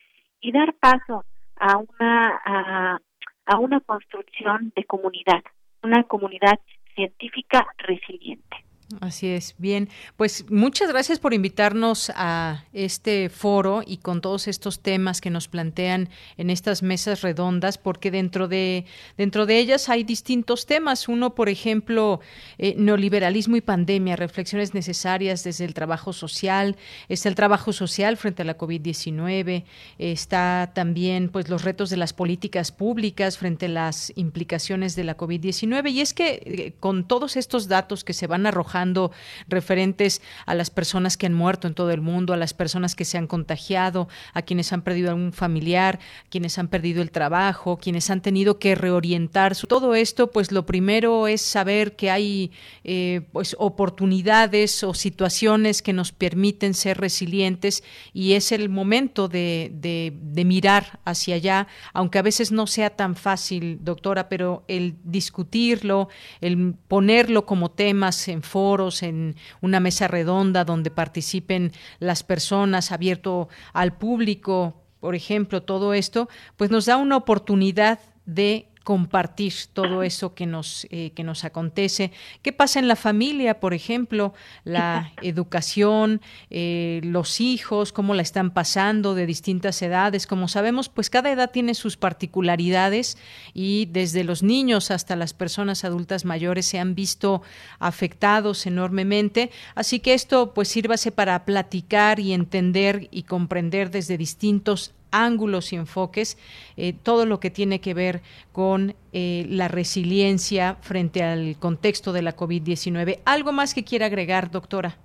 y 0.41 0.53
dar 0.53 0.75
paso 0.75 1.25
a 1.57 1.77
una 1.79 2.41
a, 2.45 2.99
a 3.47 3.59
una 3.59 3.81
construcción 3.81 4.73
de 4.75 4.85
comunidad, 4.85 5.43
una 5.83 6.05
comunidad 6.05 6.59
científica 6.95 7.67
resiliente. 7.79 8.65
Así 9.01 9.29
es, 9.29 9.55
bien. 9.57 9.89
Pues 10.17 10.45
muchas 10.51 10.89
gracias 10.89 11.19
por 11.19 11.33
invitarnos 11.33 12.13
a 12.15 12.65
este 12.75 13.31
foro 13.31 13.83
y 13.85 13.97
con 13.97 14.21
todos 14.21 14.47
estos 14.47 14.81
temas 14.81 15.23
que 15.23 15.31
nos 15.31 15.49
plantean 15.49 16.11
en 16.37 16.51
estas 16.51 16.83
mesas 16.83 17.23
redondas, 17.23 17.79
porque 17.79 18.11
dentro 18.11 18.47
de 18.47 18.85
dentro 19.17 19.47
de 19.47 19.59
ellas 19.59 19.89
hay 19.89 20.05
distintos 20.05 20.67
temas. 20.67 21.09
Uno, 21.09 21.35
por 21.35 21.49
ejemplo, 21.49 22.21
eh, 22.59 22.75
neoliberalismo 22.77 23.57
y 23.57 23.63
pandemia, 23.63 24.17
reflexiones 24.17 24.75
necesarias 24.75 25.45
desde 25.45 25.65
el 25.65 25.73
trabajo 25.73 26.13
social. 26.13 26.77
Está 27.09 27.31
el 27.31 27.35
trabajo 27.35 27.73
social 27.73 28.19
frente 28.19 28.43
a 28.43 28.45
la 28.45 28.59
COVID-19. 28.59 29.65
Está 29.99 30.73
también, 30.75 31.31
pues, 31.31 31.49
los 31.49 31.65
retos 31.65 31.89
de 31.89 31.97
las 31.97 32.13
políticas 32.13 32.71
públicas 32.71 33.39
frente 33.39 33.67
a 33.67 33.71
las 33.71 34.13
implicaciones 34.15 34.95
de 34.95 35.05
la 35.05 35.17
COVID-19. 35.17 35.91
Y 35.91 36.01
es 36.01 36.13
que 36.13 36.43
eh, 36.45 36.75
con 36.79 37.09
todos 37.09 37.37
estos 37.37 37.67
datos 37.67 38.05
que 38.05 38.13
se 38.13 38.27
van 38.27 38.45
arrojando 38.75 39.13
referentes 39.49 40.21
a 40.47 40.55
las 40.55 40.71
personas 40.71 41.17
que 41.17 41.27
han 41.27 41.35
muerto 41.35 41.69
en 41.69 41.75
todo 41.75 41.91
el 41.93 42.01
mundo, 42.01 42.33
a 42.33 42.37
las 42.37 42.55
personas 42.55 42.95
que 42.95 43.05
se 43.05 43.19
han 43.19 43.27
contagiado, 43.27 44.09
a 44.33 44.43
quienes 44.43 44.73
han 44.73 44.83
perdido 44.83 45.11
algún 45.11 45.33
familiar, 45.33 46.01
quienes 46.29 46.59
han 46.59 46.69
perdido 46.69 47.01
el 47.03 47.11
trabajo, 47.11 47.79
quienes 47.79 48.11
han 48.11 48.21
tenido 48.21 48.59
que 48.59 48.75
reorientar. 48.75 49.57
Todo 49.57 49.95
esto, 49.95 50.31
pues 50.31 50.51
lo 50.51 50.67
primero 50.67 51.29
es 51.29 51.41
saber 51.41 51.95
que 51.95 52.11
hay 52.11 52.51
eh, 52.83 53.23
pues 53.33 53.55
oportunidades 53.59 54.83
o 54.83 54.95
situaciones 54.95 55.83
que 55.83 55.93
nos 55.93 56.13
permiten 56.13 56.75
ser 56.75 56.99
resilientes 56.99 57.85
y 58.13 58.33
es 58.33 58.51
el 58.51 58.69
momento 58.69 59.29
de, 59.29 59.71
de 59.73 60.45
mirar 60.45 60.99
hacia 61.05 61.37
allá, 61.37 61.69
aunque 61.93 62.19
a 62.19 62.23
veces 62.23 62.51
no 62.51 62.67
sea 62.67 62.91
tan 62.91 63.15
fácil, 63.15 63.79
doctora, 63.83 64.29
pero 64.29 64.65
el 64.69 64.97
discutirlo, 65.05 66.09
el 66.41 66.75
ponerlo 66.89 67.47
como 67.47 67.71
temas 67.71 68.29
en 68.29 68.43
foro, 68.65 68.89
en 69.03 69.37
una 69.61 69.79
mesa 69.79 70.09
redonda 70.09 70.65
donde 70.65 70.91
participen 70.91 71.73
las 71.99 72.23
personas, 72.23 72.93
abierto 72.93 73.51
al 73.75 73.93
público, 73.99 74.83
por 75.01 75.15
ejemplo, 75.15 75.63
todo 75.63 75.93
esto, 75.93 76.31
pues 76.57 76.71
nos 76.71 76.87
da 76.87 76.97
una 76.97 77.19
oportunidad 77.19 77.99
de 78.25 78.69
compartir 78.85 79.55
todo 79.73 80.03
eso 80.03 80.35
que 80.35 80.45
nos, 80.45 80.87
eh, 80.91 81.11
que 81.15 81.25
nos 81.25 81.45
acontece. 81.45 82.13
¿Qué 82.43 82.53
pasa 82.53 82.79
en 82.79 82.87
la 82.87 82.97
familia, 82.97 83.59
por 83.59 83.73
ejemplo? 83.73 84.35
La 84.63 85.13
educación, 85.23 86.21
eh, 86.51 87.01
los 87.03 87.41
hijos, 87.41 87.93
cómo 87.93 88.15
la 88.15 88.23
están 88.23 88.51
pasando 88.53 89.15
de 89.15 89.27
distintas 89.27 89.81
edades. 89.81 90.27
Como 90.27 90.49
sabemos, 90.49 90.91
pues 90.91 91.09
cada 91.09 91.33
edad 91.33 91.51
tiene 91.51 91.75
sus 91.75 91.97
particularidades 91.97 93.17
y 93.55 93.87
desde 93.87 94.23
los 94.23 94.43
niños 94.43 94.91
hasta 94.91 95.17
las 95.17 95.33
personas 95.33 95.85
adultas 95.85 96.27
mayores 96.27 96.67
se 96.67 96.79
han 96.79 96.95
visto 96.95 97.43
afectados 97.79 98.67
enormemente. 98.67 99.51
Así 99.75 99.99
que 100.01 100.13
esto 100.13 100.53
pues 100.53 100.69
sírvase 100.69 101.11
para 101.11 101.47
platicar 101.47 102.21
y 102.21 102.35
entender 102.35 103.09
y 103.11 103.23
comprender 103.23 103.91
desde 103.91 104.19
distintos 104.19 104.93
ángulos 105.15 105.73
y 105.73 105.77
enfoques 105.77 106.37
eh, 106.77 106.93
todo 106.93 107.27
lo 107.27 107.41
que 107.41 107.51
tiene 107.51 107.81
que 107.81 107.95
ver 107.95 108.21
con 108.53 108.95
eh, 109.13 109.47
la 109.49 109.69
resiliencia 109.69 110.77
frente 110.81 111.23
al 111.23 111.57
contexto 111.59 112.13
de 112.13 112.23
la 112.23 112.37
COVID-19. 112.37 113.21
¿Algo 113.25 113.53
más 113.53 113.75
que 113.75 113.85
quiera 113.85 114.07
agregar, 114.07 114.51
doctora? 114.51 114.97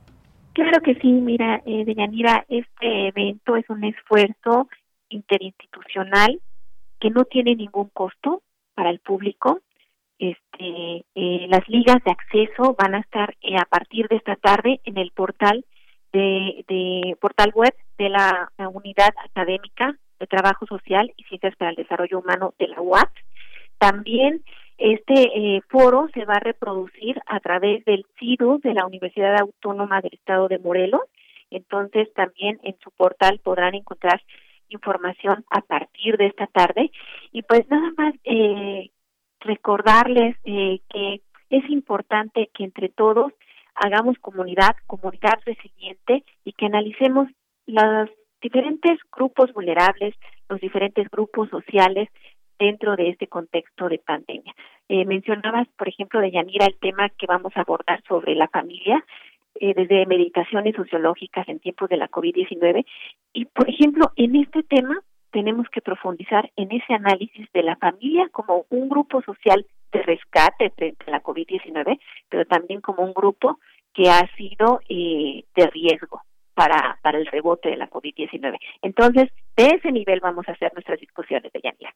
Claro 0.53 0.81
que 0.81 0.95
sí, 0.95 1.07
mira, 1.07 1.61
eh, 1.65 1.85
Deyanira, 1.85 2.45
este 2.49 3.07
evento 3.07 3.55
es 3.55 3.69
un 3.69 3.83
esfuerzo 3.83 4.67
interinstitucional 5.09 6.41
que 6.99 7.09
no 7.09 7.23
tiene 7.25 7.55
ningún 7.55 7.89
costo 7.89 8.41
para 8.73 8.89
el 8.89 8.99
público. 8.99 9.61
Este, 10.17 11.05
eh, 11.15 11.47
las 11.49 11.67
ligas 11.69 12.03
de 12.03 12.11
acceso 12.11 12.75
van 12.77 12.95
a 12.95 12.99
estar 12.99 13.35
a 13.57 13.65
partir 13.65 14.07
de 14.09 14.17
esta 14.17 14.35
tarde 14.35 14.81
en 14.83 14.97
el 14.97 15.11
portal 15.11 15.63
de, 16.11 17.15
portal 17.19 17.51
web 17.53 17.73
de 17.97 18.09
la, 18.09 18.51
Unidad 18.73 19.13
Académica 19.23 19.97
de 20.19 20.27
Trabajo 20.27 20.65
Social 20.65 21.11
y 21.17 21.23
Ciencias 21.23 21.55
para 21.55 21.71
el 21.71 21.77
Desarrollo 21.77 22.19
Humano 22.19 22.53
de 22.59 22.67
la 22.67 22.81
UAT. 22.81 23.09
También 23.77 24.43
este 24.77 25.13
eh, 25.35 25.61
foro 25.69 26.07
se 26.13 26.25
va 26.25 26.35
a 26.35 26.39
reproducir 26.39 27.21
a 27.25 27.39
través 27.39 27.83
del 27.85 28.05
CIDU 28.17 28.59
de 28.59 28.73
la 28.73 28.85
Universidad 28.85 29.39
Autónoma 29.39 30.01
del 30.01 30.13
Estado 30.13 30.47
de 30.47 30.59
Morelos. 30.59 31.01
Entonces 31.51 32.13
también 32.13 32.59
en 32.63 32.77
su 32.83 32.91
portal 32.91 33.39
podrán 33.43 33.75
encontrar 33.75 34.21
información 34.69 35.45
a 35.49 35.61
partir 35.61 36.17
de 36.17 36.27
esta 36.27 36.47
tarde. 36.47 36.91
Y 37.31 37.41
pues 37.41 37.67
nada 37.69 37.91
más 37.97 38.13
eh, 38.23 38.91
recordarles 39.41 40.37
eh, 40.45 40.79
que 40.89 41.21
es 41.49 41.69
importante 41.69 42.49
que 42.53 42.63
entre 42.63 42.89
todos 42.89 43.33
hagamos 43.79 44.17
comunidad, 44.19 44.75
comunidad 44.87 45.39
resiliente 45.45 46.23
y 46.43 46.53
que 46.53 46.65
analicemos 46.65 47.29
los 47.65 48.09
diferentes 48.41 48.99
grupos 49.11 49.53
vulnerables, 49.53 50.15
los 50.49 50.59
diferentes 50.59 51.09
grupos 51.09 51.49
sociales 51.49 52.09
dentro 52.57 52.95
de 52.95 53.09
este 53.09 53.27
contexto 53.27 53.87
de 53.87 53.99
pandemia. 53.99 54.53
Eh, 54.89 55.05
mencionabas, 55.05 55.67
por 55.77 55.87
ejemplo, 55.87 56.19
de 56.19 56.31
Yanira, 56.31 56.65
el 56.65 56.77
tema 56.79 57.09
que 57.09 57.25
vamos 57.25 57.53
a 57.55 57.61
abordar 57.61 58.03
sobre 58.07 58.35
la 58.35 58.47
familia, 58.49 59.03
eh, 59.61 59.73
desde 59.73 60.05
meditaciones 60.05 60.75
sociológicas 60.75 61.47
en 61.47 61.59
tiempos 61.59 61.89
de 61.89 61.97
la 61.97 62.09
COVID-19. 62.09 62.85
Y, 63.33 63.45
por 63.45 63.69
ejemplo, 63.69 64.11
en 64.15 64.35
este 64.35 64.63
tema 64.63 65.01
tenemos 65.31 65.67
que 65.69 65.81
profundizar 65.81 66.51
en 66.55 66.71
ese 66.71 66.93
análisis 66.93 67.51
de 67.53 67.63
la 67.63 67.75
familia 67.75 68.27
como 68.31 68.65
un 68.69 68.89
grupo 68.89 69.21
social 69.21 69.65
de 69.91 70.01
rescate 70.01 70.69
frente 70.71 71.05
a 71.07 71.11
la 71.11 71.23
COVID-19, 71.23 71.99
pero 72.29 72.45
también 72.45 72.81
como 72.81 73.03
un 73.03 73.13
grupo 73.13 73.59
que 73.93 74.09
ha 74.09 74.27
sido 74.35 74.81
eh, 74.89 75.43
de 75.55 75.67
riesgo 75.67 76.21
para, 76.53 76.99
para 77.01 77.17
el 77.17 77.25
rebote 77.25 77.69
de 77.69 77.77
la 77.77 77.89
COVID-19. 77.89 78.57
Entonces, 78.81 79.29
de 79.55 79.67
ese 79.67 79.91
nivel 79.91 80.19
vamos 80.19 80.47
a 80.47 80.51
hacer 80.51 80.73
nuestras 80.73 80.99
discusiones 80.99 81.51
de 81.53 81.61
Yanira. 81.63 81.93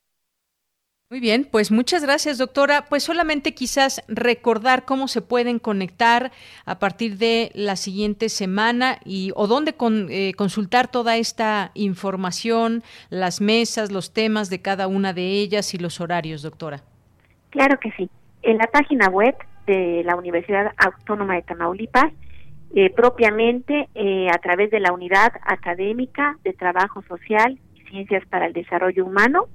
Muy 1.13 1.19
bien, 1.19 1.45
pues 1.51 1.71
muchas 1.71 2.03
gracias, 2.03 2.39
doctora. 2.39 2.85
Pues 2.89 3.03
solamente 3.03 3.53
quizás 3.53 4.03
recordar 4.07 4.83
cómo 4.83 5.07
se 5.07 5.21
pueden 5.21 5.59
conectar 5.59 6.31
a 6.65 6.79
partir 6.79 7.17
de 7.17 7.51
la 7.53 7.75
siguiente 7.75 8.29
semana 8.29 8.97
y 9.05 9.31
o 9.35 9.45
dónde 9.45 9.75
eh, 10.09 10.33
consultar 10.33 10.87
toda 10.87 11.17
esta 11.17 11.69
información, 11.75 12.81
las 13.11 13.41
mesas, 13.41 13.91
los 13.91 14.11
temas 14.11 14.49
de 14.49 14.63
cada 14.63 14.87
una 14.87 15.13
de 15.13 15.33
ellas 15.33 15.75
y 15.75 15.77
los 15.77 16.01
horarios, 16.01 16.41
doctora. 16.41 16.81
Claro 17.51 17.79
que 17.79 17.91
sí. 17.91 18.09
En 18.41 18.57
la 18.57 18.65
página 18.65 19.07
web 19.09 19.35
de 19.65 20.03
la 20.05 20.15
Universidad 20.15 20.71
Autónoma 20.77 21.35
de 21.35 21.43
Tamaulipas, 21.43 22.11
eh, 22.75 22.89
propiamente 22.89 23.89
eh, 23.93 24.29
a 24.29 24.37
través 24.39 24.71
de 24.71 24.79
la 24.79 24.93
Unidad 24.93 25.31
Académica 25.43 26.37
de 26.43 26.53
Trabajo 26.53 27.01
Social 27.03 27.59
y 27.75 27.81
Ciencias 27.89 28.25
para 28.27 28.47
el 28.47 28.53
Desarrollo 28.53 29.05
Humano, 29.05 29.47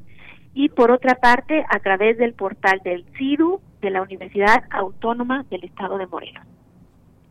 y 0.54 0.70
por 0.70 0.90
otra 0.90 1.16
parte 1.16 1.64
a 1.68 1.78
través 1.80 2.18
del 2.18 2.34
portal 2.34 2.80
del 2.84 3.04
CIDU 3.16 3.60
de 3.80 3.90
la 3.90 4.02
Universidad 4.02 4.64
Autónoma 4.70 5.44
del 5.50 5.64
Estado 5.64 5.98
de 5.98 6.06
Morelos. 6.06 6.44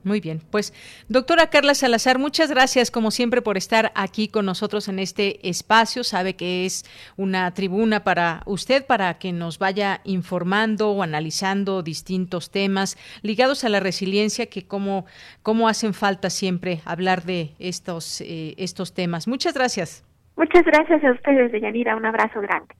Muy 0.08 0.22
bien, 0.22 0.40
pues 0.52 0.74
doctora 1.10 1.48
Carla 1.48 1.74
Salazar, 1.74 2.18
muchas 2.18 2.50
gracias 2.50 2.92
como 2.92 3.12
siempre 3.12 3.42
por 3.42 3.58
estar 3.58 3.92
aquí 3.94 4.30
con 4.30 4.46
nosotros 4.46 4.88
en 4.88 5.00
este 5.00 5.50
espacio. 5.50 6.06
Sabe 6.06 6.38
que 6.38 6.66
es 6.66 6.86
una 7.18 7.54
tribuna 7.54 8.06
para 8.06 8.42
usted 8.46 8.86
para 8.86 9.16
que 9.16 9.34
nos 9.34 9.60
vaya 9.60 10.00
informando 10.06 10.92
o 10.92 11.04
analizando 11.04 11.84
distintos 11.84 12.52
temas 12.52 12.98
ligados 13.22 13.66
a 13.66 13.70
la 13.70 13.82
resiliencia 13.82 14.46
que 14.46 14.66
como, 14.66 15.06
como 15.44 15.68
hacen 15.68 15.94
falta 15.94 16.30
siempre 16.30 16.80
hablar 16.86 17.24
de 17.24 17.50
estos, 17.60 18.22
eh, 18.22 18.56
estos 18.58 18.94
temas. 18.94 19.28
Muchas 19.28 19.54
gracias. 19.54 20.06
Muchas 20.38 20.64
gracias 20.64 21.04
a 21.04 21.12
ustedes, 21.12 21.52
Deyanira. 21.52 21.98
Un 21.98 22.06
abrazo 22.06 22.40
grande. 22.40 22.74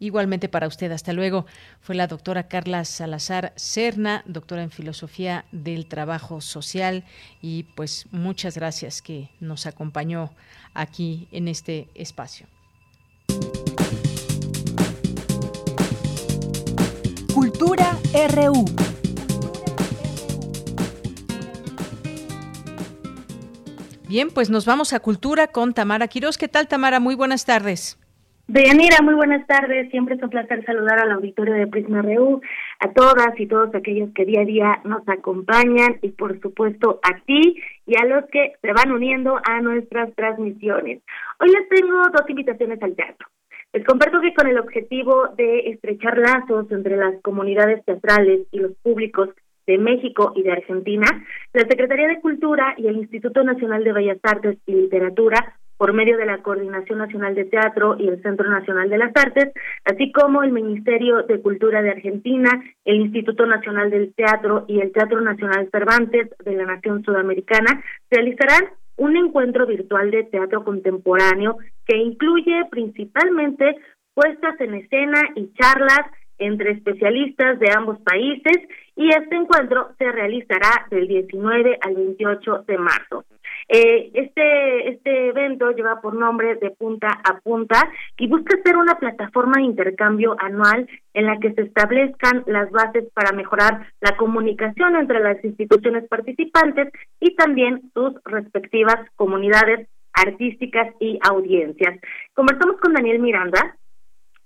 Igualmente 0.00 0.48
para 0.48 0.68
usted, 0.68 0.92
hasta 0.92 1.12
luego. 1.12 1.46
Fue 1.80 1.94
la 1.94 2.06
doctora 2.06 2.48
Carla 2.48 2.84
Salazar 2.84 3.52
Cerna, 3.56 4.22
doctora 4.26 4.62
en 4.62 4.70
Filosofía 4.70 5.44
del 5.50 5.86
Trabajo 5.88 6.40
Social, 6.40 7.04
y 7.42 7.64
pues 7.74 8.06
muchas 8.10 8.56
gracias 8.56 9.02
que 9.02 9.30
nos 9.40 9.66
acompañó 9.66 10.30
aquí 10.74 11.28
en 11.32 11.48
este 11.48 11.88
espacio. 11.94 12.46
Cultura 17.34 17.98
RU. 18.34 18.64
Bien, 24.08 24.30
pues 24.30 24.48
nos 24.48 24.64
vamos 24.64 24.94
a 24.94 25.00
Cultura 25.00 25.48
con 25.48 25.74
Tamara 25.74 26.08
Quiroz. 26.08 26.38
¿Qué 26.38 26.48
tal, 26.48 26.66
Tamara? 26.66 26.98
Muy 26.98 27.14
buenas 27.14 27.44
tardes. 27.44 27.98
Deyanira, 28.50 29.02
muy 29.02 29.12
buenas 29.12 29.46
tardes. 29.46 29.90
Siempre 29.90 30.14
es 30.14 30.22
un 30.22 30.30
placer 30.30 30.64
saludar 30.64 30.98
al 31.00 31.12
auditorio 31.12 31.52
de 31.52 31.66
Prisma 31.66 32.00
RU, 32.00 32.40
a 32.80 32.90
todas 32.94 33.38
y 33.38 33.46
todos 33.46 33.74
aquellos 33.74 34.08
que 34.14 34.24
día 34.24 34.40
a 34.40 34.46
día 34.46 34.80
nos 34.84 35.06
acompañan 35.06 35.98
y 36.00 36.08
por 36.12 36.40
supuesto 36.40 36.98
a 37.02 37.20
ti 37.26 37.62
y 37.84 37.96
a 38.00 38.06
los 38.06 38.24
que 38.30 38.54
se 38.62 38.72
van 38.72 38.90
uniendo 38.90 39.38
a 39.44 39.60
nuestras 39.60 40.14
transmisiones. 40.14 41.02
Hoy 41.38 41.50
les 41.50 41.68
tengo 41.68 42.00
dos 42.10 42.22
invitaciones 42.26 42.82
al 42.82 42.96
teatro. 42.96 43.28
Les 43.74 43.84
comparto 43.84 44.18
que 44.22 44.32
con 44.32 44.46
el 44.46 44.58
objetivo 44.58 45.28
de 45.36 45.68
estrechar 45.68 46.16
lazos 46.16 46.72
entre 46.72 46.96
las 46.96 47.20
comunidades 47.20 47.84
teatrales 47.84 48.46
y 48.50 48.60
los 48.60 48.72
públicos 48.82 49.28
de 49.66 49.76
México 49.76 50.32
y 50.34 50.42
de 50.42 50.52
Argentina, 50.52 51.04
la 51.52 51.68
Secretaría 51.68 52.08
de 52.08 52.22
Cultura 52.22 52.72
y 52.78 52.86
el 52.86 52.96
Instituto 52.96 53.44
Nacional 53.44 53.84
de 53.84 53.92
Bellas 53.92 54.20
Artes 54.22 54.56
y 54.64 54.72
Literatura 54.72 55.58
por 55.78 55.94
medio 55.94 56.18
de 56.18 56.26
la 56.26 56.42
Coordinación 56.42 56.98
Nacional 56.98 57.34
de 57.34 57.46
Teatro 57.46 57.96
y 57.98 58.08
el 58.08 58.20
Centro 58.20 58.50
Nacional 58.50 58.90
de 58.90 58.98
las 58.98 59.12
Artes, 59.16 59.52
así 59.84 60.12
como 60.12 60.42
el 60.42 60.52
Ministerio 60.52 61.22
de 61.22 61.40
Cultura 61.40 61.80
de 61.80 61.90
Argentina, 61.90 62.50
el 62.84 62.96
Instituto 62.96 63.46
Nacional 63.46 63.88
del 63.90 64.12
Teatro 64.14 64.64
y 64.68 64.80
el 64.80 64.92
Teatro 64.92 65.20
Nacional 65.20 65.68
Cervantes 65.70 66.28
de 66.44 66.52
la 66.52 66.64
Nación 66.64 67.02
Sudamericana, 67.04 67.82
realizarán 68.10 68.64
un 68.96 69.16
encuentro 69.16 69.66
virtual 69.66 70.10
de 70.10 70.24
teatro 70.24 70.64
contemporáneo 70.64 71.56
que 71.86 71.96
incluye 71.96 72.64
principalmente 72.70 73.76
puestas 74.12 74.60
en 74.60 74.74
escena 74.74 75.20
y 75.36 75.52
charlas 75.54 76.10
entre 76.38 76.72
especialistas 76.72 77.58
de 77.60 77.70
ambos 77.76 77.98
países 78.00 78.56
y 78.96 79.08
este 79.10 79.36
encuentro 79.36 79.90
se 79.98 80.10
realizará 80.10 80.86
del 80.90 81.06
19 81.06 81.78
al 81.80 81.94
28 81.94 82.64
de 82.66 82.78
marzo. 82.78 83.24
Eh, 83.68 84.10
este, 84.14 84.88
este 84.88 85.28
evento 85.28 85.70
lleva 85.72 86.00
por 86.00 86.14
nombre 86.14 86.54
de 86.54 86.70
punta 86.70 87.08
a 87.22 87.38
punta 87.40 87.90
y 88.16 88.26
busca 88.26 88.56
ser 88.64 88.78
una 88.78 88.94
plataforma 88.94 89.58
de 89.58 89.64
intercambio 89.64 90.36
anual 90.38 90.88
en 91.12 91.26
la 91.26 91.38
que 91.38 91.52
se 91.52 91.62
establezcan 91.62 92.44
las 92.46 92.70
bases 92.70 93.04
para 93.12 93.32
mejorar 93.32 93.86
la 94.00 94.16
comunicación 94.16 94.96
entre 94.96 95.20
las 95.20 95.44
instituciones 95.44 96.08
participantes 96.08 96.88
y 97.20 97.36
también 97.36 97.90
sus 97.92 98.14
respectivas 98.24 98.96
comunidades 99.16 99.86
artísticas 100.14 100.94
y 100.98 101.18
audiencias. 101.22 102.00
Conversamos 102.32 102.80
con 102.80 102.94
Daniel 102.94 103.18
Miranda, 103.18 103.76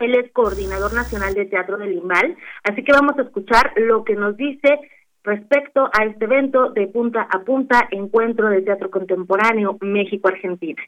él 0.01 0.17
es 0.17 0.33
coordinador 0.33 0.93
nacional 0.95 1.35
de 1.35 1.47
teatro 1.47 1.79
del 1.79 1.93
IMBAL, 1.93 2.37
así 2.65 2.83
que 2.83 2.93
vamos 2.93 3.17
a 3.19 3.23
escuchar 3.23 3.73
lo 3.77 4.03
que 4.03 4.17
nos 4.17 4.37
dice 4.37 4.81
respecto 5.25 5.89
a 5.93 6.05
este 6.05 6.25
evento 6.25 6.71
de 6.71 6.89
punta 6.89 7.23
a 7.31 7.41
punta, 7.41 7.89
encuentro 7.91 8.49
de 8.49 8.63
teatro 8.63 8.91
contemporáneo 8.91 9.79
México-Argentina 9.81 10.83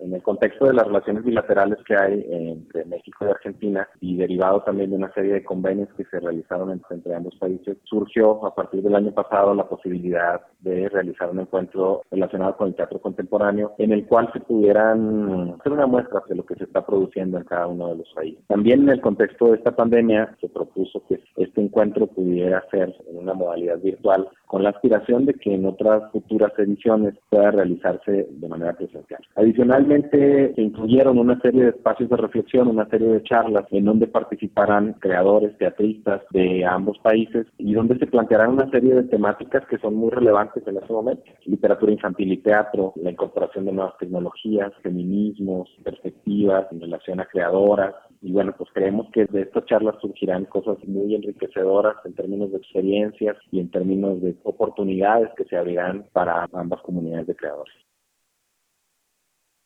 en 0.00 0.14
el 0.14 0.22
contexto 0.22 0.66
de 0.66 0.74
las 0.74 0.86
relaciones 0.86 1.24
bilaterales 1.24 1.78
que 1.86 1.96
hay 1.96 2.26
entre 2.28 2.84
México 2.84 3.24
y 3.26 3.30
Argentina 3.30 3.88
y 4.00 4.16
derivado 4.16 4.62
también 4.62 4.90
de 4.90 4.96
una 4.96 5.12
serie 5.12 5.34
de 5.34 5.44
convenios 5.44 5.88
que 5.96 6.04
se 6.04 6.20
realizaron 6.20 6.70
entre, 6.90 7.14
ambos 7.14 7.34
países, 7.36 7.76
surgió 7.84 8.44
a 8.44 8.54
partir 8.54 8.82
del 8.82 8.94
año 8.94 9.12
pasado 9.12 9.54
la 9.54 9.68
posibilidad 9.68 10.40
de 10.60 10.88
realizar 10.88 11.30
un 11.30 11.40
encuentro 11.40 12.02
relacionado 12.10 12.56
con 12.56 12.68
el 12.68 12.74
teatro 12.74 13.00
contemporáneo 13.00 13.74
en 13.78 13.92
el 13.92 14.06
cual 14.06 14.30
se 14.32 14.40
pudieran 14.40 15.54
hacer 15.58 15.72
una 15.72 15.86
muestra 15.86 16.22
de 16.28 16.34
lo 16.34 16.44
que 16.44 16.56
se 16.56 16.64
está 16.64 16.84
produciendo 16.84 17.38
en 17.38 17.44
cada 17.44 17.66
uno 17.66 17.88
de 17.88 17.96
los 17.96 18.12
países. 18.14 18.44
También 18.48 18.82
en 18.82 18.90
el 18.90 19.00
contexto 19.00 19.48
de 19.48 19.56
esta 19.56 19.74
pandemia 19.74 20.36
se 20.40 20.48
propuso 20.48 21.02
que 21.08 21.20
este 21.36 21.60
encuentro 21.60 22.06
pudiera 22.06 22.64
ser 22.70 22.94
en 23.08 23.18
una 23.18 23.34
modalidad 23.34 23.78
virtual 23.78 24.28
con 24.46 24.62
la 24.62 24.70
aspiración 24.70 25.26
de 25.26 25.34
que 25.34 25.54
en 25.54 25.66
otras 25.66 26.10
futuras 26.12 26.52
ediciones 26.58 27.14
pueda 27.30 27.50
realizarse 27.50 28.26
de 28.30 28.48
manera 28.48 28.72
presencial. 28.72 29.20
Adicional 29.36 29.76
Finalmente 29.76 30.54
se 30.54 30.62
incluyeron 30.62 31.18
una 31.18 31.38
serie 31.40 31.64
de 31.64 31.68
espacios 31.68 32.08
de 32.08 32.16
reflexión, 32.16 32.68
una 32.68 32.88
serie 32.88 33.08
de 33.08 33.22
charlas 33.24 33.66
en 33.70 33.84
donde 33.84 34.06
participarán 34.06 34.94
creadores, 35.00 35.54
teatristas 35.58 36.22
de 36.30 36.64
ambos 36.64 36.98
países 37.00 37.46
y 37.58 37.74
donde 37.74 37.98
se 37.98 38.06
plantearán 38.06 38.52
una 38.52 38.70
serie 38.70 38.94
de 38.94 39.02
temáticas 39.02 39.66
que 39.66 39.76
son 39.76 39.96
muy 39.96 40.10
relevantes 40.10 40.66
en 40.66 40.78
este 40.78 40.92
momento. 40.92 41.24
Literatura 41.44 41.92
infantil 41.92 42.32
y 42.32 42.38
teatro, 42.38 42.94
la 42.96 43.10
incorporación 43.10 43.66
de 43.66 43.72
nuevas 43.72 43.98
tecnologías, 43.98 44.72
feminismos, 44.82 45.68
perspectivas 45.84 46.66
en 46.72 46.80
relación 46.80 47.20
a 47.20 47.26
creadoras, 47.26 47.94
y 48.22 48.32
bueno, 48.32 48.54
pues 48.56 48.70
creemos 48.72 49.08
que 49.12 49.26
de 49.26 49.42
estas 49.42 49.66
charlas 49.66 49.96
surgirán 50.00 50.46
cosas 50.46 50.78
muy 50.86 51.14
enriquecedoras 51.14 51.96
en 52.04 52.14
términos 52.14 52.50
de 52.50 52.58
experiencias 52.58 53.36
y 53.52 53.60
en 53.60 53.70
términos 53.70 54.20
de 54.22 54.35
oportunidades 54.44 55.30
que 55.36 55.44
se 55.44 55.56
abrirán 55.56 56.06
para 56.12 56.48
ambas 56.52 56.80
comunidades 56.82 57.26
de 57.26 57.36
creadores. 57.36 57.74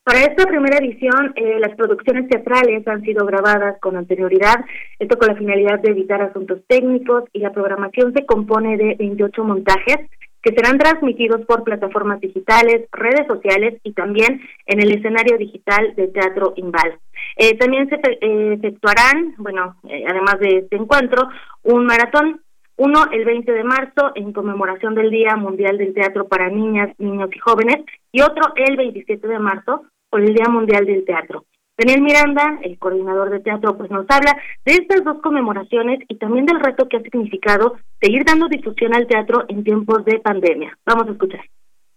Para 0.02 0.22
esta 0.22 0.46
primera 0.46 0.78
edición, 0.78 1.32
eh, 1.36 1.60
las 1.60 1.76
producciones 1.76 2.28
teatrales 2.28 2.86
han 2.88 3.02
sido 3.02 3.24
grabadas 3.26 3.78
con 3.80 3.96
anterioridad, 3.96 4.56
esto 4.98 5.18
con 5.18 5.28
la 5.28 5.36
finalidad 5.36 5.78
de 5.78 5.90
evitar 5.90 6.22
asuntos 6.22 6.62
técnicos 6.66 7.24
y 7.32 7.40
la 7.40 7.52
programación 7.52 8.12
se 8.14 8.24
compone 8.24 8.76
de 8.76 8.96
28 8.98 9.44
montajes 9.44 9.98
que 10.42 10.54
serán 10.54 10.78
transmitidos 10.78 11.44
por 11.46 11.64
plataformas 11.64 12.20
digitales, 12.20 12.88
redes 12.92 13.26
sociales 13.28 13.78
y 13.84 13.92
también 13.92 14.40
en 14.66 14.80
el 14.80 14.90
escenario 14.96 15.36
digital 15.36 15.94
de 15.94 16.08
Teatro 16.08 16.54
Inval. 16.56 16.98
Eh, 17.36 17.56
también 17.58 17.88
se 17.88 17.96
eh, 17.96 18.54
efectuarán, 18.54 19.34
bueno, 19.36 19.76
además 19.84 20.40
de 20.40 20.58
este 20.60 20.76
encuentro, 20.76 21.28
un 21.62 21.84
maratón 21.84 22.40
uno 22.80 23.04
el 23.12 23.26
20 23.26 23.52
de 23.52 23.62
marzo 23.62 24.10
en 24.14 24.32
conmemoración 24.32 24.94
del 24.94 25.10
Día 25.10 25.36
Mundial 25.36 25.76
del 25.76 25.92
Teatro 25.92 26.26
para 26.28 26.48
Niñas, 26.48 26.88
Niños 26.98 27.28
y 27.34 27.38
Jóvenes 27.38 27.84
y 28.10 28.22
otro 28.22 28.54
el 28.56 28.74
27 28.74 29.28
de 29.28 29.38
marzo 29.38 29.82
por 30.08 30.22
el 30.22 30.32
Día 30.32 30.48
Mundial 30.48 30.86
del 30.86 31.04
Teatro. 31.04 31.44
Daniel 31.76 32.00
Miranda, 32.00 32.58
el 32.62 32.78
coordinador 32.78 33.28
de 33.28 33.40
teatro, 33.40 33.76
pues 33.76 33.90
nos 33.90 34.06
habla 34.08 34.34
de 34.64 34.72
estas 34.72 35.04
dos 35.04 35.20
conmemoraciones 35.20 36.00
y 36.08 36.16
también 36.16 36.46
del 36.46 36.58
reto 36.58 36.88
que 36.88 36.96
ha 36.96 37.02
significado 37.02 37.74
seguir 38.00 38.24
dando 38.24 38.48
difusión 38.48 38.94
al 38.94 39.06
teatro 39.06 39.44
en 39.48 39.62
tiempos 39.62 40.02
de 40.06 40.18
pandemia. 40.18 40.74
Vamos 40.86 41.08
a 41.08 41.12
escuchar. 41.12 41.40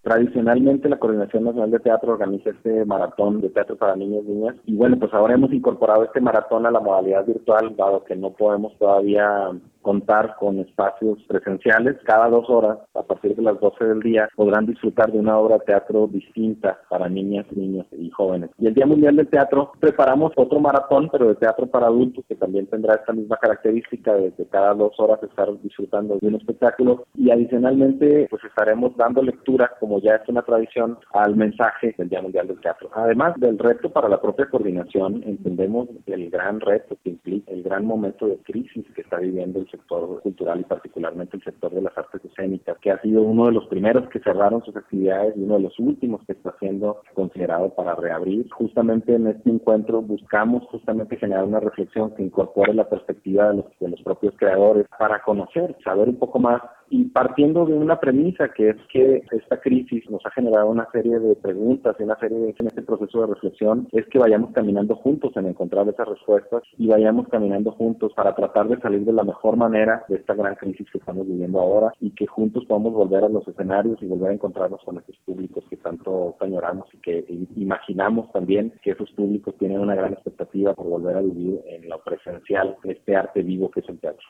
Tradicionalmente 0.01 0.89
la 0.89 0.99
Coordinación 0.99 1.45
Nacional 1.45 1.71
de 1.71 1.79
Teatro 1.79 2.11
organiza 2.11 2.49
este 2.49 2.83
maratón 2.83 3.39
de 3.39 3.49
teatro 3.49 3.77
para 3.77 3.95
niños 3.95 4.25
y 4.27 4.31
niñas 4.31 4.55
y 4.65 4.75
bueno, 4.75 4.99
pues 4.99 5.13
ahora 5.13 5.35
hemos 5.35 5.53
incorporado 5.53 6.03
este 6.03 6.19
maratón 6.19 6.65
a 6.65 6.71
la 6.71 6.81
modalidad 6.81 7.25
virtual, 7.25 7.73
dado 7.77 8.03
que 8.03 8.17
no 8.17 8.31
podemos 8.31 8.77
todavía 8.77 9.49
contar 9.83 10.35
con 10.39 10.57
espacios 10.59 11.19
presenciales. 11.27 11.97
Cada 12.05 12.29
dos 12.29 12.49
horas, 12.49 12.79
a 12.95 13.03
partir 13.03 13.35
de 13.35 13.43
las 13.43 13.59
12 13.59 13.85
del 13.85 13.99
día, 13.99 14.27
podrán 14.35 14.65
disfrutar 14.65 15.11
de 15.11 15.19
una 15.19 15.37
obra 15.37 15.59
de 15.59 15.65
teatro 15.65 16.07
distinta 16.07 16.79
para 16.89 17.07
niñas, 17.07 17.45
niños 17.51 17.85
y 17.91 18.09
jóvenes. 18.09 18.49
Y 18.57 18.65
el 18.65 18.73
Día 18.73 18.87
Mundial 18.87 19.17
del 19.17 19.27
Teatro 19.27 19.73
preparamos 19.79 20.31
otro 20.35 20.59
maratón, 20.59 21.09
pero 21.11 21.27
de 21.27 21.35
teatro 21.35 21.67
para 21.67 21.87
adultos, 21.87 22.25
que 22.27 22.35
también 22.35 22.65
tendrá 22.65 22.95
esta 22.95 23.13
misma 23.13 23.37
característica 23.37 24.15
de 24.15 24.31
que 24.31 24.45
cada 24.45 24.73
dos 24.73 24.99
horas 24.99 25.21
estar 25.21 25.47
disfrutando 25.61 26.17
de 26.19 26.27
un 26.27 26.35
espectáculo. 26.35 27.05
Y 27.15 27.29
adicionalmente, 27.29 28.27
pues 28.29 28.43
estaremos 28.43 28.95
dando 28.97 29.21
lectura, 29.21 29.71
como 29.79 29.99
ya 29.99 30.15
es 30.15 30.27
una 30.27 30.41
tradición, 30.41 30.97
al 31.13 31.35
mensaje 31.35 31.93
del 31.97 32.09
Día 32.09 32.21
Mundial 32.21 32.47
del 32.47 32.61
Teatro. 32.61 32.89
Además 32.93 33.35
del 33.37 33.59
reto 33.59 33.91
para 33.91 34.09
la 34.09 34.21
propia 34.21 34.49
coordinación, 34.49 35.23
entendemos 35.25 35.89
el 36.05 36.29
gran 36.29 36.59
reto 36.61 36.97
que 37.03 37.09
implica 37.09 37.51
el 37.51 37.63
gran 37.63 37.85
momento 37.85 38.27
de 38.27 38.37
crisis 38.37 38.85
que 38.95 39.01
está 39.01 39.17
viviendo 39.17 39.59
el 39.59 39.69
sector 39.73 40.21
cultural 40.21 40.59
y 40.59 40.63
particularmente 40.63 41.37
el 41.37 41.43
sector 41.43 41.71
de 41.73 41.81
las 41.81 41.97
artes 41.97 42.23
escénicas, 42.23 42.77
que 42.79 42.91
ha 42.91 43.01
sido 43.01 43.23
uno 43.23 43.47
de 43.47 43.53
los 43.53 43.65
primeros 43.67 44.07
que 44.09 44.19
cerraron 44.19 44.63
sus 44.63 44.75
actividades 44.75 45.35
y 45.35 45.41
uno 45.41 45.55
de 45.55 45.61
los 45.61 45.79
últimos 45.79 46.21
que 46.25 46.33
está 46.33 46.55
siendo 46.59 47.01
considerado 47.15 47.73
para 47.73 47.95
reabrir. 47.95 48.49
Justamente 48.51 49.15
en 49.15 49.27
este 49.27 49.49
encuentro 49.49 50.01
buscamos 50.01 50.63
justamente 50.69 51.17
generar 51.17 51.45
una 51.45 51.59
reflexión 51.59 52.13
que 52.15 52.23
incorpore 52.23 52.73
la 52.73 52.87
perspectiva 52.87 53.49
de 53.49 53.57
los, 53.57 53.65
de 53.79 53.89
los 53.89 54.01
propios 54.03 54.35
creadores 54.37 54.85
para 54.99 55.21
conocer, 55.23 55.75
saber 55.83 56.09
un 56.09 56.17
poco 56.17 56.39
más 56.39 56.61
y 56.93 57.05
partiendo 57.05 57.65
de 57.65 57.73
una 57.73 57.99
premisa 57.99 58.49
que 58.49 58.69
es 58.69 58.75
que 58.91 59.23
esta 59.31 59.59
crisis 59.59 60.07
nos 60.11 60.23
ha 60.27 60.29
generado 60.29 60.69
una 60.69 60.87
serie 60.91 61.17
de 61.17 61.35
preguntas 61.35 61.95
y 61.97 62.03
una 62.03 62.19
serie 62.19 62.37
de 62.37 62.53
en 62.55 62.67
este 62.67 62.83
proceso 62.83 63.21
de 63.21 63.33
reflexión 63.33 63.87
es 63.91 64.05
que 64.09 64.19
vayamos 64.19 64.53
caminando 64.53 64.95
juntos 64.97 65.35
en 65.35 65.47
encontrar 65.47 65.89
esas 65.89 66.07
respuestas 66.07 66.61
y 66.77 66.85
vayamos 66.85 67.27
caminando 67.29 67.71
juntos 67.71 68.13
para 68.15 68.35
tratar 68.35 68.67
de 68.67 68.79
salir 68.79 69.05
de 69.05 69.11
la 69.11 69.23
mejor 69.23 69.57
manera 69.57 70.05
de 70.07 70.17
esta 70.17 70.35
gran 70.35 70.53
crisis 70.53 70.87
que 70.91 70.99
estamos 70.99 71.25
viviendo 71.25 71.59
ahora 71.59 71.91
y 71.99 72.11
que 72.11 72.27
juntos 72.27 72.63
podamos 72.65 72.93
volver 72.93 73.23
a 73.23 73.29
los 73.29 73.47
escenarios 73.47 73.97
y 74.03 74.05
volver 74.05 74.29
a 74.29 74.35
encontrarnos 74.35 74.81
con 74.83 74.99
esos 74.99 75.17
públicos 75.25 75.63
que 75.71 75.77
tanto 75.77 76.35
añoramos 76.41 76.93
y 76.93 76.97
que 76.97 77.25
imaginamos 77.55 78.31
también 78.31 78.71
que 78.83 78.91
esos 78.91 79.09
públicos 79.13 79.55
tienen 79.57 79.79
una 79.79 79.95
gran 79.95 80.13
expectativa 80.13 80.75
por 80.75 80.85
volver 80.85 81.17
a 81.17 81.21
vivir 81.21 81.59
en 81.65 81.89
lo 81.89 82.03
presencial, 82.03 82.77
este 82.83 83.15
arte 83.15 83.41
vivo 83.41 83.71
que 83.71 83.79
es 83.79 83.89
el 83.89 83.99
teatro. 83.99 84.27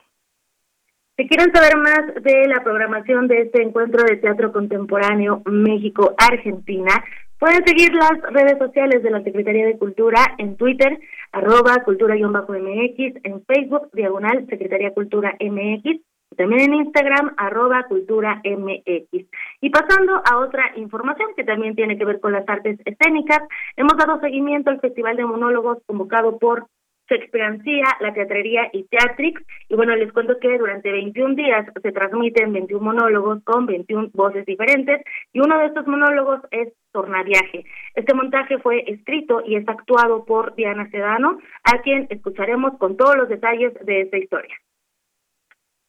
Si 1.16 1.28
quieren 1.28 1.54
saber 1.54 1.78
más 1.78 2.24
de 2.24 2.48
la 2.48 2.64
programación 2.64 3.28
de 3.28 3.44
este 3.44 3.62
encuentro 3.62 4.04
de 4.04 4.18
teatro 4.18 4.52
contemporáneo 4.52 5.44
México-Argentina, 5.46 6.90
pueden 7.38 7.64
seguir 7.68 7.94
las 7.94 8.20
redes 8.32 8.58
sociales 8.58 9.04
de 9.04 9.12
la 9.12 9.22
Secretaría 9.22 9.68
de 9.68 9.78
Cultura 9.78 10.34
en 10.40 10.58
Twitter, 10.58 11.00
arroba 11.32 11.84
cultura-mx, 11.86 12.98
en 13.24 13.46
Facebook, 13.46 13.92
diagonal 13.94 14.48
Secretaría 14.50 14.92
Cultura 14.96 15.38
MX, 15.40 16.02
también 16.36 16.62
en 16.62 16.74
Instagram, 16.74 17.36
arroba 17.38 17.84
cultura 17.84 18.42
MX. 18.44 19.28
Y 19.62 19.70
pasando 19.70 20.20
a 20.26 20.40
otra 20.40 20.72
información 20.78 21.30
que 21.36 21.44
también 21.44 21.76
tiene 21.76 21.96
que 21.96 22.06
ver 22.06 22.22
con 22.22 22.32
las 22.32 22.50
artes 22.50 22.80
escénicas, 22.86 23.44
hemos 23.76 23.96
dado 23.98 24.20
seguimiento 24.20 24.72
al 24.72 24.80
Festival 24.80 25.16
de 25.16 25.26
Monólogos 25.26 25.78
convocado 25.86 26.40
por 26.40 26.66
Shakespeareancía, 27.14 27.86
la 28.00 28.14
Teatrería 28.14 28.70
y 28.74 28.84
Teatrix. 28.86 29.42
Y 29.70 29.76
bueno, 29.76 29.96
les 29.96 30.12
cuento 30.12 30.40
que 30.40 30.58
durante 30.58 30.92
21 30.92 31.36
días 31.36 31.68
se 31.82 31.92
transmiten 31.92 32.54
21 32.54 32.84
monólogos 32.84 33.44
con 33.44 33.66
21 33.66 34.10
voces 34.14 34.46
diferentes 34.46 35.02
y 35.32 35.40
uno 35.40 35.60
de 35.60 35.68
estos 35.68 35.86
monólogos 35.88 36.42
es 36.52 36.74
Tornaviaje. 36.92 37.66
Este 37.96 38.14
montaje 38.14 38.58
fue 38.60 38.84
escrito 38.88 39.42
y 39.46 39.56
es 39.56 39.68
actuado 39.68 40.26
por 40.26 40.56
Diana 40.56 40.90
Sedano, 40.90 41.40
a 41.64 41.82
quien 41.82 42.08
escucharemos 42.10 42.78
con 42.78 42.98
todos 42.98 43.16
los 43.18 43.30
detalles 43.30 43.74
de 43.86 44.02
esta 44.02 44.18
historia. 44.18 44.56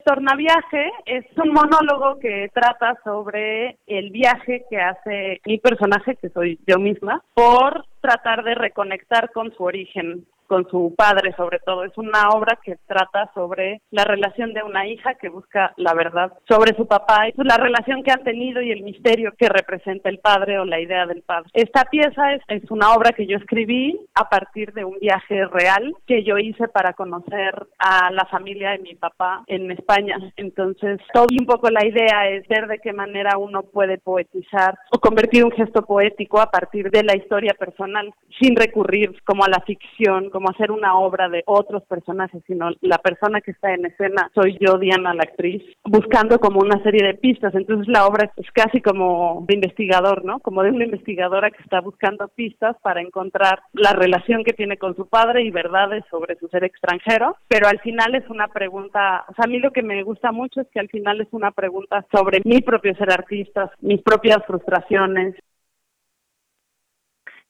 Tornaviaje 0.05 0.91
es 1.07 1.25
un 1.39 1.53
monólogo 1.53 2.19
que 2.21 2.51
trata 2.53 2.99
sobre 3.05 3.79
el 3.87 4.11
viaje 4.11 4.65
que 4.69 4.77
hace 4.77 5.41
mi 5.47 5.59
personaje, 5.59 6.17
que 6.17 6.29
soy 6.29 6.59
yo 6.67 6.79
misma, 6.79 7.23
por 7.33 7.87
tratar 8.03 8.45
de 8.45 8.55
reconectar 8.55 9.33
con 9.33 9.51
su 9.55 9.65
origen, 9.65 10.27
con 10.47 10.69
su 10.69 10.95
padre 10.97 11.35
sobre 11.37 11.59
todo. 11.59 11.85
Es 11.85 11.97
una 11.97 12.31
obra 12.31 12.59
que 12.63 12.77
trata 12.87 13.31
sobre 13.35 13.81
la 13.91 14.05
relación 14.05 14.53
de 14.53 14.63
una 14.63 14.87
hija 14.87 15.15
que 15.15 15.29
busca 15.29 15.73
la 15.77 15.95
verdad 15.95 16.33
sobre 16.49 16.77
su 16.77 16.87
papá 16.87 17.29
y 17.29 17.33
la 17.37 17.57
relación 17.57 18.03
que 18.03 18.13
han 18.13 18.25
tenido 18.25 18.63
y 18.63 18.71
el 18.71 18.83
misterio 18.83 19.33
que 19.39 19.49
representa 19.49 20.09
el 20.09 20.19
padre 20.19 20.59
o 20.59 20.65
la 20.65 20.81
idea 20.81 21.07
del 21.07 21.23
padre. 21.23 21.51
Esta 21.53 21.85
pieza 21.85 22.35
es, 22.35 22.43
es 22.49 22.71
una 22.71 22.95
obra 22.95 23.13
que 23.13 23.27
yo 23.27 23.37
escribí 23.37 24.01
a 24.15 24.29
partir 24.29 24.73
de 24.73 24.85
un 24.85 24.99
viaje 24.99 25.47
real 25.47 25.95
que 26.07 26.25
yo 26.25 26.39
hice 26.39 26.69
para 26.69 26.93
conocer 26.93 27.67
a 27.79 28.11
la 28.11 28.25
familia 28.27 28.71
de 28.71 28.79
mi 28.79 28.95
papá 28.95 29.43
en 29.47 29.71
España. 29.71 30.17
Entonces, 30.37 31.01
todo 31.13 31.27
un 31.39 31.47
poco 31.47 31.71
la 31.71 31.87
idea 31.87 32.29
es 32.29 32.47
ver 32.49 32.67
de 32.67 32.79
qué 32.79 32.93
manera 32.93 33.39
uno 33.39 33.63
puede 33.63 33.99
poetizar 33.99 34.79
o 34.93 34.99
convertir 34.99 35.45
un 35.45 35.53
gesto 35.53 35.83
poético 35.83 36.41
a 36.41 36.51
partir 36.51 36.91
de 36.91 37.03
la 37.03 37.17
historia 37.17 37.55
personal 37.55 38.13
sin 38.41 38.57
recurrir 38.57 39.23
como 39.25 39.45
a 39.45 39.49
la 39.49 39.61
ficción 39.61 40.31
como 40.35 40.51
hacer 40.51 40.73
una 40.73 40.99
obra 40.99 41.29
de 41.29 41.45
otros 41.47 41.85
personajes, 41.85 42.43
sino 42.49 42.71
la 42.81 42.99
persona 42.99 43.41
que 43.41 43.53
está 43.53 43.73
en 43.73 43.87
escena 43.87 44.29
soy 44.35 44.59
yo, 44.61 44.79
Diana, 44.79 45.15
la 45.15 45.23
actriz, 45.23 45.63
buscando 45.85 46.41
como 46.41 46.59
una 46.59 46.83
serie 46.83 47.07
de 47.07 47.15
pistas. 47.15 47.55
Entonces 47.55 47.87
la 47.87 48.05
obra 48.05 48.33
es 48.37 48.51
casi 48.51 48.81
como 48.81 49.45
de 49.47 49.55
investigador, 49.55 50.25
¿no? 50.25 50.41
Como 50.41 50.65
de 50.65 50.73
una 50.73 50.87
investigadora 50.87 51.53
que 51.53 51.63
está 51.63 51.81
buscando 51.81 52.27
pistas 52.27 52.77
para 52.83 53.01
encontrar 53.01 53.61
la 53.75 53.93
relación 53.93 54.43
que 54.43 54.55
tiene 54.55 54.77
con 54.77 54.97
su 54.97 55.07
padre 55.07 55.45
y 55.45 55.53
verdades 55.53 56.03
sobre 56.11 56.35
su 56.35 56.49
ser 56.49 56.65
extranjero, 56.65 57.37
pero 57.47 57.69
al 57.69 57.79
final 57.79 58.17
es 58.17 58.29
una 58.29 58.49
pregunta, 58.49 59.27
o 59.29 59.35
sea, 59.35 59.45
a 59.45 59.49
mí 59.49 59.61
lo 59.61 59.71
que 59.71 59.83
me 59.85 60.03
gusta 60.03 60.33
mucho 60.33 60.63
es 60.63 60.67
que 60.73 60.81
al 60.81 60.89
final 60.89 61.21
es 61.21 61.29
una 61.31 61.53
pregunta 61.53 62.05
sobre 62.11 62.41
mi 62.45 62.61
propio 62.61 62.93
ser 62.97 63.13
artista, 63.13 63.71
mis 63.83 64.03
propias 64.03 64.45
frustraciones, 64.49 65.37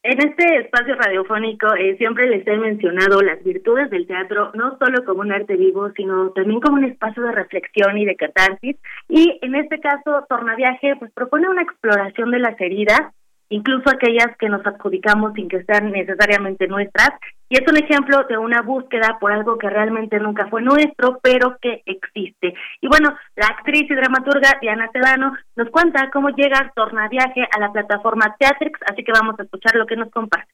en 0.05 0.29
este 0.29 0.57
espacio 0.57 0.95
radiofónico 0.95 1.73
eh, 1.75 1.97
siempre 1.97 2.29
les 2.29 2.45
he 2.45 2.55
mencionado 2.57 3.21
las 3.21 3.43
virtudes 3.43 3.89
del 3.89 4.05
teatro, 4.05 4.51
no 4.53 4.77
solo 4.77 5.03
como 5.03 5.21
un 5.21 5.31
arte 5.31 5.55
vivo, 5.55 5.89
sino 5.95 6.29
también 6.29 6.59
como 6.59 6.77
un 6.77 6.85
espacio 6.85 7.23
de 7.23 7.31
reflexión 7.31 7.97
y 7.97 8.05
de 8.05 8.15
catarsis. 8.15 8.77
Y 9.09 9.39
en 9.41 9.55
este 9.55 9.79
caso, 9.79 10.23
Tornaviaje 10.29 10.95
pues 10.99 11.11
propone 11.11 11.49
una 11.49 11.63
exploración 11.63 12.29
de 12.29 12.39
las 12.39 12.59
heridas 12.61 13.01
incluso 13.49 13.89
aquellas 13.89 14.35
que 14.37 14.49
nos 14.49 14.65
adjudicamos 14.65 15.33
sin 15.33 15.47
que 15.47 15.63
sean 15.63 15.91
necesariamente 15.91 16.67
nuestras. 16.67 17.11
Y 17.49 17.55
es 17.55 17.67
un 17.67 17.77
ejemplo 17.77 18.23
de 18.27 18.37
una 18.37 18.61
búsqueda 18.61 19.17
por 19.19 19.31
algo 19.31 19.57
que 19.57 19.69
realmente 19.69 20.19
nunca 20.19 20.47
fue 20.47 20.61
nuestro, 20.61 21.19
pero 21.21 21.57
que 21.61 21.83
existe. 21.85 22.53
Y 22.81 22.87
bueno, 22.87 23.15
la 23.35 23.47
actriz 23.47 23.89
y 23.89 23.95
dramaturga 23.95 24.57
Diana 24.61 24.89
Sedano 24.91 25.33
nos 25.55 25.69
cuenta 25.69 26.09
cómo 26.11 26.29
llega 26.29 26.71
Tornaviaje 26.75 27.47
a 27.55 27.59
la 27.59 27.71
plataforma 27.71 28.35
Teatrix, 28.39 28.79
así 28.89 29.03
que 29.03 29.11
vamos 29.11 29.39
a 29.39 29.43
escuchar 29.43 29.75
lo 29.75 29.85
que 29.85 29.95
nos 29.95 30.09
comparte. 30.11 30.51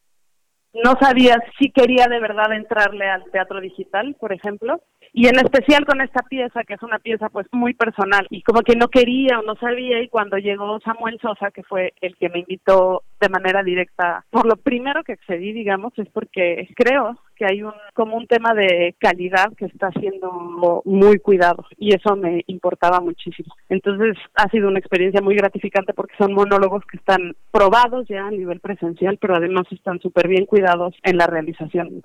No 0.73 0.95
sabía 0.99 1.37
si 1.59 1.69
quería 1.69 2.07
de 2.07 2.19
verdad 2.19 2.53
entrarle 2.53 3.09
al 3.09 3.25
teatro 3.31 3.59
digital, 3.59 4.15
por 4.19 4.31
ejemplo, 4.31 4.81
y 5.13 5.27
en 5.27 5.39
especial 5.39 5.85
con 5.85 6.01
esta 6.01 6.21
pieza 6.23 6.63
que 6.63 6.75
es 6.75 6.83
una 6.83 6.99
pieza 6.99 7.29
pues 7.29 7.47
muy 7.51 7.73
personal 7.73 8.25
y 8.29 8.41
como 8.43 8.61
que 8.61 8.75
no 8.75 8.87
quería 8.87 9.39
o 9.39 9.43
no 9.43 9.55
sabía 9.55 10.01
y 10.01 10.07
cuando 10.07 10.37
llegó 10.37 10.79
Samuel 10.79 11.19
Sosa 11.21 11.51
que 11.51 11.63
fue 11.63 11.93
el 12.01 12.15
que 12.15 12.29
me 12.29 12.39
invitó 12.39 13.03
de 13.19 13.29
manera 13.29 13.63
directa 13.63 14.25
por 14.29 14.45
lo 14.45 14.55
primero 14.55 15.03
que 15.03 15.13
accedí 15.13 15.51
digamos 15.51 15.93
es 15.97 16.07
porque 16.09 16.69
creo 16.75 17.19
que 17.35 17.45
hay 17.45 17.63
un 17.63 17.73
como 17.93 18.15
un 18.15 18.27
tema 18.27 18.53
de 18.53 18.95
calidad 18.99 19.51
que 19.57 19.65
está 19.65 19.91
siendo 19.99 20.81
muy 20.85 21.19
cuidado 21.19 21.65
y 21.77 21.93
eso 21.93 22.15
me 22.15 22.43
importaba 22.47 22.99
muchísimo. 22.99 23.53
Entonces 23.67 24.15
ha 24.35 24.47
sido 24.49 24.67
una 24.67 24.79
experiencia 24.79 25.21
muy 25.21 25.35
gratificante 25.35 25.93
porque 25.93 26.13
son 26.17 26.33
monólogos 26.33 26.85
que 26.85 26.97
están 26.97 27.35
probados 27.51 28.07
ya 28.07 28.27
a 28.27 28.31
nivel 28.31 28.59
presencial 28.59 29.17
pero 29.19 29.35
además 29.35 29.65
están 29.71 29.99
súper 29.99 30.27
bien 30.27 30.45
cuidados 30.45 30.95
en 31.03 31.17
la 31.17 31.27
realización 31.27 32.01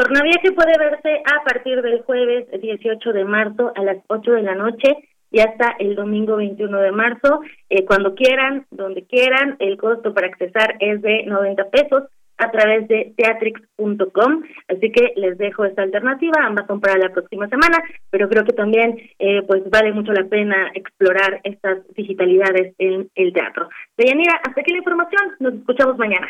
Tornaviaje 0.00 0.52
puede 0.52 0.78
verse 0.78 1.22
a 1.26 1.44
partir 1.44 1.82
del 1.82 2.00
jueves 2.00 2.46
18 2.58 3.12
de 3.12 3.24
marzo 3.26 3.70
a 3.76 3.82
las 3.82 3.98
8 4.06 4.32
de 4.32 4.42
la 4.42 4.54
noche 4.54 4.96
y 5.30 5.40
hasta 5.40 5.76
el 5.78 5.94
domingo 5.94 6.36
21 6.36 6.80
de 6.80 6.90
marzo, 6.90 7.42
eh, 7.68 7.84
cuando 7.84 8.14
quieran, 8.14 8.64
donde 8.70 9.04
quieran. 9.04 9.56
El 9.58 9.76
costo 9.76 10.14
para 10.14 10.28
accesar 10.28 10.76
es 10.80 11.02
de 11.02 11.24
90 11.26 11.68
pesos 11.68 12.04
a 12.38 12.50
través 12.50 12.88
de 12.88 13.12
teatrix.com. 13.14 14.42
Así 14.68 14.90
que 14.90 15.12
les 15.16 15.36
dejo 15.36 15.66
esta 15.66 15.82
alternativa, 15.82 16.46
ambas 16.46 16.66
son 16.66 16.80
para 16.80 16.96
la 16.96 17.10
próxima 17.10 17.46
semana, 17.48 17.76
pero 18.08 18.26
creo 18.30 18.44
que 18.44 18.54
también 18.54 18.96
eh, 19.18 19.42
pues 19.46 19.68
vale 19.68 19.92
mucho 19.92 20.12
la 20.12 20.24
pena 20.24 20.70
explorar 20.72 21.42
estas 21.44 21.86
digitalidades 21.94 22.74
en 22.78 23.10
el 23.16 23.34
teatro. 23.34 23.68
Deyanira, 23.98 24.40
hasta 24.48 24.62
aquí 24.62 24.72
la 24.72 24.78
información, 24.78 25.36
nos 25.40 25.52
escuchamos 25.56 25.98
mañana. 25.98 26.26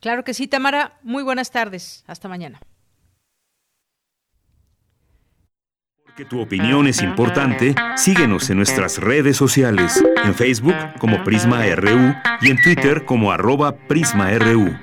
Claro 0.00 0.24
que 0.24 0.34
sí, 0.34 0.48
Tamara, 0.48 0.94
muy 1.04 1.22
buenas 1.22 1.52
tardes, 1.52 2.04
hasta 2.08 2.28
mañana. 2.28 2.58
Que 6.16 6.24
tu 6.24 6.40
opinión 6.40 6.86
es 6.86 7.02
importante, 7.02 7.74
síguenos 7.96 8.48
en 8.48 8.58
nuestras 8.58 8.98
redes 8.98 9.36
sociales, 9.36 10.00
en 10.24 10.32
Facebook 10.32 10.76
como 11.00 11.24
Prisma 11.24 11.66
RU 11.74 12.14
y 12.40 12.50
en 12.52 12.62
Twitter 12.62 13.04
como 13.04 13.32
arroba 13.32 13.74
PrismaRU. 13.74 14.78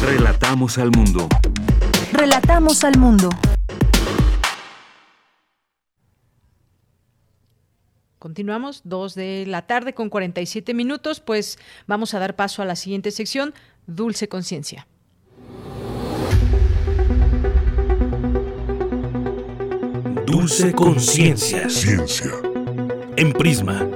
Relatamos 0.00 0.78
al 0.78 0.92
mundo. 0.92 1.28
Relatamos 2.12 2.84
al 2.84 2.96
mundo. 2.98 3.30
Continuamos, 8.20 8.82
dos 8.84 9.16
de 9.16 9.44
la 9.48 9.66
tarde 9.66 9.92
con 9.92 10.08
47 10.08 10.72
minutos, 10.72 11.18
pues 11.18 11.58
vamos 11.88 12.14
a 12.14 12.20
dar 12.20 12.36
paso 12.36 12.62
a 12.62 12.64
la 12.64 12.76
siguiente 12.76 13.10
sección, 13.10 13.54
Dulce 13.88 14.28
Conciencia. 14.28 14.86
Dulce 20.48 20.74
Conciencia. 20.74 21.68
Ciencia. 21.68 22.30
En 23.18 23.34
Prisma. 23.34 23.86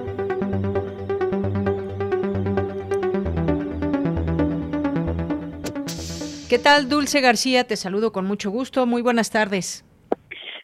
¿Qué 6.51 6.59
tal, 6.59 6.91
Dulce 6.91 7.23
García? 7.23 7.65
Te 7.65 7.77
saludo 7.77 8.13
con 8.13 8.27
mucho 8.27 8.51
gusto. 8.51 8.85
Muy 8.85 9.01
buenas 9.01 9.31
tardes. 9.31 9.83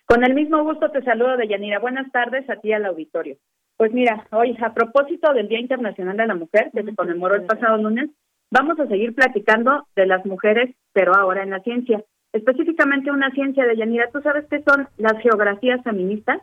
Con 0.05 0.25
el 0.25 0.35
mismo 0.35 0.63
gusto 0.63 0.91
te 0.91 1.03
saludo, 1.05 1.39
Deyanira. 1.39 1.79
Buenas 1.79 2.13
tardes 2.13 2.45
a 2.51 2.57
ti 2.57 2.71
al 2.71 2.85
auditorio. 2.85 3.39
Pues 3.79 3.91
mira, 3.95 4.27
hoy, 4.33 4.59
a 4.61 4.75
propósito 4.75 5.33
del 5.33 5.49
Día 5.49 5.61
Internacional 5.61 6.19
de 6.19 6.27
la 6.27 6.35
Mujer, 6.35 6.71
que 6.75 6.83
se 6.83 6.95
conmemoró 6.95 7.35
el 7.35 7.47
pasado 7.47 7.79
lunes, 7.79 8.11
vamos 8.51 8.79
a 8.79 8.87
seguir 8.89 9.15
platicando 9.15 9.89
de 9.97 10.05
las 10.05 10.27
mujeres, 10.27 10.77
pero 10.93 11.15
ahora 11.17 11.45
en 11.45 11.49
la 11.49 11.61
ciencia. 11.61 12.05
Específicamente 12.33 13.11
una 13.11 13.31
ciencia 13.31 13.65
de 13.65 13.77
Yanira. 13.77 14.11
¿Tú 14.13 14.21
sabes 14.21 14.45
qué 14.51 14.63
son 14.63 14.89
las 14.97 15.21
geografías 15.23 15.83
feministas? 15.83 16.41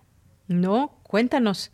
No, 0.48 0.92
cuéntanos. 1.04 1.72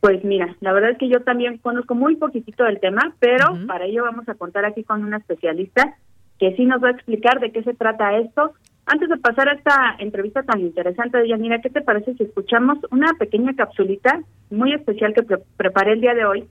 Pues 0.00 0.24
mira, 0.24 0.56
la 0.60 0.72
verdad 0.72 0.90
es 0.90 0.98
que 0.98 1.08
yo 1.08 1.20
también 1.22 1.58
conozco 1.58 1.94
muy 1.94 2.16
poquitito 2.16 2.64
del 2.64 2.80
tema, 2.80 3.14
pero 3.20 3.46
para 3.66 3.84
ello 3.84 4.02
vamos 4.02 4.28
a 4.28 4.34
contar 4.34 4.64
aquí 4.64 4.82
con 4.82 5.04
una 5.04 5.18
especialista 5.18 5.96
que 6.38 6.54
sí 6.56 6.64
nos 6.64 6.82
va 6.82 6.88
a 6.88 6.92
explicar 6.92 7.38
de 7.40 7.52
qué 7.52 7.62
se 7.62 7.74
trata 7.74 8.16
esto. 8.16 8.54
Antes 8.86 9.08
de 9.08 9.16
pasar 9.16 9.48
a 9.48 9.54
esta 9.54 9.96
entrevista 9.98 10.42
tan 10.42 10.60
interesante 10.60 11.18
de 11.18 11.28
Yanira, 11.28 11.60
¿qué 11.60 11.70
te 11.70 11.80
parece 11.80 12.14
si 12.14 12.24
escuchamos 12.24 12.78
una 12.90 13.12
pequeña 13.18 13.54
capsulita 13.54 14.20
muy 14.50 14.74
especial 14.74 15.14
que 15.14 15.22
preparé 15.56 15.92
el 15.92 16.00
día 16.00 16.14
de 16.14 16.24
hoy 16.24 16.44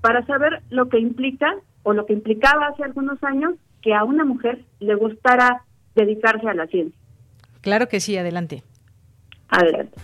para 0.00 0.24
saber 0.26 0.62
lo 0.70 0.88
que 0.88 0.98
implica 0.98 1.54
o 1.82 1.92
lo 1.92 2.06
que 2.06 2.12
implicaba 2.12 2.68
hace 2.68 2.84
algunos 2.84 3.22
años 3.24 3.54
que 3.82 3.94
a 3.94 4.04
una 4.04 4.24
mujer 4.24 4.60
le 4.78 4.94
gustara 4.94 5.62
dedicarse 5.94 6.48
a 6.48 6.54
la 6.54 6.66
ciencia? 6.66 6.98
Claro 7.60 7.88
que 7.88 8.00
sí, 8.00 8.16
adelante. 8.16 8.62
Adelante 9.48 9.96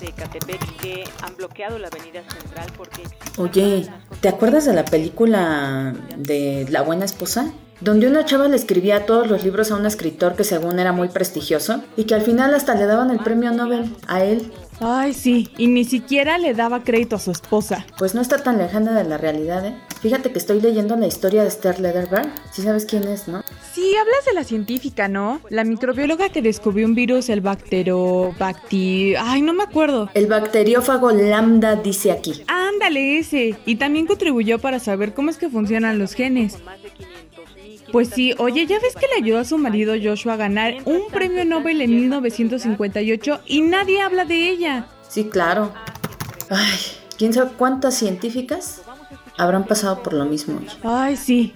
de 0.00 0.58
que 0.80 1.04
han 1.22 1.36
bloqueado 1.36 1.78
la 1.78 1.88
avenida 1.88 2.22
central 2.22 2.68
porque... 2.76 3.02
Oye, 3.36 3.86
¿te 4.20 4.28
acuerdas 4.28 4.64
de 4.66 4.74
la 4.74 4.84
película 4.84 5.94
de 6.16 6.66
La 6.70 6.82
buena 6.82 7.04
esposa? 7.04 7.52
Donde 7.80 8.08
una 8.08 8.24
chava 8.24 8.48
le 8.48 8.56
escribía 8.56 9.06
todos 9.06 9.28
los 9.28 9.44
libros 9.44 9.70
a 9.70 9.76
un 9.76 9.86
escritor 9.86 10.34
que 10.34 10.44
según 10.44 10.78
era 10.78 10.92
muy 10.92 11.08
prestigioso 11.08 11.82
y 11.96 12.04
que 12.04 12.14
al 12.14 12.22
final 12.22 12.54
hasta 12.54 12.74
le 12.74 12.86
daban 12.86 13.10
el 13.10 13.18
premio 13.18 13.52
Nobel 13.52 13.94
a 14.08 14.24
él. 14.24 14.52
Ay, 14.80 15.12
sí, 15.12 15.50
y 15.58 15.66
ni 15.66 15.84
siquiera 15.84 16.38
le 16.38 16.54
daba 16.54 16.84
crédito 16.84 17.16
a 17.16 17.18
su 17.18 17.32
esposa. 17.32 17.84
Pues 17.98 18.14
no 18.14 18.20
está 18.20 18.42
tan 18.42 18.58
lejana 18.58 18.92
de 18.92 19.08
la 19.08 19.18
realidad, 19.18 19.66
¿eh? 19.66 19.74
Fíjate 20.00 20.30
que 20.30 20.38
estoy 20.38 20.60
leyendo 20.60 20.94
la 20.94 21.08
historia 21.08 21.42
de 21.42 21.48
Esther 21.48 21.80
Lederberg. 21.80 22.28
Sí 22.52 22.62
sabes 22.62 22.84
quién 22.84 23.02
es, 23.08 23.26
¿no? 23.26 23.42
Sí, 23.72 23.92
hablas 23.96 24.24
de 24.24 24.34
la 24.34 24.44
científica, 24.44 25.08
¿no? 25.08 25.40
La 25.50 25.64
microbióloga 25.64 26.28
que 26.28 26.42
descubrió 26.42 26.86
un 26.86 26.94
virus, 26.94 27.28
el 27.28 27.40
bacterobacti... 27.40 29.16
Ay, 29.16 29.42
no 29.42 29.52
me 29.52 29.64
acuerdo. 29.64 30.08
El 30.14 30.28
bacteriófago 30.28 31.10
lambda 31.10 31.74
dice 31.74 32.12
aquí. 32.12 32.44
Ándale, 32.46 33.18
ese. 33.18 33.58
Y 33.66 33.76
también 33.76 34.06
contribuyó 34.06 34.60
para 34.60 34.78
saber 34.78 35.14
cómo 35.14 35.30
es 35.30 35.38
que 35.38 35.48
funcionan 35.48 35.98
los 35.98 36.12
genes. 36.12 36.58
Pues 37.92 38.10
sí, 38.10 38.34
oye, 38.38 38.66
ya 38.66 38.78
ves 38.80 38.94
que 38.94 39.06
le 39.06 39.22
ayudó 39.22 39.38
a 39.38 39.44
su 39.44 39.58
marido 39.58 39.94
Joshua 40.02 40.34
a 40.34 40.36
ganar 40.36 40.74
un 40.84 41.08
premio 41.10 41.44
Nobel 41.44 41.80
en 41.80 41.90
1958 41.90 43.40
y 43.46 43.62
nadie 43.62 44.00
habla 44.00 44.24
de 44.24 44.50
ella. 44.50 44.86
Sí, 45.08 45.28
claro. 45.30 45.72
Ay, 46.50 46.78
¿quién 47.16 47.32
sabe 47.32 47.52
cuántas 47.56 47.94
científicas 47.94 48.84
habrán 49.38 49.64
pasado 49.64 50.02
por 50.02 50.12
lo 50.12 50.24
mismo? 50.24 50.60
Ay, 50.82 51.16
sí. 51.16 51.54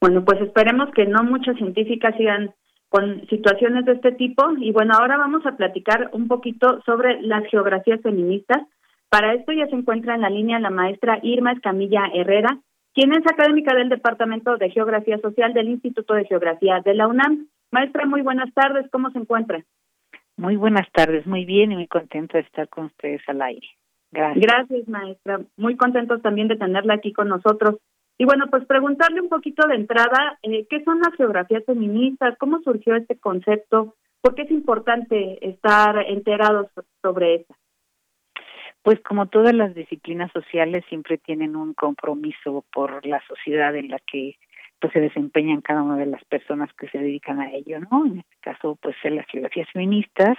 Bueno, 0.00 0.24
pues 0.24 0.40
esperemos 0.40 0.88
que 0.94 1.04
no 1.04 1.22
muchas 1.22 1.56
científicas 1.56 2.16
sigan 2.16 2.54
con 2.88 3.26
situaciones 3.28 3.84
de 3.84 3.92
este 3.92 4.12
tipo. 4.12 4.44
Y 4.58 4.72
bueno, 4.72 4.94
ahora 4.94 5.16
vamos 5.16 5.46
a 5.46 5.56
platicar 5.56 6.10
un 6.12 6.26
poquito 6.26 6.82
sobre 6.84 7.20
las 7.22 7.44
geografías 7.50 8.00
feministas 8.02 8.58
para 9.10 9.34
esto 9.34 9.52
ya 9.52 9.66
se 9.66 9.74
encuentra 9.74 10.14
en 10.14 10.22
la 10.22 10.30
línea 10.30 10.60
la 10.60 10.70
maestra 10.70 11.18
Irma 11.22 11.52
Escamilla 11.52 12.04
Herrera, 12.14 12.58
quien 12.94 13.12
es 13.12 13.26
académica 13.26 13.74
del 13.74 13.88
Departamento 13.88 14.56
de 14.56 14.70
Geografía 14.70 15.18
Social 15.18 15.52
del 15.52 15.68
Instituto 15.68 16.14
de 16.14 16.24
Geografía 16.24 16.80
de 16.84 16.94
la 16.94 17.08
UNAM. 17.08 17.48
Maestra, 17.72 18.06
muy 18.06 18.22
buenas 18.22 18.52
tardes, 18.54 18.88
¿cómo 18.90 19.10
se 19.10 19.18
encuentra? 19.18 19.64
Muy 20.36 20.56
buenas 20.56 20.90
tardes, 20.92 21.26
muy 21.26 21.44
bien 21.44 21.72
y 21.72 21.76
muy 21.76 21.86
contenta 21.86 22.38
de 22.38 22.44
estar 22.44 22.68
con 22.68 22.86
ustedes 22.86 23.20
al 23.26 23.42
aire. 23.42 23.66
Gracias. 24.12 24.44
Gracias, 24.44 24.88
maestra. 24.88 25.40
Muy 25.56 25.76
contentos 25.76 26.22
también 26.22 26.48
de 26.48 26.56
tenerla 26.56 26.94
aquí 26.94 27.12
con 27.12 27.28
nosotros. 27.28 27.76
Y 28.16 28.24
bueno, 28.24 28.46
pues 28.50 28.64
preguntarle 28.66 29.20
un 29.20 29.28
poquito 29.28 29.66
de 29.68 29.76
entrada, 29.76 30.38
eh, 30.42 30.66
¿qué 30.68 30.82
son 30.84 31.00
las 31.00 31.14
geografías 31.16 31.64
feministas? 31.64 32.36
¿Cómo 32.38 32.60
surgió 32.62 32.96
este 32.96 33.18
concepto? 33.18 33.94
¿Por 34.20 34.34
qué 34.34 34.42
es 34.42 34.50
importante 34.50 35.48
estar 35.48 35.96
enterados 36.06 36.68
sobre 37.02 37.36
eso? 37.36 37.54
Pues 38.82 39.00
como 39.00 39.26
todas 39.26 39.54
las 39.54 39.74
disciplinas 39.74 40.32
sociales 40.32 40.84
siempre 40.88 41.18
tienen 41.18 41.54
un 41.54 41.74
compromiso 41.74 42.64
por 42.72 43.04
la 43.04 43.22
sociedad 43.26 43.76
en 43.76 43.88
la 43.88 43.98
que 43.98 44.36
pues 44.80 44.92
se 44.94 45.00
desempeñan 45.00 45.60
cada 45.60 45.82
una 45.82 45.96
de 45.96 46.06
las 46.06 46.24
personas 46.24 46.72
que 46.72 46.88
se 46.88 46.98
dedican 46.98 47.38
a 47.40 47.52
ello, 47.52 47.80
¿no? 47.80 48.06
En 48.06 48.20
este 48.20 48.36
caso, 48.40 48.78
pues 48.80 48.96
en 49.04 49.16
las 49.16 49.26
geografías 49.26 49.68
feministas, 49.72 50.38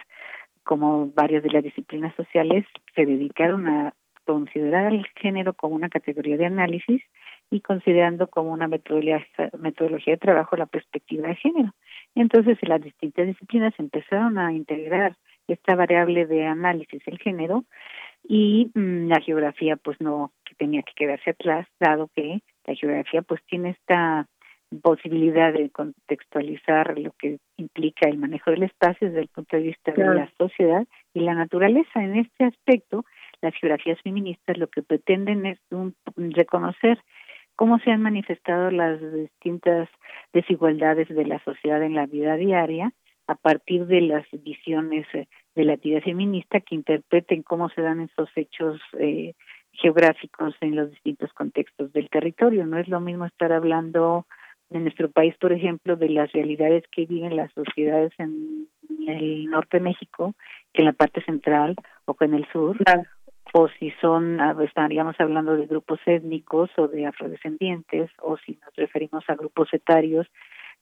como 0.64 1.12
varias 1.12 1.44
de 1.44 1.52
las 1.52 1.64
disciplinas 1.64 2.16
sociales, 2.16 2.66
se 2.96 3.06
dedicaron 3.06 3.68
a 3.68 3.94
considerar 4.26 4.94
el 4.94 5.06
género 5.16 5.54
como 5.54 5.76
una 5.76 5.90
categoría 5.90 6.38
de 6.38 6.46
análisis 6.46 7.04
y 7.52 7.62
considerando 7.62 8.28
como 8.28 8.52
una 8.52 8.68
metodología, 8.68 9.26
metodología 9.60 10.14
de 10.14 10.20
trabajo 10.20 10.56
la 10.56 10.66
perspectiva 10.66 11.28
de 11.28 11.36
género. 11.36 11.76
Entonces, 12.16 12.58
las 12.62 12.82
distintas 12.82 13.28
disciplinas 13.28 13.74
empezaron 13.78 14.38
a 14.38 14.54
integrar 14.54 15.16
esta 15.48 15.76
variable 15.76 16.26
de 16.26 16.46
análisis 16.46 17.04
del 17.06 17.20
género 17.20 17.66
y 18.24 18.72
mm, 18.74 19.08
la 19.08 19.22
geografía 19.22 19.76
pues 19.78 20.00
no 20.00 20.32
que 20.46 20.56
tenía 20.56 20.84
que 20.84 20.94
quedarse 20.96 21.32
atrás 21.32 21.68
dado 21.80 22.10
que 22.16 22.42
la 22.66 22.76
geografía 22.76 23.22
pues 23.22 23.42
tiene 23.48 23.72
esta 23.72 24.28
posibilidad 24.82 25.52
de 25.52 25.70
contextualizar 25.70 26.98
lo 26.98 27.12
que 27.20 27.40
implica 27.58 28.08
el 28.08 28.18
manejo 28.18 28.52
del 28.52 28.64
espacio 28.64 29.08
desde 29.08 29.22
el 29.22 29.28
punto 29.28 29.58
de 29.58 29.64
vista 29.64 29.92
de 29.92 30.06
la 30.06 30.32
sociedad 30.38 30.88
y 31.14 31.20
la 31.20 31.34
naturaleza. 31.34 32.02
En 32.02 32.16
este 32.16 32.46
aspecto, 32.46 33.04
las 33.42 33.54
geografías 33.56 34.00
feministas 34.02 34.58
lo 34.58 34.68
que 34.68 34.82
pretenden 34.82 35.46
es 35.46 35.60
un, 35.72 35.94
reconocer 36.16 37.00
cómo 37.56 37.80
se 37.80 37.92
han 37.92 38.02
manifestado 38.02 38.72
las 38.72 39.00
distintas 39.14 39.90
desigualdades 40.32 41.10
de 41.10 41.26
la 41.26 41.44
sociedad 41.44 41.84
en 41.84 41.96
la 41.96 42.06
vida 42.06 42.36
diaria 42.38 42.94
a 43.28 43.36
partir 43.36 43.88
de 43.88 44.02
las 44.02 44.26
visiones 44.32 45.06
eh, 45.14 45.28
de 45.56 45.66
la 45.66 45.74
actividad 45.74 46.02
feminista 46.02 46.62
que 46.62 46.76
interpreten 46.76 47.44
cómo 47.44 47.70
se 47.70 47.82
dan 47.82 48.02
esos 48.02 48.30
hechos 48.36 48.80
eh, 49.00 49.34
geográficos 49.74 50.56
en 50.62 50.76
los 50.76 50.92
distintos 50.92 51.32
contextos 51.34 51.92
del 51.94 52.10
territorio. 52.10 52.66
No 52.66 52.78
es 52.78 52.88
lo 52.88 53.00
mismo 53.00 53.26
estar 53.26 53.52
hablando 53.52 54.26
en 54.70 54.84
nuestro 54.84 55.10
país, 55.12 55.36
por 55.40 55.52
ejemplo, 55.52 55.98
de 55.98 56.10
las 56.10 56.32
realidades 56.32 56.84
que 56.92 57.06
viven 57.06 57.36
las 57.36 57.52
sociedades 57.54 58.14
en 58.18 58.68
el 59.08 59.46
norte 59.46 59.78
de 59.78 59.84
México 59.84 60.34
que 60.74 60.82
en 60.82 60.86
la 60.86 60.94
parte 60.94 61.22
central 61.24 61.76
o 62.06 62.14
que 62.14 62.26
en 62.26 62.34
el 62.36 62.48
sur, 62.52 62.78
o 63.54 63.68
si 63.80 63.92
son, 64.00 64.40
estaríamos 64.62 65.16
hablando 65.20 65.58
de 65.58 65.66
grupos 65.66 66.00
étnicos 66.06 66.70
o 66.78 66.88
de 66.88 67.06
afrodescendientes, 67.06 68.10
o 68.22 68.38
si 68.38 68.58
nos 68.64 68.74
referimos 68.76 69.24
a 69.28 69.36
grupos 69.36 69.74
etarios 69.74 70.28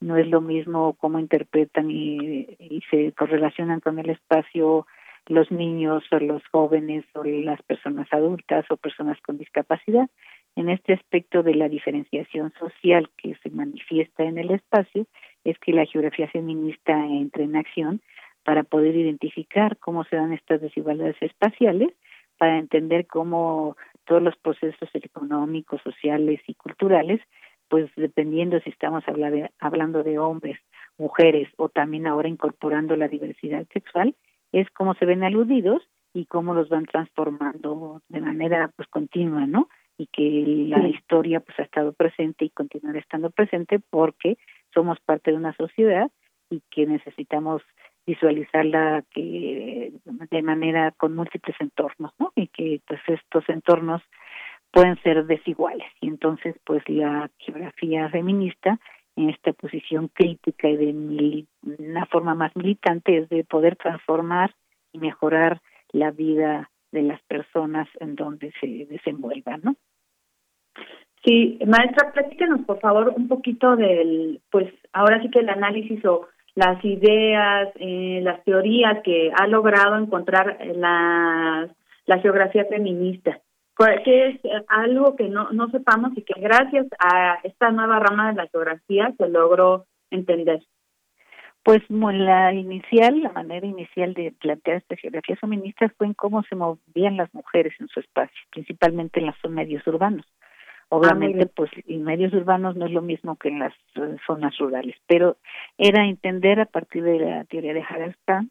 no 0.01 0.17
es 0.17 0.27
lo 0.27 0.41
mismo 0.41 0.93
cómo 0.93 1.19
interpretan 1.19 1.91
y, 1.91 2.47
se 2.89 3.11
correlacionan 3.13 3.79
con 3.79 3.99
el 3.99 4.09
espacio 4.09 4.87
los 5.27 5.51
niños 5.51 6.03
o 6.11 6.19
los 6.19 6.41
jóvenes 6.47 7.05
o 7.13 7.23
las 7.23 7.61
personas 7.63 8.07
adultas 8.11 8.65
o 8.69 8.77
personas 8.77 9.19
con 9.21 9.37
discapacidad. 9.37 10.09
En 10.55 10.69
este 10.69 10.93
aspecto 10.93 11.43
de 11.43 11.53
la 11.53 11.69
diferenciación 11.69 12.51
social 12.57 13.09
que 13.17 13.35
se 13.43 13.49
manifiesta 13.49 14.23
en 14.23 14.37
el 14.37 14.51
espacio 14.51 15.05
es 15.43 15.59
que 15.59 15.73
la 15.73 15.85
geografía 15.85 16.27
feminista 16.29 16.93
entra 17.05 17.43
en 17.43 17.55
acción 17.55 18.01
para 18.43 18.63
poder 18.63 18.95
identificar 18.95 19.77
cómo 19.77 20.03
se 20.05 20.15
dan 20.15 20.33
estas 20.33 20.61
desigualdades 20.61 21.17
espaciales, 21.21 21.89
para 22.37 22.57
entender 22.57 23.05
cómo 23.05 23.77
todos 24.05 24.23
los 24.23 24.35
procesos 24.37 24.89
económicos, 24.93 25.81
sociales 25.83 26.39
y 26.47 26.55
culturales 26.55 27.21
pues 27.69 27.89
dependiendo 27.95 28.59
si 28.61 28.69
estamos 28.71 29.03
hablando 29.59 30.03
de 30.03 30.19
hombres, 30.19 30.59
mujeres 30.97 31.47
o 31.57 31.69
también 31.69 32.07
ahora 32.07 32.27
incorporando 32.27 32.95
la 32.95 33.07
diversidad 33.07 33.65
sexual, 33.71 34.15
es 34.51 34.69
cómo 34.71 34.95
se 34.95 35.05
ven 35.05 35.23
aludidos 35.23 35.81
y 36.13 36.25
cómo 36.25 36.53
los 36.53 36.69
van 36.69 36.85
transformando 36.85 38.01
de 38.09 38.21
manera 38.21 38.71
pues 38.75 38.87
continua, 38.89 39.45
¿no? 39.45 39.69
Y 39.97 40.07
que 40.07 40.67
la 40.67 40.87
historia 40.87 41.39
pues 41.39 41.59
ha 41.59 41.63
estado 41.63 41.93
presente 41.93 42.45
y 42.45 42.49
continuará 42.49 42.99
estando 42.99 43.29
presente 43.29 43.79
porque 43.79 44.37
somos 44.73 44.99
parte 45.01 45.31
de 45.31 45.37
una 45.37 45.53
sociedad 45.55 46.09
y 46.49 46.61
que 46.71 46.85
necesitamos 46.85 47.61
visualizarla 48.07 49.03
que 49.11 49.93
de 50.31 50.41
manera 50.41 50.91
con 50.91 51.15
múltiples 51.15 51.55
entornos, 51.59 52.11
¿no? 52.17 52.31
Y 52.35 52.47
que 52.47 52.81
pues 52.87 53.01
estos 53.07 53.47
entornos 53.49 54.01
pueden 54.71 55.01
ser 55.01 55.25
desiguales. 55.25 55.87
Y 56.01 56.07
entonces, 56.07 56.55
pues 56.65 56.87
la 56.87 57.29
geografía 57.37 58.09
feminista 58.09 58.79
en 59.15 59.29
esta 59.29 59.53
posición 59.53 60.09
crítica 60.09 60.69
y 60.69 60.77
de 60.77 61.45
una 61.79 62.05
forma 62.05 62.35
más 62.35 62.55
militante 62.55 63.17
es 63.17 63.29
de 63.29 63.43
poder 63.43 63.75
transformar 63.75 64.53
y 64.93 64.99
mejorar 64.99 65.61
la 65.91 66.11
vida 66.11 66.69
de 66.91 67.03
las 67.03 67.21
personas 67.23 67.87
en 67.99 68.15
donde 68.15 68.51
se 68.59 68.87
desenvuelvan, 68.89 69.61
¿no? 69.63 69.75
Sí, 71.25 71.59
maestra, 71.67 72.13
platícanos 72.13 72.61
por 72.65 72.79
favor 72.79 73.13
un 73.15 73.27
poquito 73.27 73.75
del, 73.75 74.41
pues 74.49 74.73
ahora 74.93 75.21
sí 75.21 75.29
que 75.29 75.39
el 75.39 75.49
análisis 75.49 76.03
o 76.05 76.27
las 76.55 76.83
ideas, 76.83 77.69
eh, 77.75 78.21
las 78.23 78.43
teorías 78.45 79.03
que 79.03 79.31
ha 79.35 79.47
logrado 79.47 79.97
encontrar 79.97 80.57
la, 80.75 81.67
la 82.05 82.19
geografía 82.19 82.65
feminista. 82.65 83.39
Que 84.03 84.27
es 84.27 84.39
algo 84.67 85.15
que 85.15 85.29
no, 85.29 85.51
no 85.51 85.69
sepamos 85.69 86.11
y 86.17 86.23
que 86.23 86.39
gracias 86.39 86.87
a 86.99 87.39
esta 87.43 87.71
nueva 87.71 87.99
rama 87.99 88.29
de 88.29 88.35
la 88.35 88.47
geografía 88.47 89.13
se 89.17 89.29
logró 89.29 89.85
entender. 90.11 90.61
Pues 91.63 91.81
la 91.89 92.53
inicial, 92.53 93.21
la 93.21 93.31
manera 93.31 93.65
inicial 93.65 94.13
de 94.13 94.33
plantear 94.39 94.77
esta 94.77 94.95
geografía 94.95 95.35
feminista 95.37 95.91
fue 95.97 96.07
en 96.07 96.13
cómo 96.13 96.43
se 96.43 96.55
movían 96.55 97.17
las 97.17 97.33
mujeres 97.33 97.73
en 97.79 97.87
su 97.89 97.99
espacio, 97.99 98.37
principalmente 98.51 99.19
en 99.19 99.27
los 99.27 99.35
medios 99.49 99.85
urbanos. 99.85 100.25
Obviamente, 100.91 101.45
pues 101.45 101.69
en 101.85 102.03
medios 102.03 102.33
urbanos 102.33 102.75
no 102.75 102.87
es 102.87 102.91
lo 102.91 103.03
mismo 103.03 103.35
que 103.35 103.49
en 103.49 103.59
las 103.59 103.73
eh, 103.95 104.17
zonas 104.25 104.57
rurales, 104.57 104.95
pero 105.05 105.37
era 105.77 106.05
entender 106.05 106.59
a 106.59 106.65
partir 106.65 107.03
de 107.03 107.19
la 107.19 107.43
teoría 107.43 107.75
de 107.75 107.83
Haraldstam 107.83 108.49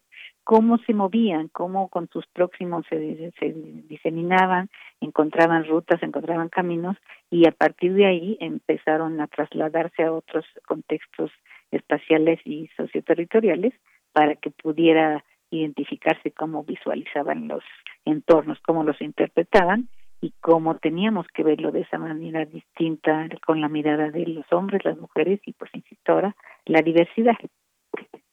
cómo 0.49 0.79
se 0.79 0.95
movían, 0.95 1.47
cómo 1.49 1.89
con 1.89 2.09
sus 2.09 2.25
próximos 2.25 2.83
se, 2.89 3.31
se 3.39 3.53
diseminaban, 3.87 4.67
encontraban 4.99 5.63
rutas, 5.67 6.01
encontraban 6.01 6.49
caminos 6.49 6.97
y 7.29 7.47
a 7.47 7.51
partir 7.51 7.93
de 7.93 8.07
ahí 8.07 8.35
empezaron 8.39 9.21
a 9.21 9.27
trasladarse 9.27 10.01
a 10.01 10.11
otros 10.11 10.43
contextos 10.65 11.29
espaciales 11.69 12.39
y 12.45 12.67
socioterritoriales 12.75 13.75
para 14.11 14.37
que 14.37 14.49
pudiera 14.49 15.23
identificarse 15.51 16.31
cómo 16.31 16.63
visualizaban 16.63 17.47
los 17.47 17.63
entornos, 18.03 18.57
cómo 18.65 18.83
los 18.83 18.99
interpretaban 19.01 19.87
y 20.19 20.33
cómo 20.41 20.77
teníamos 20.77 21.27
que 21.27 21.43
verlo 21.43 21.71
de 21.71 21.81
esa 21.81 21.99
manera 21.99 22.45
distinta 22.45 23.29
con 23.45 23.61
la 23.61 23.69
mirada 23.69 24.09
de 24.09 24.25
los 24.25 24.51
hombres, 24.51 24.83
las 24.83 24.97
mujeres 24.97 25.41
y 25.45 25.53
pues 25.53 25.69
insisto 25.75 26.11
ahora 26.11 26.35
la 26.65 26.81
diversidad. 26.81 27.37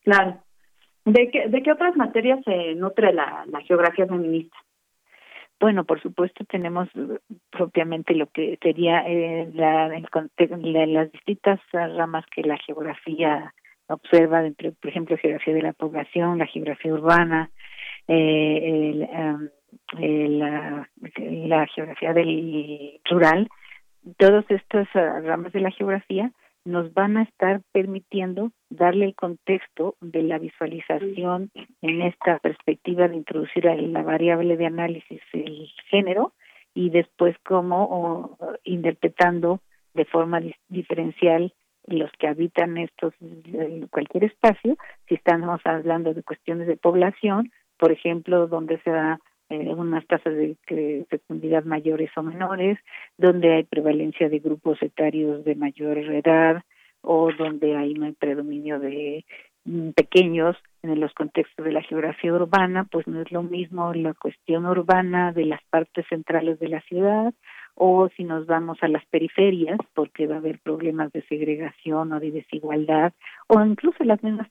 Claro. 0.03 0.46
¿De 1.07 1.29
qué, 1.31 1.47
de 1.47 1.63
qué 1.63 1.71
otras 1.71 1.95
materias 1.95 2.41
se 2.43 2.75
nutre 2.75 3.13
la, 3.13 3.45
la 3.47 3.61
geografía 3.61 4.05
feminista? 4.05 4.57
Bueno, 5.57 5.85
por 5.85 6.01
supuesto 6.01 6.43
tenemos 6.43 6.89
propiamente 7.49 8.13
lo 8.13 8.27
que 8.27 8.59
sería 8.61 9.07
eh, 9.07 9.49
la, 9.53 9.87
el, 9.95 10.93
las 10.93 11.11
distintas 11.13 11.61
ramas 11.71 12.25
que 12.25 12.41
la 12.41 12.57
geografía 12.57 13.53
observa, 13.87 14.45
entre, 14.45 14.73
por 14.73 14.89
ejemplo, 14.89 15.17
geografía 15.17 15.53
de 15.53 15.61
la 15.61 15.71
población, 15.71 16.39
la 16.39 16.45
geografía 16.45 16.93
urbana, 16.93 17.51
eh, 18.09 18.59
el, 18.65 19.03
em, 19.03 19.49
la, 20.39 20.89
la 21.47 21.67
geografía 21.67 22.11
del 22.11 22.99
rural, 23.09 23.47
todas 24.17 24.43
estas 24.51 24.89
ah, 24.93 25.21
ramas 25.23 25.53
de 25.53 25.61
la 25.61 25.71
geografía 25.71 26.33
nos 26.67 26.93
van 26.93 27.15
a 27.15 27.23
estar 27.23 27.61
permitiendo 27.71 28.51
darle 28.69 29.05
el 29.05 29.15
contexto 29.15 29.95
de 30.01 30.21
la 30.21 30.37
visualización 30.37 31.49
en 31.81 32.01
esta 32.01 32.39
perspectiva 32.39 33.07
de 33.07 33.15
introducir 33.15 33.63
la 33.65 34.03
variable 34.03 34.57
de 34.57 34.65
análisis 34.65 35.21
el 35.31 35.69
género 35.89 36.33
y 36.73 36.89
después 36.89 37.37
como 37.45 38.37
interpretando 38.65 39.61
de 39.93 40.03
forma 40.05 40.41
diferencial 40.67 41.53
los 41.85 42.11
que 42.19 42.27
habitan 42.27 42.77
estos 42.77 43.13
cualquier 43.89 44.25
espacio. 44.25 44.75
Si 45.07 45.15
estamos 45.15 45.61
hablando 45.63 46.13
de 46.13 46.21
cuestiones 46.21 46.67
de 46.67 46.75
población 46.75 47.49
por 47.77 47.93
ejemplo 47.93 48.47
donde 48.47 48.77
se 48.81 48.89
da 48.89 49.19
eh, 49.49 49.73
unas 49.73 50.05
tasas 50.07 50.33
de, 50.35 51.05
fecundidad 51.09 51.63
mayores 51.63 52.09
o 52.17 52.23
menores, 52.23 52.77
donde 53.17 53.53
hay 53.53 53.63
prevalencia 53.63 54.29
de 54.29 54.39
grupos 54.39 54.81
etarios 54.81 55.45
de 55.45 55.55
mayor 55.55 55.97
edad 55.97 56.63
o 57.01 57.31
donde 57.31 57.75
hay 57.75 57.93
un 57.93 58.13
predominio 58.15 58.79
de 58.79 59.25
mm, 59.65 59.91
pequeños. 59.91 60.57
En 60.83 61.01
los 61.01 61.13
contextos 61.13 61.65
de 61.65 61.73
la 61.73 61.81
geografía 61.81 62.31
urbana, 62.31 62.85
pues 62.85 63.07
no 63.07 63.21
es 63.21 63.31
lo 63.31 63.43
mismo 63.43 63.93
la 63.93 64.13
cuestión 64.13 64.65
urbana 64.65 65.33
de 65.33 65.45
las 65.45 65.61
partes 65.69 66.05
centrales 66.07 66.59
de 66.59 66.69
la 66.69 66.81
ciudad 66.81 67.33
o 67.79 68.09
si 68.17 68.23
nos 68.23 68.47
vamos 68.47 68.79
a 68.81 68.87
las 68.87 69.05
periferias, 69.05 69.77
porque 69.93 70.25
va 70.25 70.35
a 70.35 70.37
haber 70.39 70.59
problemas 70.59 71.11
de 71.11 71.21
segregación 71.27 72.11
o 72.11 72.19
de 72.19 72.31
desigualdad, 72.31 73.13
o 73.47 73.63
incluso 73.63 74.03
las 74.03 74.21
mismas 74.23 74.49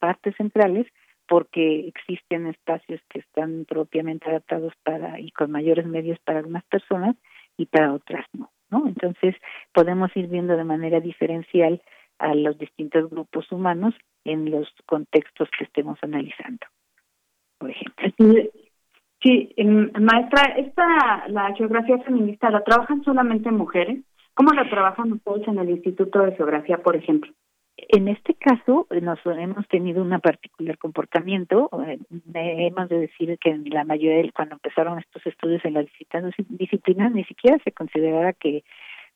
partes 0.00 0.34
centrales, 0.36 0.86
porque 1.32 1.88
existen 1.88 2.46
espacios 2.46 3.00
que 3.08 3.20
están 3.20 3.64
propiamente 3.64 4.28
adaptados 4.28 4.74
para 4.84 5.18
y 5.18 5.30
con 5.30 5.50
mayores 5.50 5.86
medios 5.86 6.18
para 6.26 6.40
algunas 6.40 6.62
personas 6.64 7.16
y 7.56 7.64
para 7.64 7.94
otras 7.94 8.26
no, 8.34 8.50
¿no? 8.68 8.86
Entonces 8.86 9.34
podemos 9.72 10.14
ir 10.14 10.26
viendo 10.26 10.58
de 10.58 10.64
manera 10.64 11.00
diferencial 11.00 11.80
a 12.18 12.34
los 12.34 12.58
distintos 12.58 13.08
grupos 13.08 13.50
humanos 13.50 13.94
en 14.26 14.50
los 14.50 14.68
contextos 14.84 15.48
que 15.56 15.64
estemos 15.64 15.98
analizando, 16.02 16.66
por 17.56 17.70
ejemplo. 17.70 18.12
Sí, 19.22 19.54
em, 19.56 19.90
maestra, 19.98 20.52
esta 20.58 21.28
la 21.28 21.54
geografía 21.54 21.96
feminista 22.00 22.50
la 22.50 22.62
trabajan 22.62 23.02
solamente 23.04 23.50
mujeres. 23.50 24.04
¿Cómo 24.34 24.52
la 24.52 24.68
trabajan 24.68 25.12
ustedes 25.12 25.48
en 25.48 25.58
el 25.58 25.70
Instituto 25.70 26.18
de 26.24 26.36
Geografía, 26.36 26.76
por 26.82 26.94
ejemplo? 26.94 27.32
En 27.76 28.08
este 28.08 28.34
caso, 28.34 28.86
nos 29.00 29.18
hemos 29.24 29.66
tenido 29.68 30.02
un 30.02 30.10
particular 30.20 30.78
comportamiento. 30.78 31.70
Eh, 31.86 31.98
hemos 32.34 32.88
de 32.88 33.00
decir 33.00 33.38
que 33.38 33.50
en 33.50 33.64
la 33.70 33.84
mayoría 33.84 34.22
de 34.22 34.32
cuando 34.32 34.54
empezaron 34.54 34.98
estos 34.98 35.26
estudios 35.26 35.64
en 35.64 35.74
las 35.74 35.86
distintas 35.86 36.34
disciplinas, 36.48 37.12
ni 37.12 37.24
siquiera 37.24 37.58
se 37.64 37.72
consideraba 37.72 38.32
que 38.32 38.64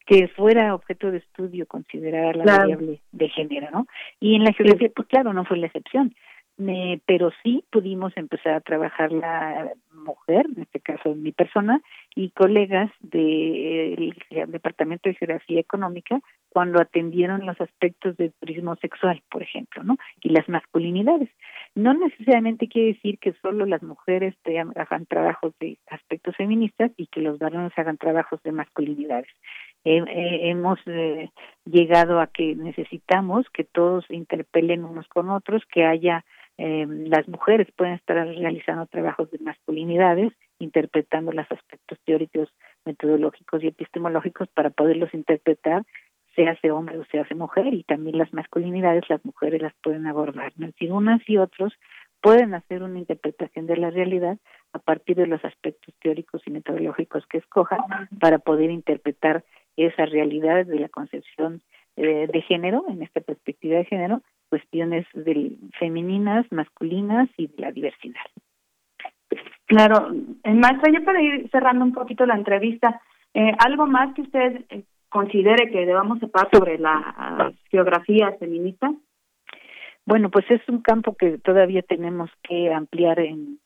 que 0.06 0.28
fuera 0.28 0.72
objeto 0.72 1.10
de 1.10 1.18
estudio 1.18 1.66
considerar 1.66 2.36
la 2.36 2.44
variable 2.44 3.00
de 3.10 3.28
género, 3.28 3.68
¿no? 3.72 3.88
Y 4.20 4.36
en 4.36 4.44
la 4.44 4.52
geografía, 4.52 4.88
pues 4.94 5.08
claro, 5.08 5.32
no 5.32 5.44
fue 5.44 5.56
la 5.58 5.66
excepción 5.66 6.14
pero 7.06 7.30
sí 7.42 7.64
pudimos 7.70 8.16
empezar 8.16 8.54
a 8.54 8.60
trabajar 8.60 9.12
la 9.12 9.72
mujer, 9.92 10.46
en 10.56 10.62
este 10.62 10.80
caso 10.80 11.14
mi 11.14 11.32
persona, 11.32 11.82
y 12.14 12.30
colegas 12.30 12.90
del 13.00 14.14
Departamento 14.48 15.08
de 15.08 15.16
Geografía 15.16 15.60
Económica 15.60 16.20
cuando 16.56 16.80
atendieron 16.80 17.44
los 17.44 17.60
aspectos 17.60 18.16
del 18.16 18.32
turismo 18.40 18.76
sexual, 18.76 19.22
por 19.30 19.42
ejemplo, 19.42 19.82
¿no? 19.82 19.98
Y 20.22 20.30
las 20.30 20.48
masculinidades. 20.48 21.28
No 21.74 21.92
necesariamente 21.92 22.66
quiere 22.66 22.94
decir 22.94 23.18
que 23.18 23.34
solo 23.42 23.66
las 23.66 23.82
mujeres 23.82 24.34
hagan 24.74 25.04
trabajos 25.04 25.52
de 25.60 25.76
aspectos 25.88 26.34
feministas 26.34 26.92
y 26.96 27.08
que 27.08 27.20
los 27.20 27.38
varones 27.38 27.74
hagan 27.76 27.98
trabajos 27.98 28.42
de 28.42 28.52
masculinidades. 28.52 29.28
hemos 29.84 30.78
eh, 30.86 31.28
llegado 31.66 32.20
a 32.20 32.26
que 32.28 32.56
necesitamos 32.56 33.44
que 33.52 33.64
todos 33.64 34.06
interpelen 34.08 34.86
unos 34.86 35.06
con 35.08 35.28
otros, 35.28 35.62
que 35.70 35.84
haya 35.84 36.24
eh, 36.58 36.86
las 36.88 37.28
mujeres 37.28 37.68
pueden 37.76 37.94
estar 37.94 38.16
realizando 38.16 38.86
trabajos 38.86 39.30
de 39.30 39.38
masculinidades, 39.40 40.32
interpretando 40.58 41.32
los 41.32 41.46
aspectos 41.52 41.98
teóricos, 42.06 42.48
metodológicos 42.86 43.62
y 43.62 43.66
epistemológicos 43.66 44.48
para 44.48 44.70
poderlos 44.70 45.12
interpretar, 45.12 45.82
sea 46.36 46.52
hace 46.52 46.70
hombre 46.70 46.98
o 46.98 47.04
sea 47.06 47.22
hace 47.22 47.34
mujer, 47.34 47.74
y 47.74 47.82
también 47.82 48.18
las 48.18 48.32
masculinidades 48.32 49.02
las 49.08 49.24
mujeres 49.24 49.60
las 49.60 49.74
pueden 49.82 50.06
abordar. 50.06 50.52
¿no? 50.56 50.68
Si 50.78 50.88
unas 50.88 51.20
y 51.28 51.38
otros 51.38 51.72
pueden 52.20 52.54
hacer 52.54 52.82
una 52.82 52.98
interpretación 52.98 53.66
de 53.66 53.76
la 53.76 53.90
realidad 53.90 54.38
a 54.72 54.78
partir 54.78 55.16
de 55.16 55.26
los 55.26 55.44
aspectos 55.44 55.94
teóricos 56.00 56.42
y 56.46 56.50
metodológicos 56.50 57.26
que 57.26 57.38
escojan 57.38 57.80
para 58.20 58.38
poder 58.38 58.70
interpretar 58.70 59.44
esa 59.76 60.06
realidad 60.06 60.66
de 60.66 60.78
la 60.78 60.88
concepción 60.88 61.62
eh, 61.96 62.28
de 62.32 62.42
género, 62.42 62.84
en 62.88 63.02
esta 63.02 63.20
perspectiva 63.20 63.78
de 63.78 63.84
género, 63.84 64.22
cuestiones 64.48 65.06
del 65.14 65.58
femeninas, 65.78 66.46
masculinas 66.50 67.28
y 67.36 67.48
de 67.48 67.62
la 67.62 67.72
diversidad. 67.72 68.20
Claro, 69.66 70.12
eh, 70.44 70.54
maestra, 70.54 70.92
ya 70.92 71.00
para 71.04 71.20
ir 71.20 71.48
cerrando 71.50 71.84
un 71.84 71.92
poquito 71.92 72.24
la 72.24 72.36
entrevista, 72.36 73.00
eh, 73.34 73.52
¿algo 73.58 73.86
más 73.86 74.14
que 74.14 74.22
usted 74.22 74.64
eh, 74.70 74.84
considere 75.08 75.70
que 75.70 75.86
debamos 75.86 76.18
separar 76.20 76.50
sobre 76.52 76.78
la 76.78 77.52
geografía 77.70 78.32
feminista? 78.38 78.92
Bueno, 80.04 80.30
pues 80.30 80.44
es 80.50 80.60
un 80.68 80.82
campo 80.82 81.16
que 81.16 81.38
todavía 81.38 81.82
tenemos 81.82 82.30
que 82.42 82.72
ampliar 82.72 83.18
en, 83.20 83.58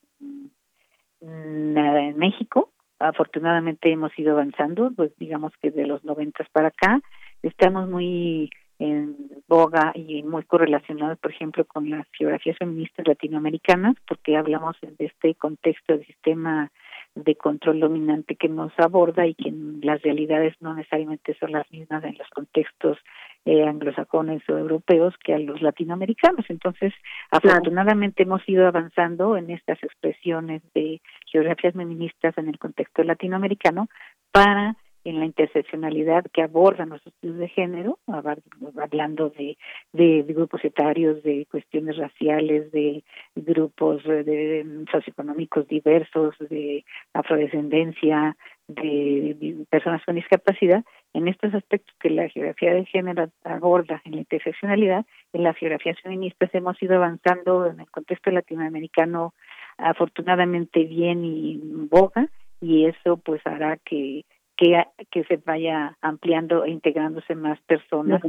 en 1.20 2.18
México. 2.18 2.72
Afortunadamente 2.98 3.90
hemos 3.90 4.16
ido 4.18 4.32
avanzando, 4.32 4.90
pues 4.94 5.12
digamos 5.18 5.52
que 5.60 5.70
de 5.70 5.86
los 5.86 6.04
noventas 6.04 6.48
para 6.50 6.68
acá 6.68 7.00
estamos 7.42 7.88
muy 7.88 8.50
en 8.78 9.14
boga 9.46 9.92
y 9.94 10.22
muy 10.22 10.42
correlacionados, 10.44 11.18
por 11.18 11.30
ejemplo, 11.30 11.66
con 11.66 11.90
las 11.90 12.06
geografías 12.12 12.56
feministas 12.58 13.06
latinoamericanas, 13.06 13.94
porque 14.08 14.36
hablamos 14.36 14.76
de 14.80 15.04
este 15.04 15.34
contexto 15.34 15.92
del 15.92 16.06
sistema 16.06 16.70
de 17.14 17.34
control 17.34 17.80
dominante 17.80 18.36
que 18.36 18.48
nos 18.48 18.72
aborda 18.78 19.26
y 19.26 19.34
que 19.34 19.52
las 19.82 20.00
realidades 20.02 20.54
no 20.60 20.74
necesariamente 20.74 21.36
son 21.38 21.52
las 21.52 21.70
mismas 21.70 22.04
en 22.04 22.16
los 22.16 22.28
contextos 22.30 22.98
eh, 23.44 23.64
anglosajones 23.64 24.42
o 24.48 24.58
europeos 24.58 25.14
que 25.24 25.34
a 25.34 25.38
los 25.38 25.60
latinoamericanos. 25.62 26.44
Entonces, 26.48 26.92
afortunadamente 27.30 28.22
hemos 28.22 28.46
ido 28.48 28.66
avanzando 28.66 29.36
en 29.36 29.50
estas 29.50 29.82
expresiones 29.82 30.62
de 30.74 31.00
geografías 31.26 31.74
feministas 31.74 32.36
en 32.38 32.48
el 32.48 32.58
contexto 32.58 33.02
latinoamericano 33.02 33.88
para 34.30 34.76
en 35.04 35.18
la 35.18 35.26
interseccionalidad 35.26 36.24
que 36.32 36.42
abordan 36.42 36.90
los 36.90 37.06
estudios 37.06 37.38
de 37.38 37.48
género, 37.48 37.98
hablando 38.06 39.30
de, 39.30 39.56
de, 39.92 40.22
grupos 40.28 40.64
etarios, 40.64 41.22
de 41.22 41.46
cuestiones 41.50 41.96
raciales, 41.96 42.70
de 42.72 43.02
grupos 43.34 44.04
de, 44.04 44.84
socioeconómicos 44.90 45.66
diversos, 45.68 46.34
de 46.38 46.84
afrodescendencia, 47.14 48.36
de 48.68 49.64
personas 49.68 50.04
con 50.04 50.14
discapacidad 50.14 50.84
en 51.12 51.28
estos 51.28 51.52
aspectos 51.54 51.94
que 51.98 52.10
la 52.10 52.28
geografía 52.28 52.72
de 52.72 52.84
género 52.84 53.30
aborda 53.42 54.00
en 54.04 54.12
la 54.12 54.18
interseccionalidad, 54.18 55.04
en 55.32 55.42
las 55.42 55.56
geografías 55.56 55.98
feministas 56.00 56.54
hemos 56.54 56.80
ido 56.82 56.96
avanzando 56.96 57.66
en 57.66 57.80
el 57.80 57.90
contexto 57.90 58.30
latinoamericano 58.30 59.34
afortunadamente 59.76 60.84
bien 60.84 61.24
y 61.24 61.58
boga 61.90 62.28
y 62.60 62.86
eso 62.86 63.16
pues 63.16 63.44
hará 63.46 63.76
que 63.78 64.24
que, 64.60 64.84
que 65.10 65.24
se 65.24 65.38
vaya 65.38 65.96
ampliando 66.02 66.64
e 66.64 66.70
integrándose 66.70 67.34
más 67.34 67.58
personas, 67.62 68.20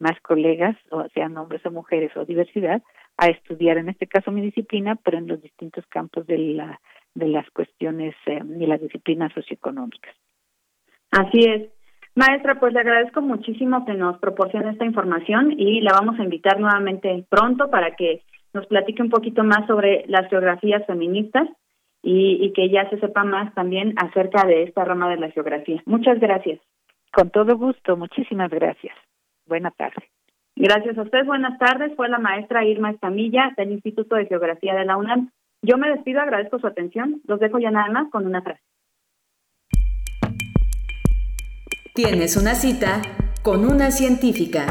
más 0.00 0.20
colegas, 0.20 0.76
o 0.90 1.06
sean 1.14 1.36
hombres 1.38 1.64
o 1.64 1.70
mujeres 1.70 2.14
o 2.16 2.24
diversidad, 2.24 2.82
a 3.16 3.28
estudiar 3.28 3.78
en 3.78 3.88
este 3.88 4.08
caso 4.08 4.32
mi 4.32 4.40
disciplina, 4.40 4.96
pero 4.96 5.16
en 5.16 5.28
los 5.28 5.40
distintos 5.40 5.86
campos 5.86 6.26
de 6.26 6.38
la 6.38 6.80
de 7.14 7.28
las 7.28 7.48
cuestiones 7.50 8.14
eh, 8.26 8.42
y 8.60 8.66
las 8.66 8.78
disciplinas 8.78 9.32
socioeconómicas. 9.32 10.14
Así 11.12 11.40
es. 11.48 11.70
Maestra, 12.14 12.60
pues 12.60 12.74
le 12.74 12.80
agradezco 12.80 13.22
muchísimo 13.22 13.86
que 13.86 13.94
nos 13.94 14.18
proporcione 14.18 14.70
esta 14.70 14.84
información 14.84 15.52
y 15.56 15.80
la 15.80 15.92
vamos 15.92 16.18
a 16.18 16.24
invitar 16.24 16.60
nuevamente 16.60 17.24
pronto 17.30 17.70
para 17.70 17.96
que 17.96 18.22
nos 18.52 18.66
platique 18.66 19.02
un 19.02 19.08
poquito 19.08 19.44
más 19.44 19.66
sobre 19.66 20.04
las 20.08 20.28
geografías 20.28 20.84
feministas 20.86 21.48
y, 22.06 22.38
y 22.40 22.52
que 22.52 22.70
ya 22.70 22.88
se 22.88 23.00
sepa 23.00 23.24
más 23.24 23.52
también 23.54 23.92
acerca 23.96 24.46
de 24.46 24.62
esta 24.62 24.84
rama 24.84 25.10
de 25.10 25.16
la 25.16 25.30
geografía. 25.32 25.82
Muchas 25.86 26.20
gracias. 26.20 26.60
Con 27.12 27.30
todo 27.30 27.56
gusto, 27.56 27.96
muchísimas 27.96 28.48
gracias. 28.48 28.94
Buena 29.44 29.72
tarde. 29.72 30.08
Gracias 30.54 30.96
a 30.96 31.02
usted, 31.02 31.26
buenas 31.26 31.58
tardes. 31.58 31.96
Fue 31.96 32.08
la 32.08 32.20
maestra 32.20 32.64
Irma 32.64 32.92
Estamilla 32.92 33.52
del 33.56 33.72
Instituto 33.72 34.14
de 34.14 34.26
Geografía 34.26 34.74
de 34.76 34.84
la 34.84 34.96
UNAM. 34.96 35.32
Yo 35.62 35.78
me 35.78 35.90
despido, 35.90 36.20
agradezco 36.20 36.60
su 36.60 36.68
atención. 36.68 37.22
Los 37.26 37.40
dejo 37.40 37.58
ya 37.58 37.72
nada 37.72 37.90
más 37.90 38.08
con 38.12 38.24
una 38.24 38.40
frase. 38.40 38.62
Tienes 41.92 42.36
una 42.36 42.54
cita 42.54 43.02
con 43.42 43.64
una 43.64 43.90
científica. 43.90 44.66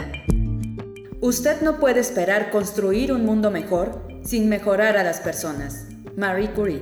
Usted 1.21 1.61
no 1.61 1.79
puede 1.81 1.99
esperar 1.99 2.49
construir 2.49 3.11
un 3.11 3.25
mundo 3.25 3.51
mejor 3.51 4.07
sin 4.21 4.47
mejorar 4.47 4.95
a 4.95 5.03
las 5.03 5.19
personas. 5.19 5.84
Marie 6.17 6.49
Curie. 6.51 6.81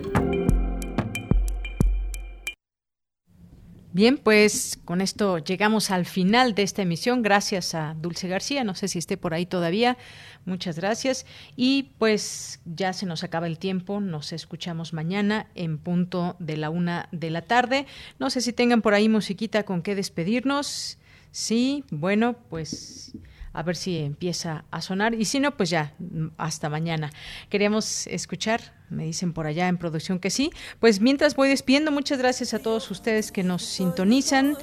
Bien, 3.92 4.18
pues 4.18 4.80
con 4.86 5.02
esto 5.02 5.38
llegamos 5.38 5.92
al 5.92 6.06
final 6.06 6.56
de 6.56 6.64
esta 6.64 6.82
emisión. 6.82 7.22
Gracias 7.22 7.76
a 7.76 7.96
Dulce 7.96 8.28
García, 8.28 8.64
no 8.64 8.74
sé 8.74 8.88
si 8.88 8.98
esté 8.98 9.18
por 9.18 9.36
ahí 9.36 9.46
todavía. 9.46 9.98
Muchas 10.46 10.78
gracias. 10.78 11.28
Y 11.56 11.92
pues 12.00 12.60
ya 12.66 12.94
se 12.94 13.06
nos 13.06 13.24
acaba 13.24 13.46
el 13.46 13.60
tiempo. 13.60 14.02
Nos 14.02 14.34
escuchamos 14.34 14.94
mañana 14.94 15.48
en 15.54 15.78
punto 15.78 16.36
de 16.40 16.58
la 16.58 16.72
una 16.72 17.08
de 17.12 17.30
la 17.30 17.44
tarde. 17.44 17.86
No 18.18 18.32
sé 18.32 18.42
si 18.42 18.52
tengan 18.52 18.82
por 18.82 18.96
ahí 18.96 19.10
musiquita 19.10 19.64
con 19.64 19.84
qué 19.84 19.94
despedirnos. 19.94 20.98
Sí, 21.32 21.84
bueno, 21.92 22.36
pues 22.50 23.14
a 23.54 23.64
ver 23.64 23.76
si 23.76 24.00
empieza 24.00 24.66
a 24.72 24.82
sonar 24.82 25.14
y 25.14 25.26
si 25.26 25.40
no, 25.40 25.56
pues 25.56 25.70
ya, 25.70 25.94
hasta 26.38 26.70
mañana. 26.70 27.12
Queríamos 27.50 28.08
escuchar, 28.08 28.74
me 28.90 29.06
dicen 29.06 29.34
por 29.34 29.46
allá 29.46 29.68
en 29.68 29.78
producción 29.78 30.20
que 30.20 30.30
sí. 30.30 30.52
Pues 30.80 31.00
mientras 31.00 31.36
voy 31.36 31.50
despidiendo, 31.50 31.92
muchas 31.92 32.18
gracias 32.18 32.54
a 32.54 32.60
todos 32.60 32.90
ustedes 32.92 33.32
que 33.32 33.44
nos 33.44 33.64
sintonizan 33.64 34.58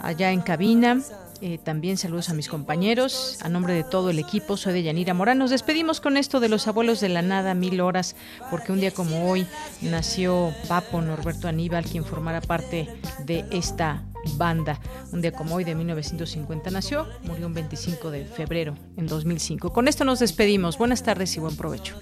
allá 0.00 0.30
en 0.30 0.42
cabina. 0.42 1.00
Eh, 1.40 1.58
también 1.58 1.96
saludos 1.96 2.30
a 2.30 2.34
mis 2.34 2.48
compañeros. 2.48 3.38
A 3.42 3.48
nombre 3.48 3.74
de 3.74 3.84
todo 3.84 4.10
el 4.10 4.18
equipo, 4.18 4.56
soy 4.56 4.72
de 4.72 4.82
Yanira 4.82 5.14
Morán. 5.14 5.38
Nos 5.38 5.50
despedimos 5.50 6.00
con 6.00 6.16
esto 6.16 6.40
de 6.40 6.48
los 6.48 6.68
abuelos 6.68 7.00
de 7.00 7.08
la 7.08 7.22
nada, 7.22 7.54
mil 7.54 7.80
horas, 7.80 8.14
porque 8.50 8.72
un 8.72 8.80
día 8.80 8.92
como 8.92 9.30
hoy 9.30 9.46
nació 9.80 10.54
Papo 10.68 11.00
Norberto 11.00 11.48
Aníbal, 11.48 11.84
quien 11.84 12.04
formara 12.04 12.40
parte 12.40 12.88
de 13.24 13.44
esta 13.50 14.04
banda. 14.36 14.80
Un 15.12 15.20
día 15.20 15.32
como 15.32 15.54
hoy 15.54 15.64
de 15.64 15.74
1950 15.74 16.70
nació, 16.70 17.06
murió 17.24 17.46
un 17.46 17.54
25 17.54 18.10
de 18.10 18.24
febrero 18.24 18.74
en 18.96 19.06
2005. 19.06 19.72
Con 19.72 19.88
esto 19.88 20.04
nos 20.04 20.18
despedimos. 20.18 20.78
Buenas 20.78 21.02
tardes 21.02 21.36
y 21.36 21.40
buen 21.40 21.56
provecho. 21.56 21.96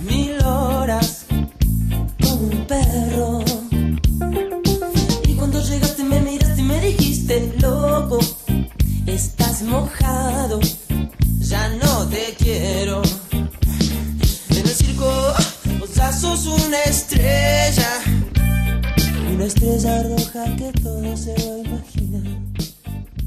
Mil 0.00 0.42
horas, 0.42 1.26
un 1.30 2.66
perro. 2.66 3.40
Y 5.24 5.34
cuando 5.34 5.60
llegaste 5.60 6.02
me 6.04 6.20
miraste 6.20 6.60
y 6.60 6.64
me 6.64 6.80
dijiste, 6.80 7.52
loco, 7.60 8.18
estás 9.06 9.62
mojado 9.62 10.60
ya 11.48 11.68
no 11.70 11.87
sos 16.18 16.46
una 16.46 16.82
estrella, 16.82 18.00
una 19.32 19.44
estrella 19.44 20.02
roja 20.02 20.56
que 20.56 20.72
todo 20.82 21.16
se 21.16 21.32
lo 21.38 21.58
imagina. 21.58 22.20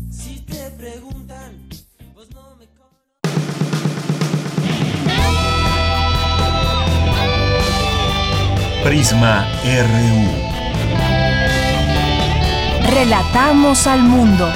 Si 0.10 0.42
te 0.42 0.70
preguntan, 0.72 1.70
vos 2.14 2.28
no 2.32 2.58
me 2.58 2.68
Prisma 8.84 9.48
RU. 9.64 10.28
Relatamos 12.94 13.88
al 13.88 14.04
mundo. 14.04 14.52